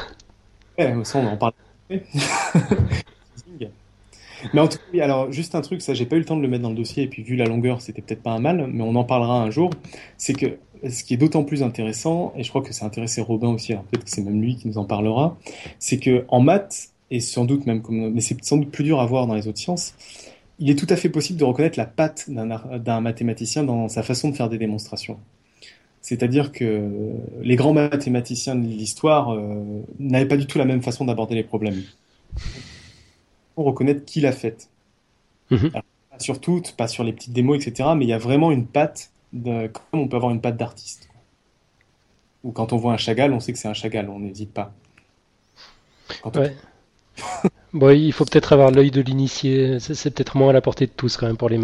Ouais, 0.78 0.94
ça, 1.04 1.20
on 1.20 1.28
en 1.28 1.38
parle. 1.38 1.54
mais 4.54 4.60
en 4.60 4.68
tout 4.68 4.78
cas, 4.92 5.04
alors 5.04 5.32
juste 5.32 5.56
un 5.56 5.62
truc, 5.62 5.82
ça, 5.82 5.94
j'ai 5.94 6.06
pas 6.06 6.16
eu 6.16 6.20
le 6.20 6.26
temps 6.26 6.38
de 6.38 6.42
le 6.42 6.48
mettre 6.48 6.64
dans 6.64 6.70
le 6.70 6.76
dossier, 6.76 7.04
et 7.04 7.08
puis 7.08 7.24
vu 7.24 7.36
la 7.36 7.46
longueur, 7.46 7.82
c'était 7.82 8.02
peut-être 8.02 8.24
pas 8.24 8.32
un 8.32 8.40
mal, 8.40 8.68
mais 8.72 8.84
on 8.84 8.96
en 8.96 9.04
parlera 9.04 9.42
un 9.42 9.50
jour. 9.52 9.70
C'est 10.18 10.34
que 10.34 10.58
ce 10.90 11.04
qui 11.04 11.14
est 11.14 11.18
d'autant 11.18 11.44
plus 11.44 11.64
intéressant, 11.64 12.34
et 12.36 12.44
je 12.44 12.50
crois 12.50 12.62
que 12.62 12.74
ça 12.74 12.86
a 12.86 12.88
intéressé 12.88 13.22
Robin 13.22 13.50
aussi, 13.50 13.74
peut-être 13.74 14.04
que 14.04 14.10
c'est 14.10 14.22
même 14.22 14.42
lui 14.42 14.56
qui 14.58 14.68
nous 14.68 14.78
en 14.78 14.86
parlera, 14.86 15.38
c'est 15.80 15.98
que 15.98 16.26
en 16.28 16.42
maths, 16.42 16.90
et 17.12 17.20
sans 17.20 17.46
doute 17.46 17.66
même 17.66 17.82
comme, 17.82 18.12
mais 18.12 18.22
c'est 18.22 18.44
sans 18.44 18.58
doute 18.58 18.72
plus 18.72 18.84
dur 18.84 19.00
à 19.00 19.06
voir 19.06 19.28
dans 19.28 19.36
les 19.36 19.48
autres 19.48 19.60
sciences, 19.60 19.94
il 20.60 20.70
est 20.70 20.76
tout 20.76 20.88
à 20.90 20.96
fait 20.96 21.10
possible 21.10 21.40
de 21.40 21.44
reconnaître 21.44 21.78
la 21.78 21.86
patte 21.86 22.30
d'un 22.30 23.02
mathématicien 23.02 23.64
dans 23.64 23.88
sa 23.88 24.04
façon 24.04 24.30
de 24.30 24.36
faire 24.36 24.50
des 24.50 24.58
démonstrations. 24.58 25.18
C'est-à-dire 26.02 26.52
que 26.52 26.90
les 27.42 27.56
grands 27.56 27.74
mathématiciens 27.74 28.56
de 28.56 28.68
l'histoire 28.68 29.32
euh, 29.32 29.84
n'avaient 30.00 30.28
pas 30.28 30.38
du 30.38 30.46
tout 30.46 30.58
la 30.58 30.66
même 30.66 30.82
façon 30.82 31.06
d'aborder 31.06 31.34
les 31.34 31.44
problèmes. 31.44 31.82
Reconnaître 33.56 34.06
qui 34.06 34.22
l'a 34.22 34.32
fait. 34.32 34.70
Mm 35.52 35.56
-hmm. 35.56 35.72
pas 35.72 36.20
sur 36.20 36.40
toutes, 36.40 36.76
pas 36.76 36.88
sur 36.88 37.04
les 37.04 37.14
petites 37.14 37.34
démos, 37.34 37.56
etc. 37.58 37.90
Mais 37.96 38.06
il 38.06 38.10
y 38.10 38.14
a 38.14 38.18
vraiment 38.18 38.52
une 38.52 38.66
patte, 38.66 39.12
de, 39.34 39.68
comme 39.68 40.02
on 40.02 40.08
peut 40.08 40.18
avoir 40.18 40.32
une 40.32 40.42
patte 40.42 40.58
d'artiste. 40.58 41.10
Ou 42.44 42.52
quand 42.52 42.74
on 42.74 42.78
voit 42.78 42.94
un 42.94 42.98
Chagall, 42.98 43.34
on 43.34 43.40
sait 43.40 43.54
que 43.54 43.60
c'est 43.60 43.70
un 43.70 43.74
Chagall, 43.74 44.10
on 44.10 44.20
n'hésite 44.20 44.54
pas. 44.54 44.74
Quand 46.22 46.36
ouais. 46.38 46.56
on... 47.44 47.50
bon, 47.80 47.90
il 47.92 48.12
faut 48.12 48.26
peut-être 48.26 48.54
avoir 48.54 48.72
l'œil 48.72 48.92
de 48.92 49.02
l'initié. 49.02 49.80
C'est 49.80 50.12
peut-être 50.14 50.36
moins 50.38 50.50
à 50.50 50.54
la 50.54 50.62
portée 50.62 50.88
de 50.88 50.92
tous 50.92 51.18
quand 51.18 51.28
même 51.28 51.38
pour 51.38 51.50
les 51.50 51.58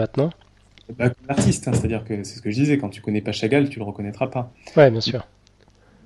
bah, 0.97 1.13
l'artiste, 1.27 1.67
hein, 1.67 1.73
c'est-à-dire 1.73 2.03
que 2.03 2.23
c'est 2.23 2.37
ce 2.37 2.41
que 2.41 2.49
je 2.49 2.55
disais, 2.55 2.77
quand 2.77 2.89
tu 2.89 3.01
connais 3.01 3.21
pas 3.21 3.31
Chagall, 3.31 3.69
tu 3.69 3.79
le 3.79 3.85
reconnaîtras 3.85 4.27
pas. 4.27 4.51
Ouais, 4.75 4.89
bien 4.89 5.01
sûr. 5.01 5.25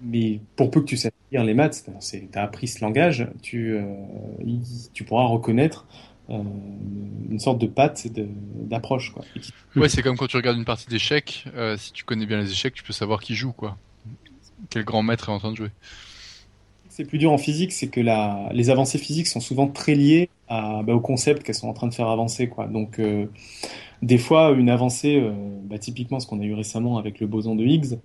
Mais 0.03 0.41
pour 0.55 0.69
peu 0.69 0.81
que 0.81 0.85
tu 0.85 0.97
saches 0.97 1.13
lire 1.31 1.43
les 1.43 1.53
maths, 1.53 1.85
tu 2.01 2.27
as 2.35 2.43
appris 2.43 2.67
ce 2.67 2.83
langage, 2.83 3.27
tu, 3.41 3.75
euh, 3.75 3.83
tu 4.93 5.03
pourras 5.03 5.25
reconnaître 5.25 5.85
euh, 6.29 6.41
une 7.29 7.39
sorte 7.39 7.59
de 7.59 7.67
patte 7.67 8.07
d'approche. 8.07 9.13
quoi. 9.13 9.23
Ouais, 9.75 9.89
c'est 9.89 10.01
comme 10.01 10.17
quand 10.17 10.27
tu 10.27 10.37
regardes 10.37 10.57
une 10.57 10.65
partie 10.65 10.87
d'échecs, 10.87 11.45
euh, 11.55 11.77
si 11.77 11.91
tu 11.91 12.03
connais 12.03 12.25
bien 12.25 12.39
les 12.39 12.51
échecs, 12.51 12.73
tu 12.73 12.83
peux 12.83 12.93
savoir 12.93 13.21
qui 13.21 13.33
joue, 13.35 13.53
quoi. 13.53 13.77
Quel 14.69 14.83
grand 14.83 15.03
maître 15.03 15.29
est 15.29 15.31
en 15.31 15.39
train 15.39 15.51
de 15.51 15.57
jouer. 15.57 15.71
C'est 16.89 17.05
plus 17.05 17.17
dur 17.17 17.31
en 17.31 17.37
physique, 17.37 17.71
c'est 17.71 17.87
que 17.87 17.99
la... 17.99 18.49
les 18.53 18.69
avancées 18.69 18.99
physiques 18.99 19.27
sont 19.27 19.39
souvent 19.39 19.67
très 19.67 19.95
liées 19.95 20.29
à, 20.47 20.83
bah, 20.83 20.93
au 20.93 20.99
concept 20.99 21.43
qu'elles 21.43 21.55
sont 21.55 21.67
en 21.67 21.73
train 21.73 21.87
de 21.87 21.93
faire 21.93 22.07
avancer. 22.07 22.47
Quoi. 22.47 22.67
Donc, 22.67 23.01
des 24.03 24.17
fois, 24.19 24.51
une 24.51 24.69
avancée, 24.69 25.27
bah, 25.63 25.79
typiquement 25.79 26.19
ce 26.19 26.27
qu'on 26.27 26.39
a 26.39 26.43
eu 26.43 26.53
récemment 26.53 26.99
avec 26.99 27.19
le 27.19 27.25
boson 27.25 27.55
de 27.55 27.63
Higgs, 27.63 27.97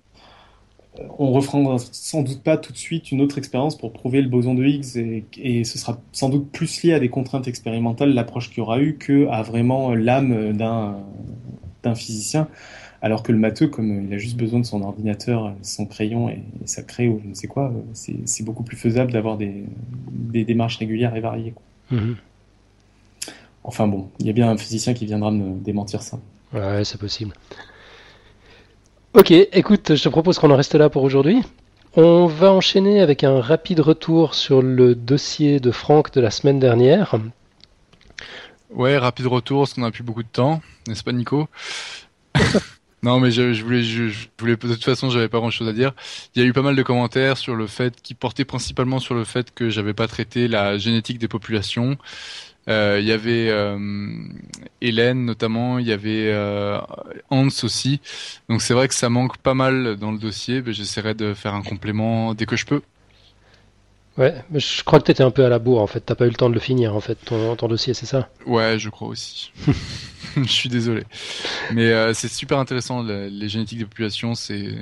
on 1.17 1.31
refera 1.31 1.77
sans 1.91 2.23
doute 2.23 2.41
pas 2.41 2.57
tout 2.57 2.73
de 2.73 2.77
suite 2.77 3.11
une 3.11 3.21
autre 3.21 3.37
expérience 3.37 3.77
pour 3.77 3.93
prouver 3.93 4.21
le 4.21 4.27
boson 4.27 4.55
de 4.55 4.65
Higgs 4.65 4.97
et, 4.97 5.23
et, 5.37 5.63
ce 5.63 5.77
sera 5.77 5.99
sans 6.11 6.29
doute 6.29 6.51
plus 6.51 6.83
lié 6.83 6.93
à 6.93 6.99
des 6.99 7.09
contraintes 7.09 7.47
expérimentales 7.47 8.13
l'approche 8.13 8.49
qu'il 8.49 8.59
y 8.59 8.61
aura 8.61 8.81
eu 8.81 8.95
que 8.95 9.27
à 9.27 9.41
vraiment 9.43 9.93
l'âme 9.93 10.57
d'un 10.57 11.95
physicien 11.95 12.47
alors 13.01 13.23
que 13.23 13.31
le 13.31 13.37
matheux 13.37 13.67
comme 13.67 14.07
il 14.07 14.13
a 14.13 14.17
juste 14.17 14.35
besoin 14.35 14.59
de 14.59 14.65
son 14.65 14.81
ordinateur 14.81 15.53
son 15.61 15.85
crayon 15.85 16.27
et, 16.27 16.43
et 16.63 16.67
sa 16.67 16.83
craie 16.83 17.07
ou 17.07 17.21
je 17.23 17.29
ne 17.29 17.33
sais 17.33 17.47
quoi 17.47 17.71
c'est 17.93 18.43
beaucoup 18.43 18.63
plus 18.63 18.77
faisable 18.77 19.11
d'avoir 19.11 19.37
des, 19.37 19.63
des, 20.11 20.43
démarches 20.43 20.77
régulières 20.77 21.15
et 21.15 21.21
variées 21.21 21.51
quoi. 21.51 21.63
Mm 21.97 21.97
-hmm. 21.97 22.15
Enfin 23.63 23.87
bon, 23.87 24.09
il 24.19 24.25
y 24.25 24.29
a 24.29 24.33
bien 24.33 24.49
un 24.49 24.57
physicien 24.57 24.93
qui 24.93 25.05
viendra 25.05 25.31
me 25.31 25.59
démentir 25.59 26.01
ça. 26.01 26.17
Ouais, 26.53 26.83
c'est 26.83 26.99
possible. 26.99 27.33
Ok, 29.15 29.31
écoute, 29.31 29.95
je 29.95 30.03
te 30.03 30.09
propose 30.09 30.37
qu'on 30.37 30.51
en 30.51 30.55
reste 30.55 30.75
là 30.75 30.87
pour 30.87 31.01
aujourd'hui. 31.01 31.41
On 31.95 32.27
va 32.27 32.51
enchaîner 32.51 33.01
avec 33.01 33.23
un 33.23 33.41
rapide 33.41 33.79
retour 33.79 34.35
sur 34.35 34.61
le 34.61 34.93
dossier 34.93 35.59
de 35.59 35.71
Franck 35.71 36.13
de 36.13 36.21
la 36.21 36.29
semaine 36.29 36.59
dernière. 36.59 37.15
Ouais, 38.69 38.99
rapide 38.99 39.25
retour, 39.25 39.61
parce 39.61 39.73
qu'on 39.73 39.81
n'a 39.81 39.89
plus 39.89 40.03
beaucoup 40.03 40.21
de 40.21 40.29
temps, 40.31 40.61
n'est-ce 40.87 41.03
pas 41.03 41.11
Nico? 41.11 41.47
Non, 43.01 43.21
mais 43.21 43.31
je, 43.31 43.63
voulais, 43.63 43.81
je, 43.81 44.11
voulais, 44.37 44.57
de 44.57 44.73
toute 44.73 44.83
façon, 44.83 45.09
j'avais 45.09 45.29
pas 45.29 45.37
grand-chose 45.37 45.69
à 45.69 45.71
dire. 45.71 45.93
Il 46.35 46.41
y 46.41 46.45
a 46.45 46.47
eu 46.47 46.51
pas 46.51 46.61
mal 46.61 46.75
de 46.75 46.83
commentaires 46.83 47.37
sur 47.37 47.55
le 47.55 47.65
fait, 47.65 48.01
qui 48.01 48.13
portaient 48.13 48.43
principalement 48.43 48.99
sur 48.99 49.15
le 49.15 49.23
fait 49.23 49.53
que 49.53 49.69
j'avais 49.69 49.93
pas 49.93 50.09
traité 50.09 50.49
la 50.49 50.77
génétique 50.77 51.17
des 51.17 51.29
populations. 51.29 51.97
Il 52.69 52.73
euh, 52.73 52.99
y 53.01 53.11
avait 53.11 53.49
euh, 53.49 53.79
Hélène 54.79 55.25
notamment, 55.25 55.79
il 55.79 55.87
y 55.87 55.91
avait 55.91 56.29
euh, 56.31 56.79
Hans 57.31 57.47
aussi. 57.63 57.99
Donc 58.47 58.61
c'est 58.61 58.75
vrai 58.75 58.87
que 58.87 58.93
ça 58.93 59.09
manque 59.09 59.37
pas 59.37 59.55
mal 59.55 59.95
dans 59.95 60.11
le 60.11 60.19
dossier. 60.19 60.61
Mais 60.61 60.71
j'essaierai 60.71 61.15
de 61.15 61.33
faire 61.33 61.55
un 61.55 61.63
complément 61.63 62.35
dès 62.35 62.45
que 62.45 62.55
je 62.55 62.67
peux. 62.67 62.83
Ouais, 64.17 64.35
mais 64.51 64.59
je 64.59 64.83
crois 64.83 64.99
que 64.99 65.05
tu 65.05 65.11
étais 65.11 65.23
un 65.23 65.31
peu 65.31 65.45
à 65.45 65.49
la 65.49 65.59
bourre 65.59 65.81
en 65.81 65.87
fait. 65.87 66.01
T'as 66.01 66.15
pas 66.15 66.25
eu 66.25 66.29
le 66.29 66.35
temps 66.35 66.49
de 66.49 66.53
le 66.53 66.59
finir 66.59 66.95
en 66.95 66.99
fait, 66.99 67.15
ton, 67.23 67.55
ton 67.55 67.67
dossier, 67.67 67.93
c'est 67.93 68.05
ça? 68.05 68.29
Ouais, 68.45 68.77
je 68.77 68.89
crois 68.89 69.07
aussi. 69.07 69.51
je 70.35 70.43
suis 70.43 70.67
désolé. 70.69 71.03
Mais 71.71 71.91
euh, 71.91 72.13
c'est 72.13 72.27
super 72.27 72.59
intéressant, 72.59 73.01
les, 73.01 73.29
les 73.29 73.47
génétiques 73.49 73.79
des 73.79 73.85
populations. 73.85 74.35
C'est, 74.35 74.73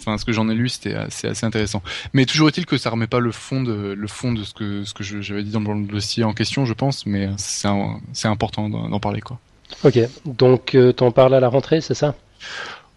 enfin, 0.00 0.16
ce 0.16 0.24
que 0.24 0.32
j'en 0.32 0.48
ai 0.48 0.54
lu, 0.54 0.68
c'était 0.68 0.94
assez, 0.94 1.28
assez 1.28 1.44
intéressant. 1.44 1.82
Mais 2.14 2.24
toujours 2.24 2.48
est-il 2.48 2.64
que 2.64 2.78
ça 2.78 2.90
remet 2.90 3.06
pas 3.06 3.20
le 3.20 3.32
fond 3.32 3.62
de, 3.62 3.92
le 3.92 4.08
fond 4.08 4.32
de 4.32 4.42
ce 4.44 4.54
que, 4.54 4.84
ce 4.84 4.94
que 4.94 5.04
j'avais 5.04 5.42
dit 5.42 5.50
dans 5.50 5.60
le 5.60 5.86
dossier 5.86 6.24
en 6.24 6.32
question, 6.32 6.64
je 6.64 6.72
pense. 6.74 7.06
Mais 7.06 7.28
c'est, 7.36 7.68
c'est 8.12 8.28
important 8.28 8.68
d'en 8.68 9.00
parler, 9.00 9.20
quoi. 9.20 9.38
Ok, 9.82 9.98
donc 10.24 10.74
euh, 10.74 10.92
t'en 10.92 11.10
parles 11.10 11.34
à 11.34 11.40
la 11.40 11.48
rentrée, 11.48 11.80
c'est 11.80 11.94
ça? 11.94 12.14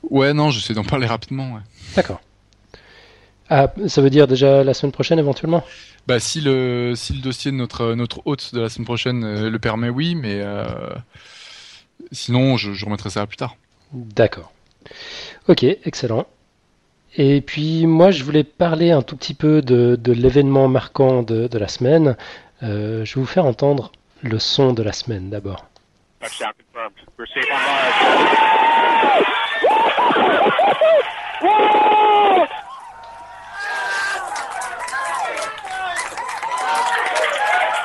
Ouais, 0.10 0.34
non, 0.34 0.52
j'essaie 0.52 0.74
d'en 0.74 0.84
parler 0.84 1.08
rapidement. 1.08 1.54
Ouais. 1.54 1.62
D'accord. 1.96 2.22
Ah, 3.50 3.72
ça 3.88 4.02
veut 4.02 4.10
dire 4.10 4.28
déjà 4.28 4.64
la 4.64 4.74
semaine 4.74 4.92
prochaine 4.92 5.20
éventuellement? 5.20 5.64
Bah 6.06 6.20
si 6.20 6.42
le 6.42 6.94
si 6.96 7.14
le 7.14 7.22
dossier 7.22 7.52
de 7.52 7.56
notre 7.56 7.94
notre 7.94 8.22
hôte 8.26 8.54
de 8.54 8.62
la 8.62 8.70
semaine 8.70 8.86
prochaine 8.86 9.24
euh, 9.24 9.50
le 9.50 9.60
permet, 9.60 9.90
oui, 9.90 10.16
mais 10.16 10.42
euh, 10.42 10.66
sinon 12.12 12.58
je, 12.58 12.74
je 12.74 12.86
remettrai 12.86 13.10
ça 13.10 13.26
plus 13.26 13.38
tard. 13.38 13.56
D'accord. 13.94 14.52
Ok, 15.48 15.64
excellent. 15.64 16.28
Et 17.16 17.42
puis 17.42 17.88
moi, 17.88 18.12
je 18.12 18.24
voulais 18.24 18.44
parler 18.44 18.92
un 18.92 19.02
tout 19.02 19.16
petit 19.16 19.34
peu 19.34 19.62
de, 19.62 19.98
de 20.00 20.12
l'événement 20.12 20.68
marquant 20.68 21.24
de, 21.24 21.48
de 21.48 21.58
la 21.58 21.68
semaine. 21.68 22.16
Euh, 22.64 23.06
je 23.06 23.16
vais 23.16 23.22
vous 23.22 23.28
faire 23.28 23.46
entendre 23.46 23.92
le 24.22 24.40
son 24.40 24.74
de 24.74 24.84
la 24.84 24.94
semaine 24.94 25.30
d'abord. 25.30 25.66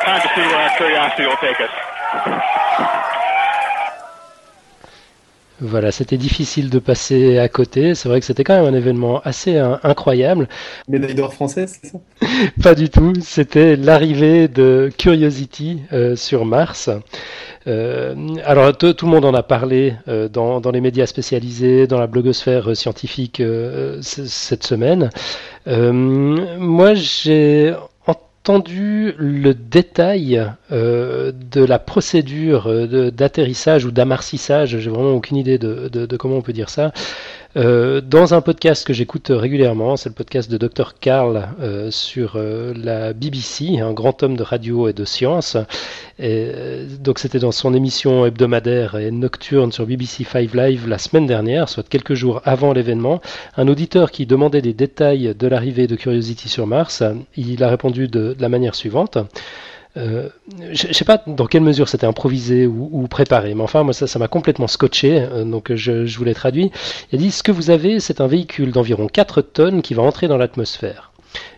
Time 0.05 0.21
to 0.21 0.29
see 0.35 0.41
where 0.41 0.57
our 0.57 0.77
curiosity 0.77 1.27
will 1.27 1.37
take 1.37 1.61
us. 1.61 1.71
Voilà, 5.65 5.93
c'était 5.93 6.17
difficile 6.17 6.71
de 6.71 6.81
passer 6.81 7.39
à 7.39 7.49
côté. 7.49 7.95
C'est 7.95 8.09
vrai 8.09 8.19
que 8.19 8.27
c'était 8.27 8.43
quand 8.43 8.61
même 8.61 8.75
un 8.75 8.77
événement 8.77 9.21
assez 9.25 9.59
hein, 9.59 9.79
incroyable. 9.85 10.49
Médaille 10.89 11.15
d'or 11.15 11.33
française, 11.33 11.79
c'est 11.81 11.91
ça? 11.93 11.99
Pas 12.63 12.75
du 12.75 12.91
tout. 12.91 13.13
C'était 13.23 13.77
l'arrivée 13.77 14.49
de 14.49 14.91
Curiosity 14.99 15.83
euh, 15.93 16.17
sur 16.17 16.45
Mars. 16.47 16.91
Euh, 17.69 18.17
alors 18.45 18.77
tout 18.77 18.93
tout 18.93 19.07
le 19.07 19.13
monde 19.13 19.25
en 19.25 19.35
a 19.35 19.45
parlé 19.45 19.95
euh, 20.09 20.29
dans, 20.29 20.61
dans 20.61 20.73
les 20.73 20.81
médias 20.81 21.07
spécialisés, 21.07 21.87
dans 21.87 22.01
la 22.01 22.09
blogosphère 22.09 22.71
euh, 22.71 22.75
scientifique 22.75 23.39
euh, 23.39 24.01
cette 24.03 24.65
semaine. 24.65 25.11
Euh, 25.69 25.93
moi, 25.93 26.95
j'ai 26.95 27.73
entendu 28.43 29.15
le 29.19 29.55
détail 29.55 30.45
euh, 30.73 31.31
de 31.33 31.65
la 31.65 31.79
procédure 31.79 32.67
euh, 32.67 33.11
d'atterrissage 33.13 33.85
ou 33.85 33.93
d'amarcissage. 33.93 34.79
J'ai 34.79 34.91
vraiment 34.91 35.13
aucune 35.13 35.37
idée 35.37 35.59
de 35.59 36.17
comment 36.17 36.39
on 36.39 36.43
peut 36.43 36.53
dire 36.53 36.69
ça. 36.69 36.93
Euh, 37.55 38.01
dans 38.01 38.33
un 38.33 38.41
podcast 38.41 38.87
que 38.87 38.95
j'écoute 38.95 39.31
régulièrement, 39.31 39.97
c'est 39.97 40.09
le 40.09 40.15
podcast 40.15 40.51
de 40.51 40.57
Dr 40.57 40.95
Carl 40.99 41.49
euh, 41.61 41.91
sur 41.91 42.37
euh, 42.37 42.73
la 42.75 43.13
BBC, 43.13 43.79
un 43.79 43.93
grand 43.93 44.23
homme 44.23 44.37
de 44.37 44.43
radio 44.43 44.89
et 44.89 44.95
de 44.95 45.05
science. 45.05 45.57
Et, 46.19 46.51
euh, 46.55 46.87
donc 47.01 47.19
c'était 47.19 47.39
dans 47.39 47.53
son 47.53 47.75
émission 47.75 48.25
hebdomadaire 48.25 48.97
et 48.97 49.11
nocturne 49.11 49.71
sur 49.71 49.87
BBC 49.87 50.25
Five 50.25 50.57
Live 50.57 50.89
la 50.89 50.97
semaine 50.97 51.27
dernière, 51.27 51.69
soit 51.69 51.87
quelques 51.87 52.15
jours 52.15 52.41
avant 52.45 52.73
l'événement. 52.73 53.21
Un 53.59 53.69
auditeur 53.69 54.11
qui 54.11 54.25
demandait 54.25 54.63
des 54.63 54.73
détails 54.73 55.35
de 55.39 55.47
l'arrivée 55.47 55.87
de 55.87 55.97
Curiosity 55.97 56.49
sur 56.49 56.67
Mars, 56.67 57.03
il 57.37 57.63
a 57.63 57.69
répondu 57.69 58.09
de, 58.09 58.33
de 58.33 58.41
la 58.41 58.49
manière 58.49 58.75
suivante. 58.75 59.19
Euh, 59.97 60.29
je 60.73 60.89
ne 60.89 60.93
sais 60.93 61.05
pas 61.05 61.23
dans 61.27 61.47
quelle 61.47 61.63
mesure 61.63 61.89
c'était 61.89 62.07
improvisé 62.07 62.67
ou, 62.67 63.07
préparé, 63.09 63.55
mais 63.55 63.63
enfin 63.63 63.83
moi 63.83 63.93
ça 63.93 64.19
m'a 64.19 64.29
complètement 64.29 64.67
scotché, 64.67 65.21
euh, 65.21 65.45
donc 65.45 65.75
je, 65.75 66.07
je 66.07 66.19
vous 66.19 66.25
l'ai 66.25 66.35
traduit. 66.35 66.71
Il 67.13 67.19
dit 67.19 67.31
ce 67.31 67.43
que 67.43 67.53
vous 67.53 67.71
avez, 67.71 68.01
c'est 68.01 68.21
un 68.21 68.27
véhicule 68.27 68.73
d'environ 68.73 69.07
4 69.07 69.43
tonnes 69.43 69.83
qui 69.83 69.95
va 69.95 70.03
entrer 70.03 70.29
dans 70.29 70.39
l'atmosphère. 70.39 71.13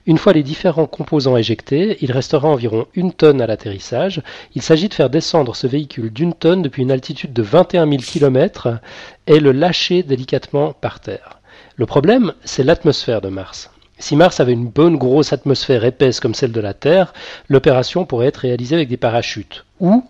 Une 0.06 0.18
fois 0.18 0.32
les 0.32 0.42
différents 0.42 0.86
composants 0.86 1.36
éjectés, 1.36 1.96
il 2.00 2.12
restera 2.12 2.48
environ 2.48 2.86
une 2.94 3.12
tonne 3.12 3.40
à 3.40 3.46
l'atterrissage. 3.46 4.22
Il 4.54 4.62
s'agit 4.62 4.88
de 4.88 4.94
faire 4.94 5.10
descendre 5.10 5.56
ce 5.56 5.66
véhicule 5.66 6.12
d'une 6.12 6.34
tonne 6.34 6.62
depuis 6.62 6.82
une 6.82 6.92
altitude 6.92 7.32
de 7.32 7.42
21 7.42 7.88
000 7.88 8.02
km 8.02 8.78
et 9.26 9.40
le 9.40 9.52
lâcher 9.52 10.02
délicatement 10.02 10.72
par 10.72 11.00
terre. 11.00 11.40
Le 11.76 11.86
problème, 11.86 12.34
c'est 12.44 12.62
l'atmosphère 12.62 13.20
de 13.20 13.28
Mars. 13.28 13.70
Si 14.04 14.16
Mars 14.16 14.38
avait 14.38 14.52
une 14.52 14.68
bonne 14.68 14.98
grosse 14.98 15.32
atmosphère 15.32 15.82
épaisse 15.82 16.20
comme 16.20 16.34
celle 16.34 16.52
de 16.52 16.60
la 16.60 16.74
Terre, 16.74 17.14
l'opération 17.48 18.04
pourrait 18.04 18.26
être 18.26 18.36
réalisée 18.36 18.74
avec 18.74 18.90
des 18.90 18.98
parachutes. 18.98 19.64
Ou, 19.80 20.04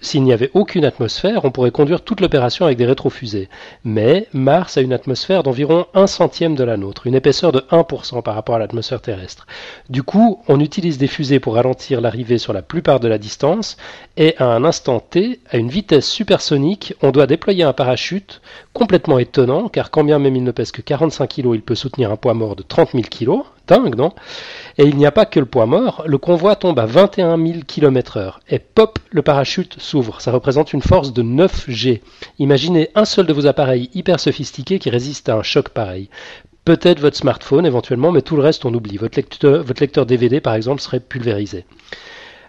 s'il 0.00 0.22
n'y 0.22 0.32
avait 0.32 0.50
aucune 0.54 0.84
atmosphère, 0.84 1.44
on 1.44 1.50
pourrait 1.50 1.70
conduire 1.70 2.02
toute 2.02 2.20
l'opération 2.20 2.66
avec 2.66 2.78
des 2.78 2.86
rétrofusées. 2.86 3.48
Mais 3.84 4.28
Mars 4.32 4.76
a 4.76 4.80
une 4.80 4.92
atmosphère 4.92 5.42
d'environ 5.42 5.86
un 5.94 6.06
centième 6.06 6.54
de 6.54 6.64
la 6.64 6.76
nôtre, 6.76 7.06
une 7.06 7.14
épaisseur 7.14 7.52
de 7.52 7.60
1% 7.70 8.22
par 8.22 8.34
rapport 8.34 8.54
à 8.54 8.58
l'atmosphère 8.58 9.00
terrestre. 9.00 9.46
Du 9.90 10.02
coup, 10.02 10.42
on 10.48 10.60
utilise 10.60 10.98
des 10.98 11.06
fusées 11.06 11.40
pour 11.40 11.54
ralentir 11.54 12.00
l'arrivée 12.00 12.38
sur 12.38 12.52
la 12.52 12.62
plupart 12.62 13.00
de 13.00 13.08
la 13.08 13.18
distance, 13.18 13.76
et 14.16 14.34
à 14.38 14.46
un 14.46 14.64
instant 14.64 15.00
T, 15.00 15.40
à 15.50 15.56
une 15.56 15.68
vitesse 15.68 16.08
supersonique, 16.08 16.94
on 17.02 17.10
doit 17.10 17.26
déployer 17.26 17.64
un 17.64 17.72
parachute 17.72 18.40
complètement 18.72 19.18
étonnant, 19.18 19.68
car 19.68 19.90
quand 19.90 20.04
bien 20.04 20.18
même 20.18 20.36
il 20.36 20.44
ne 20.44 20.52
pèse 20.52 20.72
que 20.72 20.82
45 20.82 21.26
kg, 21.26 21.54
il 21.54 21.62
peut 21.62 21.74
soutenir 21.74 22.12
un 22.12 22.16
poids 22.16 22.34
mort 22.34 22.56
de 22.56 22.62
30 22.62 22.92
000 22.92 23.04
kg. 23.10 23.42
Et 24.78 24.84
il 24.84 24.96
n'y 24.96 25.06
a 25.06 25.10
pas 25.10 25.26
que 25.26 25.40
le 25.40 25.46
poids 25.46 25.66
mort, 25.66 26.02
le 26.06 26.18
convoi 26.18 26.56
tombe 26.56 26.78
à 26.78 26.86
21 26.86 27.36
000 27.36 27.60
km 27.66 28.16
heure, 28.16 28.40
et 28.48 28.58
pop, 28.58 28.98
le 29.10 29.22
parachute 29.22 29.80
s'ouvre. 29.80 30.20
Ça 30.20 30.32
représente 30.32 30.72
une 30.72 30.82
force 30.82 31.12
de 31.12 31.22
9 31.22 31.64
G. 31.68 32.02
Imaginez 32.38 32.90
un 32.94 33.04
seul 33.04 33.26
de 33.26 33.32
vos 33.32 33.46
appareils 33.46 33.90
hyper 33.94 34.20
sophistiqués 34.20 34.78
qui 34.78 34.90
résiste 34.90 35.28
à 35.28 35.36
un 35.36 35.42
choc 35.42 35.70
pareil. 35.70 36.08
Peut-être 36.64 37.00
votre 37.00 37.16
smartphone 37.16 37.66
éventuellement, 37.66 38.12
mais 38.12 38.22
tout 38.22 38.36
le 38.36 38.42
reste 38.42 38.64
on 38.64 38.74
oublie. 38.74 38.98
Votre 38.98 39.18
lecteur 39.80 40.06
DVD 40.06 40.40
par 40.40 40.54
exemple 40.54 40.80
serait 40.80 41.00
pulvérisé. 41.00 41.64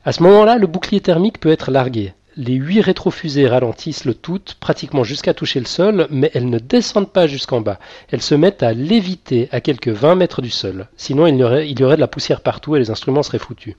À 0.05 0.11
ce 0.11 0.23
moment-là, 0.23 0.57
le 0.57 0.67
bouclier 0.67 1.01
thermique 1.01 1.39
peut 1.39 1.51
être 1.51 1.71
largué. 1.71 2.13
Les 2.37 2.53
huit 2.53 2.81
rétrofusées 2.81 3.47
ralentissent 3.47 4.05
le 4.05 4.13
tout, 4.13 4.41
pratiquement 4.59 5.03
jusqu'à 5.03 5.33
toucher 5.33 5.59
le 5.59 5.65
sol, 5.65 6.07
mais 6.09 6.31
elles 6.33 6.49
ne 6.49 6.59
descendent 6.59 7.11
pas 7.11 7.27
jusqu'en 7.27 7.61
bas. 7.61 7.79
Elles 8.11 8.21
se 8.21 8.35
mettent 8.35 8.63
à 8.63 8.73
léviter 8.73 9.49
à 9.51 9.61
quelques 9.61 9.89
20 9.89 10.15
mètres 10.15 10.41
du 10.41 10.49
sol. 10.49 10.87
Sinon, 10.95 11.27
il 11.27 11.37
y 11.37 11.43
aurait, 11.43 11.69
il 11.69 11.79
y 11.79 11.83
aurait 11.83 11.95
de 11.95 12.01
la 12.01 12.07
poussière 12.07 12.41
partout 12.41 12.75
et 12.75 12.79
les 12.79 12.91
instruments 12.91 13.23
seraient 13.23 13.39
foutus. 13.39 13.75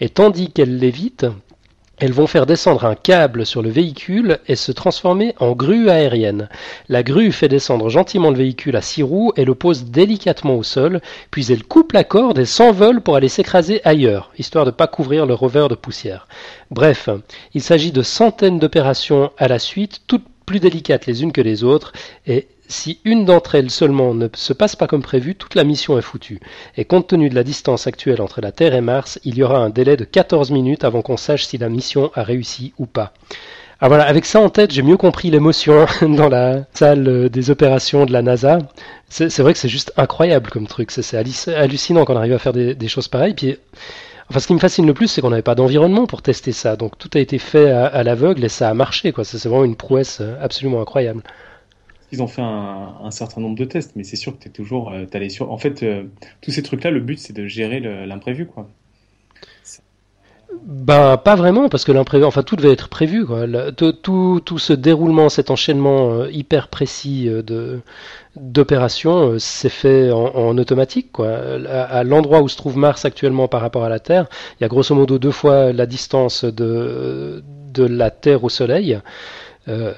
Et 0.00 0.08
tandis 0.08 0.52
qu'elles 0.52 0.78
lévitent, 0.78 1.26
elles 1.98 2.12
vont 2.12 2.26
faire 2.26 2.46
descendre 2.46 2.84
un 2.84 2.94
câble 2.94 3.46
sur 3.46 3.62
le 3.62 3.70
véhicule 3.70 4.38
et 4.48 4.56
se 4.56 4.72
transformer 4.72 5.34
en 5.38 5.52
grue 5.52 5.88
aérienne. 5.88 6.48
La 6.88 7.02
grue 7.02 7.32
fait 7.32 7.48
descendre 7.48 7.88
gentiment 7.88 8.30
le 8.30 8.36
véhicule 8.36 8.76
à 8.76 8.82
six 8.82 9.02
roues 9.02 9.32
et 9.36 9.44
le 9.44 9.54
pose 9.54 9.84
délicatement 9.84 10.56
au 10.56 10.62
sol, 10.62 11.00
puis 11.30 11.50
elle 11.50 11.64
coupe 11.64 11.92
la 11.92 12.04
corde 12.04 12.38
et 12.38 12.44
s'envole 12.44 13.00
pour 13.00 13.16
aller 13.16 13.28
s'écraser 13.28 13.80
ailleurs, 13.84 14.30
histoire 14.38 14.64
de 14.64 14.70
ne 14.70 14.76
pas 14.76 14.86
couvrir 14.86 15.26
le 15.26 15.34
rover 15.34 15.68
de 15.70 15.74
poussière. 15.74 16.28
Bref, 16.70 17.08
il 17.54 17.62
s'agit 17.62 17.92
de 17.92 18.02
centaines 18.02 18.58
d'opérations 18.58 19.30
à 19.38 19.48
la 19.48 19.58
suite, 19.58 20.02
toutes 20.06 20.26
plus 20.44 20.60
délicates 20.60 21.06
les 21.06 21.22
unes 21.22 21.32
que 21.32 21.40
les 21.40 21.64
autres, 21.64 21.92
et 22.26 22.46
si 22.68 23.00
une 23.04 23.24
d'entre 23.24 23.54
elles 23.54 23.70
seulement 23.70 24.14
ne 24.14 24.28
se 24.34 24.52
passe 24.52 24.76
pas 24.76 24.86
comme 24.86 25.02
prévu, 25.02 25.34
toute 25.34 25.54
la 25.54 25.64
mission 25.64 25.98
est 25.98 26.02
foutue. 26.02 26.40
Et 26.76 26.84
compte 26.84 27.08
tenu 27.08 27.28
de 27.28 27.34
la 27.34 27.44
distance 27.44 27.86
actuelle 27.86 28.20
entre 28.20 28.40
la 28.40 28.52
Terre 28.52 28.74
et 28.74 28.80
Mars, 28.80 29.18
il 29.24 29.36
y 29.36 29.42
aura 29.42 29.58
un 29.58 29.70
délai 29.70 29.96
de 29.96 30.04
14 30.04 30.50
minutes 30.50 30.84
avant 30.84 31.02
qu'on 31.02 31.16
sache 31.16 31.44
si 31.44 31.58
la 31.58 31.68
mission 31.68 32.10
a 32.14 32.22
réussi 32.22 32.72
ou 32.78 32.86
pas. 32.86 33.12
Ah 33.80 33.88
voilà, 33.88 34.04
avec 34.06 34.24
ça 34.24 34.40
en 34.40 34.48
tête, 34.48 34.70
j'ai 34.72 34.82
mieux 34.82 34.96
compris 34.96 35.30
l'émotion 35.30 35.86
dans 36.02 36.28
la 36.30 36.64
salle 36.72 37.28
des 37.28 37.50
opérations 37.50 38.06
de 38.06 38.12
la 38.12 38.22
NASA. 38.22 38.58
C'est 39.08 39.38
vrai 39.40 39.52
que 39.52 39.58
c'est 39.58 39.68
juste 39.68 39.92
incroyable 39.96 40.50
comme 40.50 40.66
truc, 40.66 40.90
c'est 40.90 41.02
c'est 41.02 41.18
halluc- 41.18 41.52
hallucinant 41.54 42.04
qu'on 42.06 42.16
arrive 42.16 42.32
à 42.32 42.38
faire 42.38 42.54
des, 42.54 42.88
choses 42.88 43.08
pareilles. 43.08 43.34
Puis, 43.34 43.58
enfin, 44.30 44.40
ce 44.40 44.46
qui 44.46 44.54
me 44.54 44.58
fascine 44.58 44.86
le 44.86 44.94
plus, 44.94 45.08
c'est 45.08 45.20
qu'on 45.20 45.30
n'avait 45.30 45.42
pas 45.42 45.54
d'environnement 45.54 46.06
pour 46.06 46.22
tester 46.22 46.52
ça, 46.52 46.76
donc 46.76 46.96
tout 46.98 47.10
a 47.14 47.18
été 47.18 47.38
fait 47.38 47.70
à, 47.70 47.86
à 47.86 48.02
l'aveugle 48.02 48.44
et 48.44 48.48
ça 48.48 48.70
a 48.70 48.74
marché, 48.74 49.12
C'est 49.24 49.44
vraiment 49.46 49.64
une 49.64 49.76
prouesse 49.76 50.22
absolument 50.40 50.80
incroyable. 50.80 51.22
Ils 52.12 52.22
ont 52.22 52.28
fait 52.28 52.42
un, 52.42 53.10
certain 53.10 53.40
nombre 53.40 53.56
de 53.56 53.64
tests, 53.64 53.92
mais 53.96 54.04
c'est 54.04 54.16
sûr 54.16 54.36
que 54.36 54.42
tu 54.42 54.48
es 54.48 54.52
toujours 54.52 54.92
euh, 54.92 55.06
t'allais 55.06 55.28
sur. 55.28 55.50
En 55.50 55.58
fait, 55.58 55.82
euh, 55.82 56.04
tous 56.40 56.50
ces 56.52 56.62
trucs-là, 56.62 56.90
le 56.90 57.00
but 57.00 57.18
c'est 57.18 57.32
de 57.32 57.46
gérer 57.46 57.80
l'imprévu, 57.80 58.46
quoi. 58.46 58.68
Ben 60.64 61.16
pas 61.16 61.34
vraiment 61.36 61.68
parce 61.68 61.84
que 61.84 61.92
l'imprévu, 61.92 62.24
enfin 62.24 62.42
tout 62.42 62.56
devait 62.56 62.72
être 62.72 62.88
prévu 62.88 63.26
quoi. 63.26 63.46
Tout, 63.72 63.92
tout, 64.40 64.58
ce 64.58 64.72
déroulement, 64.72 65.28
cet 65.28 65.50
enchaînement 65.50 66.12
euh, 66.12 66.30
hyper 66.30 66.68
précis 66.68 67.28
euh, 67.28 67.42
de 67.42 67.80
d'opérations 68.36 69.32
euh, 69.32 69.38
s'est 69.38 69.68
fait 69.68 70.10
en, 70.10 70.34
en 70.34 70.58
automatique 70.58 71.12
quoi. 71.12 71.28
À, 71.28 71.82
à 71.82 72.04
l'endroit 72.04 72.42
où 72.42 72.48
se 72.48 72.56
trouve 72.56 72.76
Mars 72.76 73.04
actuellement 73.04 73.48
par 73.48 73.60
rapport 73.60 73.84
à 73.84 73.88
la 73.88 74.00
Terre, 74.00 74.26
il 74.58 74.62
y 74.62 74.64
a 74.64 74.68
grosso 74.68 74.94
modo 74.94 75.18
deux 75.18 75.30
fois 75.30 75.72
la 75.72 75.86
distance 75.86 76.44
de 76.44 77.42
de 77.72 77.84
la 77.84 78.10
Terre 78.10 78.42
au 78.44 78.48
Soleil. 78.48 79.00
Euh, 79.68 79.92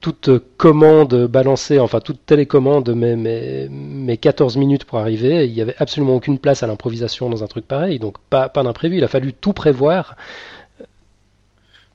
toute 0.00 0.30
commande 0.58 1.26
balancée, 1.28 1.78
enfin 1.78 1.98
toute 1.98 2.26
télécommande 2.26 2.90
met, 2.90 3.16
met, 3.16 3.68
met 3.70 4.18
14 4.18 4.58
minutes 4.58 4.84
pour 4.84 4.98
arriver. 4.98 5.46
Il 5.46 5.54
n'y 5.54 5.62
avait 5.62 5.76
absolument 5.78 6.14
aucune 6.14 6.38
place 6.38 6.62
à 6.62 6.66
l'improvisation 6.66 7.30
dans 7.30 7.42
un 7.42 7.46
truc 7.46 7.66
pareil, 7.66 7.98
donc 7.98 8.18
pas, 8.28 8.50
d'imprévu. 8.54 8.98
Il 8.98 9.04
a 9.04 9.08
fallu 9.08 9.32
tout 9.32 9.54
prévoir. 9.54 10.14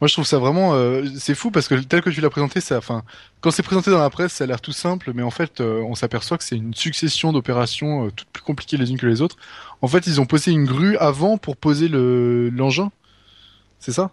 Moi, 0.01 0.07
je 0.07 0.14
trouve 0.14 0.26
ça 0.26 0.39
vraiment, 0.39 0.74
euh, 0.74 1.05
c'est 1.18 1.36
fou 1.36 1.51
parce 1.51 1.68
que 1.68 1.76
tel 1.76 2.01
que 2.01 2.09
tu 2.09 2.20
l'as 2.20 2.32
présenté, 2.32 2.59
enfin, 2.72 3.03
quand 3.41 3.51
c'est 3.51 3.64
présenté 3.64 3.91
dans 3.91 3.99
la 3.99 4.09
presse, 4.09 4.34
ça 4.34 4.43
a 4.43 4.47
l'air 4.47 4.59
tout 4.59 4.74
simple, 4.74 5.11
mais 5.14 5.22
en 5.22 5.30
fait, 5.30 5.61
euh, 5.61 5.82
on 5.88 5.95
s'aperçoit 5.95 6.38
que 6.38 6.43
c'est 6.43 6.57
une 6.57 6.74
succession 6.74 7.32
d'opérations 7.32 8.09
toutes 8.09 8.28
plus 8.30 8.43
compliquées 8.43 8.76
les 8.78 8.89
unes 8.89 8.97
que 8.97 9.05
les 9.05 9.22
autres. 9.22 9.38
En 9.82 9.88
fait, 9.88 10.07
ils 10.07 10.20
ont 10.20 10.26
posé 10.26 10.51
une 10.51 10.66
grue 10.66 10.97
avant 10.97 11.38
pour 11.38 11.57
poser 11.57 11.88
le 11.88 12.49
l'engin. 12.49 12.91
C'est 13.80 13.91
ça? 13.91 14.11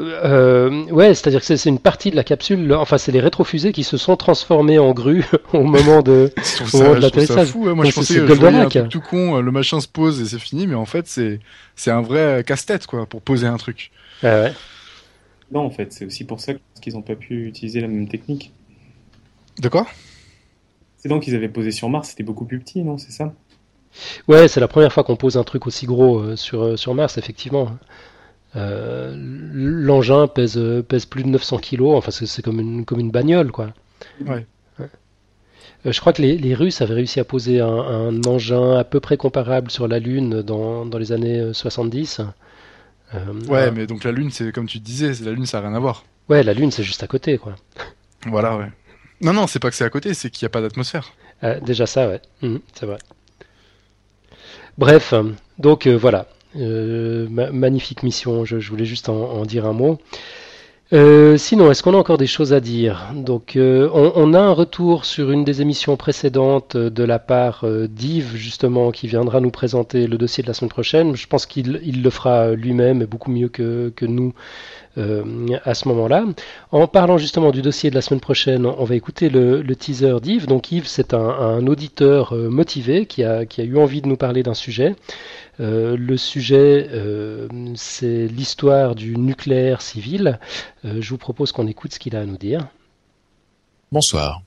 Euh, 0.00 0.84
ouais, 0.90 1.14
c'est-à-dire 1.14 1.40
que 1.40 1.56
c'est 1.56 1.68
une 1.68 1.78
partie 1.78 2.10
de 2.10 2.16
la 2.16 2.24
capsule, 2.24 2.72
enfin 2.74 2.98
c'est 2.98 3.12
les 3.12 3.20
rétrofusées 3.20 3.72
qui 3.72 3.84
se 3.84 3.96
sont 3.96 4.16
transformées 4.16 4.78
en 4.78 4.92
grues 4.92 5.24
au 5.52 5.62
moment 5.62 6.02
de, 6.02 6.32
l'atterrissage. 7.00 7.48
fou. 7.48 7.66
ouais. 7.66 7.74
Moi, 7.74 7.84
Ouais, 7.84 7.90
je 7.90 7.94
c'est- 7.94 8.00
pensais 8.00 8.14
que 8.36 8.44
un 8.46 8.68
truc 8.68 8.88
tout 8.88 9.00
con, 9.00 9.36
euh, 9.36 9.40
le 9.40 9.50
machin 9.52 9.80
se 9.80 9.88
pose 9.88 10.20
et 10.20 10.24
c'est 10.24 10.38
fini, 10.40 10.66
mais 10.66 10.74
en 10.74 10.86
fait, 10.86 11.06
c'est 11.06 11.40
c'est 11.76 11.90
un 11.90 12.02
vrai 12.02 12.42
casse-tête 12.46 12.86
quoi 12.86 13.06
pour 13.06 13.22
poser 13.22 13.46
un 13.46 13.56
truc. 13.56 13.90
Ouais, 14.22 14.30
ouais. 14.30 14.52
Non, 15.52 15.60
en 15.60 15.70
fait, 15.70 15.92
c'est 15.92 16.06
aussi 16.06 16.24
pour 16.24 16.40
ça 16.40 16.54
qu'ils 16.80 16.94
n'ont 16.94 17.02
pas 17.02 17.14
pu 17.14 17.46
utiliser 17.46 17.80
la 17.80 17.88
même 17.88 18.08
technique. 18.08 18.52
De 19.60 19.68
quoi? 19.68 19.86
C'est 20.98 21.08
donc 21.08 21.22
qu'ils 21.24 21.34
avaient 21.34 21.48
posé 21.48 21.70
sur 21.72 21.88
Mars, 21.90 22.08
c'était 22.10 22.22
beaucoup 22.22 22.44
plus 22.46 22.58
petit, 22.58 22.82
non? 22.82 22.96
C'est 22.96 23.12
ça? 23.12 23.32
Ouais, 24.28 24.48
c'est 24.48 24.60
la 24.60 24.68
première 24.68 24.92
fois 24.92 25.04
qu'on 25.04 25.16
pose 25.16 25.36
un 25.36 25.44
truc 25.44 25.66
aussi 25.66 25.84
gros 25.84 26.18
euh, 26.20 26.36
sur, 26.36 26.62
euh, 26.62 26.76
sur 26.76 26.94
Mars, 26.94 27.18
effectivement. 27.18 27.70
Euh, 28.56 29.14
L'engin 29.16 30.26
pèse, 30.28 30.58
euh, 30.58 30.82
pèse 30.82 31.06
plus 31.06 31.22
de 31.22 31.28
900 31.28 31.58
kilos, 31.58 31.96
enfin 31.96 32.10
c'est 32.10 32.42
comme 32.42 32.60
une, 32.60 32.84
comme 32.84 33.00
une 33.00 33.10
bagnole, 33.10 33.50
quoi. 33.50 33.72
Ouais. 34.26 34.46
Euh, 34.80 35.90
je 35.90 36.00
crois 36.00 36.12
que 36.12 36.22
les, 36.22 36.36
les 36.38 36.54
Russes 36.54 36.80
avaient 36.80 36.94
réussi 36.94 37.18
à 37.18 37.24
poser 37.24 37.60
un, 37.60 37.66
un 37.68 38.22
engin 38.24 38.76
à 38.76 38.84
peu 38.84 39.00
près 39.00 39.16
comparable 39.16 39.70
sur 39.70 39.88
la 39.88 39.98
Lune 39.98 40.42
dans, 40.42 40.86
dans 40.86 40.98
les 40.98 41.12
années 41.12 41.40
euh, 41.40 41.52
70. 41.52 42.20
Euh, 43.14 43.18
Ouais, 43.48 43.70
mais 43.70 43.86
donc 43.86 44.04
la 44.04 44.12
Lune, 44.12 44.30
c'est 44.30 44.52
comme 44.52 44.66
tu 44.66 44.78
disais, 44.78 45.12
la 45.24 45.32
Lune, 45.32 45.44
ça 45.46 45.58
a 45.58 45.60
rien 45.62 45.74
à 45.74 45.78
voir. 45.80 46.04
ouais, 46.28 46.42
la 46.42 46.54
Lune 46.54 46.70
c'est 46.70 46.82
juste 46.84 47.02
à 47.02 47.06
côté, 47.06 47.38
quoi. 47.38 47.56
Voilà, 48.26 48.56
ouais. 48.56 48.70
Non, 49.20 49.32
non, 49.32 49.46
c'est 49.48 49.58
pas 49.58 49.68
que 49.70 49.76
c'est 49.76 49.84
à 49.84 49.90
côté, 49.90 50.14
c'est 50.14 50.30
qu'il 50.30 50.44
n'y 50.44 50.46
a 50.46 50.50
pas 50.50 50.60
d'atmosphère. 50.60 51.12
Déjà 51.62 51.86
ça, 51.86 52.06
ouais, 52.08 52.20
Mhm, 52.42 52.60
c'est 52.74 52.86
vrai. 52.86 52.98
Bref, 54.78 55.12
donc 55.58 55.86
euh, 55.86 55.96
voilà, 55.96 56.26
ma- 56.54 57.50
magnifique 57.50 58.02
mission, 58.02 58.44
je, 58.44 58.56
voulais 58.68 58.84
juste 58.84 59.08
en, 59.08 59.44
dire 59.44 59.66
un 59.66 59.72
mot. 59.72 59.98
Euh, 60.92 61.38
sinon, 61.38 61.70
est-ce 61.70 61.82
qu'on 61.82 61.94
a 61.94 61.96
encore 61.96 62.18
des 62.18 62.26
choses 62.26 62.52
à 62.52 62.60
dire? 62.60 63.12
Donc, 63.14 63.56
euh, 63.56 63.88
on, 63.94 64.34
a 64.34 64.38
un 64.38 64.52
retour 64.52 65.06
sur 65.06 65.30
une 65.30 65.42
des 65.42 65.62
émissions 65.62 65.96
précédentes 65.96 66.76
euh, 66.76 66.90
de 66.90 67.02
la 67.02 67.18
part 67.18 67.60
euh, 67.64 67.88
d'Yves, 67.88 68.36
justement, 68.36 68.90
qui 68.90 69.06
viendra 69.08 69.40
nous 69.40 69.50
présenter 69.50 70.06
le 70.06 70.18
dossier 70.18 70.42
de 70.42 70.48
la 70.48 70.52
semaine 70.52 70.68
prochaine. 70.68 71.16
Je 71.16 71.26
pense 71.26 71.46
qu'il 71.46 71.80
il 71.82 72.02
le 72.02 72.10
fera 72.10 72.50
lui-même 72.50 73.00
et 73.00 73.06
beaucoup 73.06 73.30
mieux 73.30 73.48
que, 73.48 73.90
nous 74.02 74.34
euh, 74.98 75.24
à 75.64 75.72
ce 75.72 75.88
moment-là. 75.88 76.26
En 76.72 76.86
parlant 76.86 77.16
justement 77.16 77.52
du 77.52 77.62
dossier 77.62 77.88
de 77.88 77.94
la 77.94 78.02
semaine 78.02 78.20
prochaine, 78.20 78.66
on 78.66 78.84
va 78.84 78.94
écouter 78.94 79.30
le, 79.30 79.62
teaser 79.74 80.20
d'Yves. 80.20 80.46
Donc 80.46 80.70
Yves, 80.72 80.86
c'est 80.86 81.14
un, 81.14 81.66
auditeur 81.66 82.34
euh, 82.34 82.50
motivé 82.50 83.06
qui 83.06 83.24
a 83.24 83.46
eu 83.56 83.78
envie 83.78 84.02
de 84.02 84.08
nous 84.08 84.18
parler 84.18 84.42
d'un 84.42 84.52
sujet. 84.52 84.94
Euh, 85.60 85.96
le 85.96 86.16
sujet, 86.16 86.88
euh, 86.90 87.46
c'est 87.76 88.26
l'histoire 88.26 88.94
du 88.94 89.16
nucléaire 89.16 89.82
civil. 89.82 90.38
Euh, 90.84 91.02
je 91.02 91.10
vous 91.10 91.18
propose 91.18 91.52
qu'on 91.52 91.66
écoute 91.66 91.92
ce 91.92 91.98
qu'il 91.98 92.16
a 92.16 92.20
à 92.20 92.24
nous 92.24 92.38
dire. 92.38 92.68
Bonsoir. 93.90 94.42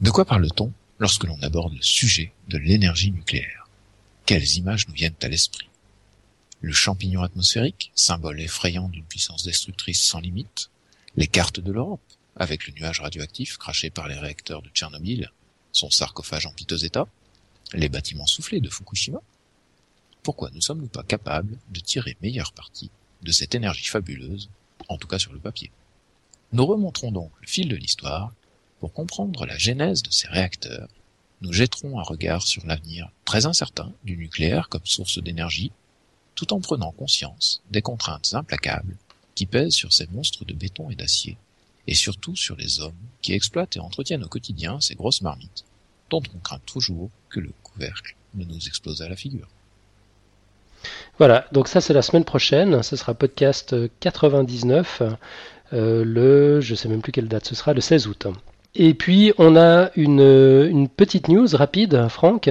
De 0.00 0.10
quoi 0.10 0.24
parle-t-on 0.24 0.72
lorsque 0.98 1.24
l'on 1.24 1.40
aborde 1.42 1.74
le 1.74 1.82
sujet 1.82 2.32
de 2.48 2.58
l'énergie 2.58 3.10
nucléaire? 3.10 3.68
Quelles 4.26 4.56
images 4.56 4.86
nous 4.88 4.94
viennent 4.94 5.14
à 5.22 5.28
l'esprit? 5.28 5.68
Le 6.60 6.72
champignon 6.72 7.22
atmosphérique, 7.22 7.90
symbole 7.94 8.40
effrayant 8.40 8.88
d'une 8.88 9.04
puissance 9.04 9.44
destructrice 9.44 10.02
sans 10.02 10.20
limite 10.20 10.68
Les 11.16 11.26
cartes 11.26 11.60
de 11.60 11.72
l'Europe, 11.72 12.02
avec 12.36 12.66
le 12.66 12.74
nuage 12.74 13.00
radioactif 13.00 13.56
craché 13.56 13.88
par 13.88 14.08
les 14.08 14.18
réacteurs 14.18 14.60
de 14.60 14.68
Tchernobyl, 14.68 15.32
son 15.72 15.90
sarcophage 15.90 16.44
en 16.44 16.52
piteux 16.52 16.84
état 16.84 17.06
Les 17.72 17.88
bâtiments 17.88 18.26
soufflés 18.26 18.60
de 18.60 18.68
Fukushima 18.68 19.22
Pourquoi 20.22 20.50
ne 20.50 20.60
sommes-nous 20.60 20.88
pas 20.88 21.02
capables 21.02 21.56
de 21.70 21.80
tirer 21.80 22.16
meilleur 22.22 22.52
parti 22.52 22.90
de 23.22 23.32
cette 23.32 23.54
énergie 23.54 23.86
fabuleuse, 23.86 24.50
en 24.88 24.96
tout 24.96 25.08
cas 25.08 25.18
sur 25.18 25.32
le 25.32 25.38
papier? 25.38 25.70
Nous 26.52 26.66
remonterons 26.66 27.12
donc 27.12 27.30
le 27.40 27.46
fil 27.46 27.68
de 27.68 27.76
l'histoire 27.76 28.32
pour 28.80 28.92
comprendre 28.92 29.46
la 29.46 29.58
genèse 29.58 30.02
de 30.02 30.10
ces 30.10 30.28
réacteurs, 30.28 30.88
nous 31.42 31.54
jetterons 31.54 31.98
un 31.98 32.02
regard 32.02 32.42
sur 32.42 32.66
l'avenir 32.66 33.10
très 33.24 33.46
incertain 33.46 33.92
du 34.04 34.16
nucléaire 34.16 34.68
comme 34.68 34.84
source 34.84 35.22
d'énergie, 35.22 35.72
tout 36.34 36.52
en 36.52 36.60
prenant 36.60 36.92
conscience 36.92 37.62
des 37.70 37.80
contraintes 37.80 38.34
implacables 38.34 38.96
qui 39.34 39.46
pèsent 39.46 39.74
sur 39.74 39.92
ces 39.92 40.06
monstres 40.08 40.44
de 40.44 40.52
béton 40.52 40.90
et 40.90 40.96
d'acier, 40.96 41.38
et 41.86 41.94
surtout 41.94 42.36
sur 42.36 42.56
les 42.56 42.80
hommes 42.80 42.92
qui 43.22 43.32
exploitent 43.32 43.76
et 43.76 43.80
entretiennent 43.80 44.24
au 44.24 44.28
quotidien 44.28 44.80
ces 44.80 44.94
grosses 44.94 45.22
marmites, 45.22 45.64
dont 46.10 46.22
on 46.34 46.38
craint 46.40 46.60
toujours 46.66 47.10
que 47.30 47.40
le 47.40 47.52
couvercle 47.62 48.16
ne 48.34 48.44
nous 48.44 48.66
explose 48.66 49.00
à 49.00 49.08
la 49.08 49.16
figure. 49.16 49.48
Voilà, 51.18 51.46
donc 51.52 51.68
ça 51.68 51.80
c'est 51.80 51.92
la 51.92 52.02
semaine 52.02 52.24
prochaine, 52.24 52.82
ce 52.82 52.96
sera 52.96 53.14
podcast 53.14 53.72
euh, 53.72 53.88
99, 54.00 55.02
euh, 55.72 56.04
le, 56.04 56.60
je 56.60 56.74
sais 56.74 56.88
même 56.88 57.02
plus 57.02 57.12
quelle 57.12 57.28
date 57.28 57.46
ce 57.46 57.54
sera, 57.54 57.72
le 57.74 57.80
16 57.80 58.06
août. 58.06 58.26
Et 58.74 58.94
puis 58.94 59.32
on 59.38 59.56
a 59.56 59.90
une, 59.96 60.20
une 60.70 60.88
petite 60.88 61.28
news 61.28 61.48
rapide, 61.52 62.08
Franck. 62.08 62.50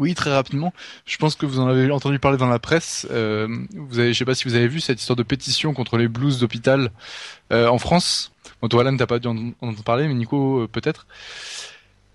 Oui, 0.00 0.14
très 0.14 0.32
rapidement. 0.32 0.72
Je 1.04 1.18
pense 1.18 1.34
que 1.34 1.44
vous 1.44 1.60
en 1.60 1.68
avez 1.68 1.90
entendu 1.90 2.18
parler 2.18 2.38
dans 2.38 2.48
la 2.48 2.58
presse. 2.58 3.06
Euh, 3.10 3.46
vous 3.74 3.98
avez, 3.98 4.14
je 4.14 4.18
sais 4.18 4.24
pas 4.24 4.34
si 4.34 4.44
vous 4.44 4.54
avez 4.54 4.66
vu 4.66 4.80
cette 4.80 4.98
histoire 4.98 5.14
de 5.16 5.22
pétition 5.22 5.74
contre 5.74 5.98
les 5.98 6.08
blues 6.08 6.40
d'hôpital 6.40 6.90
euh, 7.52 7.68
en 7.68 7.76
France. 7.76 8.32
Bon, 8.62 8.68
toi, 8.68 8.80
Alan, 8.80 8.96
t'as 8.96 9.06
pas 9.06 9.18
dû 9.18 9.28
en 9.28 9.52
en 9.60 9.74
parler, 9.74 10.08
mais 10.08 10.14
Nico, 10.14 10.60
euh, 10.62 10.68
peut-être. 10.68 11.06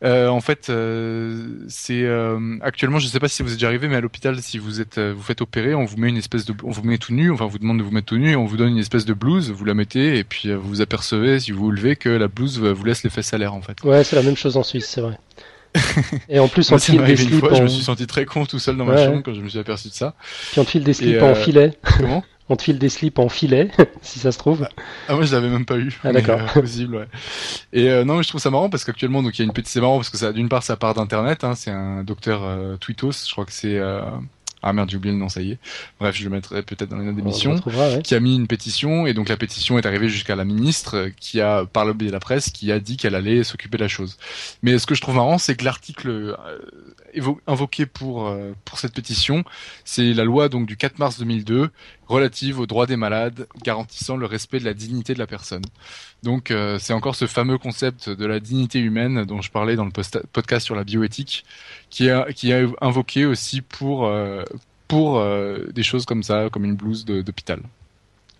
Euh, 0.05 0.27
en 0.27 0.39
fait, 0.39 0.69
euh, 0.69 1.47
c'est 1.67 2.03
euh, 2.03 2.57
actuellement, 2.61 2.99
je 2.99 3.07
sais 3.07 3.19
pas 3.19 3.27
si 3.27 3.41
vous 3.41 3.49
êtes 3.49 3.55
déjà 3.55 3.67
arrivé, 3.67 3.87
mais 3.87 3.95
à 3.95 4.01
l'hôpital, 4.01 4.39
si 4.39 4.59
vous 4.59 4.79
êtes, 4.79 4.99
vous 4.99 5.23
faites 5.23 5.41
opérer, 5.41 5.73
on 5.73 5.85
vous 5.85 5.97
met 5.97 6.09
une 6.09 6.17
espèce 6.17 6.45
de, 6.45 6.53
on 6.63 6.71
vous 6.71 6.83
met 6.83 6.97
tout 6.97 7.13
nu, 7.13 7.31
enfin, 7.31 7.45
on 7.45 7.47
vous 7.47 7.59
demande 7.59 7.79
de 7.79 7.83
vous 7.83 7.91
mettre 7.91 8.07
tout 8.07 8.17
nu, 8.17 8.35
on 8.35 8.45
vous 8.45 8.57
donne 8.57 8.69
une 8.69 8.77
espèce 8.77 9.05
de 9.05 9.13
blouse, 9.13 9.51
vous 9.51 9.65
la 9.65 9.73
mettez, 9.73 10.17
et 10.17 10.23
puis 10.23 10.53
vous 10.53 10.67
vous 10.67 10.81
apercevez, 10.81 11.39
si 11.39 11.51
vous 11.51 11.65
vous 11.65 11.71
levez, 11.71 11.95
que 11.95 12.09
la 12.09 12.27
blouse 12.27 12.59
vous 12.59 12.85
laisse 12.85 13.03
les 13.03 13.09
fesses 13.09 13.33
à 13.33 13.37
l'air, 13.37 13.53
en 13.53 13.61
fait. 13.61 13.83
Ouais, 13.83 14.03
c'est 14.03 14.15
la 14.15 14.23
même 14.23 14.37
chose 14.37 14.57
en 14.57 14.63
Suisse, 14.63 14.87
c'est 14.87 15.01
vrai. 15.01 15.17
Et 16.29 16.39
en 16.39 16.47
plus 16.47 16.71
on 16.71 16.77
file 16.77 17.03
des 17.03 17.21
une 17.21 17.29
slips 17.29 17.53
je 17.53 17.63
me 17.63 17.67
suis 17.67 17.83
senti 17.83 18.07
très 18.07 18.23
con 18.23 18.45
tout 18.45 18.59
seul 18.59 18.77
dans 18.77 18.85
ma 18.85 18.95
chambre 18.95 19.21
quand 19.23 19.33
je 19.33 19.41
me 19.41 19.49
suis 19.49 19.59
aperçu 19.59 19.89
de 19.89 19.93
ça. 19.93 20.13
puis 20.51 20.61
on 20.61 20.63
file 20.63 20.85
des 20.85 20.93
slips 20.93 21.21
en 21.21 21.35
filet. 21.35 21.73
Comment? 21.97 22.23
On 22.47 22.55
te 22.55 22.61
file 22.61 22.77
des 22.77 22.89
slips 22.89 23.17
en 23.17 23.27
filet, 23.27 23.71
si 24.01 24.19
ça 24.19 24.31
se 24.31 24.37
trouve. 24.37 24.67
Ah 25.07 25.15
moi 25.15 25.25
je 25.25 25.33
l'avais 25.33 25.49
même 25.49 25.65
pas 25.65 25.77
eu. 25.77 25.97
Ah, 26.03 26.11
d'accord. 26.11 26.39
euh, 26.39 26.61
possible 26.61 26.95
ouais. 26.97 27.07
Et 27.73 27.89
euh, 27.89 28.03
non 28.05 28.17
mais 28.17 28.23
je 28.23 28.29
trouve 28.29 28.41
ça 28.41 28.51
marrant 28.51 28.69
parce 28.69 28.83
qu'actuellement 28.83 29.23
donc 29.23 29.37
il 29.37 29.41
y 29.41 29.41
a 29.41 29.45
une 29.45 29.53
petite 29.53 29.69
c'est 29.69 29.81
marrant 29.81 29.97
parce 29.97 30.09
que 30.11 30.17
ça 30.17 30.31
d'une 30.31 30.49
part 30.49 30.61
ça 30.61 30.77
part 30.77 30.93
d'internet 30.93 31.43
hein, 31.43 31.55
c'est 31.55 31.71
un 31.71 32.03
docteur 32.03 32.43
euh, 32.43 32.77
Twitos 32.77 33.25
je 33.27 33.31
crois 33.31 33.45
que 33.45 33.51
c'est 33.51 33.77
euh... 33.77 34.01
ah 34.61 34.73
merde 34.73 34.89
j'ai 34.91 34.97
oublié 34.97 35.13
le 35.13 35.19
nom 35.19 35.27
ça 35.29 35.41
y 35.41 35.53
est. 35.53 35.59
Bref 35.99 36.15
je 36.15 36.23
le 36.23 36.29
mettrai 36.29 36.61
peut-être 36.61 36.89
dans 36.89 36.97
les 36.97 37.05
notes 37.05 37.15
d'émission 37.15 37.55
ouais. 37.65 38.01
qui 38.03 38.13
a 38.13 38.19
mis 38.19 38.35
une 38.35 38.47
pétition 38.47 39.07
et 39.07 39.13
donc 39.15 39.27
la 39.29 39.37
pétition 39.37 39.79
est 39.79 39.85
arrivée 39.87 40.09
jusqu'à 40.09 40.35
la 40.35 40.45
ministre 40.45 40.95
euh, 40.97 41.09
qui 41.19 41.41
a 41.41 41.65
par 41.65 41.85
le 41.85 41.93
biais 41.93 42.09
de 42.09 42.13
la 42.13 42.19
presse 42.19 42.51
qui 42.51 42.71
a 42.71 42.79
dit 42.79 42.97
qu'elle 42.97 43.15
allait 43.15 43.43
s'occuper 43.43 43.77
de 43.77 43.83
la 43.83 43.89
chose. 43.89 44.17
Mais 44.61 44.77
ce 44.77 44.85
que 44.85 44.93
je 44.93 45.01
trouve 45.01 45.15
marrant 45.15 45.39
c'est 45.39 45.55
que 45.55 45.65
l'article 45.65 46.09
euh, 46.09 47.33
invoqué 47.47 47.85
pour 47.85 48.27
euh, 48.27 48.53
pour 48.65 48.77
cette 48.79 48.93
pétition 48.93 49.43
c'est 49.83 50.13
la 50.13 50.23
loi 50.23 50.49
donc 50.49 50.65
du 50.65 50.77
4 50.77 50.99
mars 50.99 51.17
2002 51.20 51.70
relative 52.07 52.59
aux 52.59 52.65
droits 52.67 52.86
des 52.87 52.95
malades 52.95 53.47
garantissant 53.63 54.17
le 54.17 54.25
respect 54.25 54.59
de 54.59 54.65
la 54.65 54.73
dignité 54.73 55.13
de 55.13 55.19
la 55.19 55.27
personne. 55.27 55.63
Donc 56.23 56.51
euh, 56.51 56.77
c'est 56.79 56.93
encore 56.93 57.15
ce 57.15 57.25
fameux 57.27 57.57
concept 57.57 58.09
de 58.09 58.25
la 58.25 58.39
dignité 58.39 58.79
humaine 58.79 59.25
dont 59.25 59.41
je 59.41 59.51
parlais 59.51 59.75
dans 59.75 59.86
le 59.86 59.91
podcast 60.32 60.65
sur 60.65 60.75
la 60.75 60.83
bioéthique 60.83 61.45
qui 61.89 62.07
est 62.07 62.33
qui 62.33 62.51
est 62.51 62.65
invoqué 62.82 63.25
aussi 63.25 63.61
pour 63.61 64.05
euh, 64.07 64.43
pour 64.87 65.17
euh, 65.19 65.65
des 65.73 65.83
choses 65.83 66.05
comme 66.05 66.23
ça 66.23 66.49
comme 66.51 66.65
une 66.65 66.75
blouse 66.75 67.05
d'hôpital. 67.05 67.59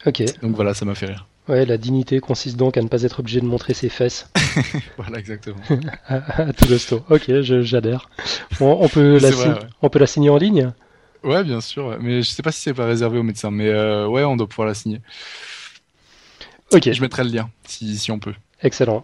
Ok. 0.06 0.24
Donc 0.42 0.56
voilà, 0.56 0.74
ça 0.74 0.86
m'a 0.86 0.94
fait 0.96 1.08
rire. 1.08 1.26
Ouais, 1.48 1.64
la 1.66 1.78
dignité 1.78 2.20
consiste 2.20 2.58
donc 2.58 2.76
à 2.76 2.82
ne 2.82 2.88
pas 2.88 3.04
être 3.04 3.20
obligé 3.20 3.40
de 3.40 3.46
montrer 3.46 3.76
ses 3.76 3.90
fesses 3.90 4.30
Voilà, 4.98 5.20
exactement. 5.20 5.58
à, 6.08 6.42
à 6.42 6.54
tout 6.54 6.66
gusto. 6.66 7.04
Ok, 7.10 7.26
je- 7.28 7.62
j'adhère. 7.62 8.10
Bon, 8.60 8.78
on 8.82 8.88
peut 8.90 9.14
la 9.20 9.30
C'est 9.30 9.36
vrai, 9.36 9.44
signer- 9.46 9.54
ouais. 9.60 9.68
on 9.84 9.90
peut 9.90 10.00
la 10.00 10.08
signer 10.08 10.30
en 10.32 10.38
ligne? 10.38 10.72
Ouais, 11.26 11.44
bien 11.44 11.60
sûr. 11.60 11.98
Mais 12.00 12.22
je 12.22 12.30
sais 12.30 12.44
pas 12.44 12.52
si 12.52 12.62
c'est 12.62 12.74
pas 12.74 12.86
réservé 12.86 13.18
aux 13.18 13.24
médecins, 13.24 13.52
mais 13.52 13.68
euh, 13.68 14.08
ouais, 14.08 14.24
on 14.24 14.38
doit 14.38 14.48
pouvoir 14.48 14.68
la 14.68 14.76
signer. 14.76 15.02
Ok. 16.72 16.92
Je 16.92 17.02
mettrai 17.02 17.24
le 17.24 17.32
lien, 17.32 17.50
si, 17.68 17.98
si 17.98 18.12
on 18.12 18.20
peut. 18.20 18.34
Excellent. 18.62 19.04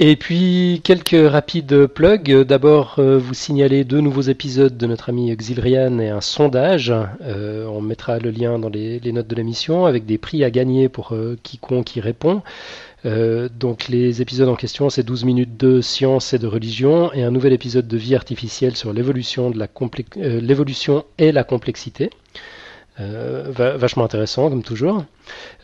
Et 0.00 0.14
puis 0.14 0.80
quelques 0.84 1.28
rapides 1.28 1.86
plugs. 1.86 2.42
D'abord, 2.42 2.96
euh, 2.98 3.18
vous 3.18 3.34
signalez 3.34 3.82
deux 3.82 4.00
nouveaux 4.00 4.20
épisodes 4.22 4.76
de 4.76 4.86
notre 4.86 5.08
ami 5.08 5.34
Xilrian 5.34 5.98
et 5.98 6.08
un 6.08 6.20
sondage. 6.20 6.94
Euh, 7.20 7.66
on 7.66 7.80
mettra 7.80 8.20
le 8.20 8.30
lien 8.30 8.60
dans 8.60 8.68
les, 8.68 9.00
les 9.00 9.12
notes 9.12 9.26
de 9.26 9.34
l'émission 9.34 9.86
avec 9.86 10.06
des 10.06 10.16
prix 10.16 10.44
à 10.44 10.50
gagner 10.50 10.88
pour 10.88 11.14
euh, 11.14 11.36
quiconque 11.42 11.96
y 11.96 12.00
répond. 12.00 12.42
Euh, 13.06 13.48
donc 13.48 13.88
les 13.88 14.22
épisodes 14.22 14.48
en 14.48 14.56
question, 14.56 14.90
c'est 14.90 15.02
12 15.04 15.24
minutes 15.24 15.56
de 15.56 15.80
science 15.80 16.32
et 16.34 16.38
de 16.38 16.46
religion 16.48 17.12
et 17.12 17.22
un 17.22 17.30
nouvel 17.30 17.52
épisode 17.52 17.86
de 17.86 17.96
vie 17.96 18.14
artificielle 18.16 18.76
sur 18.76 18.92
l'évolution 18.92 19.52
euh, 20.16 21.02
et 21.18 21.32
la 21.32 21.44
complexité. 21.44 22.10
Euh, 23.00 23.44
va- 23.50 23.76
vachement 23.76 24.04
intéressant 24.04 24.48
comme 24.50 24.64
toujours. 24.64 25.04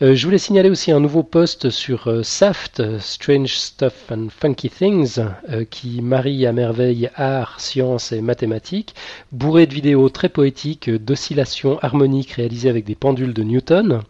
Euh, 0.01 0.13
je 0.13 0.25
voulais 0.25 0.37
signaler 0.37 0.69
aussi 0.69 0.91
un 0.91 0.99
nouveau 0.99 1.23
post 1.23 1.69
sur 1.69 2.07
euh, 2.07 2.21
SAFT, 2.21 2.81
euh, 2.81 2.99
Strange 2.99 3.55
Stuff 3.55 4.11
and 4.11 4.27
Funky 4.29 4.69
Things, 4.69 5.21
qui 5.69 6.01
marie 6.01 6.45
à 6.45 6.51
merveille 6.51 7.09
art, 7.15 7.61
science 7.61 8.11
et 8.11 8.19
mathématiques, 8.19 8.93
bourré 9.31 9.67
de 9.67 9.73
vidéos 9.73 10.09
très 10.09 10.27
poétiques 10.27 10.89
d'oscillations 10.89 11.79
harmoniques 11.81 12.31
réalisées 12.31 12.69
avec 12.69 12.83
des 12.83 12.95
pendules 12.95 13.33
de 13.33 13.43
Newton. 13.43 14.01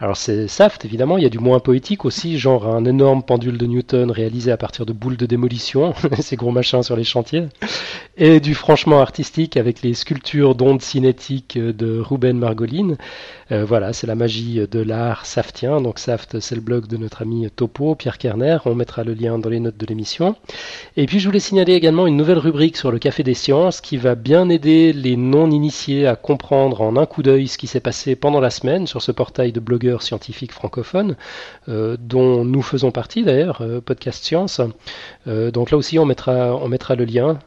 Alors 0.00 0.16
c'est 0.16 0.48
SAFT 0.48 0.84
évidemment, 0.84 1.18
il 1.18 1.22
y 1.22 1.26
a 1.26 1.30
du 1.30 1.38
moins 1.38 1.60
poétique 1.60 2.04
aussi, 2.04 2.38
genre 2.38 2.66
un 2.66 2.84
énorme 2.84 3.22
pendule 3.22 3.58
de 3.58 3.66
Newton 3.66 4.10
réalisé 4.10 4.50
à 4.50 4.56
partir 4.56 4.86
de 4.86 4.92
boules 4.92 5.16
de 5.16 5.26
démolition, 5.26 5.94
ces 6.18 6.36
gros 6.36 6.50
machins 6.50 6.82
sur 6.82 6.96
les 6.96 7.04
chantiers, 7.04 7.46
et 8.16 8.40
du 8.40 8.54
franchement 8.54 9.00
artistique 9.00 9.56
avec 9.56 9.82
les 9.82 9.94
sculptures 9.94 10.56
d'ondes 10.56 10.82
cinétiques 10.82 11.58
de 11.58 12.00
Ruben 12.00 12.38
Margolin. 12.38 12.96
voilà, 13.50 13.92
c'est 13.92 14.06
la 14.06 14.14
magie 14.14 14.60
de 14.68 14.80
Saftien. 15.24 15.80
Donc 15.80 15.98
Saft, 15.98 16.40
c'est 16.40 16.54
le 16.54 16.60
blog 16.60 16.86
de 16.86 16.96
notre 16.96 17.22
ami 17.22 17.48
Topo, 17.54 17.94
Pierre 17.94 18.18
Kerner. 18.18 18.58
On 18.64 18.74
mettra 18.74 19.04
le 19.04 19.14
lien 19.14 19.38
dans 19.38 19.48
les 19.48 19.60
notes 19.60 19.76
de 19.76 19.86
l'émission. 19.86 20.36
Et 20.96 21.06
puis 21.06 21.20
je 21.20 21.26
voulais 21.26 21.40
signaler 21.40 21.74
également 21.74 22.06
une 22.06 22.16
nouvelle 22.16 22.38
rubrique 22.38 22.76
sur 22.76 22.90
le 22.90 22.98
Café 22.98 23.22
des 23.22 23.34
Sciences 23.34 23.80
qui 23.80 23.96
va 23.96 24.14
bien 24.14 24.48
aider 24.48 24.92
les 24.92 25.16
non-initiés 25.16 26.06
à 26.06 26.16
comprendre 26.16 26.80
en 26.80 26.96
un 26.96 27.06
coup 27.06 27.22
d'œil 27.22 27.48
ce 27.48 27.58
qui 27.58 27.66
s'est 27.66 27.80
passé 27.80 28.16
pendant 28.16 28.40
la 28.40 28.50
semaine 28.50 28.86
sur 28.86 29.02
ce 29.02 29.12
portail 29.12 29.52
de 29.52 29.60
blogueurs 29.60 30.02
scientifiques 30.02 30.52
francophones, 30.52 31.16
euh, 31.68 31.96
dont 31.98 32.44
nous 32.44 32.62
faisons 32.62 32.90
partie 32.90 33.24
d'ailleurs, 33.24 33.62
euh, 33.62 33.80
Podcast 33.80 34.24
Science. 34.24 34.60
Euh, 35.26 35.50
donc 35.50 35.70
là 35.70 35.76
aussi, 35.76 35.98
on 35.98 36.06
mettra, 36.06 36.58
le 36.96 37.04
lien. 37.04 37.38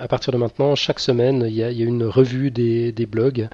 à 0.00 0.08
partir 0.08 0.32
de 0.32 0.38
maintenant, 0.38 0.74
chaque 0.74 1.00
semaine, 1.00 1.44
il 1.46 1.54
y 1.54 1.62
a, 1.62 1.70
une 1.70 2.04
revue 2.04 2.50
des 2.50 3.06
blogs 3.06 3.48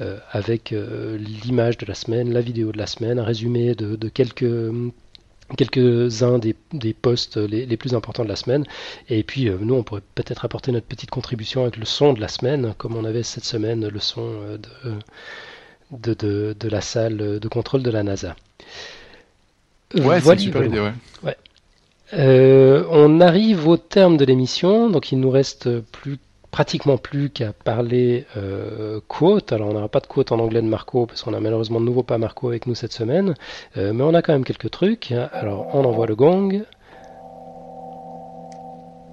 euh, 0.00 0.18
avec 0.30 0.72
euh, 0.72 1.18
l'image 1.18 1.76
de 1.76 1.84
la 1.84 1.94
semaine, 1.94 2.32
la 2.32 2.40
vidéo 2.40 2.72
de 2.72 2.78
la 2.78 2.86
semaine, 2.86 3.18
un 3.18 3.24
résumé 3.24 3.74
de, 3.74 4.08
quelques 4.08 4.46
quelques-uns 5.56 6.38
des, 6.38 6.54
des 6.72 6.94
posts 6.94 7.36
les, 7.36 7.76
plus 7.76 7.94
importants 7.94 8.22
de 8.22 8.28
la 8.28 8.36
semaine. 8.36 8.64
Et 9.08 9.22
puis 9.22 9.48
euh, 9.48 9.58
nous, 9.60 9.74
on 9.74 9.82
pourrait 9.82 10.02
peut-être 10.14 10.44
apporter 10.44 10.72
notre 10.72 10.86
petite 10.86 11.10
contribution 11.10 11.62
avec 11.62 11.76
le 11.76 11.84
son 11.84 12.14
de 12.14 12.20
la 12.20 12.28
semaine, 12.28 12.74
comme 12.78 12.96
on 12.96 13.04
avait 13.04 13.22
cette 13.22 13.44
semaine 13.44 13.88
le 13.88 14.00
son 14.00 14.58
de, 15.90 16.14
de, 16.14 16.56
de, 16.58 16.68
la 16.68 16.80
salle 16.80 17.38
de 17.38 17.48
contrôle 17.48 17.82
de 17.82 17.90
la 17.90 18.02
NASA. 18.02 18.36
Ouais, 19.94 20.20
c'est 20.20 20.32
une 20.32 20.38
super 20.38 20.64
idée, 20.64 20.80
ouais. 20.80 22.86
on 22.90 23.20
arrive 23.20 23.66
au 23.66 23.76
terme 23.76 24.16
de 24.16 24.24
l'émission, 24.24 24.88
donc 24.88 25.12
il 25.12 25.20
nous 25.20 25.30
reste 25.30 25.80
plus 25.80 26.18
pratiquement 26.50 26.98
plus 26.98 27.30
qu'à 27.30 27.52
parler 27.52 28.26
euh, 28.36 29.00
quote. 29.08 29.52
Alors 29.52 29.68
on 29.68 29.74
n'aura 29.74 29.88
pas 29.88 30.00
de 30.00 30.06
quote 30.06 30.32
en 30.32 30.38
anglais 30.38 30.62
de 30.62 30.66
Marco 30.66 31.06
parce 31.06 31.22
qu'on 31.22 31.34
a 31.34 31.40
malheureusement 31.40 31.80
de 31.80 31.84
nouveau 31.84 32.02
pas 32.02 32.18
Marco 32.18 32.48
avec 32.48 32.66
nous 32.66 32.74
cette 32.74 32.92
semaine, 32.92 33.34
euh, 33.76 33.92
mais 33.92 34.02
on 34.02 34.14
a 34.14 34.22
quand 34.22 34.32
même 34.32 34.44
quelques 34.44 34.70
trucs. 34.70 35.12
Alors 35.32 35.74
on 35.74 35.84
envoie 35.84 36.06
le 36.06 36.16
gong 36.16 36.64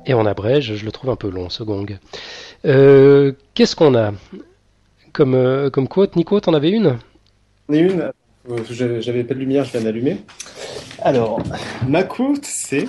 et 0.06 0.14
on 0.14 0.26
abrège. 0.26 0.76
Je 0.76 0.86
le 0.86 0.92
trouve 0.92 1.10
un 1.10 1.16
peu 1.16 1.30
long 1.30 1.50
ce 1.50 1.64
gong. 1.64 1.98
Euh, 2.66 3.34
qu'est-ce 3.54 3.76
qu'on 3.76 3.96
a 3.96 4.14
comme 5.14 5.36
euh, 5.36 5.70
comme 5.70 5.88
quote? 5.88 6.16
Nico, 6.16 6.40
t'en 6.40 6.54
avais 6.54 6.72
une? 6.72 6.98
J'en 7.70 7.76
ai 7.76 7.80
une. 7.80 8.12
J'avais 8.70 9.26
pas 9.26 9.34
de 9.34 9.40
lumière, 9.40 9.66
je 9.66 9.74
viens 9.74 9.82
d'allumer. 9.82 10.24
Alors, 11.04 11.42
ma 11.86 12.04
quote 12.04 12.46
c'est 12.46 12.88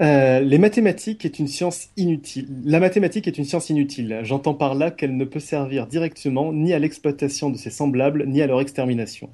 euh, 0.00 0.40
les 0.40 0.58
mathématiques 0.58 1.24
est 1.24 1.38
une 1.38 1.48
science 1.48 1.88
inutile. 1.96 2.48
La 2.64 2.80
mathématique 2.80 3.26
est 3.26 3.38
une 3.38 3.44
science 3.44 3.70
inutile. 3.70 4.20
J'entends 4.22 4.54
par 4.54 4.74
là 4.74 4.90
qu'elle 4.90 5.16
ne 5.16 5.24
peut 5.24 5.40
servir 5.40 5.86
directement 5.86 6.52
ni 6.52 6.72
à 6.74 6.78
l'exploitation 6.78 7.50
de 7.50 7.56
ses 7.56 7.70
semblables, 7.70 8.26
ni 8.26 8.42
à 8.42 8.46
leur 8.46 8.60
extermination. 8.60 9.30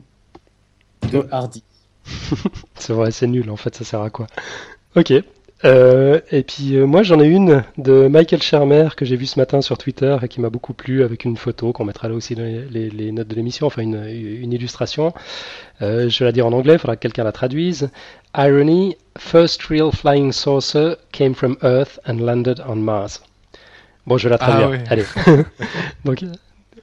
De 1.11 1.27
Hardy. 1.31 1.65
c'est 2.79 2.93
vrai, 2.93 3.11
c'est 3.11 3.27
nul 3.27 3.51
en 3.51 3.57
fait, 3.57 3.75
ça 3.75 3.85
sert 3.85 4.01
à 4.01 4.11
quoi? 4.11 4.27
Ok. 4.97 5.13
Euh, 5.65 6.21
et 6.33 6.43
puis 6.43 6.75
euh, 6.75 6.87
moi 6.87 7.05
j'en 7.05 7.21
ai 7.21 7.27
une 7.27 7.63
de 7.79 8.09
Michael 8.09 8.43
Shermer 8.43 8.89
que 8.97 9.05
j'ai 9.05 9.15
vu 9.15 9.27
ce 9.27 9.39
matin 9.39 9.61
sur 9.61 9.79
Twitter 9.79 10.17
et 10.21 10.27
qui 10.27 10.41
m'a 10.41 10.51
beaucoup 10.51 10.75
plu 10.75 11.05
avec 11.05 11.25
une 11.25 11.37
photo 11.37 11.73
qu'on 11.73 11.85
mettra 11.85 12.09
là 12.09 12.15
aussi 12.15 12.35
dans 12.35 12.43
les, 12.43 13.13
notes 13.13 13.29
de 13.29 13.35
l'émission, 13.37 13.69
enfin 13.69 13.83
une, 13.83 14.05
une 14.05 14.53
illustration. 14.53 15.15
Euh, 15.81 16.09
je 16.09 16.19
vais 16.19 16.25
la 16.25 16.33
dire 16.33 16.47
en 16.47 16.53
anglais, 16.53 16.75
il 16.75 16.79
faudra 16.79 16.97
que 16.97 17.03
quelqu'un 17.03 17.23
la 17.23 17.33
traduise. 17.33 17.91
Irony, 18.37 18.97
first 19.17 19.63
real 19.65 19.93
flying 19.93 20.33
saucer 20.33 20.97
came 21.13 21.35
from 21.35 21.57
Earth 21.63 22.01
and 22.07 22.19
landed 22.19 22.61
on 22.67 22.77
Mars. 22.77 23.23
Bon, 24.07 24.19
je 24.19 24.29
la 24.29 24.39
traduis. 24.39 24.81
Ah, 24.87 24.93
Allez. 24.93 25.05
Donc, 26.05 26.25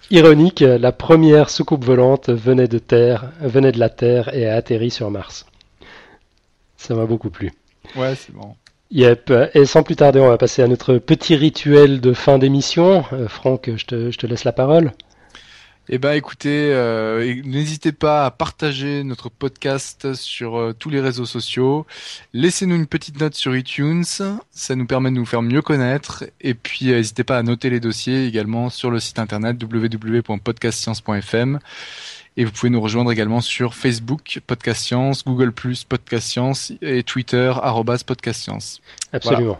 ironique, 0.09 0.61
la 0.61 0.93
première 0.93 1.49
soucoupe 1.49 1.83
volante 1.83 2.29
venait 2.29 2.69
de 2.69 2.79
terre, 2.79 3.31
venait 3.41 3.73
de 3.73 3.79
la 3.79 3.89
Terre 3.89 4.33
et 4.33 4.47
a 4.47 4.55
atterri 4.55 4.89
sur 4.89 5.11
Mars. 5.11 5.45
Ça 6.77 6.95
m'a 6.95 7.05
beaucoup 7.05 7.29
plu. 7.29 7.51
Ouais, 7.97 8.15
c'est 8.15 8.33
bon. 8.33 8.55
Yep. 8.91 9.31
Et 9.53 9.65
sans 9.65 9.83
plus 9.83 9.95
tarder, 9.95 10.19
on 10.19 10.29
va 10.29 10.37
passer 10.39 10.63
à 10.63 10.67
notre 10.67 10.97
petit 10.97 11.35
rituel 11.35 12.01
de 12.01 12.13
fin 12.13 12.39
d'émission. 12.39 13.05
Euh, 13.13 13.27
Franck, 13.27 13.69
je 13.75 13.85
te, 13.85 14.25
laisse 14.25 14.45
la 14.45 14.51
parole. 14.51 14.93
Eh 15.89 15.99
ben, 15.99 16.13
écoutez, 16.13 16.71
euh, 16.73 17.39
n'hésitez 17.45 17.91
pas 17.91 18.25
à 18.25 18.31
partager 18.31 19.03
notre 19.03 19.29
podcast 19.29 20.13
sur 20.15 20.57
euh, 20.57 20.73
tous 20.73 20.89
les 20.89 21.01
réseaux 21.01 21.27
sociaux. 21.27 21.85
Laissez-nous 22.33 22.75
une 22.75 22.87
petite 22.87 23.19
note 23.19 23.35
sur 23.35 23.55
iTunes, 23.55 24.03
ça 24.03 24.75
nous 24.75 24.85
permet 24.87 25.11
de 25.11 25.15
nous 25.15 25.25
faire 25.25 25.43
mieux 25.43 25.61
connaître. 25.61 26.25
Et 26.41 26.55
puis, 26.55 26.85
n'hésitez 26.87 27.23
pas 27.23 27.37
à 27.37 27.43
noter 27.43 27.69
les 27.69 27.79
dossiers 27.79 28.25
également 28.25 28.71
sur 28.71 28.89
le 28.89 28.99
site 28.99 29.19
internet 29.19 29.57
www.podcastscience.fm. 29.61 31.59
Et 32.37 32.45
vous 32.45 32.51
pouvez 32.51 32.69
nous 32.69 32.81
rejoindre 32.81 33.11
également 33.11 33.41
sur 33.41 33.73
Facebook, 33.73 34.39
Podcast 34.47 34.83
Science, 34.83 35.25
Google+, 35.25 35.51
Podcast 35.87 36.27
Science 36.27 36.71
et 36.81 37.03
Twitter, 37.03 37.53
Podcast 38.05 38.41
Science. 38.41 38.81
Absolument. 39.11 39.59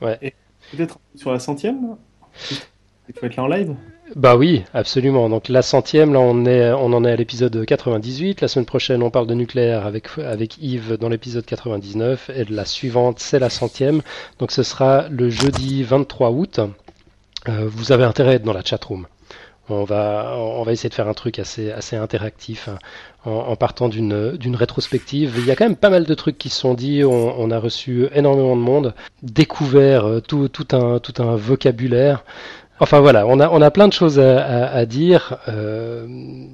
Ouais. 0.00 0.34
peut-être 0.72 0.98
sur 1.14 1.32
la 1.32 1.38
centième 1.38 1.96
Il 3.08 3.14
faut 3.14 3.26
être 3.26 3.36
là 3.36 3.44
en 3.44 3.48
live 3.48 3.74
bah 4.14 4.36
oui, 4.36 4.62
absolument. 4.72 5.28
Donc 5.28 5.48
la 5.48 5.62
centième, 5.62 6.12
là 6.12 6.20
on, 6.20 6.44
est, 6.44 6.70
on 6.70 6.92
en 6.92 7.04
est 7.04 7.10
à 7.10 7.16
l'épisode 7.16 7.64
98. 7.66 8.40
La 8.40 8.46
semaine 8.46 8.66
prochaine, 8.66 9.02
on 9.02 9.10
parle 9.10 9.26
de 9.26 9.34
nucléaire 9.34 9.84
avec, 9.84 10.06
avec 10.18 10.58
Yves 10.58 10.96
dans 10.96 11.08
l'épisode 11.08 11.44
99. 11.44 12.30
Et 12.30 12.44
la 12.44 12.64
suivante, 12.64 13.18
c'est 13.18 13.40
la 13.40 13.50
centième. 13.50 14.02
Donc 14.38 14.52
ce 14.52 14.62
sera 14.62 15.08
le 15.08 15.28
jeudi 15.28 15.82
23 15.82 16.30
août. 16.30 16.60
Euh, 17.48 17.68
vous 17.68 17.90
avez 17.90 18.04
intérêt 18.04 18.30
à 18.30 18.34
être 18.34 18.44
dans 18.44 18.52
la 18.52 18.64
chatroom. 18.64 19.06
On 19.68 19.82
va, 19.84 20.36
on 20.38 20.62
va 20.62 20.72
essayer 20.72 20.88
de 20.88 20.94
faire 20.94 21.08
un 21.08 21.14
truc 21.14 21.40
assez, 21.40 21.72
assez 21.72 21.96
interactif 21.96 22.68
hein, 22.68 22.78
en, 23.24 23.56
partant 23.56 23.88
d'une 23.88 24.56
rétrospective. 24.56 25.34
Il 25.38 25.46
y 25.46 25.50
a 25.50 25.56
quand 25.56 25.64
même 25.64 25.76
pas 25.76 25.90
mal 25.90 26.04
de 26.04 26.14
trucs 26.14 26.38
qui 26.38 26.50
se 26.50 26.60
sont 26.60 26.74
dit. 26.74 27.02
On, 27.04 27.50
a 27.50 27.58
reçu 27.58 28.06
énormément 28.14 28.56
de 28.56 28.60
monde, 28.60 28.94
découvert 29.22 30.06
euh, 30.06 30.20
tout, 30.20 30.48
tout, 30.48 30.68
un, 30.76 31.00
tout 31.00 31.20
un 31.20 31.34
vocabulaire. 31.34 32.24
Enfin 32.78 33.00
voilà, 33.00 33.26
on 33.26 33.40
a, 33.40 33.48
on 33.48 33.62
a 33.62 33.70
plein 33.70 33.88
de 33.88 33.92
choses 33.94 34.20
à, 34.20 34.66
à, 34.68 34.84
dire. 34.84 35.38
Euh, 35.48 36.06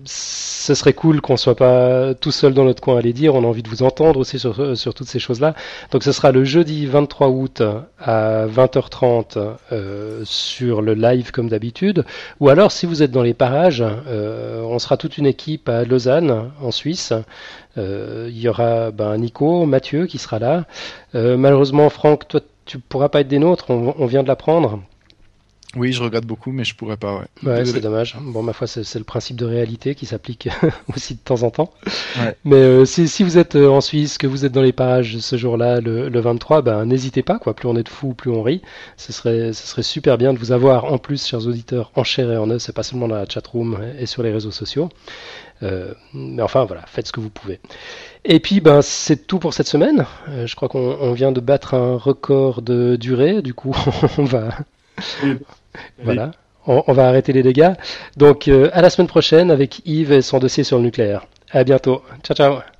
ce 0.04 0.74
serait 0.74 0.92
cool 0.92 1.20
qu'on 1.20 1.36
soit 1.36 1.56
pas 1.56 2.14
tout 2.14 2.30
seul 2.30 2.54
dans 2.54 2.64
notre 2.64 2.80
coin 2.80 2.98
à 2.98 3.00
les 3.00 3.12
dire. 3.12 3.34
On 3.34 3.42
a 3.42 3.46
envie 3.46 3.64
de 3.64 3.68
vous 3.68 3.82
entendre 3.82 4.20
aussi 4.20 4.38
sur, 4.38 4.76
sur 4.76 4.94
toutes 4.94 5.08
ces 5.08 5.18
choses-là. 5.18 5.54
Donc 5.90 6.04
ce 6.04 6.12
sera 6.12 6.30
le 6.30 6.44
jeudi 6.44 6.86
23 6.86 7.28
août 7.28 7.62
à 7.98 8.46
20h30 8.46 9.56
euh, 9.72 10.20
sur 10.24 10.80
le 10.80 10.94
live 10.94 11.32
comme 11.32 11.48
d'habitude. 11.48 12.04
Ou 12.38 12.48
alors 12.48 12.70
si 12.70 12.86
vous 12.86 13.02
êtes 13.02 13.10
dans 13.10 13.22
les 13.22 13.34
parages, 13.34 13.84
euh, 14.06 14.62
on 14.62 14.78
sera 14.78 14.96
toute 14.96 15.18
une 15.18 15.26
équipe 15.26 15.68
à 15.68 15.84
Lausanne 15.84 16.52
en 16.62 16.70
Suisse. 16.70 17.12
Euh, 17.78 18.28
il 18.30 18.38
y 18.38 18.48
aura 18.48 18.92
ben, 18.92 19.16
Nico, 19.16 19.66
Mathieu 19.66 20.06
qui 20.06 20.18
sera 20.18 20.38
là. 20.38 20.66
Euh, 21.16 21.36
malheureusement 21.36 21.90
Franck, 21.90 22.28
toi 22.28 22.40
tu 22.64 22.78
pourras 22.78 23.08
pas 23.08 23.22
être 23.22 23.28
des 23.28 23.40
nôtres. 23.40 23.70
On 23.70 24.06
vient 24.06 24.22
de 24.22 24.28
l'apprendre. 24.28 24.78
Oui, 25.76 25.92
je 25.92 26.02
regrette 26.02 26.26
beaucoup, 26.26 26.52
mais 26.52 26.64
je 26.64 26.74
pourrais 26.74 26.96
pas. 26.96 27.14
Ouais, 27.14 27.24
ouais 27.42 27.64
c'est 27.64 27.80
dommage. 27.80 28.16
Bon, 28.20 28.42
ma 28.42 28.52
foi, 28.52 28.66
c'est 28.66 28.98
le 28.98 29.04
principe 29.04 29.36
de 29.36 29.46
réalité 29.46 29.94
qui 29.94 30.06
s'applique 30.06 30.48
aussi 30.94 31.14
de 31.14 31.20
temps 31.20 31.42
en 31.42 31.50
temps. 31.50 31.72
Ouais. 32.20 32.36
Mais 32.44 32.56
euh, 32.56 32.84
si, 32.84 33.08
si, 33.08 33.22
vous 33.22 33.38
êtes 33.38 33.56
euh, 33.56 33.68
en 33.68 33.80
Suisse, 33.80 34.18
que 34.18 34.26
vous 34.26 34.44
êtes 34.44 34.52
dans 34.52 34.62
les 34.62 34.72
parages 34.72 35.18
ce 35.18 35.36
jour-là, 35.36 35.80
le, 35.80 36.08
le, 36.08 36.20
23, 36.20 36.62
ben 36.62 36.84
n'hésitez 36.84 37.22
pas. 37.22 37.38
Quoi. 37.38 37.54
Plus 37.54 37.68
on 37.68 37.76
est 37.76 37.82
de 37.82 37.88
fous, 37.88 38.12
plus 38.12 38.30
on 38.30 38.42
rit. 38.42 38.60
Ce 38.96 39.12
serait, 39.12 39.52
ce 39.52 39.66
serait 39.66 39.82
super 39.82 40.18
bien 40.18 40.34
de 40.34 40.38
vous 40.38 40.52
avoir 40.52 40.92
en 40.92 40.98
plus, 40.98 41.26
chers 41.26 41.46
auditeurs, 41.46 41.90
en 41.96 42.04
chair 42.04 42.30
et 42.30 42.36
en 42.36 42.50
œuf. 42.50 42.62
C'est 42.62 42.74
pas 42.74 42.82
seulement 42.82 43.08
dans 43.08 43.16
la 43.16 43.26
chatroom 43.28 43.78
et 43.98 44.06
sur 44.06 44.22
les 44.22 44.32
réseaux 44.32 44.50
sociaux. 44.50 44.90
Euh, 45.62 45.94
mais 46.12 46.42
enfin, 46.42 46.64
voilà, 46.64 46.82
faites 46.86 47.06
ce 47.06 47.12
que 47.12 47.20
vous 47.20 47.30
pouvez. 47.30 47.60
Et 48.24 48.40
puis, 48.40 48.60
ben, 48.60 48.82
c'est 48.82 49.26
tout 49.26 49.38
pour 49.38 49.54
cette 49.54 49.68
semaine. 49.68 50.06
Euh, 50.28 50.46
je 50.46 50.56
crois 50.56 50.68
qu'on 50.68 51.12
vient 51.12 51.32
de 51.32 51.40
battre 51.40 51.74
un 51.74 51.96
record 51.96 52.62
de 52.62 52.96
durée. 52.96 53.42
Du 53.42 53.54
coup, 53.54 53.74
on 54.18 54.24
va. 54.24 54.50
Voilà. 56.02 56.32
On, 56.66 56.92
va 56.92 57.08
arrêter 57.08 57.32
les 57.32 57.42
dégâts. 57.42 57.72
Donc, 58.16 58.46
euh, 58.46 58.70
à 58.72 58.82
la 58.82 58.90
semaine 58.90 59.08
prochaine 59.08 59.50
avec 59.50 59.82
Yves 59.84 60.12
et 60.12 60.22
son 60.22 60.38
dossier 60.38 60.62
sur 60.62 60.76
le 60.78 60.84
nucléaire. 60.84 61.26
À 61.50 61.64
bientôt. 61.64 62.02
Ciao, 62.22 62.36
ciao. 62.36 62.71